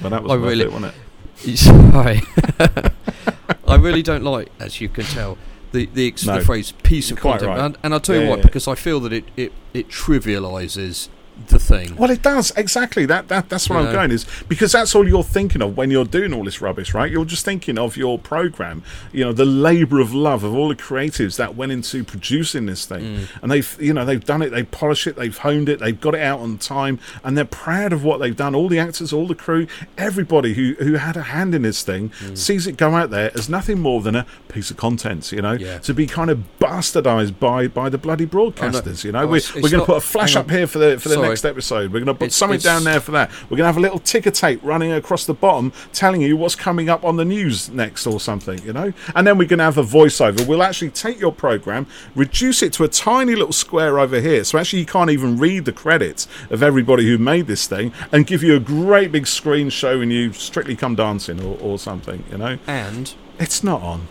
Well, 0.00 0.10
that 0.10 0.22
was 0.22 0.32
I 0.32 0.34
really- 0.36 0.64
it, 0.64 0.72
wasn't 0.72 0.94
it? 0.94 1.56
Sorry. 1.58 2.22
I 3.68 3.76
really 3.76 4.02
don't 4.02 4.22
like, 4.24 4.50
as 4.60 4.80
you 4.80 4.88
can 4.88 5.04
tell, 5.04 5.36
the 5.72 5.86
the, 5.92 6.06
ex- 6.08 6.24
No, 6.24 6.38
the 6.38 6.44
phrase 6.44 6.72
piece 6.72 7.10
of 7.10 7.18
content. 7.18 7.48
right. 7.48 7.58
And, 7.60 7.76
and 7.82 7.92
I'll 7.94 8.00
tell 8.00 8.16
you 8.16 8.22
Yeah, 8.22 8.30
what, 8.30 8.38
yeah. 8.38 8.44
because 8.44 8.66
I 8.68 8.74
feel 8.74 9.00
that 9.00 9.12
it, 9.12 9.24
it, 9.36 9.52
it 9.74 9.88
trivialises 9.88 11.08
the 11.48 11.58
thing. 11.58 11.94
Well, 11.96 12.10
it 12.10 12.22
does 12.22 12.50
exactly. 12.56 13.06
That 13.06 13.28
that 13.28 13.48
that's 13.48 13.68
where 13.70 13.78
You 13.80 13.86
I'm 13.86 13.92
know. 13.92 13.98
going 13.98 14.10
is 14.10 14.26
because 14.48 14.72
that's 14.72 14.94
all 14.94 15.06
you're 15.06 15.22
thinking 15.22 15.62
of 15.62 15.76
when 15.76 15.90
you're 15.90 16.04
doing 16.04 16.32
all 16.32 16.44
this 16.44 16.60
rubbish, 16.60 16.92
right? 16.94 17.10
You're 17.10 17.24
just 17.24 17.44
thinking 17.44 17.78
of 17.78 17.96
your 17.96 18.18
program. 18.18 18.82
You 19.12 19.24
know, 19.24 19.32
the 19.32 19.44
labour 19.44 20.00
of 20.00 20.12
love 20.14 20.42
of 20.44 20.54
all 20.54 20.68
the 20.68 20.74
creatives 20.74 21.36
that 21.36 21.54
went 21.54 21.72
into 21.72 22.02
producing 22.04 22.66
this 22.66 22.84
thing, 22.86 23.02
Mm. 23.02 23.28
and 23.42 23.52
they've 23.52 23.76
you 23.80 23.92
know 23.92 24.04
they've 24.04 24.24
done 24.24 24.42
it, 24.42 24.50
they've 24.50 24.70
polished 24.70 25.06
it, 25.06 25.16
they've 25.16 25.36
honed 25.36 25.68
it, 25.68 25.78
they've 25.80 26.00
got 26.00 26.14
it 26.14 26.20
out 26.22 26.40
on 26.40 26.58
time, 26.58 26.98
and 27.22 27.36
they're 27.36 27.44
proud 27.44 27.92
of 27.92 28.02
what 28.02 28.18
they've 28.18 28.36
done. 28.36 28.54
All 28.54 28.68
the 28.68 28.78
actors, 28.78 29.12
all 29.12 29.26
the 29.26 29.34
crew, 29.34 29.66
everybody 29.98 30.54
who 30.54 30.74
who 30.84 30.94
had 30.94 31.16
a 31.16 31.22
hand 31.22 31.54
in 31.54 31.62
this 31.62 31.82
thing 31.82 32.10
Mm. 32.24 32.36
sees 32.36 32.66
it 32.66 32.76
go 32.76 32.94
out 32.94 33.10
there 33.10 33.30
as 33.34 33.48
nothing 33.48 33.78
more 33.80 34.00
than 34.02 34.14
a 34.16 34.26
piece 34.48 34.70
of 34.70 34.76
content. 34.76 35.30
You 35.32 35.42
know, 35.42 35.52
Yeah. 35.52 35.78
to 35.78 35.94
be 35.94 36.06
kind 36.06 36.30
of 36.30 36.40
bastardised 36.60 37.38
by 37.38 37.68
by 37.68 37.88
the 37.88 37.98
bloody 37.98 38.26
broadcasters. 38.26 39.04
You 39.04 39.12
know, 39.12 39.22
Oh, 39.22 39.26
we, 39.26 39.38
it's- 39.38 39.54
we're 39.54 39.68
going 39.70 39.80
to 39.80 39.86
put 39.86 39.96
a 39.96 40.00
flash 40.00 40.36
up 40.36 40.50
here 40.50 40.66
for 40.66 40.78
the 40.78 40.98
for 40.98 41.08
the 41.08 41.14
Sorry. 41.16 41.25
Next 41.28 41.44
episode. 41.44 41.92
We're 41.92 42.00
going 42.00 42.06
to 42.06 42.14
put 42.14 42.24
It's- 42.26 42.36
something 42.36 42.56
it's- 42.58 42.64
down 42.74 42.84
there 42.84 43.00
for 43.00 43.12
that. 43.12 43.30
We're 43.44 43.56
going 43.56 43.64
to 43.64 43.66
have 43.66 43.76
a 43.76 43.80
little 43.80 43.98
ticker 43.98 44.30
tape 44.30 44.60
running 44.62 44.92
across 44.92 45.24
the 45.26 45.34
bottom 45.34 45.72
telling 45.92 46.20
you 46.20 46.36
what's 46.36 46.54
coming 46.54 46.88
up 46.88 47.04
on 47.04 47.16
the 47.16 47.24
news 47.24 47.68
next 47.70 48.06
or 48.06 48.20
something, 48.20 48.58
you 48.64 48.72
know? 48.72 48.92
And 49.14 49.26
then 49.26 49.38
we're 49.38 49.48
going 49.48 49.58
to 49.58 49.64
have 49.64 49.78
a 49.78 49.82
voiceover. 49.84 50.46
We'll 50.46 50.62
actually 50.62 50.90
take 50.90 51.18
your 51.20 51.32
program, 51.32 51.86
reduce 52.14 52.62
it 52.62 52.72
to 52.74 52.84
a 52.84 52.88
tiny 52.88 53.34
little 53.34 53.52
square 53.52 53.98
over 53.98 54.20
here. 54.20 54.44
So 54.44 54.58
actually, 54.58 54.80
you 54.80 54.86
can't 54.86 55.10
even 55.10 55.38
read 55.38 55.64
the 55.64 55.72
credits 55.72 56.26
of 56.50 56.62
everybody 56.62 57.06
who 57.06 57.18
made 57.18 57.46
this 57.46 57.66
thing 57.66 57.92
and 58.12 58.26
give 58.26 58.42
you 58.42 58.54
a 58.54 58.60
great 58.60 59.12
big 59.12 59.26
screen 59.26 59.70
showing 59.70 60.10
you 60.10 60.32
Strictly 60.32 60.76
Come 60.76 60.94
Dancing 60.94 61.42
or, 61.42 61.58
or 61.60 61.78
something, 61.78 62.24
you 62.30 62.38
know? 62.38 62.58
And 62.66 63.12
It's 63.38 63.62
not 63.64 63.82
on. 63.82 64.08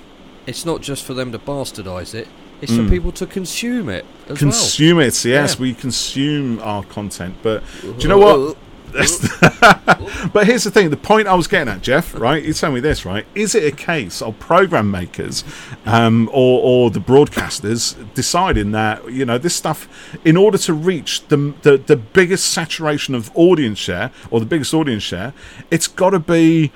it's 0.48 0.66
not 0.66 0.82
just 0.82 1.04
for 1.04 1.14
them 1.14 1.32
to 1.32 1.40
bastardise 1.40 2.14
it, 2.14 2.28
it's 2.66 2.74
Mm. 2.74 2.86
for 2.86 2.90
people 2.90 3.12
to 3.14 3.26
consume 3.26 3.90
it 3.90 4.06
as 4.30 4.38
Consume 4.38 5.00
it, 5.00 5.24
yes, 5.26 5.56
Yeah. 5.56 5.62
we 5.62 5.74
consume 5.74 6.60
our 6.62 6.84
content. 6.84 7.36
But 7.42 7.64
do 7.82 7.96
you 8.00 8.08
know 8.10 8.18
what? 8.18 8.58
but 10.34 10.46
here's 10.48 10.64
the 10.64 10.72
thing: 10.72 10.90
the 10.90 10.96
point 10.98 11.28
I 11.28 11.34
was 11.34 11.48
getting 11.48 11.68
at, 11.74 11.82
Geoff. 11.82 12.16
Right? 12.18 12.42
You 12.44 12.54
tell 12.54 12.72
me 12.72 12.80
this, 12.80 13.06
right? 13.06 13.26
Is 13.36 13.54
it 13.54 13.64
a 13.64 13.76
case 13.76 14.22
of 14.22 14.40
program 14.40 14.90
makers 14.90 15.44
um, 15.86 16.30
or, 16.32 16.62
or 16.62 16.90
the 16.92 17.00
broadcasters 17.02 17.96
deciding 18.14 18.72
that 18.72 19.12
you 19.12 19.26
know 19.26 19.38
this 19.38 19.54
stuff, 19.56 19.90
in 20.24 20.38
order 20.38 20.58
to 20.60 20.74
reach 20.74 21.28
the, 21.28 21.54
the 21.64 21.78
the 21.78 21.98
biggest 21.98 22.46
saturation 22.52 23.16
of 23.16 23.32
audience 23.36 23.80
share 23.80 24.12
or 24.32 24.40
the 24.40 24.46
biggest 24.46 24.74
audience 24.74 25.04
share, 25.04 25.34
it's 25.70 25.88
got 25.88 26.12
to 26.12 26.20
be 26.20 26.72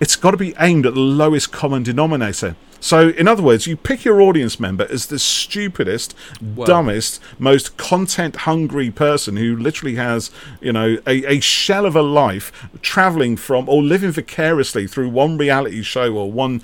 it's 0.00 0.16
got 0.16 0.32
to 0.32 0.36
be 0.36 0.54
aimed 0.60 0.84
at 0.86 0.94
the 0.94 1.00
lowest 1.00 1.50
common 1.52 1.82
denominator. 1.82 2.56
So, 2.84 3.08
in 3.08 3.26
other 3.26 3.42
words, 3.42 3.66
you 3.66 3.78
pick 3.78 4.04
your 4.04 4.20
audience 4.20 4.60
member 4.60 4.86
as 4.90 5.06
the 5.06 5.18
stupidest, 5.18 6.14
Well- 6.54 6.66
dumbest, 6.66 7.18
most 7.38 7.78
content 7.78 8.36
hungry 8.44 8.90
person 8.90 9.38
who 9.38 9.56
literally 9.56 9.94
has, 9.94 10.30
you 10.60 10.70
know, 10.70 10.98
a, 11.06 11.24
a 11.36 11.40
shell 11.40 11.86
of 11.86 11.96
a 11.96 12.02
life 12.02 12.52
traveling 12.82 13.38
from 13.38 13.70
or 13.70 13.82
living 13.82 14.10
vicariously 14.10 14.86
through 14.86 15.08
one 15.08 15.38
reality 15.38 15.82
show 15.82 16.14
or 16.14 16.30
one 16.30 16.60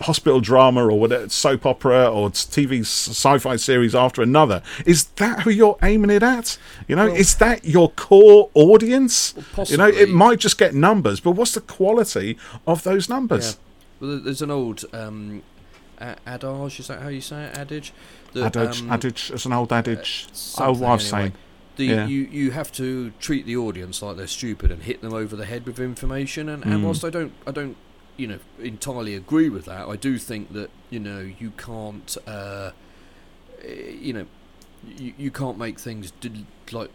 hospital 0.00 0.40
drama 0.40 0.84
or 0.84 0.98
whatever 0.98 1.28
soap 1.28 1.64
opera 1.64 2.10
or 2.10 2.30
TV 2.30 2.80
sci-fi 2.80 3.54
series 3.54 3.94
after 3.94 4.22
another. 4.22 4.62
Is 4.86 5.04
that 5.22 5.42
who 5.42 5.50
you're 5.50 5.78
aiming 5.84 6.10
it 6.10 6.24
at? 6.24 6.58
You 6.88 6.96
know 6.96 7.06
Well- 7.06 7.14
is 7.14 7.36
that 7.36 7.64
your 7.64 7.90
core 7.92 8.50
audience? 8.54 9.34
Well, 9.56 9.66
you 9.68 9.76
know 9.76 9.86
it 9.86 10.08
might 10.08 10.40
just 10.40 10.58
get 10.58 10.74
numbers 10.74 11.20
but 11.20 11.32
what's 11.32 11.54
the 11.54 11.60
quality 11.60 12.36
of 12.66 12.82
those 12.82 13.08
Yeah. 13.08 13.14
numbers 13.14 13.56
Well, 14.00 14.18
there's 14.18 14.42
an 14.42 14.50
old 14.50 14.84
um, 14.92 15.42
adage, 16.00 16.80
is 16.80 16.86
that 16.88 17.00
how 17.02 17.08
you 17.08 17.20
say 17.20 17.44
it? 17.44 17.56
Adage? 17.56 17.92
That, 18.32 18.56
adage 18.56 18.82
um, 18.82 18.90
adage 18.92 19.30
as 19.32 19.44
an 19.46 19.52
old 19.52 19.72
adage 19.72 20.26
old 20.28 20.36
something 20.36 20.80
wife's 20.80 21.12
anyway. 21.12 21.28
saying 21.30 21.32
The, 21.76 21.84
Yeah. 21.86 22.06
you, 22.06 22.20
you 22.30 22.50
have 22.52 22.70
to 22.72 23.10
treat 23.20 23.46
the 23.46 23.56
audience 23.56 24.02
like 24.02 24.16
they're 24.16 24.26
stupid 24.26 24.70
and 24.70 24.82
hit 24.82 25.00
them 25.02 25.12
over 25.14 25.34
the 25.36 25.46
head 25.46 25.66
with 25.66 25.78
information. 25.78 26.48
And, 26.48 26.64
Mm. 26.64 26.74
and 26.74 26.84
whilst 26.84 27.04
I 27.04 27.10
don't, 27.10 27.32
I 27.46 27.50
don't, 27.52 27.76
you 28.16 28.26
know, 28.26 28.38
entirely 28.58 29.14
agree 29.14 29.48
with 29.48 29.64
that, 29.66 29.88
I 29.88 29.96
do 29.96 30.18
think 30.18 30.52
that 30.52 30.70
you 30.90 31.00
know 31.00 31.20
you 31.38 31.52
can't, 31.56 32.16
uh, 32.26 32.70
you 33.66 34.12
know, 34.12 34.26
you, 34.98 35.14
you 35.18 35.30
can't 35.30 35.58
make 35.58 35.78
things 35.78 36.10
de- 36.20 36.46
like 36.72 36.90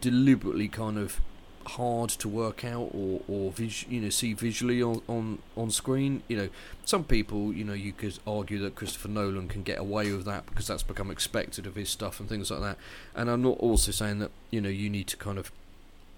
deliberately 0.00 0.68
kind 0.68 0.98
of 0.98 1.20
hard 1.66 2.10
to 2.10 2.28
work 2.28 2.64
out 2.64 2.90
or 2.94 3.20
or 3.28 3.50
vis- 3.52 3.86
you 3.88 4.00
know 4.00 4.10
see 4.10 4.32
visually 4.32 4.82
on, 4.82 5.00
on 5.08 5.38
on 5.56 5.70
screen 5.70 6.22
you 6.28 6.36
know 6.36 6.48
some 6.84 7.04
people 7.04 7.52
you 7.52 7.64
know 7.64 7.72
you 7.72 7.92
could 7.92 8.18
argue 8.26 8.58
that 8.60 8.74
Christopher 8.74 9.08
Nolan 9.08 9.48
can 9.48 9.62
get 9.62 9.78
away 9.78 10.12
with 10.12 10.24
that 10.26 10.46
because 10.46 10.66
that's 10.66 10.82
become 10.82 11.10
expected 11.10 11.66
of 11.66 11.74
his 11.74 11.90
stuff 11.90 12.20
and 12.20 12.28
things 12.28 12.50
like 12.50 12.60
that 12.60 12.78
and 13.14 13.30
I'm 13.30 13.42
not 13.42 13.58
also 13.58 13.90
saying 13.92 14.18
that 14.20 14.30
you 14.50 14.60
know 14.60 14.68
you 14.68 14.88
need 14.90 15.06
to 15.08 15.16
kind 15.16 15.38
of 15.38 15.50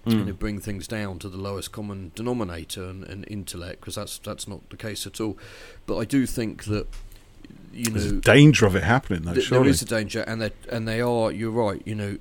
you 0.05 0.15
know 0.23 0.31
Mm. 0.33 0.39
bring 0.39 0.59
things 0.59 0.87
down 0.87 1.19
to 1.19 1.27
the 1.29 1.37
lowest 1.37 1.71
common 1.73 2.11
denominator 2.15 2.85
and, 2.85 3.03
and 3.03 3.25
intellect 3.27 3.81
because 3.81 3.95
that's 3.95 4.17
that's 4.19 4.47
not 4.47 4.67
the 4.69 4.77
case 4.77 5.05
at 5.05 5.19
all 5.19 5.37
but 5.85 5.97
I 5.97 6.05
do 6.05 6.25
think 6.25 6.63
that 6.65 6.87
you 7.73 7.85
there's 7.91 8.05
a 8.05 8.13
know 8.15 8.19
danger 8.21 8.65
of 8.65 8.75
it 8.75 8.83
happening 8.83 9.23
though 9.23 9.33
th- 9.33 9.45
surely 9.47 9.63
there 9.63 9.71
is 9.71 9.81
a 9.81 9.85
danger, 9.85 10.21
and 10.21 10.41
they 10.41 10.51
and 10.71 10.87
they 10.87 11.01
are. 11.01 11.31
You're 11.31 11.51
right. 11.51 11.81
You 11.85 11.95
know, 11.95 12.17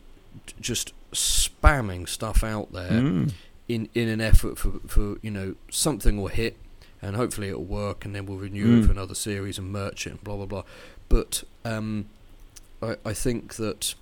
just 0.61 0.93
spamming 1.13 2.09
stuff 2.09 2.43
out 2.45 2.73
there 2.73 2.91
Mm. 2.91 3.33
in 3.69 3.89
in 3.95 4.09
an 4.09 4.21
effort 4.21 4.59
for 4.59 4.81
for 4.87 5.17
you 5.23 5.31
know 5.31 5.55
something 5.71 6.17
will 6.21 6.29
hit, 6.29 6.57
and 7.03 7.17
hopefully 7.17 7.49
it'll 7.49 7.65
work, 7.65 8.05
and 8.05 8.15
then 8.15 8.27
we'll 8.27 8.39
renew 8.39 8.67
Mm. 8.67 8.83
it 8.83 8.87
for 8.87 8.93
another 8.93 9.15
series 9.15 9.59
and 9.59 9.71
merch 9.73 10.07
it, 10.07 10.11
and 10.11 10.25
blah 10.25 10.37
blah 10.37 10.47
blah. 10.47 10.63
But 11.09 11.45
um, 11.65 12.07
I 12.83 12.97
I 13.05 13.13
think 13.15 13.55
that 13.57 13.95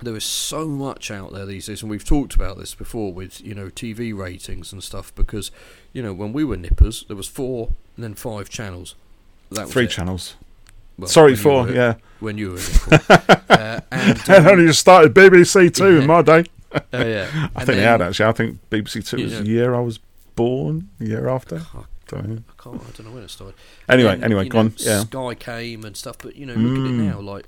there 0.00 0.16
is 0.16 0.24
so 0.24 0.66
much 0.66 1.10
out 1.10 1.32
there 1.32 1.46
these 1.46 1.66
days, 1.66 1.82
and 1.82 1.90
we've 1.90 2.04
talked 2.04 2.34
about 2.34 2.58
this 2.58 2.74
before 2.74 3.12
with 3.12 3.40
you 3.40 3.54
know 3.54 3.68
TV 3.68 4.12
ratings 4.12 4.72
and 4.72 4.82
stuff. 4.82 5.14
Because 5.14 5.50
you 5.92 6.02
know 6.02 6.12
when 6.12 6.32
we 6.32 6.42
were 6.44 6.56
nippers, 6.56 7.04
there 7.08 7.16
was 7.16 7.28
four 7.28 7.70
and 7.96 8.02
then 8.04 8.14
five 8.14 8.48
channels. 8.48 8.94
That 9.50 9.64
was 9.66 9.72
Three 9.72 9.84
it. 9.84 9.90
channels. 9.90 10.34
Well, 10.98 11.08
Sorry, 11.08 11.34
four. 11.36 11.64
were- 11.64 11.72
Yeah, 11.74 11.94
when 12.20 12.38
you 12.38 12.50
were 12.52 12.58
a 12.90 13.40
uh, 13.50 13.80
and 13.90 14.30
um, 14.30 14.46
only 14.46 14.66
just 14.66 14.80
started 14.80 15.14
BBC 15.14 15.74
Two 15.74 15.94
Yeah. 15.96 16.00
in 16.02 16.06
my 16.06 16.22
day. 16.22 16.44
uh, 16.72 16.80
yeah, 16.92 17.28
I 17.56 17.60
And 17.60 17.66
think 17.66 17.66
they 17.66 17.82
had 17.82 18.00
actually. 18.02 18.26
I 18.28 18.32
think 18.32 18.58
BBC 18.70 19.06
Two 19.08 19.22
was 19.22 19.32
know- 19.32 19.40
the 19.42 19.48
year 19.48 19.74
I 19.74 19.80
was 19.80 19.98
born. 20.36 20.90
The 20.98 21.06
year 21.08 21.28
after. 21.28 21.56
I 21.74 21.82
Don't. 22.08 22.44
I 22.48 22.62
can't. 22.62 22.80
I 22.80 22.90
don't 22.96 23.04
know 23.06 23.12
when 23.12 23.22
it 23.24 23.30
started. 23.30 23.54
Anyway, 23.88 24.12
And, 24.14 24.24
anyway, 24.24 24.44
you 24.44 24.50
go 24.50 24.58
know, 24.62 24.68
on. 24.68 24.74
Yeah. 24.78 25.00
Sky 25.00 25.34
came 25.34 25.84
and 25.84 25.96
stuff, 25.96 26.16
but 26.18 26.36
you 26.36 26.46
know, 26.46 26.54
look 26.54 26.78
at 26.78 26.90
it 26.90 26.94
Mm. 26.94 27.10
now. 27.12 27.20
Like, 27.20 27.46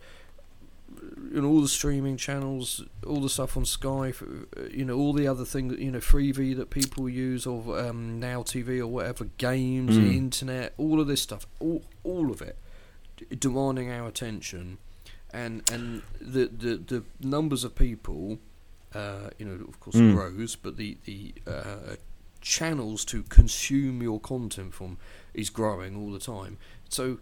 you 1.32 1.40
know, 1.42 1.49
all 1.49 1.61
the 1.61 1.68
streaming 1.68 2.16
channels, 2.16 2.82
all 3.07 3.20
the 3.20 3.28
stuff 3.28 3.57
on 3.57 3.64
Sky, 3.64 4.12
uh, 4.57 4.62
you 4.70 4.84
know, 4.84 4.97
all 4.97 5.12
the 5.12 5.26
other 5.28 5.45
things, 5.45 5.72
that 5.72 5.80
you 5.80 5.90
know, 5.90 5.99
Freevee 5.99 6.57
that 6.57 6.70
people 6.70 7.09
use, 7.09 7.47
or 7.47 7.78
um, 7.78 8.18
Now 8.20 8.42
TV 8.42 8.78
or 8.80 8.86
whatever, 8.86 9.24
games, 9.38 9.97
Mm. 9.97 10.03
the 10.11 10.16
internet, 10.16 10.74
all 10.78 11.01
of 11.01 11.07
this 11.07 11.20
stuff, 11.22 11.47
all 11.61 11.82
all 12.05 12.30
of 12.30 12.40
it, 12.40 12.57
demanding 13.38 13.90
our 13.90 14.08
attention, 14.08 14.78
and 15.32 15.68
and 15.70 16.02
the 16.20 16.46
the, 16.46 16.76
the 16.76 17.04
numbers 17.20 17.64
of 17.64 17.74
people, 17.74 18.38
uh, 18.94 19.30
you 19.38 19.44
know, 19.46 19.64
of 19.66 19.80
course, 19.80 19.96
Mm. 19.96 20.14
grows, 20.14 20.56
but 20.56 20.76
the 20.76 20.96
the 21.04 21.34
uh, 21.46 21.96
channels 22.40 23.04
to 23.06 23.22
consume 23.24 24.02
your 24.02 24.20
content 24.20 24.74
from 24.74 24.98
is 25.32 25.48
growing 25.50 25.96
all 25.96 26.12
the 26.12 26.18
time. 26.18 26.58
So, 26.88 27.18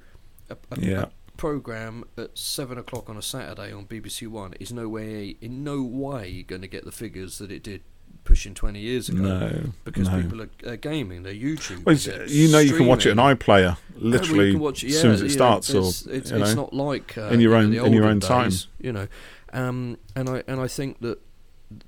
a, 0.51 0.57
a, 0.71 0.81
Yeah. 0.81 1.03
a 1.03 1.09
program 1.37 2.05
at 2.19 2.37
seven 2.37 2.77
o'clock 2.79 3.09
on 3.09 3.17
a 3.17 3.23
Saturday 3.23 3.73
on 3.73 3.87
BBC 3.87 4.27
One 4.27 4.53
is 4.55 4.73
no 4.73 4.89
way, 4.89 5.37
in 5.41 5.63
no 5.65 5.83
way, 5.83 6.43
going 6.43 6.63
to 6.63 6.69
get 6.69 6.85
the 6.85 6.93
figures 6.93 7.39
that 7.39 7.51
it 7.53 7.63
did 7.63 7.83
pushing 8.25 8.55
twenty 8.55 8.81
years 8.81 9.09
ago. 9.09 9.23
No, 9.23 9.63
because 9.85 10.09
no. 10.09 10.23
people 10.23 10.43
are, 10.43 10.51
are 10.67 10.77
gaming, 10.77 11.23
they're 11.23 11.35
YouTube. 11.35 11.85
Well, 11.85 11.97
they're 11.97 12.27
you 12.27 12.51
know, 12.51 12.59
you 12.59 12.77
can 12.77 12.87
watch 12.87 13.07
it 13.07 13.19
on 13.19 13.37
iPlayer, 13.37 13.77
literally 13.97 14.53
can 14.53 14.61
watch 14.61 14.83
it, 14.85 14.89
as 14.89 14.95
yeah, 14.95 15.01
soon 15.01 15.11
as 15.13 15.21
it 15.21 15.25
you 15.25 15.29
know, 15.31 15.35
starts, 15.35 15.75
or 15.75 15.79
it's, 15.89 16.07
it's, 16.07 16.31
it's 16.31 16.55
not 16.55 16.73
like 16.73 17.17
uh, 17.19 17.29
in 17.29 17.41
your 17.41 17.55
own- 17.55 17.75
in 17.75 17.93
your 17.93 18.05
own 18.05 18.21
time. 18.21 18.53
you 18.81 18.93
know. 18.93 19.09
Um, 19.53 19.99
and 20.17 20.29
I 20.31 20.43
and 20.47 20.61
I 20.61 20.69
think 20.69 21.01
that 21.01 21.19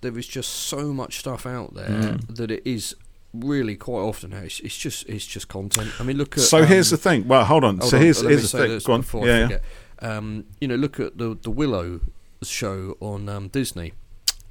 there 0.00 0.16
is 0.18 0.26
just 0.26 0.50
so 0.50 0.92
much 0.92 1.18
stuff 1.18 1.46
out 1.46 1.74
there 1.74 1.88
Mm. 1.88 2.36
that 2.36 2.50
it 2.50 2.62
is 2.64 2.94
really 3.32 3.76
quite 3.76 4.00
often 4.00 4.30
now. 4.30 4.38
It's, 4.38 4.60
it's 4.60 4.76
just 4.76 5.08
it's 5.08 5.26
just 5.26 5.48
content. 5.48 5.90
I 5.98 6.02
mean, 6.04 6.16
look 6.16 6.36
at 6.36 6.42
So 6.44 6.64
here's 6.64 6.90
the 6.90 6.96
um, 6.96 7.00
thing. 7.00 7.28
Well, 7.28 7.44
hold 7.44 7.64
on. 7.64 7.78
hold 7.78 7.90
so 7.90 7.96
on, 7.96 8.02
here's 8.02 8.20
here's 8.20 8.52
the 8.52 8.80
thing. 8.80 8.80
Go 8.84 8.92
on. 9.20 9.26
Yeah, 9.26 9.48
yeah. 9.50 9.58
Um, 10.00 10.44
you 10.60 10.68
know, 10.68 10.76
look 10.76 11.00
at 11.00 11.18
the 11.18 11.38
the 11.40 11.50
Willow 11.50 12.00
show 12.42 12.96
on 13.00 13.28
um, 13.28 13.48
Disney. 13.48 13.92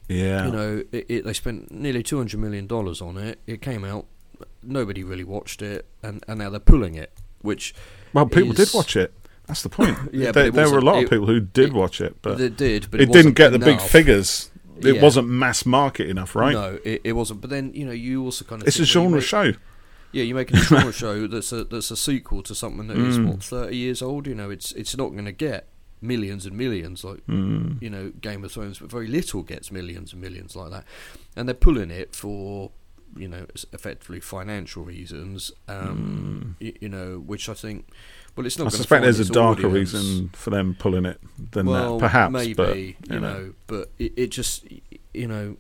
Yeah. 0.08 0.46
You 0.46 0.52
know, 0.52 0.84
it, 0.92 1.06
it, 1.10 1.26
they 1.26 1.34
spent 1.34 1.72
nearly 1.72 2.04
two 2.04 2.18
hundred 2.18 2.40
million 2.40 2.68
dollars 2.68 3.02
on 3.02 3.18
it. 3.18 3.40
It 3.48 3.62
came 3.62 3.84
out, 3.86 4.06
nobody 4.62 5.04
really 5.04 5.24
watched 5.24 5.62
it, 5.62 5.86
and, 6.02 6.24
and 6.28 6.40
now 6.40 6.50
they're 6.50 6.60
pulling 6.60 6.96
it. 6.96 7.14
Which 7.42 7.74
well, 8.14 8.26
people 8.26 8.52
is- 8.52 8.58
did 8.72 8.76
watch 8.78 8.96
it. 8.96 9.14
That's 9.48 9.62
the 9.64 9.70
point. 9.70 9.98
Yeah, 10.14 10.32
there, 10.32 10.50
there 10.52 10.72
were 10.72 10.78
a 10.78 10.82
lot 10.82 10.98
of 10.98 11.04
it- 11.04 11.10
people 11.10 11.26
who 11.28 11.40
did 11.40 11.70
it- 11.70 11.74
watch 11.74 12.00
it, 12.02 12.22
but 12.22 12.38
they 12.38 12.50
did, 12.50 12.90
but 12.92 13.02
it, 13.02 13.10
it, 13.10 13.14
didn't 13.14 13.34
get 13.34 13.52
the 13.52 13.60
big 13.60 13.82
figures. 13.82 14.50
It 14.80 14.96
Yeah. 14.96 15.02
wasn't 15.02 15.28
mass 15.30 15.66
market 15.66 16.10
enough, 16.10 16.36
right? 16.36 16.54
No, 16.54 16.80
it, 16.84 17.02
it 17.04 17.14
wasn't. 17.14 17.42
But 17.42 17.50
then 17.50 17.72
you 17.74 17.86
know, 17.86 17.92
you 17.92 18.24
also 18.24 18.44
kind 18.46 18.62
of 18.62 18.68
It's 18.68 18.80
a 18.80 18.86
genre 18.86 19.20
make- 19.20 19.24
show. 19.28 19.54
Yeah, 20.12 20.24
you're 20.24 20.36
making 20.36 20.58
a 20.58 20.62
genre 20.62 20.92
show 21.04 21.28
that's 21.28 21.52
a 21.52 21.64
that's 21.64 21.90
a 21.92 21.98
sequel 21.98 22.44
to 22.44 22.54
something 22.56 22.88
that 22.88 22.98
is 22.98 23.18
Mm. 23.18 23.28
what 23.28 23.44
thirty 23.44 23.78
years 23.78 24.02
old. 24.02 24.28
You 24.28 24.36
know, 24.36 24.50
it's 24.50 24.72
it's 24.74 24.96
not 24.96 25.10
going 25.12 25.26
to 25.26 25.32
get 25.32 25.68
millions 26.04 26.46
and 26.46 26.56
millions 26.58 27.04
like 27.04 27.26
Mm. 27.28 27.82
you 27.82 27.90
know 27.90 28.12
Game 28.22 28.44
of 28.44 28.52
Thrones, 28.52 28.78
but 28.80 28.92
very 28.92 29.08
little 29.08 29.42
gets 29.44 29.72
millions 29.72 30.14
and 30.14 30.22
millions 30.22 30.56
like 30.56 30.70
that, 30.72 30.86
and 31.36 31.48
they're 31.48 31.54
pulling 31.56 31.90
it 31.92 32.16
for 32.16 32.72
you 33.16 33.28
know 33.28 33.46
effectively 33.72 34.20
financial 34.20 34.84
reasons. 34.84 35.52
Um, 35.68 36.56
y- 36.62 36.74
you 36.82 36.90
know, 36.90 37.18
which 37.20 37.48
I 37.50 37.54
think. 37.54 37.88
Well, 38.36 38.46
it's 38.48 38.58
not. 38.58 38.66
Mm. 38.66 38.74
I 38.74 38.78
suspect 38.78 39.04
there's 39.04 39.20
a 39.20 39.26
darker 39.32 39.68
audience. 39.68 39.94
reason 39.94 40.30
for 40.34 40.50
them 40.50 40.76
pulling 40.78 41.06
it 41.06 41.20
than 41.52 41.68
well, 41.68 41.98
that, 42.00 42.06
perhaps. 42.06 42.32
maybe 42.34 42.54
but 42.54 42.76
you, 42.78 42.96
you 43.10 43.20
know, 43.20 43.20
know. 43.20 43.54
but 43.68 43.92
it, 44.00 44.14
it 44.18 44.28
just 44.32 44.66
you 45.14 45.28
know, 45.28 45.58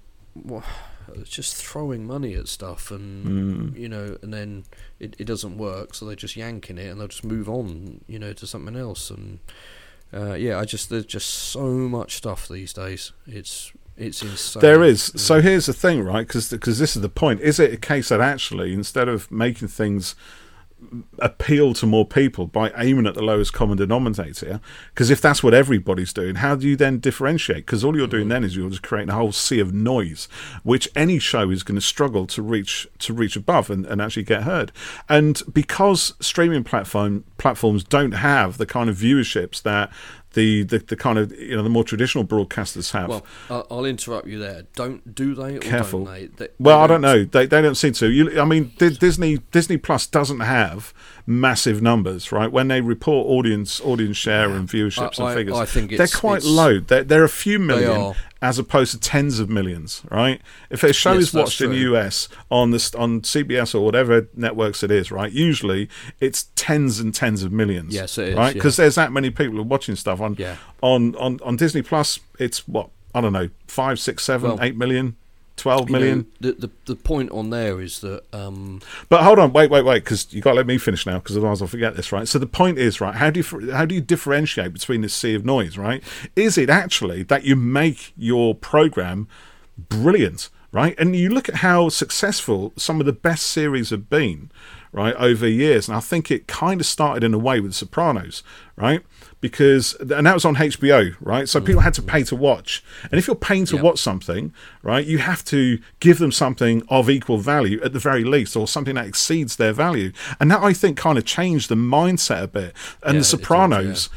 it's 1.13 1.29
just 1.29 1.55
throwing 1.55 2.07
money 2.07 2.33
at 2.33 2.47
stuff, 2.47 2.89
and 2.89 3.25
Mm. 3.73 3.79
you 3.79 3.87
know, 3.87 4.17
and 4.23 4.33
then 4.33 4.63
it, 4.99 5.15
it 5.19 5.25
doesn't 5.25 5.57
work, 5.59 5.93
so 5.93 6.05
they're 6.07 6.15
just 6.15 6.35
yanking 6.35 6.79
it, 6.79 6.87
and 6.87 6.99
they'll 6.99 7.07
just 7.07 7.23
move 7.23 7.47
on, 7.47 8.01
you 8.07 8.17
know, 8.17 8.33
to 8.33 8.47
something 8.47 8.75
else, 8.75 9.11
and 9.11 9.37
uh, 10.13 10.33
yeah, 10.33 10.59
I 10.59 10.65
just 10.65 10.89
there's 10.89 11.05
just 11.05 11.29
so 11.29 11.63
much 11.63 12.15
stuff 12.15 12.47
these 12.47 12.73
days. 12.73 13.13
It's 13.25 13.71
it's 13.97 14.21
insane. 14.21 14.61
There 14.61 14.83
is. 14.83 15.11
Yeah. 15.13 15.19
So 15.19 15.41
here's 15.41 15.65
the 15.65 15.73
thing, 15.73 16.03
right? 16.03 16.27
Because 16.27 16.49
this 16.49 16.95
is 16.95 17.01
the 17.01 17.09
point. 17.09 17.41
Is 17.41 17.59
it 17.59 17.73
a 17.73 17.77
case 17.77 18.09
that 18.09 18.21
actually, 18.21 18.73
instead 18.73 19.07
of 19.07 19.31
making 19.31 19.67
things 19.67 20.15
appeal 21.19 21.73
to 21.73 21.85
more 21.85 22.05
people 22.05 22.47
by 22.47 22.71
aiming 22.77 23.07
at 23.07 23.15
the 23.15 23.21
lowest 23.21 23.53
common 23.53 23.77
denominator, 23.77 24.59
because 24.93 25.09
if 25.09 25.21
that's 25.21 25.43
what 25.43 25.53
everybody's 25.53 26.13
doing, 26.13 26.35
how 26.35 26.55
do 26.55 26.67
you 26.67 26.75
then 26.75 26.99
differentiate? 26.99 27.65
Because 27.65 27.83
all 27.83 27.95
you're 27.95 28.07
doing 28.07 28.23
mm-hmm. 28.23 28.29
then 28.29 28.43
is 28.43 28.55
you're 28.55 28.69
just 28.69 28.83
creating 28.83 29.09
a 29.09 29.15
whole 29.15 29.31
sea 29.31 29.59
of 29.59 29.73
noise, 29.73 30.27
which 30.63 30.89
any 30.95 31.19
show 31.19 31.49
is 31.49 31.63
going 31.63 31.75
to 31.75 31.81
struggle 31.81 32.27
to 32.27 32.41
reach 32.41 32.87
to 32.99 33.13
reach 33.13 33.35
above 33.35 33.69
and, 33.69 33.85
and 33.85 34.01
actually 34.01 34.23
get 34.23 34.43
heard. 34.43 34.71
And 35.09 35.41
because 35.51 36.13
streaming 36.19 36.63
platform 36.63 37.23
platforms 37.37 37.83
don't 37.83 38.13
have 38.13 38.57
the 38.57 38.65
kind 38.65 38.89
of 38.89 38.97
viewerships 38.97 39.61
that 39.63 39.91
the, 40.33 40.63
the, 40.63 40.79
the 40.79 40.95
kind 40.95 41.17
of 41.17 41.31
you 41.39 41.55
know 41.55 41.63
the 41.63 41.69
more 41.69 41.83
traditional 41.83 42.25
broadcasters 42.25 42.91
have. 42.91 43.09
Well, 43.09 43.25
I'll, 43.49 43.67
I'll 43.71 43.85
interrupt 43.85 44.27
you 44.27 44.39
there. 44.39 44.63
Don't 44.75 45.13
do 45.15 45.33
they? 45.35 45.55
Or 45.57 45.59
Careful. 45.59 46.05
Don't 46.05 46.13
they? 46.13 46.25
They- 46.27 46.49
Well, 46.59 46.77
they 46.79 46.83
I 46.83 46.87
don't 46.87 47.01
know. 47.01 47.23
They 47.23 47.45
they 47.45 47.61
don't 47.61 47.75
seem 47.75 47.93
to. 47.93 48.11
You, 48.11 48.39
I 48.41 48.45
mean, 48.45 48.71
Di- 48.77 48.89
Disney 48.89 49.37
Disney 49.51 49.77
Plus 49.77 50.07
doesn't 50.07 50.41
have 50.41 50.93
massive 51.25 51.81
numbers, 51.81 52.31
right? 52.31 52.51
When 52.51 52.67
they 52.67 52.81
report 52.81 53.27
audience 53.27 53.79
audience 53.81 54.17
share 54.17 54.49
and 54.51 54.67
viewerships 54.67 55.19
I- 55.19 55.23
and 55.23 55.31
I- 55.31 55.35
figures, 55.35 55.57
I 55.57 55.65
think 55.65 55.91
they're 55.95 56.07
quite 56.07 56.43
low. 56.43 56.79
They're, 56.79 57.03
they're 57.03 57.23
a 57.23 57.29
few 57.29 57.59
million 57.59 58.13
as 58.41 58.59
opposed 58.59 58.91
to 58.91 58.99
tens 58.99 59.39
of 59.39 59.49
millions, 59.49 60.01
right? 60.11 60.41
If 60.69 60.83
a 60.83 60.91
show 60.91 61.13
Yes, 61.13 61.23
is 61.23 61.33
watched 61.33 61.61
in 61.61 61.69
the. 61.71 61.77
US 61.93 62.27
on 62.51 62.71
this 62.71 62.93
on 62.95 63.21
CBS 63.21 63.73
or 63.73 63.85
whatever 63.85 64.27
networks 64.35 64.83
it 64.83 64.91
is, 64.91 65.11
right? 65.11 65.31
Usually 65.31 65.87
it's 66.19 66.47
tens 66.55 66.99
and 66.99 67.13
tens 67.13 67.41
of 67.43 67.51
millions. 67.53 67.93
Yes, 67.93 68.17
it 68.17 68.29
is, 68.29 68.35
right? 68.35 68.47
yeah. 68.47 68.53
Because 68.53 68.75
there's 68.75 68.95
that 68.95 69.11
many 69.13 69.29
people 69.29 69.53
who 69.55 69.61
are 69.61 69.63
watching 69.63 69.95
stuff 69.95 70.19
on 70.19 70.35
Yeah. 70.37 70.57
on 70.81 71.15
on 71.15 71.39
on 71.43 71.55
Disney 71.55 71.81
Plus. 71.81 72.19
It's 72.37 72.67
what 72.67 72.89
I 73.15 73.21
don't 73.21 73.31
know, 73.33 73.49
five, 73.67 73.99
six, 73.99 74.23
seven, 74.23 74.49
Well, 74.51 74.59
eight 74.61 74.75
million. 74.75 75.15
12 75.63 75.89
You 75.89 75.99
know, 75.99 76.25
the, 76.41 76.51
the 76.51 76.69
the 76.87 76.95
point 76.97 77.31
on 77.31 77.49
there 77.49 77.79
is 77.79 78.01
that 78.01 78.23
um, 78.33 78.81
But 79.07 79.23
hold 79.23 79.39
on, 79.39 79.53
wait, 79.53 79.71
wait, 79.71 79.85
wait, 79.85 80.03
because 80.03 80.33
you 80.33 80.41
got 80.41 80.51
to 80.51 80.57
let 80.57 80.67
me 80.67 80.77
finish 80.77 81.05
now, 81.05 81.19
because 81.19 81.37
otherwise 81.37 81.61
I'll 81.61 81.69
forget 81.69 81.95
this, 81.95 82.11
right? 82.11 82.27
So 82.27 82.37
the 82.37 82.45
point 82.45 82.77
is, 82.77 82.99
right? 82.99 83.15
How 83.15 83.29
do 83.29 83.39
you 83.39 83.71
how 83.71 83.85
do 83.85 83.95
you 83.95 84.01
differentiate 84.01 84.73
between 84.73 84.99
this 84.99 85.13
sea 85.13 85.35
of 85.35 85.45
noise, 85.45 85.77
right? 85.77 86.03
Is 86.35 86.57
it 86.57 86.69
actually 86.69 87.23
that 87.23 87.45
you 87.45 87.55
make 87.55 88.11
your 88.17 88.53
program 88.53 89.29
brilliant, 89.77 90.49
right? 90.73 90.95
And 90.99 91.15
you 91.15 91.29
look 91.29 91.47
at 91.47 91.55
how 91.55 91.87
successful 91.87 92.73
some 92.75 92.99
of 92.99 93.05
the 93.05 93.13
best 93.13 93.45
series 93.45 93.89
have 93.91 94.09
been, 94.09 94.51
right, 94.91 95.15
over 95.15 95.47
years, 95.47 95.87
and 95.87 95.95
I 95.95 96.01
think 96.01 96.29
it 96.29 96.45
kind 96.45 96.81
of 96.81 96.85
started 96.85 97.23
in 97.23 97.33
a 97.33 97.39
way 97.39 97.61
with 97.61 97.73
Sopranos, 97.73 98.43
right? 98.75 99.01
Because 99.43 99.93
and 99.99 100.25
that 100.25 100.33
was 100.33 100.45
on 100.45 100.55
HBO, 100.55 101.15
right? 101.19 101.49
So 101.49 101.59
mm. 101.59 101.65
people 101.65 101.81
had 101.81 101.93
to 101.95 102.01
pay 102.01 102.23
to 102.23 102.35
watch, 102.35 102.81
and 103.11 103.19
if 103.19 103.27
you're 103.27 103.35
paying 103.35 103.65
to 103.65 103.75
Yeah. 103.75 103.81
watch 103.81 103.99
something, 103.99 104.53
right, 104.81 105.05
you 105.05 105.17
have 105.17 105.43
to 105.45 105.79
give 105.99 106.17
them 106.17 106.31
something 106.31 106.81
of 106.87 107.09
equal 107.09 107.39
value 107.39 107.81
at 107.83 107.91
the 107.91 107.99
very 107.99 108.23
least, 108.23 108.55
or 108.55 108.69
something 108.69 108.95
that 108.95 109.05
exceeds 109.05 109.57
their 109.57 109.73
value. 109.73 110.13
And 110.39 110.49
that 110.49 110.63
I 110.63 110.71
think 110.71 110.95
kind 110.97 111.17
of 111.17 111.25
changed 111.25 111.67
the 111.67 111.75
mindset 111.75 112.41
a 112.43 112.47
bit. 112.47 112.73
And 113.03 113.15
Yeah, 113.15 113.19
The 113.19 113.25
Sopranos 113.25 114.09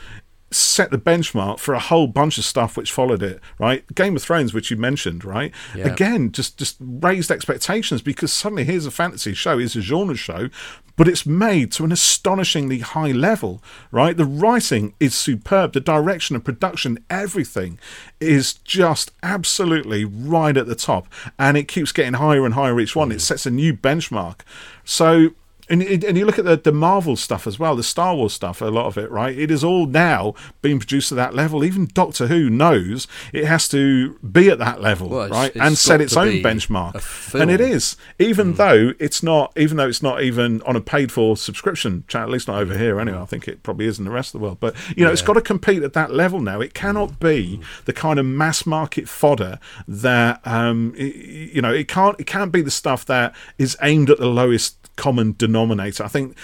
set 0.51 0.91
the 0.91 0.99
benchmark 0.99 1.59
for 1.59 1.75
a 1.75 1.79
whole 1.79 2.07
bunch 2.07 2.39
of 2.39 2.45
stuff 2.45 2.77
which 2.77 2.93
followed 2.93 3.23
it, 3.23 3.41
right? 3.59 3.85
Game 3.95 4.15
of 4.15 4.23
Thrones, 4.23 4.55
which 4.55 4.71
you 4.71 4.77
mentioned, 4.77 5.25
right? 5.25 5.53
Yeah. 5.75 5.89
Again, 5.89 6.31
just 6.31 6.57
just 6.57 6.77
raised 6.81 7.31
expectations 7.31 8.01
because 8.01 8.33
suddenly 8.33 8.65
here's 8.65 8.87
a 8.87 8.91
fantasy 8.91 9.35
show, 9.35 9.59
here's 9.59 9.75
a 9.75 9.81
genre 9.81 10.15
show, 10.15 10.49
but 10.97 11.09
it's 11.09 11.27
made 11.27 11.73
to 11.73 11.85
an 11.85 11.93
astonishingly 11.93 12.79
high 12.79 13.13
level, 13.13 13.63
right? 13.91 14.17
The 14.17 14.25
writing 14.25 14.95
is 15.01 15.15
superb, 15.15 15.73
the 15.73 15.81
direction 15.81 16.37
and 16.37 16.45
production, 16.45 16.99
everything 17.11 17.79
is 18.21 18.55
just 18.55 19.11
absolutely 19.23 20.05
right 20.05 20.57
at 20.57 20.67
the 20.67 20.75
top, 20.77 21.09
and 21.39 21.57
it 21.57 21.69
keeps 21.69 21.93
getting 21.93 22.15
higher 22.15 22.45
and 22.45 22.55
higher 22.55 22.79
each 22.79 22.95
one. 22.95 23.11
It 23.11 23.17
mm. 23.17 23.21
sets 23.21 23.47
a 23.47 23.51
new 23.51 23.75
benchmark. 23.75 24.41
So 24.85 25.31
And, 25.69 25.83
and 25.83 26.17
you 26.17 26.25
look 26.25 26.39
at 26.39 26.45
the, 26.45 26.57
the 26.57 26.73
Marvel 26.73 27.17
stuff 27.17 27.47
as 27.47 27.59
well, 27.59 27.75
the 27.75 27.83
Star 27.83 28.14
Wars 28.14 28.33
stuff, 28.33 28.61
a 28.61 28.67
lot 28.67 28.87
of 28.87 28.97
it, 28.97 29.11
right? 29.11 29.37
It 29.37 29.51
is 29.51 29.64
all 29.64 29.87
now 29.87 30.35
being 30.62 30.79
produced 30.79 31.11
at 31.11 31.17
that 31.17 31.35
level. 31.35 31.64
Even 31.64 31.89
Doctor 31.93 32.29
Who 32.29 32.49
knows 32.49 33.09
it 33.33 33.45
has 33.47 33.69
to 33.71 34.14
be 34.19 34.49
at 34.49 34.59
that 34.59 34.81
level, 34.81 35.09
Well, 35.09 35.23
it's- 35.27 35.33
right? 35.39 35.51
it's 35.55 35.64
and 35.64 35.77
set 35.77 36.01
its 36.01 36.17
own 36.17 36.29
be 36.31 36.43
benchmark. 36.43 37.35
And 37.35 37.51
it 37.51 37.61
is, 37.61 37.97
even 38.19 38.51
Hmm. 38.53 38.57
though 38.57 38.93
it's 38.99 39.23
not, 39.23 39.53
even 39.57 39.77
though 39.77 39.89
it's 39.89 40.03
not 40.03 40.23
even 40.23 40.62
on 40.62 40.77
a 40.77 40.81
paid 40.81 41.11
for 41.11 41.37
subscription 41.37 42.05
channel, 42.07 42.29
at 42.29 42.33
least 42.33 42.49
not 42.49 42.61
over 42.61 42.79
here 42.79 43.01
anyway. 43.01 43.19
I 43.19 43.25
think 43.27 43.49
it 43.49 43.62
probably 43.62 43.87
is 43.87 43.99
in 43.99 44.05
the 44.05 44.11
rest 44.12 44.35
of 44.35 44.41
the 44.41 44.45
world. 44.45 44.59
But, 44.61 44.75
you 44.97 45.05
know, 45.05 45.11
it's. 45.12 45.21
Yeah. 45.23 45.27
got 45.27 45.33
to 45.35 45.41
compete 45.41 45.83
at 45.83 45.93
that 45.95 46.12
level 46.12 46.41
now. 46.41 46.61
It 46.61 46.73
cannot 46.73 47.19
be 47.19 47.59
the 47.87 47.93
kind 47.93 48.21
of 48.21 48.27
mass 48.27 48.64
market 48.64 49.09
fodder 49.09 49.59
that, 49.89 50.41
um, 50.47 50.95
you 50.97 51.61
know, 51.61 51.73
it 51.73 51.89
can't, 51.89 52.19
it 52.21 52.29
can't 52.29 52.53
be 52.53 52.62
the 52.62 52.71
stuff 52.71 53.05
that 53.07 53.35
is 53.59 53.77
aimed 53.83 54.09
at 54.11 54.19
the 54.19 54.27
lowest 54.29 54.77
common 54.97 55.35
denominator. 55.39 56.05
I 56.05 56.09
think 56.09 56.37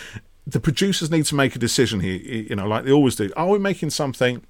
the 0.47 0.61
producers 0.61 1.11
need 1.11 1.25
to 1.27 1.35
make 1.35 1.55
a 1.57 1.59
decision 1.59 2.01
here, 2.01 2.17
you 2.17 2.57
know, 2.57 2.67
like 2.67 2.85
they 2.85 2.93
always 2.93 3.17
do. 3.17 3.31
Are 3.37 3.49
we 3.49 3.59
making 3.59 3.91
something 3.91 4.45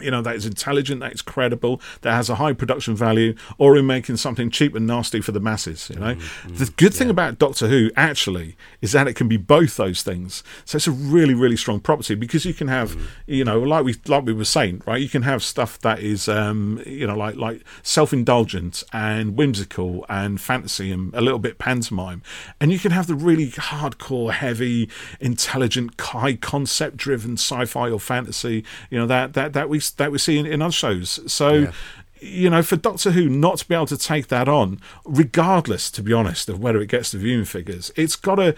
you 0.00 0.10
know 0.10 0.22
that 0.22 0.34
is 0.34 0.46
intelligent, 0.46 1.00
that 1.00 1.12
is 1.12 1.22
credible, 1.22 1.80
that 2.02 2.12
has 2.12 2.30
a 2.30 2.36
high 2.36 2.52
production 2.52 2.94
value, 2.94 3.34
or 3.58 3.76
in 3.76 3.86
making 3.86 4.16
something 4.16 4.50
cheap 4.50 4.74
and 4.74 4.86
nasty 4.86 5.20
for 5.20 5.32
the 5.32 5.40
masses? 5.40 5.90
You 5.90 6.00
know, 6.00 6.14
mm, 6.14 6.20
mm, 6.20 6.58
the 6.58 6.72
good 6.76 6.94
thing 6.94 7.10
about 7.10 7.38
Doctor 7.38 7.68
Who 7.68 7.90
actually 7.96 8.56
is 8.80 8.92
that 8.92 9.08
it 9.08 9.14
can 9.14 9.28
be 9.28 9.36
both 9.36 9.76
those 9.76 10.02
things. 10.02 10.42
So 10.64 10.76
it's 10.76 10.86
a 10.86 10.92
really, 10.92 11.34
really 11.34 11.56
strong 11.56 11.80
property 11.80 12.14
because 12.14 12.44
you 12.44 12.54
can 12.54 12.68
have, 12.68 12.96
mm. 12.96 13.06
you 13.26 13.44
know, 13.44 13.60
like 13.60 13.84
we 13.84 13.94
like 14.06 14.24
we 14.24 14.32
were 14.32 14.44
saying, 14.44 14.82
right? 14.86 15.00
You 15.00 15.08
can 15.08 15.22
have 15.22 15.42
stuff 15.42 15.78
that 15.80 16.00
is, 16.00 16.28
um, 16.28 16.82
you 16.86 17.06
know, 17.06 17.16
like 17.16 17.36
like 17.36 17.62
self 17.82 18.12
indulgent 18.12 18.82
and 18.92 19.36
whimsical 19.36 20.06
and 20.08 20.40
fantasy 20.40 20.90
and 20.90 21.14
a 21.14 21.20
little 21.20 21.38
bit 21.38 21.58
pantomime, 21.58 22.22
and 22.60 22.72
you 22.72 22.78
can 22.78 22.90
have 22.92 23.06
the 23.06 23.14
really 23.14 23.48
hardcore, 23.48 24.32
heavy, 24.32 24.88
intelligent, 25.20 26.00
high 26.00 26.34
concept 26.34 26.96
driven 26.96 27.34
sci-fi 27.34 27.90
or 27.90 28.00
fantasy. 28.00 28.64
You 28.90 28.98
know 28.98 29.06
that 29.06 29.34
that 29.34 29.52
that 29.52 29.68
we 29.68 29.80
that 29.92 30.12
we 30.12 30.18
see 30.18 30.38
in, 30.38 30.46
in 30.46 30.62
other 30.62 30.72
shows. 30.72 31.20
So. 31.32 31.52
Yeah. 31.52 31.72
You 32.24 32.50
know, 32.50 32.62
for 32.62 32.76
Doctor 32.76 33.10
Who 33.10 33.28
not 33.28 33.58
to 33.58 33.66
be 33.66 33.74
able 33.74 33.86
to 33.86 33.98
take 33.98 34.28
that 34.28 34.48
on, 34.48 34.80
regardless, 35.04 35.90
to 35.90 36.04
be 36.04 36.12
honest, 36.12 36.48
of 36.48 36.60
whether 36.60 36.80
it 36.80 36.86
gets 36.86 37.10
the 37.10 37.18
viewing 37.18 37.44
figures, 37.44 37.90
it's 37.96 38.14
got 38.14 38.36
to, 38.36 38.54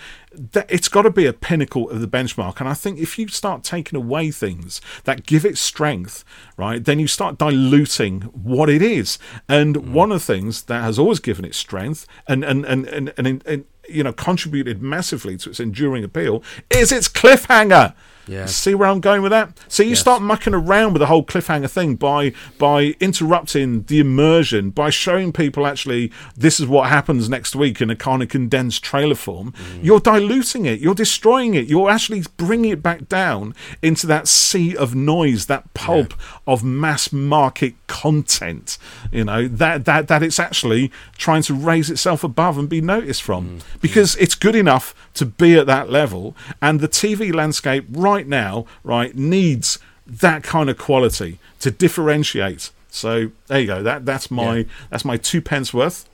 it's 0.69 0.89
got 0.89 1.01
to 1.03 1.11
be 1.11 1.25
a 1.25 1.33
pinnacle 1.33 1.89
of 1.89 2.03
the 2.03 2.07
benchmark. 2.07 2.61
And 2.61 2.69
I 2.69 2.75
think 2.75 2.99
if 2.99 3.19
you 3.19 3.27
start 3.29 3.65
taking 3.65 3.97
away 3.97 4.31
things 4.31 4.83
that 5.05 5.25
give 5.25 5.47
it 5.47 5.57
strength, 5.57 6.27
right, 6.59 6.85
then 6.85 6.99
you 6.99 7.07
start 7.07 7.39
diluting 7.39 8.21
what 8.35 8.69
it 8.69 8.83
is. 8.83 9.19
And 9.49 9.77
hmm. 9.77 9.95
one 9.95 10.13
of 10.13 10.19
the 10.19 10.35
things 10.35 10.65
that 10.65 10.83
has 10.83 10.99
always 10.99 11.21
given 11.21 11.47
it 11.47 11.55
strength 11.55 12.07
and 12.29 12.45
and 12.45 12.67
and 12.67 12.87
and, 12.87 13.15
and, 13.17 13.43
and 13.47 13.65
you 13.89 14.03
know 14.03 14.13
contributed 14.13 14.83
massively 14.83 15.37
to 15.39 15.51
its 15.51 15.61
enduring 15.61 16.05
appeal 16.05 16.43
is 16.71 16.93
its 16.93 17.09
cliffhanger. 17.09 17.95
Yeah. 18.27 18.47
See 18.47 18.75
where 18.75 18.89
I'm 18.89 19.01
going 19.01 19.23
with 19.23 19.31
that? 19.33 19.51
So 19.69 19.83
you 19.83 19.91
Yes. 19.91 20.01
start 20.01 20.23
mucking 20.23 20.55
around 20.55 20.93
with 20.93 21.01
the 21.01 21.07
whole 21.07 21.25
cliffhanger 21.25 21.71
thing 21.71 21.95
by 21.97 22.33
by 22.59 22.95
interrupting 23.01 23.85
the 23.85 24.01
immersion, 24.01 24.71
by 24.71 24.91
showing 24.91 25.33
people 25.33 25.67
actually 25.67 26.11
this 26.37 26.61
is 26.61 26.67
what 26.67 26.89
happens 26.89 27.29
next 27.29 27.55
week 27.57 27.81
in 27.81 27.91
a 27.91 27.97
kind 27.97 28.23
of 28.23 28.29
condensed 28.29 28.83
trailer 28.83 29.15
form. 29.15 29.53
Mm. 29.53 29.85
You're 29.85 30.01
diluting 30.01 30.67
it. 30.67 30.81
You're 30.81 30.95
destroying 30.95 31.55
it. 31.55 31.67
You're 31.67 31.91
actually 31.91 32.23
bringing 32.37 32.71
it 32.71 32.83
back 32.83 33.09
down 33.09 33.55
into 33.83 34.07
that 34.07 34.29
sea 34.29 34.77
of 34.77 34.95
noise, 34.95 35.47
that 35.47 35.73
pulp 35.75 36.15
of 36.47 36.63
mass 36.65 37.13
market 37.13 37.75
content. 37.87 38.79
You 39.13 39.25
know 39.25 39.49
that 39.49 39.85
that 39.87 40.09
that 40.09 40.23
it's 40.23 40.39
actually 40.39 40.91
trying 41.17 41.43
to 41.43 41.55
raise 41.55 41.91
itself 41.91 42.23
above 42.25 42.59
and 42.59 42.69
be 42.69 42.81
noticed 42.81 43.23
from 43.23 43.59
mm. 43.59 43.63
because 43.81 44.17
it's 44.17 44.35
good 44.35 44.55
enough 44.55 44.95
to 45.15 45.25
be 45.25 45.57
at 45.57 45.67
that 45.67 45.91
level, 45.91 46.37
and 46.61 46.81
the 46.81 46.89
TV 46.89 47.33
landscape 47.33 47.85
right 47.91 48.14
now, 48.23 48.67
right, 48.85 49.15
needs 49.15 49.79
that 50.07 50.43
kind 50.43 50.71
of 50.71 50.79
quality 50.79 51.39
to 51.61 51.71
differentiate. 51.71 52.71
So 52.91 53.31
there 53.49 53.61
you 53.61 53.67
go. 53.67 53.83
That 53.83 54.07
that's 54.07 54.31
my 54.31 54.59
Yeah. 54.59 54.65
that's 54.91 55.05
my 55.05 55.17
two 55.17 55.41
pence 55.43 55.75
worth. 55.75 56.09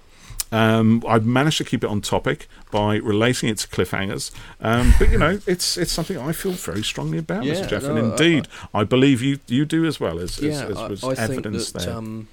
Um, 0.53 1.05
I've 1.07 1.25
managed 1.27 1.59
to 1.59 1.65
keep 1.65 1.85
it 1.85 1.87
on 1.91 2.01
topic 2.01 2.49
by 2.73 2.97
relating 2.97 3.49
it 3.51 3.59
to 3.59 3.69
cliffhangers, 3.69 4.33
um, 4.61 4.95
but 4.99 5.11
you 5.11 5.19
know 5.19 5.39
it's 5.47 5.77
it's 5.77 5.93
something 5.93 6.19
I 6.19 6.33
feel 6.33 6.53
very 6.53 6.83
strongly 6.83 7.19
about, 7.19 7.45
Yeah, 7.45 7.55
Mr. 7.55 7.69
Geoff, 7.69 7.85
and 7.85 7.95
no, 7.95 8.05
I- 8.07 8.11
indeed 8.11 8.49
I, 8.75 8.83
believe 8.85 9.23
you 9.23 9.39
you 9.47 9.65
do 9.65 9.85
as 9.85 10.01
well 10.01 10.19
as, 10.19 10.39
as, 10.39 10.45
yeah, 10.45 10.65
as 10.67 10.77
I- 10.77 10.89
was 10.89 11.05
I, 11.05 11.13
evidence 11.23 11.71
that 11.73 11.83
there. 11.83 11.95
um, 11.97 12.27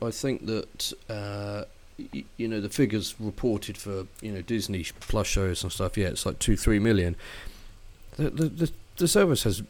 I 0.00 0.10
think 0.12 0.46
that 0.46 0.92
uh, 1.08 1.64
y- 1.98 2.24
you 2.36 2.46
know 2.46 2.60
the 2.60 2.68
figures 2.68 3.14
reported 3.18 3.76
for 3.78 4.06
you 4.20 4.30
know 4.30 4.42
Disney 4.42 4.84
Plus 5.00 5.26
shows 5.26 5.64
and 5.64 5.72
stuff. 5.72 5.96
Yeah, 5.96 6.08
it's 6.08 6.24
like 6.26 6.38
two 6.38 6.56
three 6.56 6.78
million. 6.78 7.16
The 8.16 8.30
the 8.30 8.48
the, 8.48 8.72
the 8.96 9.08
service 9.08 9.42
has 9.44 9.62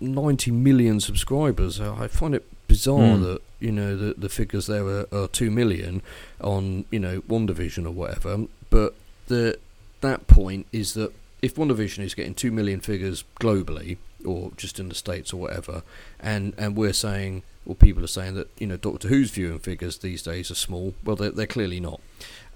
ninety 0.00 0.50
million 0.50 1.00
subscribers. 1.00 1.80
I 1.80 2.08
find 2.08 2.34
it 2.34 2.44
bizarre 2.68 3.16
Hmm. 3.16 3.22
that 3.22 3.40
you 3.60 3.72
know 3.72 3.96
the 3.96 4.14
the 4.16 4.28
figures 4.28 4.66
there 4.66 4.86
are, 4.86 5.06
are 5.12 5.28
two 5.28 5.50
million 5.50 6.02
on 6.40 6.84
you 6.90 6.98
know 7.00 7.20
WandaVision 7.22 7.86
or 7.86 7.90
whatever. 7.90 8.46
But 8.70 8.94
the 9.28 9.58
that 10.00 10.26
point 10.26 10.66
is 10.72 10.94
that 10.94 11.12
if 11.42 11.54
WandaVision 11.54 12.00
is 12.04 12.14
getting 12.14 12.34
two 12.34 12.50
million 12.52 12.80
figures 12.80 13.24
globally 13.40 13.96
or 14.24 14.50
just 14.56 14.78
in 14.80 14.88
the 14.88 14.94
states 14.94 15.32
or 15.32 15.40
whatever, 15.40 15.82
and 16.20 16.52
and 16.58 16.76
we're 16.76 16.92
saying, 16.92 17.42
or 17.64 17.74
people 17.74 18.02
are 18.04 18.08
saying 18.08 18.34
that 18.34 18.48
you 18.58 18.66
know 18.66 18.76
Doctor 18.76 19.08
Who's 19.08 19.30
viewing 19.30 19.58
figures 19.60 19.98
these 19.98 20.22
days 20.22 20.50
are 20.50 20.54
small. 20.56 20.94
Well, 21.04 21.16
they're, 21.16 21.30
they're 21.30 21.46
clearly 21.46 21.80
not. 21.80 22.00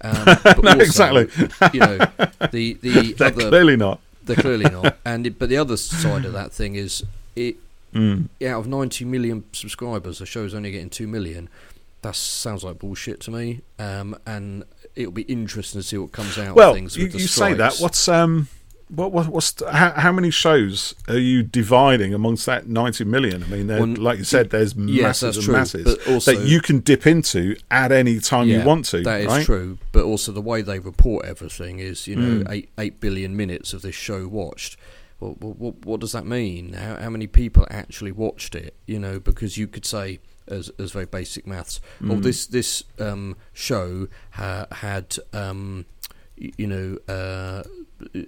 Um, 0.01 0.13
No, 0.63 0.71
also, 0.71 0.79
exactly. 0.79 1.27
You 1.73 1.79
know, 1.79 1.97
the 2.51 2.73
the 2.81 3.13
They're 3.17 3.27
other 3.27 3.49
clearly 3.49 3.77
not. 3.77 3.99
They're 4.25 4.35
clearly 4.35 4.65
not. 4.65 4.97
And 5.05 5.27
it, 5.27 5.37
but 5.39 5.49
the 5.49 5.57
other 5.57 5.77
side 5.77 6.25
of 6.25 6.33
that 6.33 6.51
thing 6.51 6.75
is 6.75 7.03
it 7.35 7.57
Mm. 7.93 8.27
out 8.43 8.59
of 8.61 8.65
90 8.65 9.05
million 9.05 9.43
subscribers, 9.51 10.17
the 10.17 10.25
show's 10.25 10.55
only 10.55 10.71
getting 10.71 10.89
2 10.89 11.05
million. 11.07 11.47
That 12.01 12.15
sounds 12.15 12.63
like 12.63 12.79
bullshit 12.79 13.19
to 13.21 13.31
me. 13.31 13.61
Um, 13.77 14.17
and 14.25 14.63
it'll 14.95 15.11
be 15.11 15.21
interesting 15.23 15.79
to 15.79 15.87
see 15.87 15.97
what 15.99 16.11
comes 16.11 16.39
out 16.39 16.55
Well, 16.55 16.71
of 16.71 16.75
things 16.75 16.97
you, 16.97 17.07
the 17.07 17.19
you 17.19 17.27
say 17.27 17.53
that. 17.53 17.77
What's 17.77 18.07
um, 18.07 18.47
what, 18.89 19.11
what 19.11 19.27
what's 19.27 19.53
how, 19.71 19.91
how 19.91 20.11
many 20.11 20.29
shows 20.31 20.93
are 21.07 21.17
you 21.17 21.43
dividing 21.43 22.13
amongst 22.13 22.45
that 22.45 22.67
ninety 22.67 23.03
million? 23.03 23.43
I 23.43 23.47
mean, 23.47 23.67
Well, 23.67 23.85
like 23.87 24.17
you 24.19 24.23
said, 24.23 24.49
there's 24.51 24.75
yes, 24.75 25.01
masses 25.03 25.37
and 25.37 25.45
true, 25.45 25.53
masses 25.55 25.97
also- 26.07 26.35
that 26.35 26.45
you 26.47 26.61
can 26.61 26.79
dip 26.79 27.07
into 27.07 27.55
at 27.71 27.91
any 27.91 28.19
time 28.19 28.47
yeah, 28.47 28.59
you 28.59 28.65
want 28.65 28.85
to. 28.85 29.01
That 29.01 29.21
is 29.21 29.27
right? 29.27 29.45
true. 29.45 29.77
But 29.91 30.03
also 30.03 30.31
the 30.31 30.41
way 30.41 30.61
they 30.61 30.79
report 30.79 31.25
everything 31.25 31.79
is, 31.79 32.07
you 32.07 32.15
know, 32.15 32.43
Mm. 32.43 32.51
eight 32.51 32.69
eight 32.77 32.99
billion 32.99 33.35
minutes 33.35 33.73
of 33.73 33.81
this 33.81 33.95
show 33.95 34.27
watched. 34.27 34.77
Well, 35.19 35.35
what, 35.39 35.57
what, 35.57 35.85
what 35.85 35.99
does 36.01 36.11
that 36.11 36.25
mean? 36.25 36.73
How, 36.73 36.97
how 36.97 37.09
many 37.09 37.27
people 37.27 37.65
actually 37.69 38.11
watched 38.11 38.55
it? 38.55 38.75
You 38.85 38.99
know, 38.99 39.19
because 39.19 39.57
you 39.57 39.67
could 39.67 39.85
say, 39.85 40.19
as 40.47 40.69
as 40.77 40.91
very 40.91 41.05
basic 41.05 41.47
maths, 41.47 41.79
oh, 42.01 42.05
Mm. 42.15 42.23
this 42.23 42.45
this 42.47 42.83
um, 42.99 43.37
show 43.53 44.07
ha- 44.31 44.67
had, 44.71 45.15
um, 45.31 45.85
you 46.35 46.67
know, 46.67 46.97
uh, 47.13 47.63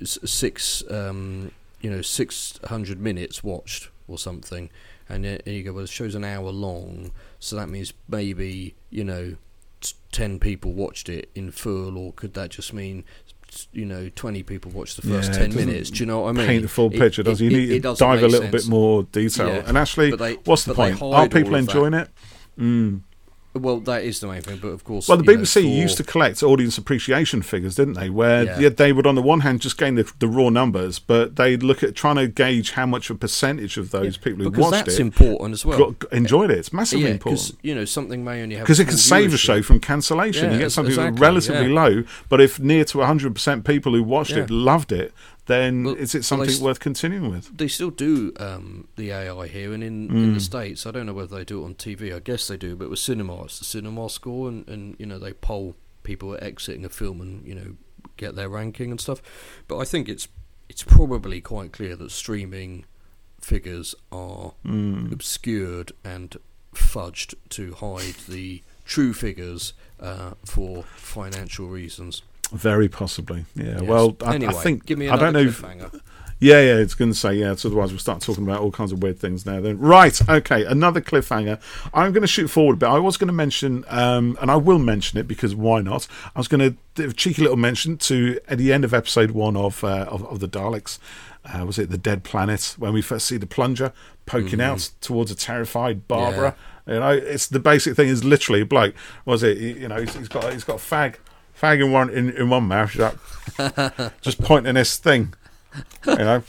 six, 0.03 0.83
um, 0.89 1.51
you 1.81 1.89
know, 1.89 2.01
six 2.01 2.59
hundred 2.65 2.99
minutes 2.99 3.43
watched 3.43 3.89
or 4.07 4.17
something, 4.17 4.69
and, 5.09 5.25
and 5.25 5.41
you 5.47 5.63
go, 5.63 5.73
well, 5.73 5.81
the 5.81 5.87
show's 5.87 6.15
an 6.15 6.23
hour 6.23 6.49
long, 6.51 7.11
so 7.39 7.55
that 7.55 7.69
means 7.69 7.93
maybe 8.07 8.75
you 8.89 9.03
know 9.03 9.35
t- 9.81 9.93
10 10.11 10.39
people 10.39 10.71
watched 10.73 11.09
it 11.09 11.29
in 11.35 11.51
full, 11.51 11.97
or 11.97 12.11
could 12.13 12.33
that 12.35 12.51
just 12.51 12.73
mean, 12.73 13.03
you 13.71 13.85
know, 13.85 14.09
20 14.15 14.43
people 14.43 14.71
watched 14.71 14.95
the 14.95 15.07
first 15.07 15.33
Yeah, 15.33 15.39
10 15.47 15.55
minutes? 15.55 15.89
Do 15.91 15.99
you 15.99 16.05
know 16.05 16.21
what 16.21 16.29
I 16.29 16.31
mean? 16.33 16.47
Paint 16.47 16.61
the 16.63 16.67
full 16.69 16.91
It- 16.93 16.99
picture, 16.99 17.23
does 17.23 17.41
it- 17.41 17.45
you 17.45 17.49
need 17.51 17.69
it 17.71 17.81
to 17.83 17.95
dive 17.95 18.23
a 18.23 18.27
little 18.27 18.49
bit 18.49 18.67
more 18.67 19.03
detail. 19.03 19.47
Yeah, 19.47 19.63
and 19.67 19.77
actually, 19.77 20.15
they- 20.15 20.35
what's 20.45 20.63
the 20.65 20.73
point? 20.73 21.01
Are 21.01 21.27
people 21.29 21.55
of 21.55 21.65
that. 21.65 21.71
enjoying 21.71 21.93
it? 21.93 22.09
Mm. 22.59 23.01
Well, 23.55 23.79
that 23.81 24.03
is 24.03 24.19
the 24.19 24.27
main 24.27 24.41
thing, 24.41 24.57
but 24.61 24.67
of 24.67 24.83
course. 24.83 25.07
Well, 25.07 25.17
the 25.17 25.23
you 25.31 25.37
know, 25.37 25.43
BBC 25.43 25.53
for- 25.61 25.67
used 25.67 25.97
to 25.97 26.03
collect 26.03 26.43
audience 26.43 26.77
appreciation 26.77 27.41
figures, 27.41 27.75
didn't 27.75 27.93
they? 27.93 28.09
Where 28.09 28.43
Yeah. 28.43 28.59
yeah, 28.59 28.69
they 28.69 28.91
would, 28.91 29.07
on 29.07 29.15
the 29.15 29.21
one 29.21 29.39
hand, 29.39 29.61
just 29.61 29.77
gain 29.77 29.95
the, 29.95 30.11
the 30.19 30.27
raw 30.27 30.49
numbers, 30.49 30.99
but 30.99 31.37
they'd 31.37 31.63
look 31.63 31.81
at 31.81 31.95
trying 31.95 32.17
to 32.17 32.27
gauge 32.27 32.71
how 32.71 32.85
much 32.85 33.09
a 33.09 33.15
percentage 33.15 33.77
of 33.77 33.91
those 33.91 34.17
people 34.17 34.43
who 34.43 34.51
because 34.51 34.71
watched 34.71 34.85
that's 34.87 34.99
it 34.99 35.01
important 35.01 35.53
as 35.53 35.65
well. 35.65 35.91
got, 35.91 36.11
enjoyed 36.11 36.51
it. 36.51 36.57
It's 36.57 36.73
massively 36.73 37.05
yeah, 37.05 37.11
important. 37.13 37.41
because 37.41 37.57
you 37.63 37.73
know 37.73 37.85
something 37.85 38.23
may 38.25 38.43
only 38.43 38.55
have 38.55 38.65
Because 38.65 38.81
it 38.81 38.85
can 38.89 38.97
save 38.97 39.33
a 39.33 39.37
show 39.37 39.61
from 39.61 39.79
cancellation. 39.79 40.45
Yeah, 40.47 40.53
you 40.53 40.59
get 40.59 40.71
something 40.73 40.91
exactly, 40.93 41.21
relatively 41.21 41.67
yeah. 41.73 41.81
low, 41.81 42.03
but 42.27 42.41
if 42.41 42.59
near 42.59 42.83
to 42.85 42.97
100% 42.97 43.63
people 43.65 43.93
who 43.93 44.03
watched 44.03 44.31
Yeah. 44.31 44.43
it 44.43 44.49
loved 44.49 44.91
it, 44.91 45.13
then 45.47 45.83
Well, 45.83 45.95
is 45.95 46.15
it 46.15 46.25
something 46.25 46.59
worth 46.61 46.79
continuing 46.79 47.29
with? 47.29 47.55
They 47.57 47.67
still 47.67 47.91
do 47.91 48.33
um, 48.37 48.87
the 48.95 49.11
AI 49.11 49.47
here, 49.47 49.73
and 49.73 49.83
in, 49.83 50.09
in 50.09 50.31
Mm. 50.31 50.33
the 50.33 50.39
states, 50.39 50.85
I 50.85 50.91
don't 50.91 51.05
know 51.05 51.13
whether 51.13 51.35
they 51.35 51.43
do 51.45 51.61
it 51.61 51.65
on 51.65 51.75
TV. 51.75 52.15
I 52.15 52.19
guess 52.19 52.47
they 52.47 52.57
do, 52.57 52.75
but 52.75 52.89
with 52.89 52.99
cinema, 52.99 53.43
it's 53.43 53.59
the 53.59 53.65
cinema 53.65 54.09
score, 54.09 54.47
and, 54.49 54.67
and 54.67 54.95
you 54.99 55.05
know 55.05 55.19
they 55.19 55.33
poll 55.33 55.75
people 56.03 56.37
exiting 56.41 56.85
a 56.85 56.89
film 56.89 57.21
and 57.21 57.45
you 57.47 57.55
know 57.55 57.75
get 58.17 58.35
their 58.35 58.49
ranking 58.49 58.91
and 58.91 58.99
stuff. 59.01 59.21
But 59.67 59.77
I 59.77 59.85
think 59.85 60.09
it's 60.09 60.27
it's 60.69 60.83
probably 60.83 61.41
quite 61.41 61.71
clear 61.71 61.95
that 61.95 62.11
streaming 62.11 62.85
figures 63.39 63.93
are 64.11 64.53
Mm. 64.65 65.11
obscured 65.11 65.91
and 66.03 66.35
fudged 66.73 67.35
to 67.49 67.73
hide 67.75 68.15
the 68.27 68.61
true 68.83 69.13
figures 69.13 69.73
uh, 69.99 70.31
for 70.43 70.83
financial 70.95 71.67
reasons. 71.67 72.21
Very 72.51 72.87
possibly. 72.87 73.45
Yeah. 73.55 73.79
Yes. 73.79 73.81
Well, 73.81 74.17
I, 74.21 74.35
anyway, 74.35 74.53
I 74.53 74.55
think 74.57 74.85
give 74.85 74.97
me 74.97 75.09
I 75.09 75.17
don't 75.17 75.33
know. 75.33 75.39
If, 75.39 75.63
yeah, 76.39 76.59
yeah. 76.59 76.75
It's 76.75 76.93
going 76.93 77.11
to 77.11 77.17
say 77.17 77.33
yeah. 77.35 77.55
So 77.55 77.69
otherwise, 77.69 77.91
we'll 77.91 77.99
start 77.99 78.21
talking 78.21 78.43
about 78.43 78.61
all 78.61 78.71
kinds 78.71 78.91
of 78.91 79.01
weird 79.01 79.19
things 79.19 79.45
now. 79.45 79.59
Then, 79.61 79.79
right? 79.79 80.29
Okay. 80.29 80.65
Another 80.65 81.01
cliffhanger. 81.01 81.59
I'm 81.93 82.11
going 82.11 82.21
to 82.21 82.27
shoot 82.27 82.47
forward 82.49 82.73
a 82.73 82.77
bit. 82.77 82.89
I 82.89 82.99
was 82.99 83.17
going 83.17 83.27
to 83.27 83.33
mention, 83.33 83.85
um, 83.87 84.37
and 84.41 84.51
I 84.51 84.57
will 84.57 84.79
mention 84.79 85.19
it 85.19 85.27
because 85.27 85.55
why 85.55 85.81
not? 85.81 86.07
I 86.35 86.39
was 86.39 86.47
going 86.47 86.59
to 86.59 86.77
do 86.95 87.09
a 87.09 87.13
cheeky 87.13 87.41
little 87.41 87.57
mention 87.57 87.97
to 87.97 88.39
at 88.47 88.57
the 88.57 88.71
end 88.73 88.83
of 88.83 88.93
episode 88.93 89.31
one 89.31 89.57
of 89.57 89.83
uh, 89.83 90.05
of, 90.09 90.25
of 90.25 90.39
the 90.39 90.47
Daleks. 90.47 90.99
Uh, 91.45 91.65
was 91.65 91.77
it 91.77 91.91
the 91.91 91.97
Dead 91.97 92.23
Planet 92.23 92.75
when 92.79 92.91
we 92.91 93.01
first 93.01 93.27
see 93.27 93.37
the 93.37 93.45
plunger 93.45 93.93
poking 94.25 94.59
out 94.59 94.89
towards 94.99 95.29
a 95.29 95.35
terrified 95.35 96.07
Barbara? 96.07 96.55
You 96.87 96.99
know, 96.99 97.11
it's 97.11 97.47
the 97.47 97.59
basic 97.59 97.95
thing 97.95 98.07
is 98.09 98.23
literally 98.23 98.61
a 98.61 98.65
bloke. 98.65 98.95
Was 99.25 99.43
it? 99.43 99.57
You 99.57 99.73
you 99.73 99.87
know, 99.87 99.99
he's, 99.99 100.15
he's 100.15 100.27
got 100.27 100.51
he's 100.51 100.63
got 100.63 100.75
a 100.75 100.83
fag, 100.83 101.15
fag 101.65 101.83
in 101.83 101.91
one 101.91 102.09
in, 102.09 102.29
in 102.31 102.49
one 102.49 102.63
mouth, 102.63 102.95
like, 102.95 103.15
just 104.21 104.41
pointing 104.41 104.75
this 104.75 104.97
thing. 104.97 105.33
You 106.05 106.15
know, 106.15 106.43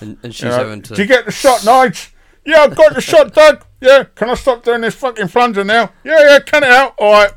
And, 0.00 0.16
and 0.22 0.34
she's 0.34 0.42
you 0.44 0.48
know, 0.50 0.56
having 0.58 0.82
to. 0.82 0.94
do 0.94 1.02
you 1.02 1.08
get 1.08 1.24
the 1.26 1.32
shot, 1.32 1.60
Nige? 1.60 2.10
Yeah, 2.44 2.62
I've 2.64 2.76
got 2.76 2.94
the 2.94 3.00
shot, 3.00 3.32
Doug. 3.32 3.64
Yeah, 3.80 4.04
can 4.14 4.28
I 4.30 4.34
stop 4.34 4.62
doing 4.64 4.82
this 4.82 4.94
fucking 4.94 5.28
plunger 5.28 5.64
now? 5.64 5.90
Yeah, 6.04 6.20
yeah, 6.20 6.38
can 6.40 6.62
it 6.62 6.70
out. 6.70 6.94
All 6.98 7.12
right. 7.12 7.32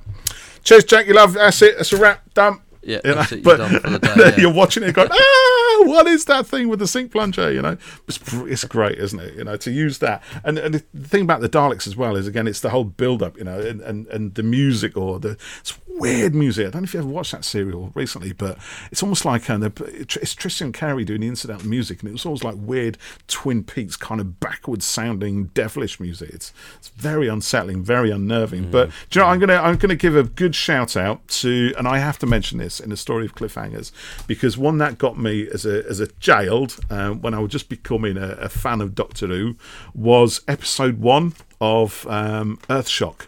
Cheers, 0.63 0.83
Jack. 0.83 1.07
You 1.07 1.13
love. 1.13 1.33
That's 1.33 1.61
it. 1.61 1.77
That's 1.77 1.93
a 1.93 1.97
wrap. 1.97 2.33
Done. 2.33 2.59
Yeah, 2.83 2.99
You 3.03 3.11
know, 3.11 3.15
that's 3.17 3.31
it, 3.31 3.45
you're 3.45 3.57
but 3.57 3.81
the 3.83 3.99
day, 4.15 4.29
yeah. 4.29 4.35
you're 4.37 4.53
watching 4.53 4.83
it 4.83 4.93
going, 4.93 5.09
ah, 5.11 5.15
what 5.85 6.07
is 6.07 6.25
that 6.25 6.45
thing 6.45 6.67
with 6.67 6.79
the 6.79 6.87
sink 6.87 7.11
plunger? 7.11 7.51
You 7.51 7.61
know, 7.61 7.77
it's, 8.07 8.19
it's 8.33 8.63
great, 8.65 8.97
isn't 8.97 9.19
it? 9.19 9.35
You 9.35 9.43
know, 9.43 9.57
to 9.57 9.71
use 9.71 9.99
that. 9.99 10.23
And, 10.43 10.57
and 10.57 10.75
the 10.93 11.07
thing 11.07 11.23
about 11.23 11.41
the 11.41 11.49
Daleks 11.49 11.87
as 11.87 11.95
well 11.95 12.15
is, 12.15 12.27
again, 12.27 12.47
it's 12.47 12.61
the 12.61 12.69
whole 12.69 12.83
build 12.83 13.23
up, 13.23 13.37
you 13.37 13.43
know, 13.43 13.59
and, 13.59 13.81
and, 13.81 14.07
and 14.07 14.35
the 14.35 14.43
music 14.43 14.97
or 14.97 15.19
the 15.19 15.37
it's 15.59 15.77
weird 15.97 16.35
music. 16.35 16.67
I 16.67 16.69
don't 16.69 16.83
know 16.83 16.85
if 16.85 16.93
you 16.93 16.99
ever 16.99 17.09
watched 17.09 17.31
that 17.31 17.43
serial 17.43 17.91
recently, 17.95 18.33
but 18.33 18.57
it's 18.91 19.01
almost 19.01 19.25
like 19.25 19.49
um, 19.49 19.61
the, 19.61 20.07
it's 20.19 20.33
Tristram 20.33 20.71
Cary 20.71 21.03
doing 21.03 21.21
the 21.21 21.27
incidental 21.27 21.67
music, 21.67 22.01
and 22.01 22.09
it 22.09 22.13
was 22.13 22.25
almost 22.25 22.43
like 22.43 22.55
weird 22.57 22.97
Twin 23.27 23.63
Peaks 23.63 23.95
kind 23.95 24.21
of 24.21 24.39
backwards 24.39 24.85
sounding 24.85 25.45
devilish 25.47 25.99
music. 25.99 26.29
It's 26.29 26.53
it's 26.77 26.89
very 26.89 27.27
unsettling, 27.27 27.83
very 27.83 28.11
unnerving. 28.11 28.65
Mm. 28.65 28.71
But 28.71 28.91
do 29.09 29.19
you 29.19 29.25
know, 29.25 29.31
I'm 29.31 29.39
gonna 29.39 29.55
I'm 29.55 29.77
gonna 29.77 29.95
give 29.95 30.15
a 30.15 30.23
good 30.23 30.55
shout 30.55 30.95
out 30.95 31.27
to, 31.29 31.73
and 31.77 31.87
I 31.87 31.97
have 31.99 32.19
to 32.19 32.25
mention 32.25 32.57
this 32.57 32.79
in 32.79 32.89
the 32.89 32.97
story 32.97 33.25
of 33.25 33.35
cliffhangers 33.35 33.91
because 34.27 34.57
one 34.57 34.77
that 34.77 34.97
got 34.97 35.17
me 35.17 35.47
as 35.57 35.65
a 35.65 35.87
as 35.89 35.99
a 35.99 36.07
child 36.19 36.77
um, 36.91 37.21
when 37.21 37.33
I 37.33 37.39
was 37.39 37.51
just 37.51 37.67
becoming 37.67 38.15
a, 38.17 38.29
a 38.39 38.49
fan 38.49 38.79
of 38.79 38.93
Doctor 38.93 39.27
Who 39.27 39.55
was 39.95 40.41
episode 40.47 40.99
one 40.99 41.33
of 41.59 42.05
um, 42.07 42.59
Earthshock 42.69 43.27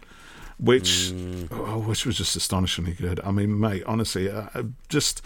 which 0.58 1.12
oh, 1.50 1.82
which 1.86 2.04
was 2.06 2.16
just 2.18 2.36
astonishingly 2.36 2.92
good. 2.92 3.18
I 3.24 3.30
mean, 3.30 3.58
mate, 3.58 3.82
honestly, 3.86 4.30
uh, 4.30 4.48
uh, 4.54 4.64
just 4.88 5.22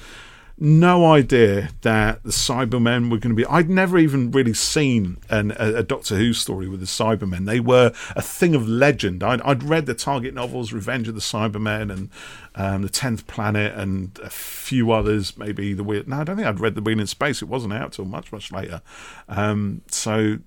no 0.58 1.12
idea 1.12 1.70
that 1.82 2.22
the 2.22 2.30
Cybermen 2.30 3.10
were 3.10 3.18
going 3.18 3.34
to 3.34 3.34
be. 3.34 3.46
I'd 3.46 3.68
never 3.68 3.98
even 3.98 4.30
really 4.30 4.54
seen 4.54 5.18
an, 5.28 5.52
a, 5.58 5.76
a 5.76 5.82
Doctor 5.82 6.16
Who 6.16 6.32
story 6.32 6.68
with 6.68 6.80
the 6.80 6.86
Cybermen. 6.86 7.46
They 7.46 7.60
were 7.60 7.92
a 8.14 8.22
thing 8.22 8.54
of 8.54 8.68
legend. 8.68 9.22
I'd, 9.22 9.40
I'd 9.42 9.62
read 9.62 9.86
the 9.86 9.94
Target 9.94 10.34
novels, 10.34 10.72
Revenge 10.72 11.08
of 11.08 11.14
the 11.14 11.20
Cybermen, 11.20 11.92
and 11.92 12.10
um, 12.54 12.82
the 12.82 12.88
Tenth 12.88 13.26
Planet, 13.26 13.74
and 13.74 14.18
a 14.22 14.30
few 14.30 14.92
others. 14.92 15.36
Maybe 15.36 15.74
the 15.74 15.84
Weird. 15.84 16.08
No, 16.08 16.20
I 16.20 16.24
don't 16.24 16.36
think 16.36 16.48
I'd 16.48 16.60
read 16.60 16.76
the 16.76 16.82
Wheel 16.82 17.00
in 17.00 17.06
Space. 17.06 17.42
It 17.42 17.48
wasn't 17.48 17.74
out 17.74 17.92
till 17.92 18.04
much 18.04 18.30
much 18.32 18.52
later. 18.52 18.80
Um, 19.28 19.82
so 19.88 20.38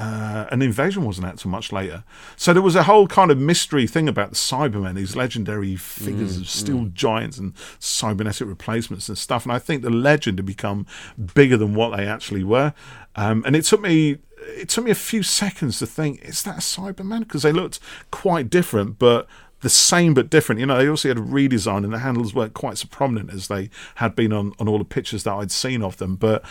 uh, 0.00 0.46
and 0.50 0.62
Invasion 0.62 1.04
wasn't 1.04 1.26
out 1.26 1.36
till 1.36 1.50
much 1.50 1.72
later. 1.72 2.04
So 2.34 2.54
there 2.54 2.62
was 2.62 2.74
a 2.74 2.84
whole 2.84 3.06
kind 3.06 3.30
of 3.30 3.36
mystery 3.36 3.86
thing 3.86 4.08
about 4.08 4.30
the 4.30 4.36
Cybermen, 4.36 4.94
these 4.94 5.14
legendary 5.14 5.76
figures 5.76 6.38
of 6.38 6.48
steel 6.48 6.86
giants 6.86 7.36
and 7.36 7.52
cybernetic 7.78 8.48
replacements 8.48 9.10
and 9.10 9.18
stuff. 9.18 9.44
And 9.44 9.52
I 9.52 9.58
think 9.58 9.82
the 9.82 9.90
legend 9.90 10.38
had 10.38 10.46
become 10.46 10.86
bigger 11.34 11.58
than 11.58 11.74
what 11.74 11.94
they 11.94 12.06
actually 12.06 12.44
were. 12.44 12.72
Um, 13.14 13.42
and 13.44 13.54
it 13.54 13.66
took 13.66 13.82
me. 13.82 14.18
It 14.56 14.70
took 14.70 14.86
me 14.86 14.90
a 14.90 14.94
few 14.94 15.22
seconds 15.22 15.78
to 15.80 15.86
think, 15.86 16.22
is 16.22 16.42
that 16.44 16.56
a 16.56 16.60
Cyberman? 16.60 17.20
Because 17.20 17.42
they 17.42 17.52
looked 17.52 17.78
quite 18.10 18.48
different, 18.48 18.98
but 18.98 19.28
the 19.60 19.68
same 19.68 20.14
but 20.14 20.30
different. 20.30 20.60
You 20.60 20.66
know, 20.66 20.78
they 20.78 20.88
also 20.88 21.08
had 21.08 21.18
a 21.18 21.20
redesign 21.20 21.84
and 21.84 21.92
the 21.92 21.98
handles 21.98 22.34
weren't 22.34 22.54
quite 22.54 22.78
so 22.78 22.88
prominent 22.90 23.30
as 23.34 23.48
they 23.48 23.68
had 23.96 24.16
been 24.16 24.32
on, 24.32 24.54
on 24.58 24.66
all 24.66 24.78
the 24.78 24.84
pictures 24.84 25.24
that 25.24 25.34
I'd 25.34 25.52
seen 25.52 25.82
of 25.82 25.98
them. 25.98 26.16
But 26.16 26.42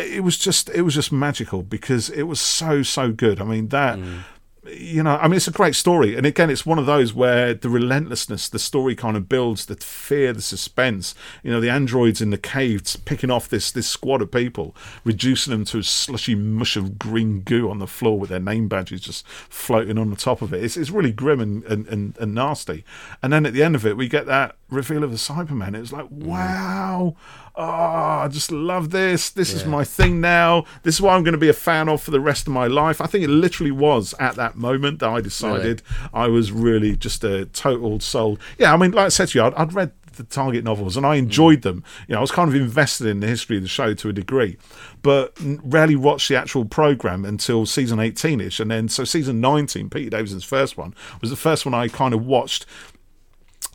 it 0.00 0.24
was 0.24 0.38
just 0.38 0.68
it 0.70 0.82
was 0.82 0.94
just 0.94 1.12
magical 1.12 1.62
because 1.62 2.10
it 2.10 2.24
was 2.24 2.40
so 2.40 2.82
so 2.82 3.12
good. 3.12 3.40
I 3.40 3.44
mean 3.44 3.68
that 3.68 3.98
mm. 3.98 4.20
you 4.66 5.02
know, 5.02 5.16
I 5.16 5.28
mean 5.28 5.36
it's 5.36 5.48
a 5.48 5.52
great 5.52 5.74
story, 5.74 6.16
and 6.16 6.26
again 6.26 6.50
it's 6.50 6.66
one 6.66 6.78
of 6.78 6.86
those 6.86 7.14
where 7.14 7.54
the 7.54 7.68
relentlessness, 7.68 8.48
the 8.48 8.58
story 8.58 8.94
kind 8.94 9.16
of 9.16 9.28
builds, 9.28 9.66
the 9.66 9.76
fear, 9.76 10.32
the 10.32 10.42
suspense. 10.42 11.14
You 11.42 11.50
know, 11.50 11.60
the 11.60 11.70
androids 11.70 12.20
in 12.20 12.30
the 12.30 12.38
caves 12.38 12.96
picking 12.96 13.30
off 13.30 13.48
this 13.48 13.70
this 13.70 13.86
squad 13.86 14.22
of 14.22 14.30
people, 14.30 14.74
reducing 15.04 15.52
them 15.52 15.64
to 15.66 15.78
a 15.78 15.82
slushy 15.82 16.34
mush 16.34 16.76
of 16.76 16.98
green 16.98 17.40
goo 17.40 17.70
on 17.70 17.78
the 17.78 17.86
floor 17.86 18.18
with 18.18 18.30
their 18.30 18.40
name 18.40 18.68
badges 18.68 19.00
just 19.00 19.26
floating 19.26 19.98
on 19.98 20.10
the 20.10 20.16
top 20.16 20.42
of 20.42 20.52
it. 20.52 20.62
It's 20.62 20.76
it's 20.76 20.90
really 20.90 21.12
grim 21.12 21.40
and 21.40 21.64
and, 21.64 21.86
and, 21.88 22.16
and 22.18 22.34
nasty. 22.34 22.84
And 23.22 23.32
then 23.32 23.46
at 23.46 23.52
the 23.52 23.62
end 23.62 23.74
of 23.74 23.86
it, 23.86 23.96
we 23.96 24.08
get 24.08 24.26
that 24.26 24.56
reveal 24.70 25.04
of 25.04 25.10
the 25.10 25.16
Cyberman. 25.16 25.74
It 25.74 25.80
was 25.80 25.92
like 25.92 26.06
mm. 26.06 26.24
wow. 26.24 27.16
Oh, 27.56 27.62
I 27.62 28.28
just 28.30 28.52
love 28.52 28.90
this. 28.90 29.28
This 29.28 29.52
is 29.52 29.66
my 29.66 29.84
thing 29.84 30.20
now. 30.20 30.64
This 30.82 30.94
is 30.94 31.02
what 31.02 31.14
I'm 31.14 31.24
going 31.24 31.32
to 31.32 31.38
be 31.38 31.48
a 31.48 31.52
fan 31.52 31.88
of 31.88 32.00
for 32.00 32.10
the 32.10 32.20
rest 32.20 32.46
of 32.46 32.52
my 32.52 32.68
life. 32.68 33.00
I 33.00 33.06
think 33.06 33.24
it 33.24 33.28
literally 33.28 33.72
was 33.72 34.14
at 34.18 34.36
that 34.36 34.56
moment 34.56 35.00
that 35.00 35.10
I 35.10 35.20
decided 35.20 35.82
I 36.14 36.28
was 36.28 36.52
really 36.52 36.96
just 36.96 37.24
a 37.24 37.46
total 37.46 38.00
soul. 38.00 38.38
Yeah, 38.56 38.72
I 38.72 38.76
mean, 38.76 38.92
like 38.92 39.06
I 39.06 39.08
said 39.08 39.28
to 39.28 39.38
you, 39.38 39.44
I'd, 39.44 39.54
I'd 39.54 39.74
read 39.74 39.92
the 40.20 40.24
Target 40.24 40.64
novels 40.64 40.96
and 40.96 41.06
I 41.06 41.16
mm. 41.16 41.20
enjoyed 41.20 41.62
them. 41.62 41.82
You 42.06 42.12
know, 42.12 42.18
I 42.18 42.20
was 42.20 42.30
kind 42.30 42.48
of 42.48 42.54
invested 42.54 43.06
in 43.06 43.20
the 43.20 43.26
history 43.26 43.56
of 43.56 43.62
the 43.62 43.68
show 43.68 43.94
to 43.94 44.08
a 44.08 44.12
degree, 44.12 44.56
but 45.02 45.36
rarely 45.40 45.96
watched 45.96 46.28
the 46.28 46.36
actual 46.36 46.64
program 46.64 47.24
until 47.24 47.66
season 47.66 47.98
18 47.98 48.40
ish. 48.40 48.60
And 48.60 48.70
then, 48.70 48.88
so 48.88 49.04
season 49.04 49.40
19, 49.40 49.90
Peter 49.90 50.10
Davison's 50.10 50.44
first 50.44 50.76
one, 50.76 50.94
was 51.20 51.30
the 51.30 51.36
first 51.36 51.64
one 51.64 51.74
I 51.74 51.88
kind 51.88 52.14
of 52.14 52.24
watched 52.24 52.66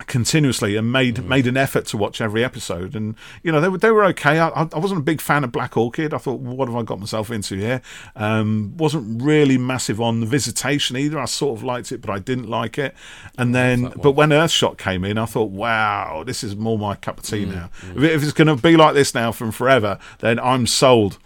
continuously 0.07 0.76
and 0.76 0.91
made 0.91 1.23
made 1.23 1.47
an 1.47 1.55
effort 1.55 1.85
to 1.85 1.95
watch 1.97 2.19
every 2.19 2.43
episode. 2.43 2.95
And 2.95 3.15
you 3.43 3.51
know 3.51 3.61
they 3.61 3.69
were 3.69 3.77
they 3.77 3.91
were 3.91 4.03
okay. 4.07 4.39
I, 4.39 4.49
I 4.49 4.77
wasn't 4.77 4.99
a 4.99 5.03
big 5.03 5.22
fan 5.22 5.43
of 5.45 5.51
Black 5.53 5.77
Orchid. 5.77 6.13
I 6.13 6.17
thought 6.17 6.41
what 6.41 6.67
have 6.67 6.76
I 6.76 6.84
got 6.84 6.99
myself 6.99 7.31
into 7.31 7.55
here? 7.55 7.81
Um, 8.15 8.73
wasn't 8.76 9.22
really 9.22 9.57
massive 9.57 10.01
on 10.01 10.19
the 10.19 10.26
Visitation 10.26 10.97
either. 10.97 11.17
I 11.17 11.26
sort 11.26 11.57
of 11.57 11.63
liked 11.63 11.91
it 11.93 12.01
but 12.01 12.09
I 12.09 12.19
didn't 12.19 12.49
like 12.49 12.77
it. 12.77 12.93
And 13.38 13.55
then 13.55 13.93
but 14.01 14.11
when 14.11 14.30
Earthshock 14.30 14.77
came 14.77 15.05
in 15.05 15.17
I 15.17 15.26
thought 15.26 15.51
wow 15.51 16.23
this 16.26 16.43
is 16.43 16.55
more 16.57 16.77
my 16.77 16.95
cup 16.95 17.19
of 17.19 17.23
tea 17.23 17.45
now. 17.45 17.69
if, 17.95 18.03
it- 18.03 18.11
if 18.11 18.23
it's 18.23 18.34
going 18.34 18.47
to 18.47 18.61
be 18.61 18.76
like 18.76 18.95
this 18.95 19.15
now 19.15 19.31
from 19.31 19.51
forever 19.51 19.97
then 20.19 20.39
I'm 20.39 20.67
sold. 20.67 21.17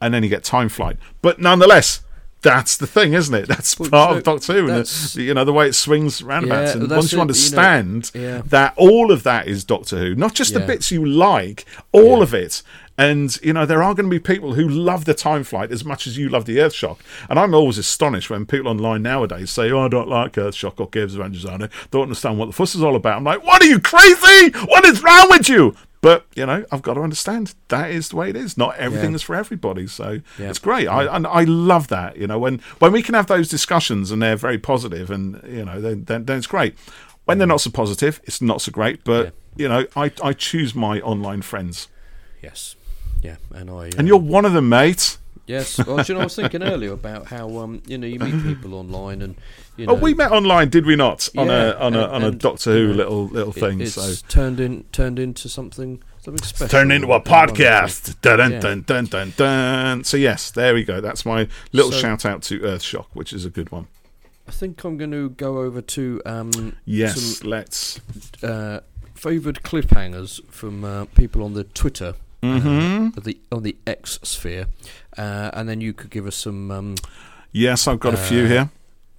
And 0.00 0.12
then 0.14 0.22
you 0.22 0.28
get 0.28 0.42
Time 0.44 0.68
Flight. 0.68 0.96
But 1.20 1.40
nonetheless 1.40 2.00
that's 2.42 2.76
the 2.76 2.86
thing, 2.86 3.12
isn't 3.14 3.34
it? 3.34 3.48
That's 3.52 3.78
Well, 3.78 3.90
part 3.90 4.10
so 4.12 4.16
of 4.18 4.22
Doctor 4.24 4.52
Who, 4.54 4.68
and 4.68 4.84
the, 4.84 5.22
you 5.22 5.34
know 5.34 5.44
the 5.44 5.52
way 5.52 5.68
it 5.68 5.74
swings 5.74 6.22
roundabouts. 6.22 6.74
Yeah, 6.74 6.82
and 6.82 6.90
once 6.90 7.04
you 7.04 7.06
it, 7.06 7.12
you 7.12 7.16
know, 7.16 7.22
understand 7.22 8.10
yeah. 8.14 8.42
that 8.46 8.74
all 8.76 9.10
of 9.12 9.22
that 9.22 9.46
is 9.48 9.64
Doctor 9.64 9.98
Who, 9.98 10.14
not 10.14 10.34
just 10.34 10.52
the 10.52 10.60
bits 10.60 10.90
you 10.90 11.04
like, 11.06 11.64
all 11.92 12.18
Yeah. 12.18 12.22
of 12.24 12.34
it. 12.34 12.62
And 12.98 13.38
you 13.42 13.54
know 13.54 13.64
there 13.64 13.82
are 13.82 13.94
going 13.94 14.04
to 14.06 14.10
be 14.10 14.18
people 14.20 14.52
who 14.54 14.68
love 14.68 15.06
the 15.06 15.14
time 15.14 15.44
flight 15.44 15.72
as 15.72 15.82
much 15.84 16.06
as 16.06 16.18
you 16.18 16.28
love 16.28 16.44
the 16.44 16.58
Earthshock. 16.58 16.98
And 17.30 17.38
I'm 17.38 17.54
always 17.54 17.78
astonished 17.78 18.28
when 18.28 18.44
people 18.44 18.68
online 18.70 19.02
nowadays 19.02 19.50
say, 19.50 19.70
"Oh, 19.70 19.86
I 19.86 19.88
don't 19.88 20.08
like 20.08 20.34
Earthshock 20.34 20.78
or 20.78 20.88
Caves 20.88 21.14
of 21.14 21.24
Androzani. 21.24 21.70
Don't 21.90 22.02
understand 22.02 22.38
what 22.38 22.46
the 22.46 22.52
fuss 22.52 22.74
is 22.74 22.82
all 22.82 22.94
about." 22.94 23.16
I'm 23.16 23.24
like, 23.24 23.44
"What 23.46 23.62
are 23.62 23.66
you 23.66 23.80
crazy? 23.80 24.50
What 24.66 24.84
is 24.84 25.02
wrong 25.02 25.28
with 25.30 25.48
you?" 25.48 25.74
But 26.02 26.26
you 26.34 26.44
know, 26.44 26.64
I've 26.70 26.82
got 26.82 26.94
to 26.94 27.00
understand 27.00 27.54
that 27.68 27.90
is 27.90 28.08
the 28.10 28.16
way 28.16 28.28
it 28.28 28.36
is. 28.36 28.58
Not 28.58 28.76
everything 28.76 29.10
Yeah. 29.12 29.16
is 29.16 29.22
for 29.22 29.34
everybody, 29.36 29.86
so 29.86 30.20
Yeah. 30.38 30.50
it's 30.50 30.58
great. 30.58 30.86
I 30.88 31.04
and 31.16 31.26
I 31.26 31.44
love 31.44 31.88
that. 31.88 32.16
You 32.18 32.26
know, 32.26 32.38
when 32.38 32.60
when 32.80 32.92
we 32.92 33.02
can 33.02 33.14
have 33.14 33.28
those 33.28 33.48
discussions 33.48 34.10
and 34.10 34.20
they're 34.20 34.36
very 34.36 34.58
positive, 34.58 35.10
and 35.10 35.40
you 35.48 35.64
know, 35.64 35.80
then 35.80 36.04
then, 36.04 36.24
then 36.26 36.38
it's 36.38 36.46
great. 36.48 36.74
When 37.24 37.38
they're 37.38 37.46
not 37.46 37.60
so 37.60 37.70
positive, 37.70 38.20
it's 38.24 38.42
not 38.42 38.60
so 38.60 38.72
great. 38.72 39.04
But 39.04 39.32
you 39.56 39.68
know, 39.68 39.86
I 39.96 40.10
I 40.22 40.32
choose 40.32 40.74
my 40.74 41.00
online 41.00 41.40
friends, 41.42 41.88
Yes. 42.42 42.74
Yeah, 43.22 43.36
and 43.54 43.70
I. 43.70 43.84
and 43.96 44.00
uh, 44.00 44.04
you're 44.04 44.16
one 44.18 44.44
of 44.44 44.52
them, 44.52 44.68
mate. 44.68 45.18
Yes. 45.46 45.84
Well, 45.84 46.02
you 46.06 46.14
know, 46.14 46.20
I 46.20 46.24
was 46.24 46.36
thinking 46.36 46.62
earlier 46.62 46.92
about 46.92 47.26
how 47.26 47.58
um, 47.58 47.82
you 47.86 47.98
know 47.98 48.06
you 48.06 48.18
meet 48.18 48.42
people 48.44 48.74
online 48.74 49.20
and 49.22 49.34
you 49.76 49.86
know 49.86 49.92
Oh, 49.92 49.96
we 49.96 50.14
met 50.14 50.30
online, 50.30 50.68
did 50.68 50.86
we 50.86 50.94
not? 50.96 51.28
On 51.36 51.48
Yeah, 51.48 51.72
a 51.72 51.74
on 51.78 51.94
a 51.94 52.02
on 52.06 52.22
a 52.22 52.30
Doctor 52.30 52.72
Who 52.72 52.92
little 52.94 53.26
little 53.26 53.50
it- 53.52 53.60
thing. 53.60 53.80
it's 53.80 53.94
So 53.94 54.14
turned 54.28 54.60
in 54.60 54.84
turned 54.92 55.18
into 55.18 55.48
something 55.48 56.00
something 56.22 56.44
special. 56.44 56.68
turned 56.70 56.92
into 56.92 57.12
a 57.12 57.20
podcast. 57.20 58.14
Dun, 58.22 58.60
dun, 58.60 58.82
dun, 58.82 59.04
dun, 59.06 59.32
dun. 59.36 60.04
So 60.04 60.16
yes, 60.16 60.50
there 60.52 60.74
we 60.74 60.84
go. 60.84 61.00
That's 61.00 61.26
my 61.26 61.48
little 61.72 61.90
So- 61.92 61.98
shout 61.98 62.24
out 62.24 62.42
to 62.44 62.60
Earthshock, 62.60 63.06
which 63.12 63.32
is 63.32 63.44
a 63.44 63.50
good 63.50 63.72
one. 63.72 63.88
I 64.46 64.50
think 64.52 64.82
I'm 64.84 64.96
going 64.96 65.12
to 65.12 65.30
go 65.30 65.58
over 65.58 65.80
to 65.80 66.20
um, 66.26 66.76
Yes, 66.84 67.38
some 67.38 67.48
let's. 67.50 68.00
uh, 68.42 68.80
favoured 69.14 69.62
cliffhangers 69.62 70.40
from 70.50 70.84
uh, 70.84 71.04
people 71.14 71.42
on 71.44 71.54
the 71.54 71.62
Twitter. 71.64 72.14
Hmm 72.42 73.08
Uh, 73.16 73.20
the 73.22 73.38
on 73.52 73.62
the 73.62 73.76
X 73.86 74.18
sphere, 74.22 74.66
uh, 75.16 75.50
and 75.52 75.68
then 75.68 75.80
you 75.80 75.92
could 75.92 76.10
give 76.10 76.26
us 76.26 76.36
some 76.36 76.70
um, 76.70 76.94
Yes, 77.52 77.86
I've 77.86 78.00
got 78.00 78.14
a 78.14 78.16
few 78.16 78.44
Uh, 78.44 78.48
here. 78.48 78.70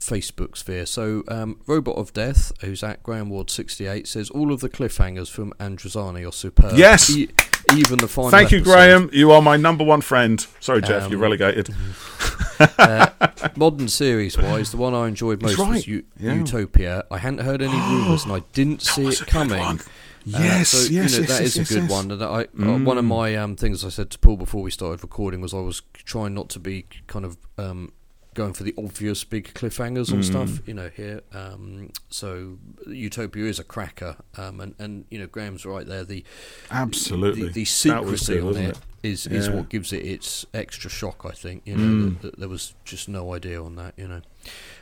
Facebook 0.02 0.58
sphere. 0.58 0.86
So, 0.86 1.24
um, 1.30 1.62
Robot 1.66 1.96
of 1.96 2.12
Death, 2.12 2.52
who's 2.60 2.84
at 2.84 3.02
Graham 3.04 3.30
Ward 3.30 3.50
68, 3.50 4.06
says 4.08 4.30
all 4.32 4.52
of 4.52 4.60
the 4.60 4.68
cliffhangers 4.68 5.30
from 5.30 5.54
Androzani 5.62 6.28
are 6.28 6.32
superb. 6.34 6.74
Yes! 6.76 7.10
E- 7.10 7.30
even 7.74 8.00
the 8.00 8.10
final. 8.10 8.30
Thank 8.32 8.52
you, 8.52 8.58
episode. 8.58 8.74
Graham. 8.74 9.10
You 9.14 9.32
are 9.32 9.42
my 9.42 9.56
number 9.56 9.86
one 9.86 10.02
friend. 10.02 10.46
Sorry, 10.60 10.82
Geoff, 10.82 11.04
Um, 11.04 11.12
you're 11.12 11.22
relegated. 11.22 11.70
uh, 12.78 13.08
modern 13.56 13.88
series 13.88 14.38
wise, 14.38 14.72
the 14.72 14.78
one 14.78 14.94
I 14.94 15.08
enjoyed 15.08 15.42
most 15.42 15.58
was. 15.58 15.88
U- 15.88 16.04
Yeah. 16.20 16.34
Utopia. 16.34 17.06
I 17.10 17.20
hadn't 17.20 17.40
heard 17.40 17.62
any 17.62 17.72
rumours 17.94 18.26
and 18.26 18.34
I 18.34 18.42
didn't 18.52 18.82
see 18.82 19.06
it 19.08 19.26
coming. 19.28 19.80
One. 20.26 20.36
Uh, 20.36 20.46
Yes, 20.46 20.70
so, 20.70 20.78
yes, 20.78 20.90
you 20.90 20.98
know, 20.98 21.02
yes, 21.04 21.16
that 21.16 21.30
yes, 21.30 21.40
is 21.42 21.58
yes, 21.58 21.72
a 21.72 21.74
good 21.74 21.82
yes. 21.84 21.92
one. 21.92 22.12
And 22.12 22.24
I, 22.24 22.28
uh, 22.28 22.78
one 22.80 22.98
of 22.98 23.06
Mm. 23.06 23.08
my 23.08 23.36
um, 23.36 23.56
things 23.56 23.84
I 23.86 23.90
said 23.90 24.10
to 24.12 24.20
Paul 24.20 24.38
before 24.38 24.62
we 24.62 24.72
started 24.72 25.02
recording 25.04 25.42
was 25.42 25.54
I 25.54 25.60
was 25.60 25.82
trying 25.94 26.34
not 26.34 26.50
to 26.50 26.60
be 26.60 26.86
kind 27.08 27.26
of 27.26 27.38
um, 27.58 27.92
going 28.34 28.54
for 28.54 28.64
the 28.64 28.74
obvious 28.78 29.24
big 29.24 29.54
cliffhangers 29.54 30.10
Mm. 30.12 30.24
stuff, 30.24 30.68
you 30.68 30.74
know, 30.74 30.90
here. 30.96 31.22
Um, 31.34 31.92
so 32.10 32.58
Utopia 32.88 33.46
is 33.46 33.60
a 33.60 33.64
cracker, 33.64 34.18
um, 34.38 34.60
and 34.60 34.76
and 34.80 35.06
you 35.10 35.20
know 35.20 35.28
Graham's 35.28 35.66
right 35.66 35.86
there. 35.88 36.04
The 36.04 36.24
Absolutely. 36.72 37.48
the, 37.48 37.54
the 37.54 37.66
secrecy 37.66 38.34
good, 38.36 38.42
on 38.42 38.48
wasn't 38.48 38.70
it 38.70 38.78
is 39.04 39.28
is 39.28 39.50
what 39.50 39.70
gives 39.70 39.92
it 39.94 40.06
its 40.06 40.46
extra 40.54 40.90
shock. 40.90 41.26
I 41.26 41.32
think 41.32 41.64
you 41.66 41.76
know 41.78 41.84
Mm. 41.84 42.22
that, 42.22 42.32
that 42.32 42.40
there 42.40 42.50
was 42.50 42.74
just 42.86 43.08
no 43.10 43.34
idea 43.34 43.62
on 43.62 43.76
that. 43.76 43.94
You 43.98 44.08
know, 44.08 44.22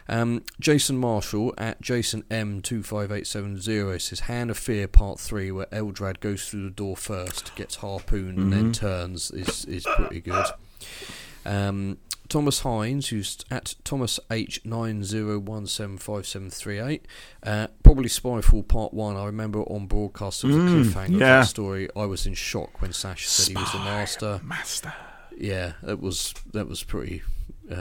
um, 0.07 0.44
Jason 0.60 0.98
Marshall 0.98 1.53
at 1.57 1.82
Jason 1.82 2.23
M 2.30 2.61
two 2.61 2.84
five 2.84 3.11
eight 3.11 3.26
seven 3.28 3.60
zero 3.60 3.98
says 3.98 4.22
Hand 4.22 4.49
of 4.52 4.57
Fear 4.57 4.88
Part 4.88 5.19
Three, 5.19 5.52
where 5.52 5.65
Eldrad 5.68 6.19
goes 6.19 6.48
through 6.48 6.64
the 6.65 6.69
door 6.69 6.95
first, 6.95 7.56
gets 7.56 7.76
harpooned, 7.78 8.38
and 8.38 8.53
then 8.53 8.69
Mhm. 8.72 8.73
turns 8.76 9.32
is 9.32 9.65
is 9.65 9.86
pretty 9.98 10.22
good. 10.22 10.45
Um, 11.45 11.98
Thomas 12.31 12.61
Hines, 12.61 13.09
who's 13.09 13.37
at 13.51 13.75
Thomas 13.83 14.19
H 14.31 14.61
nine 14.65 15.03
zero 15.03 15.37
one 15.37 15.67
seven 15.67 15.97
five 15.97 16.25
seven 16.25 16.49
three 16.49 16.79
eight, 16.79 17.05
uh, 17.43 17.67
probably 17.83 18.07
Spyfall 18.09 18.67
Part 18.67 18.93
One. 18.93 19.17
I 19.17 19.25
remember 19.25 19.59
on 19.63 19.85
broadcast 19.85 20.41
there 20.41 20.49
was 20.51 20.57
a 20.57 20.59
Mm, 20.59 20.83
cliffhanger 20.85 21.05
of 21.05 21.11
yeah. 21.19 21.39
that 21.41 21.47
story. 21.47 21.89
I 21.95 22.05
was 22.05 22.25
in 22.25 22.33
shock 22.33 22.81
when 22.81 22.93
Sash 22.93 23.27
said 23.27 23.49
he 23.49 23.55
was 23.61 23.71
the 23.73 23.79
master. 23.79 24.39
Master. 24.43 24.93
Yeah, 25.37 25.73
that 25.83 25.99
was 25.99 26.33
that 26.53 26.67
was 26.67 26.83
pretty. 26.83 27.21
Uh, 27.69 27.75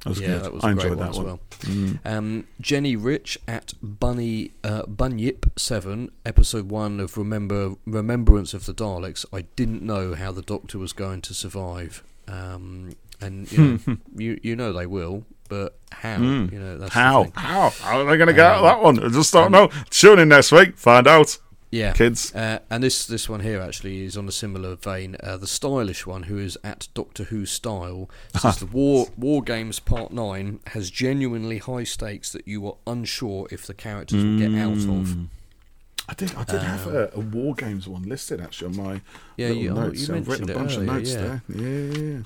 That 0.00 0.06
was 0.06 0.20
yeah, 0.20 0.26
good. 0.28 0.42
that 0.44 0.52
was 0.54 0.64
I 0.64 0.70
a 0.70 0.74
great 0.74 0.84
enjoyed 0.86 0.98
one 0.98 1.06
that 1.06 1.10
as 1.10 1.16
one. 1.18 1.26
well. 1.26 1.40
Mm. 1.60 1.98
Um, 2.06 2.46
Jenny 2.60 2.96
Rich 2.96 3.38
at 3.46 3.74
Bunny 3.82 4.52
uh, 4.62 4.82
Bunyip 4.86 5.46
Seven, 5.56 6.10
episode 6.24 6.70
one 6.70 6.98
of 7.00 7.16
Remember 7.18 7.74
Remembrance 7.86 8.54
of 8.54 8.64
the 8.66 8.72
Daleks. 8.74 9.24
I 9.32 9.42
didn't 9.56 9.82
know 9.82 10.14
how 10.14 10.32
the 10.32 10.40
Doctor 10.42 10.78
was 10.78 10.92
going 10.94 11.20
to 11.22 11.34
survive, 11.34 12.02
um, 12.26 12.92
and 13.20 13.50
you 13.52 13.80
know, 13.86 13.96
you 14.16 14.40
you 14.42 14.56
know 14.56 14.72
they 14.72 14.86
will, 14.86 15.24
but 15.48 15.78
how? 15.92 16.16
Mm. 16.16 16.52
You 16.52 16.58
know 16.60 16.88
How? 16.88 17.30
How? 17.34 17.70
How 17.70 18.00
are 18.00 18.04
they 18.04 18.16
going 18.16 18.28
to 18.28 18.32
get 18.34 18.46
out 18.46 18.58
of 18.58 18.64
Um, 18.64 18.66
that 18.66 18.82
one? 18.82 19.04
I 19.04 19.08
just 19.08 19.32
don't 19.32 19.46
um, 19.46 19.52
know. 19.52 19.70
Tune 19.90 20.18
in 20.18 20.28
next 20.28 20.52
week. 20.52 20.76
Find 20.76 21.06
out, 21.06 21.38
Yeah. 21.70 21.92
kids. 21.92 22.34
Uh, 22.34 22.58
and 22.70 22.82
this 22.84 23.06
this 23.06 23.28
one 23.28 23.40
here 23.40 23.60
actually 23.60 24.04
is 24.04 24.16
on 24.16 24.28
a 24.28 24.32
similar 24.32 24.76
vein. 24.76 25.16
Uh, 25.22 25.36
the 25.36 25.46
stylish 25.46 26.06
one, 26.06 26.24
who 26.24 26.38
is 26.38 26.58
at 26.64 26.88
Doctor 26.94 27.24
Who 27.24 27.46
style, 27.46 28.08
says 28.36 28.56
the 28.64 28.66
War 28.66 29.08
War 29.16 29.42
Games 29.42 29.80
Part 29.80 30.12
Nine 30.12 30.60
has 30.68 30.90
genuinely 30.90 31.58
high 31.58 31.84
stakes 31.84 32.32
that 32.32 32.46
you 32.46 32.66
are 32.66 32.76
unsure 32.86 33.46
if 33.50 33.66
the 33.66 33.74
characters 33.74 34.22
will 34.24 34.38
get 34.38 34.54
out 34.54 34.72
of. 34.72 35.08
Mm. 35.08 35.26
I 36.06 36.12
did. 36.12 36.34
I 36.34 36.44
did 36.44 36.60
have 36.60 36.86
Um, 36.86 36.96
a, 36.96 37.08
a 37.14 37.20
war 37.20 37.54
games 37.54 37.88
one 37.88 38.02
listed 38.02 38.38
actually 38.40 38.76
on 38.78 38.84
my 38.84 39.00
Yeah, 39.38 39.48
you, 39.48 39.70
oh, 39.70 39.74
notes. 39.74 40.06
you 40.06 40.14
I've 40.14 40.28
written 40.28 40.50
a 40.50 40.54
bunch 40.54 40.76
earlier, 40.76 40.90
of 40.90 40.96
notes 40.96 41.10
yeah. 41.12 41.16
there. 41.20 41.42
Yeah, 41.48 41.98
yeah, 41.98 42.20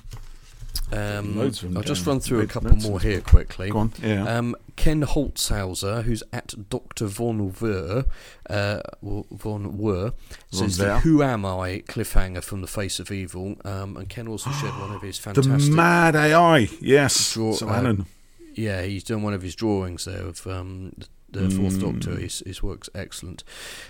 Um, 0.91 1.37
Loads 1.37 1.61
of 1.61 1.69
them 1.69 1.77
I'll 1.77 1.83
just 1.83 2.05
run 2.07 2.19
through 2.19 2.39
a 2.41 2.47
couple 2.47 2.75
more 2.77 2.99
here 2.99 3.21
quickly. 3.21 3.69
Go 3.69 3.77
on. 3.77 3.93
Yeah. 4.01 4.23
Um, 4.37 4.55
Ken 4.75 5.03
Holtzhauser, 5.03 6.03
who's 6.03 6.23
at 6.33 6.69
Dr. 6.69 7.05
Von 7.05 7.53
Wer, 7.59 8.05
uh, 8.49 8.79
Von 9.03 9.77
Wer, 9.77 10.13
says 10.51 10.77
the 10.77 10.99
Who 11.01 11.21
Am 11.21 11.45
I 11.45 11.83
cliffhanger 11.87 12.43
from 12.43 12.61
The 12.61 12.67
Face 12.67 12.99
of 12.99 13.11
Evil. 13.11 13.55
Um, 13.65 13.97
and 13.97 14.09
Ken 14.09 14.27
also 14.27 14.49
shared 14.51 14.73
one 14.79 14.91
of 14.91 15.01
his 15.03 15.19
fantastic. 15.19 15.53
the 15.53 15.69
mad 15.71 16.15
AI. 16.15 16.69
Yes. 16.81 17.33
Draw- 17.33 17.53
so 17.53 17.69
uh, 17.69 17.95
yeah, 18.55 18.81
he's 18.83 19.03
done 19.03 19.21
one 19.21 19.33
of 19.33 19.41
his 19.43 19.55
drawings 19.55 20.05
there 20.05 20.23
of 20.25 20.47
um, 20.47 20.93
the 21.31 21.49
Fourth 21.49 21.75
Mm. 21.75 21.81
Doctor. 22.01 22.19
His, 22.19 22.43
his 22.45 22.61
work's 22.63 22.89
excellent. 22.95 23.43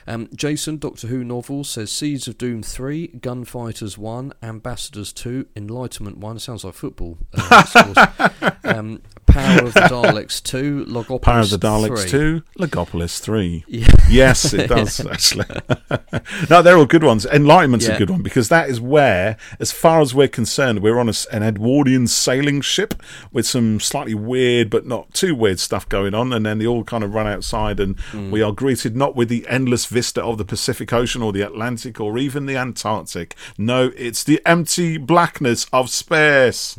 Um, 0.08 0.30
Jason, 0.36 0.78
Doctor 0.78 1.08
Who 1.08 1.24
novels, 1.24 1.70
says 1.70 1.92
Seeds 1.92 2.28
of 2.28 2.38
Doom 2.38 2.64
3, 2.64 3.08
Gunfighters 3.22 3.98
1, 3.98 4.34
Ambassadors 4.44 5.14
2, 5.14 5.48
Enlightenment 5.56 6.18
1. 6.18 6.40
Sounds 6.40 6.64
like 6.64 6.74
football. 6.74 7.18
Uh, 7.34 8.30
um, 8.64 9.02
Power 9.26 9.66
of 9.66 9.74
the 9.76 9.82
Daleks 9.82 10.42
2, 10.42 10.86
Logopolis 10.86 11.22
Power 11.22 11.40
of 11.42 11.50
the 11.52 11.60
Daleks 11.60 12.02
3. 12.02 12.10
2, 12.10 12.44
Logopolis 12.60 13.20
3. 13.20 13.64
Yeah. 13.68 13.88
Yes, 14.10 14.54
it 14.54 14.68
does, 14.70 15.06
actually. 15.06 15.46
no, 16.50 16.62
they're 16.62 16.78
all 16.78 16.86
good 16.86 17.04
ones. 17.04 17.26
Enlightenment's 17.28 17.88
a 17.88 17.98
good 17.98 18.10
one 18.10 18.24
because 18.24 18.50
that 18.50 18.70
is 18.70 18.82
where, 18.82 19.38
as 19.60 19.72
far 19.72 20.02
as 20.02 20.16
we're 20.16 20.28
concerned, 20.28 20.82
we're 20.82 21.00
on 21.00 21.10
a 21.10 21.14
an 21.32 21.44
Edwardian 21.44 22.08
sailing 22.08 22.62
ship 22.62 22.94
with 23.32 23.46
some 23.46 23.80
slightly 23.80 24.14
weird 24.16 24.70
but 24.70 24.86
not 24.86 25.14
too 25.14 25.36
weird 25.36 25.60
stuff 25.60 25.88
going 25.88 26.14
on. 26.14 26.34
And 26.34 26.46
then 26.46 26.58
they 26.60 26.66
all 26.66 26.84
kind 26.84 27.04
of 27.04 27.14
run 27.14 27.28
outside, 27.30 27.80
and 27.80 28.00
Hmm. 28.12 28.32
we 28.32 28.42
are 28.42 28.52
greeted 28.52 28.96
not 28.96 29.16
with 29.16 29.30
the 29.30 29.46
endless 29.48 29.86
vista 29.86 30.24
of 30.24 30.38
the 30.38 30.46
Pacific 30.46 30.92
Ocean 30.92 31.22
or 31.22 31.32
the 31.32 31.42
Atlantic 31.42 32.00
or 32.00 32.18
even 32.18 32.46
the 32.46 32.58
Antarctic. 32.58 33.36
No, 33.58 33.92
it's 33.96 34.24
the 34.24 34.42
empty 34.46 34.98
blackness 34.98 35.66
of 35.72 35.90
space. 35.90 36.78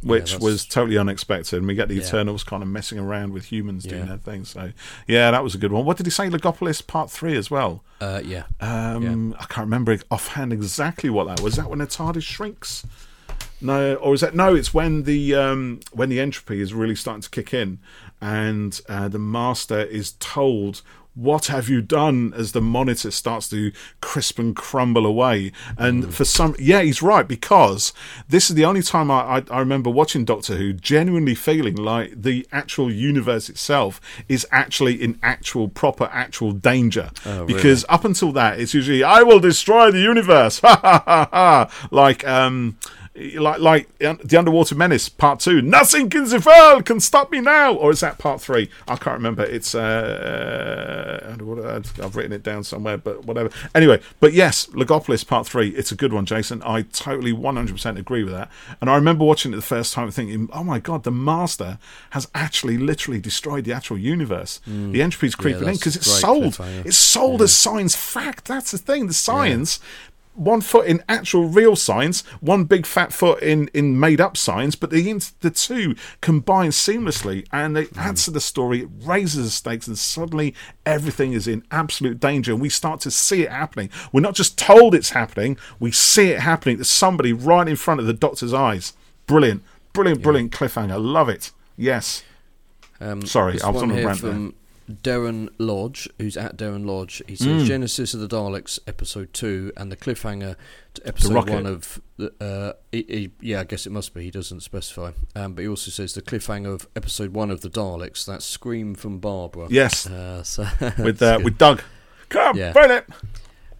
Which 0.00 0.30
that's- 0.30 0.40
was 0.40 0.64
totally 0.64 0.96
unexpected, 0.96 1.56
and 1.56 1.66
we 1.66 1.74
get 1.74 1.88
the 1.88 1.96
Yeah. 1.96 2.02
Eternals 2.06 2.44
kind 2.44 2.62
of 2.62 2.68
messing 2.68 3.00
around 3.00 3.32
with 3.32 3.46
humans 3.46 3.82
doing 3.82 4.02
Yeah. 4.02 4.06
their 4.10 4.16
thing. 4.18 4.44
So, 4.44 4.70
yeah, 5.08 5.32
that 5.32 5.42
was 5.42 5.56
a 5.56 5.58
good 5.58 5.72
one. 5.72 5.84
What 5.84 5.96
did 5.96 6.06
he 6.06 6.10
say? 6.10 6.28
Logopolis 6.30 6.86
Part 6.86 7.10
Three 7.10 7.36
as 7.36 7.50
well. 7.50 7.82
Uh, 8.00 8.20
yeah. 8.24 8.44
Um, 8.60 9.34
I 9.40 9.44
can't 9.46 9.66
remember 9.66 9.98
offhand 10.08 10.52
exactly 10.52 11.10
what 11.10 11.26
that 11.26 11.40
was. 11.40 11.56
That 11.56 11.68
when 11.68 11.80
the 11.80 11.86
TARDIS 11.88 12.22
shrinks? 12.22 12.86
No, 13.60 13.94
or 13.96 14.14
is 14.14 14.20
that 14.20 14.36
no? 14.36 14.54
It's 14.54 14.72
when 14.72 15.02
the 15.02 15.34
um, 15.34 15.80
when 15.90 16.10
the 16.10 16.20
entropy 16.20 16.60
is 16.60 16.72
really 16.72 16.94
starting 16.94 17.22
to 17.22 17.30
kick 17.30 17.52
in, 17.52 17.80
and 18.20 18.80
uh, 18.88 19.08
the 19.08 19.18
master 19.18 19.80
is 19.80 20.12
told. 20.20 20.82
What 21.14 21.46
have 21.46 21.68
you 21.68 21.82
done? 21.82 22.32
As 22.36 22.52
the 22.52 22.60
monitor 22.60 23.10
starts 23.10 23.48
to 23.48 23.72
crisp 24.00 24.38
and 24.38 24.54
crumble 24.54 25.04
away, 25.04 25.50
and 25.76 26.14
for 26.14 26.24
some, 26.24 26.54
yeah, 26.60 26.80
he's 26.82 27.02
right 27.02 27.26
because 27.26 27.92
this 28.28 28.50
is 28.50 28.54
the 28.54 28.64
only 28.64 28.82
time 28.82 29.10
I, 29.10 29.38
I, 29.38 29.44
I 29.50 29.58
remember 29.58 29.90
watching 29.90 30.24
Doctor 30.24 30.54
Who 30.54 30.72
genuinely 30.72 31.34
feeling 31.34 31.74
like 31.74 32.22
the 32.22 32.46
actual 32.52 32.92
universe 32.92 33.48
itself 33.48 34.00
is 34.28 34.46
actually 34.52 35.02
in 35.02 35.18
actual 35.20 35.66
proper 35.66 36.08
actual 36.12 36.52
danger. 36.52 37.10
Oh, 37.26 37.40
really? 37.42 37.54
because 37.54 37.84
up 37.88 38.04
until 38.04 38.30
that, 38.32 38.60
it's 38.60 38.72
usually 38.72 39.02
I 39.02 39.24
will 39.24 39.40
destroy 39.40 39.90
the 39.90 40.00
universe, 40.00 40.60
ha 40.60 40.78
ha 40.80 41.02
ha 41.04 41.28
ha, 41.32 41.88
like 41.90 42.24
um, 42.28 42.78
like 43.18 43.60
like 43.60 43.98
the 43.98 44.36
Underwater 44.38 44.74
Menace 44.74 45.08
Part 45.08 45.40
Two. 45.40 45.60
Nothing 45.60 46.10
in 46.12 46.24
the 46.24 46.42
world 46.44 46.84
can 46.84 47.00
stop 47.00 47.30
me 47.30 47.40
now, 47.40 47.74
or 47.74 47.90
is 47.90 48.00
that 48.00 48.18
Part 48.18 48.40
Three? 48.40 48.70
I 48.86 48.96
can't 48.96 49.16
remember. 49.16 49.44
It's 49.44 49.74
uh, 49.74 51.28
uh, 51.28 51.44
uh, 51.44 51.82
I've 52.02 52.16
written 52.16 52.32
it 52.32 52.42
down 52.42 52.64
somewhere, 52.64 52.96
but 52.96 53.24
whatever. 53.24 53.50
Anyway, 53.74 54.00
but 54.20 54.32
yes, 54.32 54.66
Logopolis 54.66 55.26
Part 55.26 55.46
Three. 55.46 55.70
It's 55.70 55.92
a 55.92 55.96
good 55.96 56.12
one, 56.12 56.26
Jason. 56.26 56.62
I 56.64 56.82
totally 56.82 57.32
one 57.32 57.56
hundred 57.56 57.72
percent 57.72 57.98
agree 57.98 58.22
with 58.22 58.32
that. 58.32 58.50
And 58.80 58.88
I 58.88 58.94
remember 58.94 59.24
watching 59.24 59.52
it 59.52 59.56
the 59.56 59.62
first 59.62 59.92
time, 59.92 60.10
thinking, 60.10 60.48
"Oh 60.52 60.64
my 60.64 60.78
god, 60.78 61.04
the 61.04 61.10
Master 61.10 61.78
has 62.10 62.28
actually 62.34 62.78
literally 62.78 63.20
destroyed 63.20 63.64
the 63.64 63.72
actual 63.72 63.98
universe. 63.98 64.60
The 64.66 65.02
entropy's 65.02 65.34
creeping 65.34 65.68
in 65.68 65.74
because 65.74 65.96
it's 65.96 66.20
sold. 66.20 66.58
It's 66.84 66.96
sold 66.96 67.42
as 67.42 67.54
science 67.54 67.96
fact. 67.96 68.46
That's 68.46 68.70
the 68.70 68.78
thing. 68.78 69.06
The 69.08 69.14
science." 69.14 69.80
One 70.38 70.60
foot 70.60 70.86
in 70.86 71.02
actual 71.08 71.48
real 71.48 71.74
science, 71.74 72.22
one 72.40 72.64
big 72.64 72.86
fat 72.86 73.12
foot 73.12 73.42
in, 73.42 73.68
in 73.74 73.98
made 73.98 74.20
up 74.20 74.36
science, 74.36 74.76
but 74.76 74.90
the 74.90 75.02
the 75.40 75.50
two 75.50 75.96
combine 76.20 76.70
seamlessly, 76.70 77.44
and 77.52 77.76
it 77.76 77.90
adds 77.96 78.24
to 78.26 78.30
the 78.30 78.40
story. 78.40 78.82
It 78.82 78.88
raises 79.02 79.44
the 79.44 79.50
stakes, 79.50 79.88
and 79.88 79.98
suddenly 79.98 80.54
everything 80.86 81.32
is 81.32 81.48
in 81.48 81.64
absolute 81.72 82.20
danger, 82.20 82.52
and 82.52 82.60
we 82.60 82.68
start 82.68 83.00
to 83.00 83.10
see 83.10 83.42
it 83.42 83.50
happening. 83.50 83.90
We're 84.12 84.20
not 84.20 84.36
just 84.36 84.56
told 84.56 84.94
it's 84.94 85.10
happening; 85.10 85.58
we 85.80 85.90
see 85.90 86.30
it 86.30 86.38
happening 86.40 86.78
to 86.78 86.84
somebody 86.84 87.32
right 87.32 87.66
in 87.66 87.76
front 87.76 87.98
of 87.98 88.06
the 88.06 88.12
Doctor's 88.12 88.54
eyes. 88.54 88.92
Brilliant, 89.26 89.64
brilliant, 89.92 90.22
brilliant 90.22 90.52
cliffhanger. 90.52 91.02
Love 91.02 91.28
it. 91.28 91.50
Yes. 91.76 92.22
Um, 93.00 93.22
Sorry, 93.26 93.60
I 93.60 93.70
was 93.70 93.82
on 93.82 93.90
a 93.90 94.04
rant 94.04 94.20
there. 94.20 94.32
from 94.32 94.54
Darren 94.90 95.48
Lodge, 95.58 96.08
who's 96.18 96.36
at 96.36 96.56
Darren 96.56 96.86
Lodge. 96.86 97.22
He 97.28 97.36
says 97.36 97.62
Mm. 97.62 97.66
Genesis 97.66 98.14
of 98.14 98.20
the 98.20 98.28
Daleks, 98.28 98.78
episode 98.86 99.32
two, 99.34 99.72
and 99.76 99.92
the 99.92 99.96
cliffhanger 99.96 100.56
to 100.94 101.06
episode 101.06 101.48
one 101.50 101.66
of 101.66 102.00
the. 102.16 102.32
Uh, 102.40 102.72
he, 102.90 103.04
he, 103.08 103.30
yeah, 103.40 103.60
I 103.60 103.64
guess 103.64 103.86
it 103.86 103.90
must 103.90 104.14
be. 104.14 104.22
He 104.22 104.30
doesn't 104.30 104.60
specify. 104.60 105.12
Um, 105.36 105.52
but 105.54 105.62
he 105.62 105.68
also 105.68 105.90
says 105.90 106.14
the 106.14 106.22
cliffhanger 106.22 106.72
of 106.72 106.88
episode 106.96 107.34
one 107.34 107.50
of 107.50 107.60
the 107.60 107.68
Daleks. 107.70 108.24
That 108.26 108.42
scream 108.42 108.94
from 108.94 109.18
Barbara. 109.18 109.66
Yes. 109.70 110.06
Uh, 110.06 110.42
so 110.42 110.66
With 110.98 111.20
uh, 111.22 111.38
with 111.44 111.58
Doug. 111.58 111.82
Come, 112.30 112.56
Yeah. 112.56 112.72
burn 112.72 112.90
it. 112.90 113.06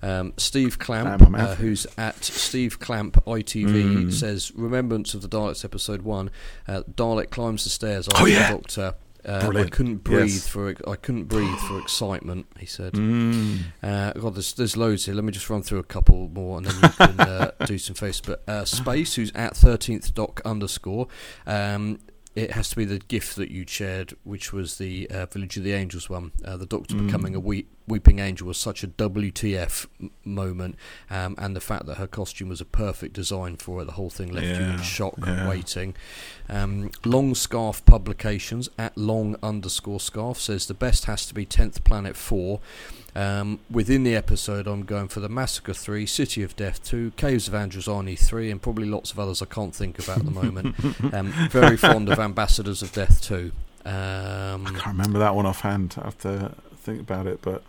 Um, 0.00 0.32
Steve 0.36 0.78
Clamp, 0.78 1.20
uh, 1.34 1.54
who's 1.56 1.84
at 1.96 2.22
Steve 2.22 2.78
Clamp 2.78 3.16
ITV, 3.26 3.66
Mm. 3.66 4.12
says 4.12 4.52
Remembrance 4.54 5.12
of 5.12 5.22
the 5.22 5.28
Daleks 5.28 5.64
episode 5.64 6.02
one. 6.02 6.30
Uh, 6.68 6.82
Dalek 6.88 7.30
climbs 7.30 7.64
the 7.64 7.70
stairs 7.70 8.06
Oh, 8.14 8.18
after 8.18 8.28
yeah. 8.30 8.48
the 8.52 8.54
Doctor 8.58 8.94
Uh, 9.28 9.52
I 9.54 9.68
couldn't 9.68 9.98
breathe 9.98 10.28
Yes. 10.30 10.48
for 10.48 10.74
I 10.86 10.96
couldn't 10.96 11.24
breathe 11.24 11.58
for 11.58 11.78
excitement. 11.78 12.46
He 12.58 12.66
said. 12.66 12.94
Mm. 12.94 13.58
Uh, 13.82 14.12
God, 14.14 14.34
there's, 14.36 14.54
there's 14.54 14.76
loads 14.76 15.04
here. 15.06 15.14
Let 15.14 15.24
me 15.24 15.32
just 15.32 15.50
run 15.50 15.62
through 15.62 15.80
a 15.80 15.84
couple 15.84 16.28
more, 16.28 16.56
and 16.58 16.66
then 16.66 16.74
you 16.82 16.88
can 16.88 17.20
uh, 17.20 17.50
do 17.66 17.76
some 17.78 17.94
Facebook. 17.94 18.38
Uh, 18.48 18.64
Space, 18.64 19.14
who's 19.16 19.30
at 19.34 19.56
thirteenth 19.56 20.14
doc 20.14 20.40
underscore. 20.44 21.08
Um, 21.46 21.98
it 22.38 22.52
has 22.52 22.68
to 22.70 22.76
be 22.76 22.84
the 22.84 22.98
gift 22.98 23.34
that 23.36 23.50
you 23.50 23.64
shared, 23.66 24.14
which 24.24 24.52
was 24.52 24.78
the 24.78 25.08
uh, 25.10 25.26
Village 25.26 25.56
of 25.56 25.64
the 25.64 25.72
Angels 25.72 26.08
one. 26.08 26.30
Uh, 26.44 26.56
the 26.56 26.66
Doctor 26.66 26.94
Mm. 26.94 27.06
becoming 27.06 27.34
a 27.34 27.40
weep, 27.40 27.68
weeping 27.86 28.18
angel 28.18 28.46
was 28.46 28.58
such 28.58 28.84
a 28.84 28.86
WTF 28.88 29.86
m- 30.00 30.10
moment, 30.24 30.76
um, 31.10 31.34
and 31.38 31.56
the 31.56 31.60
fact 31.60 31.86
that 31.86 31.96
her 31.96 32.06
costume 32.06 32.48
was 32.48 32.60
a 32.60 32.64
perfect 32.64 33.12
design 33.14 33.56
for 33.56 33.82
it. 33.82 33.86
The 33.86 33.92
whole 33.92 34.10
thing 34.10 34.30
left 34.32 34.46
you 34.46 34.66
in 34.66 34.80
shock, 34.82 35.14
yeah. 35.26 35.48
waiting. 35.48 35.94
Um, 36.48 36.90
long 37.04 37.34
Scarf 37.34 37.84
Publications 37.84 38.68
at 38.78 38.96
long 38.96 39.36
underscore 39.42 40.00
scarf 40.00 40.38
says 40.40 40.66
the 40.66 40.74
best 40.74 41.06
has 41.06 41.26
to 41.26 41.34
be 41.34 41.44
Tenth 41.44 41.82
Planet 41.84 42.16
Four. 42.16 42.60
Um, 43.18 43.58
within 43.68 44.04
the 44.04 44.14
episode, 44.14 44.68
I'm 44.68 44.84
going 44.84 45.08
for 45.08 45.18
the 45.18 45.28
Massacre 45.28 45.74
3, 45.74 46.06
City 46.06 46.44
of 46.44 46.54
Death 46.54 46.84
2, 46.84 47.14
Caves 47.16 47.48
of 47.48 47.54
Androzani 47.54 48.16
3, 48.16 48.48
and 48.48 48.62
probably 48.62 48.86
lots 48.86 49.10
of 49.10 49.18
others 49.18 49.42
I 49.42 49.46
can't 49.46 49.74
think 49.74 49.98
of 49.98 50.08
at 50.08 50.24
the 50.24 50.30
moment. 50.30 50.76
um, 51.12 51.32
very 51.50 51.76
fond 51.76 52.08
of 52.08 52.20
Ambassadors 52.20 52.80
of 52.80 52.92
Death 52.92 53.20
2. 53.22 53.50
Um, 53.84 53.92
I 54.68 54.70
can't 54.70 54.86
remember 54.86 55.18
that 55.18 55.34
one 55.34 55.46
offhand. 55.46 55.96
I 55.98 56.04
have 56.04 56.18
to 56.18 56.54
think 56.76 57.00
about 57.00 57.26
it, 57.26 57.42
but 57.42 57.64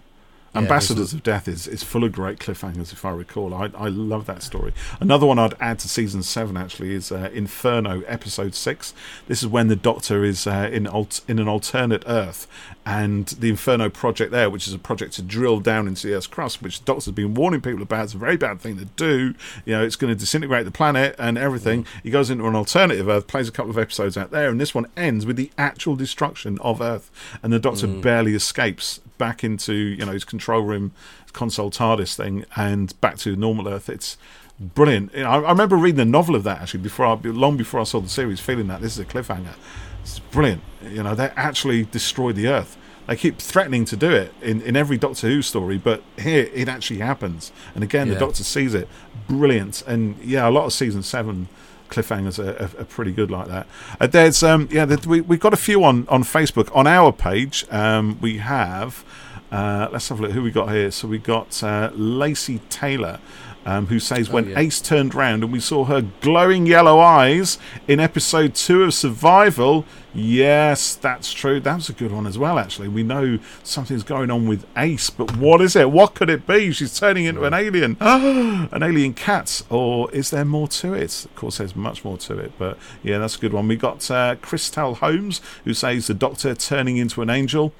Yeah, 0.53 0.61
Ambassadors 0.61 1.13
of 1.13 1.23
Death 1.23 1.47
is, 1.47 1.67
is 1.67 1.83
full 1.83 2.03
of 2.03 2.11
great 2.11 2.39
cliffhangers, 2.39 2.91
if 2.91 3.05
I 3.05 3.11
recall. 3.11 3.53
I, 3.53 3.69
I 3.77 3.87
love 3.87 4.25
that 4.25 4.41
story. 4.41 4.73
Another 4.99 5.25
one 5.25 5.37
I'd 5.37 5.53
add 5.59 5.79
to 5.79 5.89
season 5.89 6.23
seven 6.23 6.57
actually 6.57 6.93
is 6.93 7.11
uh, 7.11 7.29
Inferno, 7.33 8.01
episode 8.01 8.55
six. 8.55 8.93
This 9.27 9.41
is 9.41 9.47
when 9.47 9.67
the 9.67 9.75
Doctor 9.75 10.23
is 10.23 10.47
uh, 10.47 10.69
in 10.71 10.87
alt- 10.87 11.21
in 11.27 11.39
an 11.39 11.47
alternate 11.47 12.03
Earth, 12.07 12.47
and 12.85 13.27
the 13.27 13.49
Inferno 13.49 13.89
project 13.89 14.31
there, 14.31 14.49
which 14.49 14.67
is 14.67 14.73
a 14.73 14.79
project 14.79 15.13
to 15.13 15.21
drill 15.21 15.59
down 15.59 15.87
into 15.87 16.07
the 16.07 16.13
Earth's 16.13 16.27
crust, 16.27 16.61
which 16.61 16.79
the 16.79 16.85
Doctor's 16.85 17.13
been 17.13 17.35
warning 17.35 17.61
people 17.61 17.81
about. 17.81 18.05
It's 18.05 18.13
a 18.15 18.17
very 18.17 18.37
bad 18.37 18.59
thing 18.59 18.77
to 18.77 18.85
do. 18.85 19.35
You 19.65 19.73
know, 19.73 19.83
it's 19.83 19.95
going 19.95 20.11
to 20.13 20.19
disintegrate 20.19 20.65
the 20.65 20.71
planet 20.71 21.15
and 21.19 21.37
everything. 21.37 21.85
He 22.01 22.09
goes 22.09 22.29
into 22.29 22.47
an 22.47 22.55
alternative 22.55 23.07
Earth, 23.07 23.27
plays 23.27 23.47
a 23.47 23.51
couple 23.51 23.69
of 23.69 23.77
episodes 23.77 24.17
out 24.17 24.31
there, 24.31 24.49
and 24.49 24.59
this 24.59 24.73
one 24.73 24.87
ends 24.97 25.25
with 25.25 25.35
the 25.35 25.51
actual 25.57 25.95
destruction 25.95 26.57
of 26.59 26.81
Earth, 26.81 27.11
and 27.43 27.53
the 27.53 27.59
Doctor 27.59 27.85
barely 27.87 28.33
escapes 28.33 28.99
back 29.19 29.43
into 29.43 29.73
you 29.73 30.03
know 30.03 30.13
his 30.13 30.23
control 30.23 30.61
room 30.61 30.91
console 31.31 31.69
TARDIS 31.69 32.15
thing 32.15 32.45
and 32.55 32.99
back 33.01 33.17
to 33.19 33.35
normal 33.35 33.67
Earth. 33.67 33.87
It's 33.87 34.17
brilliant. 34.59 35.13
You 35.13 35.23
know, 35.23 35.29
I, 35.29 35.39
I 35.41 35.51
remember 35.51 35.75
reading 35.75 35.97
the 35.97 36.05
novel 36.05 36.35
of 36.35 36.43
that 36.45 36.61
actually 36.61 36.79
before 36.81 37.05
I, 37.05 37.13
long 37.23 37.55
before 37.55 37.79
I 37.79 37.83
saw 37.83 37.99
the 37.99 38.09
series, 38.09 38.39
feeling 38.39 38.67
that 38.67 38.81
this 38.81 38.93
is 38.93 38.99
a 38.99 39.05
cliffhanger. 39.05 39.53
It's 40.01 40.17
brilliant. 40.17 40.63
You 40.83 41.03
know, 41.03 41.13
they 41.13 41.25
actually 41.35 41.85
destroy 41.85 42.31
the 42.31 42.47
Earth. 42.47 42.77
They 43.07 43.15
keep 43.15 43.39
threatening 43.39 43.85
to 43.85 43.95
do 43.95 44.11
it 44.11 44.33
in, 44.41 44.61
in 44.61 44.75
every 44.75 44.97
Doctor 44.97 45.27
Who 45.27 45.41
story, 45.41 45.77
but 45.77 46.03
here 46.17 46.47
it 46.53 46.67
actually 46.67 46.99
happens. 46.99 47.51
And 47.73 47.83
again, 47.83 48.09
the 48.09 48.15
Doctor 48.15 48.43
sees 48.43 48.73
it. 48.75 48.87
Brilliant. 49.27 49.81
And 49.87 50.17
yeah, 50.23 50.47
a 50.47 50.51
lot 50.51 50.65
of 50.65 50.73
season 50.73 51.01
seven 51.01 51.47
cliffhangers 51.89 52.39
are, 52.39 52.55
are, 52.63 52.81
are 52.81 52.85
pretty 52.85 53.11
good 53.11 53.31
like 53.31 53.47
that. 53.47 53.67
Uh, 53.99 54.07
there's 54.07 54.43
um 54.43 54.67
yeah, 54.71 54.85
we 55.07 55.21
we've 55.21 55.39
got 55.39 55.53
a 55.53 55.57
few 55.57 55.83
on 55.83 56.07
on 56.07 56.23
Facebook 56.23 56.73
on 56.75 56.87
our 56.87 57.11
page. 57.11 57.65
Um, 57.71 58.19
we 58.21 58.37
have 58.37 59.03
uh, 59.51 59.89
let's 59.91 60.09
have 60.09 60.19
a 60.19 60.23
look 60.23 60.31
who 60.31 60.43
we 60.43 60.51
got 60.51 60.71
here. 60.71 60.91
So 60.91 61.07
we 61.07 61.17
got 61.17 61.63
uh, 61.63 61.91
Lacey 61.93 62.59
Taylor. 62.69 63.19
Um, 63.69 63.85
who 63.87 63.99
says 63.99 64.29
Oh, 64.29 64.33
when 64.33 64.49
yeah. 64.49 64.59
Ace 64.59 64.81
turned 64.81 65.13
round 65.13 65.43
and 65.43 65.51
we 65.53 65.59
saw 65.59 65.85
her 65.85 66.01
glowing 66.21 66.65
yellow 66.65 66.99
eyes 66.99 67.59
in 67.87 67.99
episode 67.99 68.55
two 68.55 68.81
of 68.83 68.93
Survival? 68.95 69.85
Yes, 70.13 70.95
that's 70.95 71.31
true. 71.33 71.59
That 71.59 71.75
was 71.75 71.89
a 71.89 71.93
good 71.93 72.11
one 72.11 72.25
as 72.25 72.37
well. 72.37 72.57
Actually, 72.57 72.87
we 72.87 73.03
know 73.03 73.37
something's 73.63 74.01
going 74.03 74.31
on 74.31 74.47
with 74.47 74.65
Ace, 74.75 75.09
but 75.11 75.37
what 75.37 75.61
is 75.61 75.75
it? 75.75 75.91
What 75.91 76.15
could 76.15 76.29
it 76.29 76.47
be? 76.47 76.71
She's 76.71 76.97
turning 76.99 77.25
into 77.25 77.43
an 77.43 77.53
alien, 77.53 77.95
an 77.99 78.81
alien 78.81 79.13
cat, 79.13 79.61
or 79.69 80.09
is 80.11 80.31
there 80.31 80.45
more 80.45 80.67
to 80.69 80.93
it? 80.93 81.25
Of 81.25 81.35
course, 81.35 81.57
there's 81.59 81.75
much 81.75 82.03
more 82.03 82.17
to 82.19 82.37
it, 82.39 82.51
but 82.57 82.77
yeah, 83.03 83.17
that's 83.19 83.35
a 83.35 83.39
good 83.39 83.53
one. 83.53 83.67
We 83.67 83.75
got 83.75 84.09
uh, 84.09 84.35
Christel 84.41 84.95
Holmes 84.97 85.41
who 85.63 85.73
says 85.73 86.07
the 86.07 86.13
Doctor 86.15 86.55
turning 86.55 86.97
into 86.97 87.21
an 87.21 87.29
angel. 87.29 87.71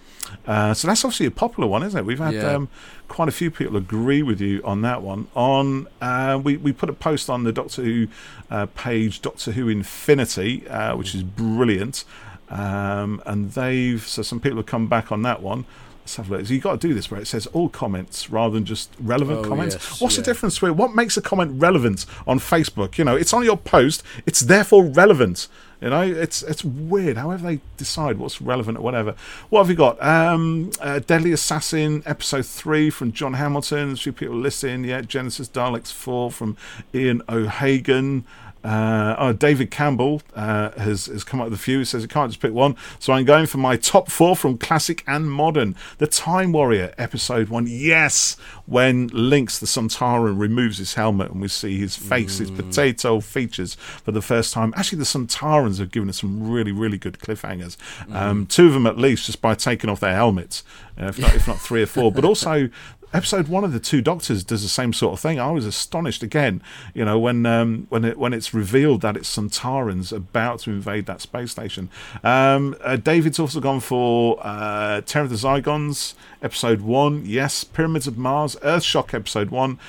Uh, 0.45 0.75
so 0.75 0.87
that's 0.87 1.03
obviously 1.03 1.25
a 1.25 1.31
popular 1.31 1.67
one, 1.67 1.81
isn't 1.81 1.99
it? 1.99 2.05
We've 2.05 2.19
had 2.19 2.35
Yeah. 2.35 2.51
um, 2.53 2.69
quite 3.10 3.27
a 3.27 3.31
few 3.34 3.52
people 3.52 3.76
agree 3.76 4.23
with 4.23 4.40
you 4.40 4.61
on 4.64 4.81
that 4.84 5.02
one. 5.02 5.27
On 5.36 5.88
uh, 6.02 6.40
we 6.41 6.56
we 6.56 6.72
put 6.72 6.90
a 6.90 6.94
post 6.94 7.30
on 7.30 7.44
the 7.44 7.52
Doctor 7.52 7.84
Who 7.84 8.07
uh, 8.49 8.68
page, 8.68 9.22
Doctor 9.22 9.52
Who 9.52 9.68
Infinity, 9.68 10.65
uh, 10.69 10.95
which 10.95 11.14
is 11.14 11.23
brilliant, 11.23 12.06
um, 12.49 13.22
and 13.26 13.52
they've 13.52 14.02
so 14.06 14.22
some 14.22 14.40
people 14.40 14.57
have 14.57 14.65
come 14.65 14.88
back 14.88 15.11
on 15.11 15.22
that 15.23 15.41
one. 15.41 15.65
Let's 16.02 16.15
have 16.15 16.31
a 16.31 16.38
look. 16.38 16.48
So 16.48 16.53
you've 16.53 16.64
got 16.64 16.81
to 16.81 16.88
do 16.88 16.94
this 16.95 17.11
where 17.11 17.19
it 17.22 17.27
says 17.27 17.45
all 17.48 17.69
comments 17.69 18.30
rather 18.31 18.56
than 18.56 18.65
just 18.65 18.91
relevant 18.99 19.40
Oh, 19.45 19.49
comments. 19.49 19.76
yes, 19.76 20.02
What's 20.02 20.15
the 20.15 20.23
difference 20.23 20.56
between 20.56 20.76
what 20.76 20.95
makes 20.95 21.18
a 21.18 21.22
comment 21.22 21.61
relevant 21.61 22.06
on 22.26 22.40
Facebook? 22.40 22.98
You 22.98 23.03
know, 23.06 23.15
it's 23.15 23.34
on 23.34 23.44
your 23.44 23.57
post, 23.57 24.02
it's 24.26 24.40
therefore 24.40 24.86
relevant. 24.86 25.48
You 25.81 25.89
know, 25.89 26.01
it's 26.01 26.43
it's 26.43 26.64
weird. 26.64 27.15
However 27.18 27.47
they 27.47 27.61
decide 27.77 28.18
what's 28.18 28.41
relevant 28.41 28.77
or 28.77 28.81
whatever. 28.81 29.15
What 29.49 29.61
have 29.61 29.69
you 29.69 29.76
got? 29.76 30.01
Um, 30.03 30.72
uh, 30.81 30.99
Deadly 30.99 31.31
Assassin 31.31 32.03
episode 32.06 32.45
three 32.45 32.89
from 32.89 33.14
John 33.14 33.35
Hamilton. 33.35 33.93
A 33.93 33.95
few 33.95 34.11
people 34.11 34.35
listening. 34.35 34.84
Yeah, 34.84 35.01
Genesis 35.01 35.47
Daleks 35.47 35.93
four 35.93 36.31
from 36.31 36.57
Ian 36.93 37.22
O'Hagan. 37.30 38.26
Uh, 38.64 39.15
oh, 39.18 39.34
David 39.34 39.72
Campbell 39.72 40.22
uh, 40.36 40.72
has 40.72 41.06
has 41.06 41.23
come 41.23 41.40
up 41.40 41.45
with 41.45 41.53
a 41.53 41.61
few. 41.61 41.80
He 41.80 41.86
says 41.86 42.03
I 42.03 42.07
can't 42.07 42.30
just 42.30 42.41
pick 42.41 42.52
one, 42.52 42.76
so 42.99 43.14
I'm 43.14 43.26
going 43.26 43.45
for 43.45 43.57
my 43.57 43.77
top 43.77 44.11
four 44.11 44.36
from 44.36 44.57
classic 44.57 45.03
and 45.07 45.31
modern. 45.31 45.76
The 45.98 46.07
Time 46.07 46.52
Warrior 46.52 46.94
episode 46.98 47.49
one. 47.49 47.68
Yes, 47.68 48.36
when 48.65 49.10
Linx 49.11 49.60
the 49.60 49.65
Sontaran 49.65 50.38
removes 50.38 50.77
his 50.77 50.95
helmet 50.95 51.31
and 51.31 51.41
we 51.41 51.48
see 51.48 51.77
his 51.77 51.95
face, 51.95 52.40
his 52.40 52.52
potato 52.52 53.22
features 53.22 53.76
for 53.76 54.11
the 54.11 54.22
first 54.22 54.53
time. 54.53 54.73
Actually, 54.76 54.99
the 54.99 55.06
Sontarans 55.06 55.80
have 55.80 55.91
given 55.91 56.10
us 56.10 56.19
some 56.19 56.52
really 56.52 56.72
really 56.72 56.98
good 56.98 57.19
cliffhangers. 57.19 57.77
Um, 58.11 58.45
two 58.45 58.68
of 58.68 58.73
them 58.73 58.86
at 58.88 58.98
least, 58.98 59.26
just 59.26 59.41
by 59.41 59.56
taking 59.56 59.90
off 59.90 60.02
their 60.02 60.15
helmets, 60.15 60.64
uh, 60.99 61.06
if 61.06 61.19
not 61.19 61.34
if 61.34 61.48
not 61.48 61.60
three 61.60 61.81
or 61.81 61.88
four. 61.88 62.11
But 62.11 62.26
also 62.26 62.69
episode 63.14 63.48
one 63.48 63.64
of 63.64 63.73
the 63.73 63.80
two 63.80 64.02
doctors 64.02 64.44
does 64.44 64.61
the 64.61 64.69
same 64.69 64.94
sort 64.94 65.14
of 65.14 65.19
thing. 65.19 65.40
I 65.40 65.52
was 65.52 65.65
astonished 65.65 66.23
again, 66.23 66.61
you 66.94 67.06
know, 67.06 67.18
when 67.19 67.45
um, 67.45 67.88
when 67.90 68.06
it 68.06 68.18
when 68.18 68.34
it's 68.34 68.53
revealed 68.53 69.02
that 69.02 69.18
it's 69.18 69.36
Sontarans 69.36 70.11
about 70.11 70.60
to 70.61 70.72
invade 70.72 71.06
that 71.07 71.22
space 71.22 71.52
station. 71.52 71.90
Um, 72.23 72.76
uh, 72.81 72.95
David's 72.98 73.40
also 73.40 73.60
gone 73.60 73.80
for 73.80 74.40
uh, 74.41 75.02
Terror 75.02 75.26
of 75.26 75.30
the 75.30 75.36
Zygons 75.36 76.14
episode 76.41 76.81
one. 76.81 77.26
Yes, 77.26 77.64
Pyramids 77.64 78.07
of 78.07 78.18
Mars, 78.18 78.56
Earthshock 78.57 79.14
episode 79.14 79.49
one. 79.49 79.80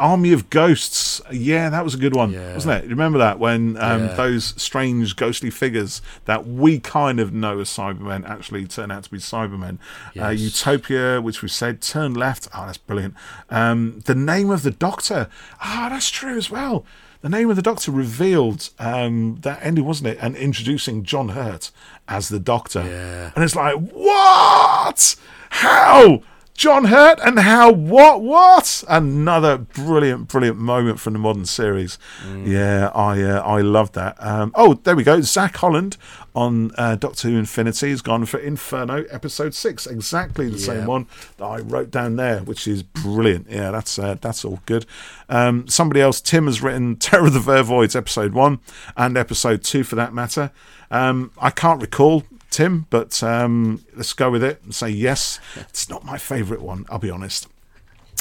Army 0.00 0.32
of 0.32 0.50
Ghosts, 0.50 1.20
yeah, 1.30 1.68
that 1.70 1.84
was 1.84 1.94
a 1.94 1.98
good 1.98 2.16
one, 2.16 2.32
Yeah. 2.32 2.54
wasn't 2.54 2.82
it? 2.84 2.88
Remember 2.88 3.18
that 3.18 3.38
when 3.38 3.76
um, 3.76 4.06
Yeah. 4.08 4.14
those 4.14 4.54
strange 4.56 5.14
ghostly 5.14 5.50
figures 5.50 6.00
that 6.24 6.46
we 6.46 6.80
kind 6.80 7.20
of 7.20 7.32
know 7.32 7.60
as 7.60 7.68
Cybermen 7.68 8.28
actually 8.28 8.66
turn 8.66 8.90
out 8.90 9.04
to 9.04 9.10
be 9.10 9.18
Cybermen. 9.18 9.78
Uh, 10.18 10.28
Utopia, 10.30 11.20
which 11.20 11.42
we 11.42 11.48
said, 11.48 11.80
turn 11.82 12.14
left. 12.14 12.48
Oh, 12.54 12.64
that's 12.66 12.78
brilliant. 12.78 13.14
Um, 13.50 14.00
the 14.06 14.14
name 14.14 14.50
of 14.50 14.62
the 14.62 14.70
Doctor. 14.70 15.28
Ah, 15.60 15.88
that's 15.90 16.10
true 16.10 16.36
as 16.36 16.50
well. 16.50 16.84
The 17.20 17.28
name 17.28 17.50
of 17.50 17.56
the 17.56 17.62
Doctor 17.62 17.90
revealed 17.92 18.70
um, 18.78 19.36
that 19.42 19.58
ending, 19.62 19.84
wasn't 19.84 20.08
it? 20.08 20.18
And 20.22 20.34
introducing 20.36 21.02
John 21.04 21.28
Hurt 21.30 21.70
as 22.08 22.30
the 22.30 22.40
Doctor. 22.40 22.82
Yeah. 22.82 23.30
And 23.34 23.44
it's 23.44 23.54
like, 23.54 23.76
what? 23.92 25.16
How? 25.50 26.22
John 26.60 26.84
Hurt 26.84 27.18
and 27.24 27.38
how? 27.38 27.72
What? 27.72 28.20
What? 28.20 28.84
Another 28.86 29.56
brilliant, 29.56 30.28
brilliant 30.28 30.58
moment 30.58 31.00
from 31.00 31.14
the 31.14 31.18
modern 31.18 31.46
series. 31.46 31.98
Yeah, 32.44 32.90
I 32.94 33.22
uh, 33.22 33.40
I 33.40 33.62
love 33.62 33.92
that. 33.92 34.22
Um, 34.22 34.52
oh, 34.54 34.74
there 34.74 34.94
we 34.94 35.02
go. 35.02 35.22
Zach 35.22 35.56
Holland 35.56 35.96
on 36.34 36.70
uh, 36.76 36.96
Doctor 36.96 37.30
Who 37.30 37.38
Infinity 37.38 37.88
has 37.88 38.02
gone 38.02 38.26
for 38.26 38.38
Inferno 38.38 39.04
episode 39.04 39.54
six, 39.54 39.86
exactly 39.86 40.50
the 40.50 40.58
same 40.58 40.84
one 40.84 41.06
that 41.38 41.46
I 41.46 41.60
wrote 41.60 41.90
down 41.90 42.16
there, 42.16 42.40
which 42.40 42.68
is 42.68 42.82
brilliant. 42.82 43.46
Yeah, 43.48 43.70
that's 43.70 43.98
uh, 43.98 44.16
that's 44.20 44.44
all 44.44 44.60
good. 44.66 44.84
Um, 45.30 45.66
somebody 45.66 46.02
else, 46.02 46.20
Tim, 46.20 46.44
has 46.44 46.60
written 46.60 46.96
Terror 46.98 47.28
of 47.28 47.32
the 47.32 47.40
Vervoids 47.40 47.96
episode 47.96 48.34
one 48.34 48.58
and 48.98 49.16
episode 49.16 49.64
two 49.64 49.82
for 49.82 49.96
that 49.96 50.12
matter. 50.12 50.50
Um, 50.90 51.32
I 51.38 51.48
can't 51.48 51.80
recall 51.80 52.24
Tim, 52.50 52.86
but 52.90 53.22
um, 53.22 53.84
let's 53.94 54.12
go 54.12 54.30
with 54.30 54.42
it 54.44 54.60
and 54.64 54.74
say 54.74 54.88
yes. 54.90 55.38
It's 55.56 55.88
not 55.88 56.04
my 56.04 56.18
favourite 56.18 56.62
one, 56.62 56.84
I'll 56.90 56.98
be 56.98 57.10
honest. 57.10 57.46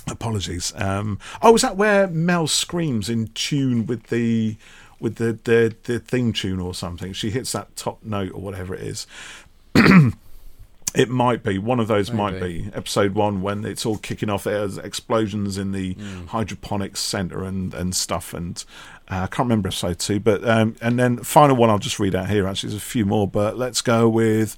Apologies. 0.08 0.72
Um, 0.76 1.20
oh, 1.42 1.56
is 1.56 1.62
that 1.64 1.76
where 1.78 2.08
Mel 2.08 2.48
screams 2.48 3.10
in 3.10 3.28
tune 3.30 3.86
with 3.86 4.04
the 4.08 4.56
with 5.00 5.16
the, 5.16 5.38
the, 5.44 5.76
the 5.84 6.00
theme 6.00 6.34
tune 6.34 6.60
or 6.60 6.74
something? 6.74 7.14
She 7.14 7.30
hits 7.32 7.52
that 7.54 7.76
top 7.76 8.04
note 8.04 8.32
or 8.34 8.42
whatever 8.42 8.74
it 8.76 8.82
is. 8.82 9.08
It 10.96 11.08
might 11.08 11.44
be 11.44 11.60
one 11.60 11.80
of 11.80 11.88
those. 11.88 12.12
Might 12.12 12.40
be 12.40 12.72
episode 12.74 13.14
one 13.14 13.44
when 13.44 13.64
it's 13.64 13.86
all 13.86 13.98
kicking 14.00 14.28
off. 14.28 14.46
There's 14.46 14.80
explosions 14.80 15.56
in 15.56 15.72
the 15.72 15.94
Mm. 15.94 16.26
hydroponics 16.30 17.00
center 17.00 17.44
and 17.44 17.76
and 17.76 17.96
stuff. 17.96 18.34
And 18.34 18.64
uh, 19.10 19.24
I 19.24 19.28
can't 19.28 19.48
remember 19.48 19.70
if 19.70 19.84
I 19.84 19.90
episode 19.90 20.00
two, 20.00 20.20
but 20.20 20.48
um, 20.48 20.76
and 20.82 21.00
then 21.00 21.18
final 21.18 21.56
one. 21.56 21.70
I'll 21.70 21.80
just 21.80 22.00
read 22.00 22.14
out 22.14 22.30
here. 22.30 22.48
Actually, 22.48 22.72
there's 22.72 22.82
a 22.82 22.86
few 22.86 23.06
more, 23.06 23.28
but 23.28 23.58
let's 23.58 23.82
go 23.82 24.08
with 24.08 24.56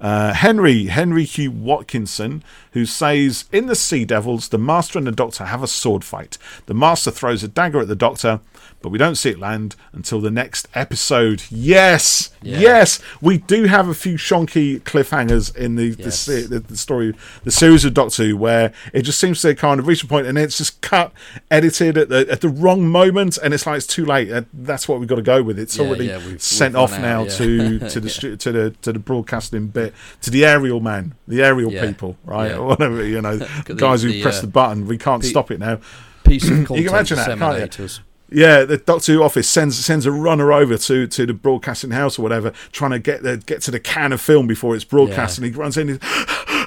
uh, 0.00 0.34
Henry 0.34 0.86
Henry 0.86 1.24
Hugh 1.24 1.52
Watkinson, 1.52 2.42
who 2.72 2.84
says 2.84 3.44
in 3.52 3.66
the 3.66 3.76
Sea 3.76 4.04
Devils, 4.04 4.48
the 4.48 4.58
Master 4.58 4.98
and 4.98 5.06
the 5.06 5.12
Doctor 5.12 5.44
have 5.44 5.62
a 5.62 5.68
sword 5.68 6.04
fight. 6.04 6.36
The 6.66 6.74
Master 6.74 7.10
throws 7.10 7.44
a 7.44 7.48
dagger 7.48 7.80
at 7.80 7.88
the 7.88 7.94
Doctor. 7.94 8.40
But 8.82 8.90
we 8.90 8.98
don't 8.98 9.14
see 9.14 9.30
it 9.30 9.38
land 9.38 9.76
until 9.92 10.20
the 10.20 10.30
next 10.30 10.68
episode. 10.74 11.42
Yes, 11.50 12.30
Yeah. 12.42 12.58
yes, 12.58 12.98
we 13.20 13.38
do 13.38 13.64
have 13.64 13.88
a 13.88 13.94
few 13.94 14.14
shonky 14.16 14.80
cliffhangers 14.82 15.54
in 15.56 15.76
the 15.76 15.94
Yes. 15.98 16.26
the, 16.26 16.62
the 16.66 16.76
story, 16.76 17.14
the 17.44 17.50
series 17.50 17.84
of 17.84 17.94
Doctor 17.94 18.24
Who, 18.24 18.36
where 18.36 18.72
it 18.92 19.02
just 19.02 19.18
seems 19.18 19.40
to 19.42 19.54
kind 19.54 19.78
of 19.80 19.86
reach 19.86 20.02
a 20.02 20.06
point 20.06 20.26
and 20.26 20.36
it's 20.36 20.58
just 20.58 20.80
cut, 20.80 21.12
edited 21.50 21.96
at 21.96 22.08
the 22.08 22.26
at 22.30 22.40
the 22.40 22.48
wrong 22.48 22.86
moment, 22.88 23.38
and 23.42 23.54
it's 23.54 23.66
like 23.66 23.76
it's 23.78 23.86
too 23.86 24.04
late. 24.04 24.30
Uh, 24.32 24.42
That's 24.52 24.88
what 24.88 24.98
we've 24.98 25.08
got 25.08 25.16
to 25.16 25.22
go 25.22 25.42
with. 25.42 25.58
It's 25.58 25.76
Yeah, 25.76 25.84
already 25.86 26.06
yeah, 26.06 26.18
we've- 26.18 26.38
sent 26.38 26.74
we've 26.74 26.82
off 26.82 26.98
now 26.98 27.22
out, 27.22 27.30
to 27.30 27.78
to 27.88 28.00
the 28.00 28.36
to 28.38 28.52
the 28.52 28.70
to 28.82 28.92
the 28.92 28.98
broadcasting 28.98 29.68
bit 29.68 29.94
to 30.22 30.30
the 30.30 30.44
aerial 30.44 30.80
man, 30.80 31.14
the 31.28 31.42
aerial 31.42 31.70
people, 31.70 32.16
right? 32.24 32.52
Or 32.52 32.66
whatever 32.68 33.04
you 33.06 33.20
know, 33.20 33.38
guys 33.76 34.02
who 34.02 34.20
press 34.22 34.38
uh, 34.38 34.42
the 34.42 34.46
button. 34.48 34.86
We 34.86 34.98
can't 34.98 35.24
stop 35.24 35.50
it 35.50 35.60
now. 35.60 35.78
Piece 36.24 36.44
of 36.44 36.50
content 36.66 36.86
imagine 36.88 37.16
that, 37.16 37.38
can't 37.38 37.78
you? 37.78 37.88
Yeah, 38.34 38.64
the 38.64 38.78
Doctor 38.78 39.12
Who 39.12 39.22
office 39.22 39.48
sends 39.48 39.76
sends 39.84 40.06
a 40.06 40.12
runner 40.12 40.52
over 40.52 40.76
to, 40.78 41.06
to 41.06 41.26
the 41.26 41.34
broadcasting 41.34 41.90
house 41.90 42.18
or 42.18 42.22
whatever, 42.22 42.52
trying 42.72 42.90
to 42.92 42.98
get 42.98 43.22
the, 43.22 43.36
get 43.38 43.62
to 43.62 43.70
the 43.70 43.80
can 43.80 44.12
of 44.12 44.20
film 44.20 44.46
before 44.46 44.74
it's 44.74 44.84
broadcast, 44.84 45.38
Yeah. 45.38 45.44
and 45.46 45.54
he 45.54 45.58
runs 45.60 45.76
in. 45.76 45.88
And 45.90 46.02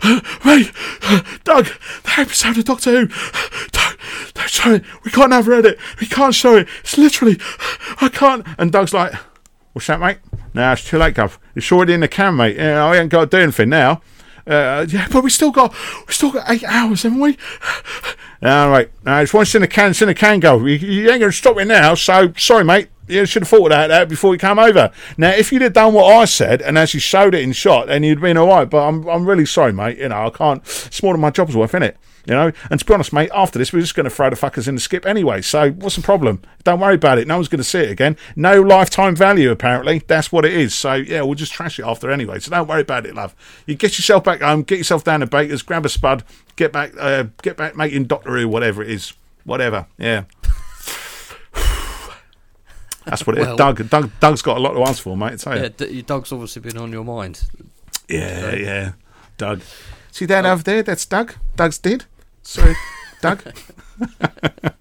he's, 0.03 0.21
Wait, 0.45 0.71
Doug, 1.43 1.65
the 2.03 2.13
episode 2.17 2.57
of 2.57 2.65
Doctor 2.65 2.91
Who. 2.91 3.07
Don't, 3.71 3.97
don't 4.33 4.49
show 4.49 4.73
it. 4.75 4.83
We 5.03 5.11
can't 5.11 5.31
have 5.31 5.47
read 5.47 5.65
it. 5.65 5.79
We 5.99 6.07
can't 6.07 6.35
show 6.35 6.55
it. 6.57 6.67
It's 6.81 6.97
literally, 6.97 7.37
I 8.01 8.09
can't. 8.09 8.45
And 8.57 8.71
Doug's 8.71 8.93
like, 8.93 9.13
"What's 9.73 9.87
that, 9.87 9.99
mate? 9.99 10.19
No, 10.53 10.71
it's 10.71 10.83
too 10.85 10.97
late, 10.97 11.15
Gov. 11.15 11.37
It's 11.55 11.71
already 11.71 11.93
in 11.93 12.01
the 12.01 12.07
can, 12.07 12.35
mate. 12.35 12.55
Yeah, 12.55 12.85
I 12.85 12.97
ain't 12.97 13.09
got 13.09 13.31
to 13.31 13.37
do 13.37 13.41
anything 13.43 13.69
now." 13.69 14.01
Uh, 14.47 14.85
yeah, 14.89 15.07
but 15.11 15.23
we 15.23 15.30
still 15.30 15.51
got 15.51 15.73
we 16.07 16.13
still 16.13 16.31
got 16.31 16.49
eight 16.49 16.63
hours, 16.65 17.03
haven't 17.03 17.19
we? 17.19 17.38
All 18.43 18.69
right, 18.69 18.91
no, 19.03 19.17
it's 19.22 19.34
once 19.34 19.55
in 19.55 19.63
a 19.63 19.67
can, 19.67 19.91
it's 19.91 20.01
in 20.01 20.07
the 20.07 20.13
can, 20.13 20.39
go. 20.39 20.63
You, 20.63 20.76
you 20.76 21.09
ain't 21.09 21.22
to 21.22 21.31
stop 21.31 21.57
it 21.57 21.65
now. 21.65 21.95
So 21.95 22.31
sorry, 22.38 22.63
mate. 22.63 22.89
You 23.07 23.26
should 23.27 23.43
have 23.43 23.49
thought 23.49 23.67
about 23.67 23.89
that 23.89 24.09
before 24.09 24.34
you 24.34 24.39
came 24.39 24.57
over. 24.57 24.91
Now, 25.15 25.30
if 25.30 25.51
you'd 25.51 25.61
have 25.61 25.73
done 25.73 25.93
what 25.93 26.11
I 26.11 26.26
said 26.26 26.63
and 26.63 26.76
actually 26.76 27.01
showed 27.01 27.35
it 27.35 27.43
in 27.43 27.51
shot, 27.51 27.85
then 27.85 28.01
you'd 28.01 28.19
been 28.19 28.35
all 28.35 28.47
right. 28.47 28.67
But 28.67 28.88
I'm 28.88 29.07
I'm 29.07 29.27
really 29.27 29.45
sorry, 29.45 29.73
mate. 29.73 29.97
You 29.97 30.09
know, 30.09 30.27
I 30.27 30.30
can't. 30.31 30.61
It's 30.63 31.03
more 31.03 31.13
than 31.13 31.22
my 31.22 31.30
job's 31.30 31.55
worth, 31.55 31.73
innit? 31.73 31.95
You 32.27 32.34
know, 32.34 32.52
and 32.72 32.80
to 32.80 32.85
be 32.85 32.93
honest, 32.93 33.14
mate, 33.14 33.30
after 33.35 33.60
this, 33.60 33.72
we're 33.72 33.81
just 33.81 33.93
going 33.95 34.06
to 34.06 34.10
throw 34.10 34.30
the 34.30 34.35
fuckers 34.35 34.68
in 34.68 34.73
the 34.76 34.81
skip 34.81 35.06
anyway. 35.06 35.41
So, 35.41 35.72
what's 35.72 35.95
the 35.95 36.02
problem? 36.02 36.41
Don't 36.64 36.80
worry 36.80 36.95
about 36.95 37.18
it. 37.19 37.27
No 37.27 37.35
one's 37.35 37.47
going 37.47 37.60
to 37.60 37.64
see 37.64 37.80
it 37.80 37.91
again. 37.91 38.18
No 38.35 38.61
lifetime 38.61 39.15
value, 39.15 39.52
apparently. 39.52 39.99
That's 40.07 40.31
what 40.31 40.43
it 40.45 40.53
is. 40.53 40.73
So, 40.73 40.93
yeah, 40.93 41.22
we'll 41.22 41.35
just 41.35 41.53
trash 41.53 41.77
it 41.80 41.85
after 41.85 42.10
anyway. 42.10 42.39
So, 42.39 42.49
don't 42.52 42.68
worry 42.68 42.81
about 42.81 43.06
it, 43.06 43.14
love. 43.14 43.35
You 43.68 43.76
get 43.76 43.97
yourself 43.97 44.23
back 44.23 44.41
home, 44.41 44.64
get 44.64 44.77
yourself 44.80 45.03
down 45.03 45.19
to 45.19 45.27
Baker's, 45.27 45.61
grab 45.61 45.85
a 45.85 45.89
spud, 45.89 46.23
get 46.56 46.72
back, 46.72 46.93
uh, 46.99 47.26
get 47.43 47.57
back 47.57 47.76
making 47.76 48.06
Doctor 48.06 48.35
Who, 48.38 48.47
whatever 48.47 48.81
it 48.81 48.89
is, 48.89 49.14
whatever. 49.43 49.85
Yeah. 49.99 50.23
That's 53.06 53.27
what 53.27 53.38
it 53.38 53.41
is. 53.41 53.47
Well- 53.47 53.57
Doug, 53.57 53.88
Doug, 53.89 54.11
Doug's 54.19 54.41
got 54.41 54.57
a 54.57 54.60
lot 54.60 54.73
to 54.73 54.81
answer 54.84 55.03
for, 55.03 55.15
mate. 55.15 55.38
Tell 55.39 55.56
you. 55.56 55.61
Yeah, 55.64 55.69
d- 55.69 55.91
your 55.91 56.03
dog's 56.03 56.31
obviously 56.31 56.64
been 56.64 56.77
on 56.77 56.91
your 56.91 57.03
mind. 57.03 57.43
Yeah, 58.10 58.56
yeah. 58.56 58.91
Doug. 59.38 59.61
See 60.11 60.26
that 60.26 60.45
over 60.45 60.64
there? 60.64 60.81
That's 60.81 61.06
Doug. 61.06 61.35
Doug's 61.56 61.77
dead. 61.77 62.06
Sorry, 62.45 62.76
Doug. 63.22 63.41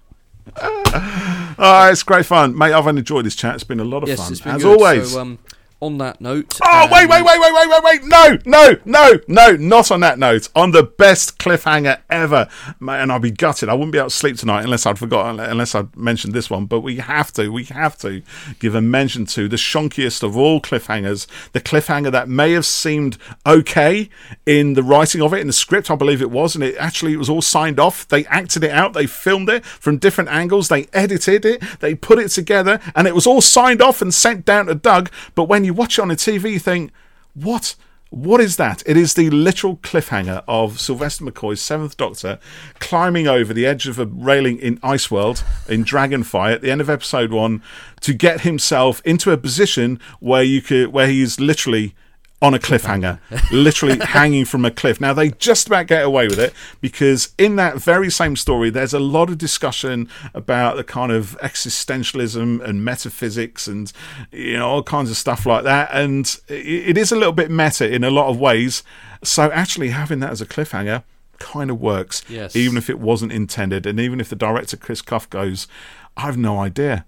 oh, 0.61 1.89
it's 1.91 2.03
great 2.03 2.25
fun, 2.25 2.57
mate. 2.57 2.73
I've 2.73 2.87
enjoyed 2.87 3.25
this 3.25 3.35
chat. 3.35 3.55
It's 3.55 3.63
been 3.63 3.79
a 3.79 3.83
lot 3.83 4.03
of 4.03 4.09
Yes, 4.09 4.19
fun, 4.19 4.31
it's 4.31 4.41
been 4.41 4.55
as 4.55 4.61
good. 4.63 4.79
always. 4.79 5.11
So, 5.11 5.21
um, 5.21 5.39
on 5.85 5.97
that 5.99 6.19
note, 6.19 6.59
Oh, 6.63 6.87
wait, 6.91 7.03
um, 7.03 7.09
wait, 7.09 7.23
wait, 7.23 7.39
wait, 7.39 7.53
wait, 7.53 7.69
wait, 7.69 7.83
wait. 7.83 8.03
No, 8.05 8.37
no, 8.45 8.75
no, 8.85 9.19
no, 9.27 9.55
not 9.55 9.91
on 9.91 9.99
that 10.01 10.17
note. 10.17 10.49
On 10.55 10.71
the 10.71 10.83
best 10.83 11.37
cliffhanger 11.37 11.99
ever. 12.09 12.47
And 12.81 13.11
I'll 13.11 13.19
be 13.19 13.31
gutted. 13.31 13.69
I 13.69 13.73
wouldn't 13.73 13.91
be 13.91 13.97
able 13.97 14.09
to 14.09 14.15
sleep 14.15 14.37
tonight 14.37 14.63
unless 14.63 14.85
I'd 14.85 14.99
forgotten, 14.99 15.39
unless 15.39 15.75
I'd 15.75 15.95
mentioned 15.95 16.33
this 16.33 16.49
one. 16.49 16.65
But 16.65 16.81
we 16.81 16.97
have 16.97 17.31
to, 17.33 17.49
we 17.51 17.65
have 17.65 17.97
to 17.99 18.21
give 18.59 18.75
a 18.75 18.81
mention 18.81 19.25
to 19.27 19.47
the 19.47 19.55
shonkiest 19.57 20.23
of 20.23 20.35
all 20.35 20.59
cliffhangers. 20.59 21.27
The 21.51 21.61
cliffhanger 21.61 22.11
that 22.11 22.27
may 22.27 22.53
have 22.53 22.65
seemed 22.65 23.17
okay 23.45 24.09
in 24.45 24.73
the 24.73 24.83
writing 24.83 25.21
of 25.21 25.33
it, 25.33 25.39
in 25.39 25.47
the 25.47 25.53
script, 25.53 25.91
I 25.91 25.95
believe 25.95 26.21
it 26.21 26.31
was. 26.31 26.55
And 26.55 26.63
it 26.63 26.75
actually 26.77 27.13
it 27.13 27.17
was 27.17 27.29
all 27.29 27.41
signed 27.41 27.79
off. 27.79 28.07
They 28.07 28.25
acted 28.25 28.63
it 28.63 28.71
out. 28.71 28.93
They 28.93 29.05
filmed 29.05 29.49
it 29.49 29.65
from 29.65 29.97
different 29.97 30.29
angles. 30.31 30.67
They 30.67 30.87
edited 30.93 31.45
it. 31.45 31.63
They 31.79 31.93
put 31.93 32.19
it 32.19 32.29
together. 32.29 32.79
And 32.95 33.07
it 33.07 33.13
was 33.15 33.27
all 33.27 33.41
signed 33.41 33.81
off 33.81 34.01
and 34.01 34.13
sent 34.13 34.45
down 34.45 34.65
to 34.65 34.75
Doug. 34.75 35.11
But 35.35 35.43
when 35.43 35.63
you 35.63 35.73
watch 35.75 35.97
it 35.97 36.01
on 36.01 36.07
the 36.09 36.15
TV, 36.15 36.53
you 36.53 36.59
think, 36.59 36.91
what? 37.33 37.75
What 38.11 38.39
is 38.39 38.55
that? 38.57 38.81
It 38.85 38.95
is 38.95 39.15
the 39.15 39.29
literal 39.29 39.77
cliffhanger 39.77 40.43
of 40.47 40.79
Sylvester 40.79 41.25
McCoy's 41.25 41.59
Seventh 41.59 41.97
Doctor 41.97 42.39
climbing 42.79 43.27
over 43.27 43.53
the 43.53 43.65
edge 43.65 43.87
of 43.87 43.99
a 43.99 44.05
railing 44.05 44.57
in 44.57 44.77
Iceworld 44.77 45.43
in 45.67 45.83
Dragonfire 45.83 46.53
at 46.53 46.61
the 46.61 46.71
end 46.71 46.81
of 46.81 46.89
episode 46.89 47.31
one 47.31 47.61
to 48.01 48.13
get 48.13 48.41
himself 48.41 49.01
into 49.03 49.31
a 49.31 49.37
position 49.37 49.99
where 50.19 50.43
you 50.43 50.61
could, 50.61 50.93
where 50.93 51.07
he's 51.07 51.39
literally 51.39 51.95
on 52.41 52.53
a 52.53 52.59
cliffhanger, 52.59 53.19
literally 53.51 53.97
hanging 53.99 54.45
from 54.45 54.65
a 54.65 54.71
cliff. 54.71 54.99
Now 55.01 55.13
they 55.13 55.29
just 55.29 55.67
about 55.67 55.87
get 55.87 56.03
away 56.03 56.27
with 56.27 56.37
it 56.39 56.53
because 56.81 57.33
in 57.37 57.55
that 57.55 57.77
very 57.77 58.11
same 58.11 58.35
story, 58.35 58.69
there's 58.69 58.93
a 58.93 58.99
lot 58.99 59.29
of 59.29 59.37
discussion 59.37 60.09
about 60.33 60.75
the 60.75 60.83
kind 60.83 61.11
of 61.11 61.37
existentialism 61.41 62.63
and 62.63 62.83
metaphysics 62.83 63.67
and 63.67 63.91
you 64.31 64.57
know 64.57 64.67
all 64.67 64.83
kinds 64.83 65.09
of 65.09 65.17
stuff 65.17 65.45
like 65.45 65.63
that. 65.63 65.89
And 65.91 66.35
it 66.47 66.97
is 66.97 67.11
a 67.11 67.15
little 67.15 67.33
bit 67.33 67.49
meta 67.49 67.89
in 67.93 68.03
a 68.03 68.11
lot 68.11 68.27
of 68.29 68.39
ways. 68.39 68.83
So 69.23 69.51
actually 69.51 69.89
having 69.89 70.19
that 70.19 70.31
as 70.31 70.41
a 70.41 70.45
cliffhanger 70.45 71.03
kind 71.39 71.69
of 71.69 71.79
works, 71.81 72.23
Yes. 72.29 72.55
even 72.55 72.77
if 72.77 72.89
it 72.89 72.99
wasn't 72.99 73.31
intended, 73.31 73.85
and 73.85 73.99
even 73.99 74.19
if 74.19 74.29
the 74.29 74.35
director 74.35 74.77
Chris 74.77 75.01
Clough 75.01 75.27
goes, 75.29 75.67
"I've 76.15 76.37
no 76.37 76.59
idea." 76.59 77.05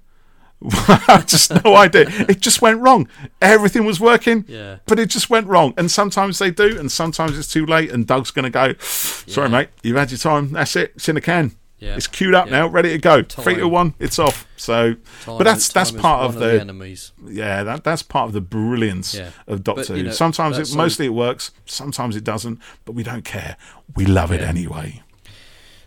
just 1.25 1.63
no 1.63 1.75
idea. 1.75 2.05
It 2.27 2.39
just 2.39 2.61
went 2.61 2.79
wrong. 2.79 3.07
Everything 3.41 3.85
was 3.85 3.99
working, 3.99 4.43
Yeah. 4.47 4.77
but 4.85 4.99
it 4.99 5.09
just 5.09 5.29
went 5.29 5.47
wrong. 5.47 5.73
And 5.77 5.89
sometimes 5.91 6.39
they 6.39 6.51
do, 6.51 6.79
and 6.79 6.91
sometimes 6.91 7.37
it's 7.37 7.51
too 7.51 7.65
late. 7.65 7.91
And 7.91 8.07
Doug's 8.07 8.31
going 8.31 8.43
to 8.43 8.49
go, 8.49 8.73
"Sorry, 8.79 9.47
Yeah. 9.49 9.57
mate, 9.57 9.69
you've 9.83 9.97
had 9.97 10.11
your 10.11 10.17
time. 10.17 10.51
That's 10.53 10.75
it. 10.75 10.93
It's 10.95 11.07
in 11.09 11.15
the 11.15 11.21
can. 11.21 11.51
Yeah. 11.79 11.95
It's 11.95 12.07
queued 12.07 12.33
up 12.33 12.49
now, 12.49 12.67
ready 12.67 12.89
to 12.89 12.97
go. 12.97 13.21
Three 13.21 13.55
to 13.57 13.67
one, 13.67 13.93
it's 13.99 14.17
off." 14.17 14.47
So, 14.57 14.93
Time- 15.23 15.37
but 15.37 15.43
that's 15.43 15.69
that's 15.69 15.91
part 15.91 16.21
one 16.21 16.29
of 16.29 16.33
the, 16.39 16.47
the 16.47 16.61
enemies. 16.61 17.11
yeah, 17.27 17.61
that 17.63 17.83
that's 17.83 18.01
part 18.01 18.25
of 18.27 18.33
the 18.33 18.41
brilliance 18.41 19.15
of 19.45 19.63
Doctor 19.63 19.81
But, 19.83 19.89
you 19.89 19.95
Who. 19.97 20.03
know, 20.05 20.11
sometimes 20.11 20.57
it 20.57 20.75
mostly 20.75 21.05
it 21.05 21.13
works, 21.13 21.51
sometimes 21.67 22.15
it 22.15 22.23
doesn't, 22.23 22.59
but 22.85 22.93
we 22.93 23.03
don't 23.03 23.23
care. 23.23 23.57
We 23.95 24.05
love 24.07 24.31
it 24.31 24.41
anyway. 24.41 25.03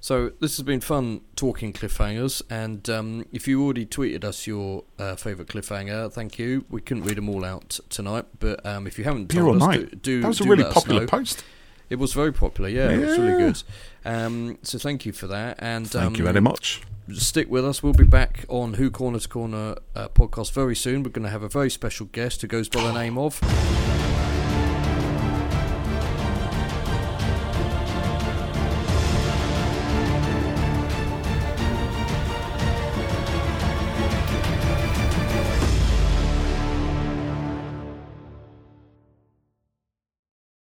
So 0.01 0.33
this 0.41 0.57
has 0.57 0.65
been 0.65 0.81
fun 0.81 1.21
talking 1.37 1.75
cliffhangers, 1.75 2.41
and 2.49 2.89
um, 2.89 3.27
if 3.33 3.47
you 3.47 3.63
already 3.63 3.85
tweeted 3.85 4.25
us 4.25 4.47
your 4.47 4.85
uh, 4.99 5.15
favourite 5.15 5.51
cliffhanger, 5.51 6.11
thank 6.11 6.39
you. 6.39 6.65
We 6.71 6.81
couldn't 6.81 7.05
read 7.05 7.19
them 7.19 7.29
all 7.29 7.45
out 7.45 7.79
tonight, 7.91 8.25
but 8.39 8.65
um, 8.65 8.87
if 8.87 8.99
you 8.99 9.05
haven't 9.05 9.29
told 9.29 9.61
us, 9.63 9.77
do, 9.77 9.87
do 9.87 10.21
That 10.23 10.29
was 10.29 10.41
a 10.41 10.45
really 10.45 10.65
popular 10.65 11.07
post. 11.07 11.45
It 11.91 11.99
was 11.99 12.15
very 12.15 12.33
popular, 12.33 12.71
yeah, 12.71 12.91
it 12.91 12.99
was 12.99 13.19
really 13.19 13.39
good. 13.39 13.63
Um, 14.05 14.59
so 14.63 14.79
thank 14.79 15.05
you 15.05 15.13
for 15.13 15.27
that, 15.27 15.57
and 15.59 15.91
Thank 15.91 16.07
um, 16.07 16.17
you 16.17 16.25
very 16.25 16.41
much. 16.41 16.81
Stick 17.13 17.51
with 17.51 17.67
us. 17.67 17.83
We'll 17.83 17.93
be 17.93 18.05
back 18.05 18.47
on 18.49 18.75
Who 18.75 18.91
Corner 18.91 19.19
to 19.19 19.29
Corner 19.29 19.75
uh, 19.95 20.09
podcast 20.09 20.53
very 20.53 20.77
soon. 20.77 21.03
We're 21.03 21.11
going 21.11 21.25
to 21.25 21.31
have 21.31 21.43
a 21.43 21.49
very 21.49 21.69
special 21.69 22.07
guest 22.07 22.41
who 22.41 22.47
goes 22.47 22.69
by 22.69 22.83
the 22.85 22.93
name 22.93 23.19
of. 23.19 23.41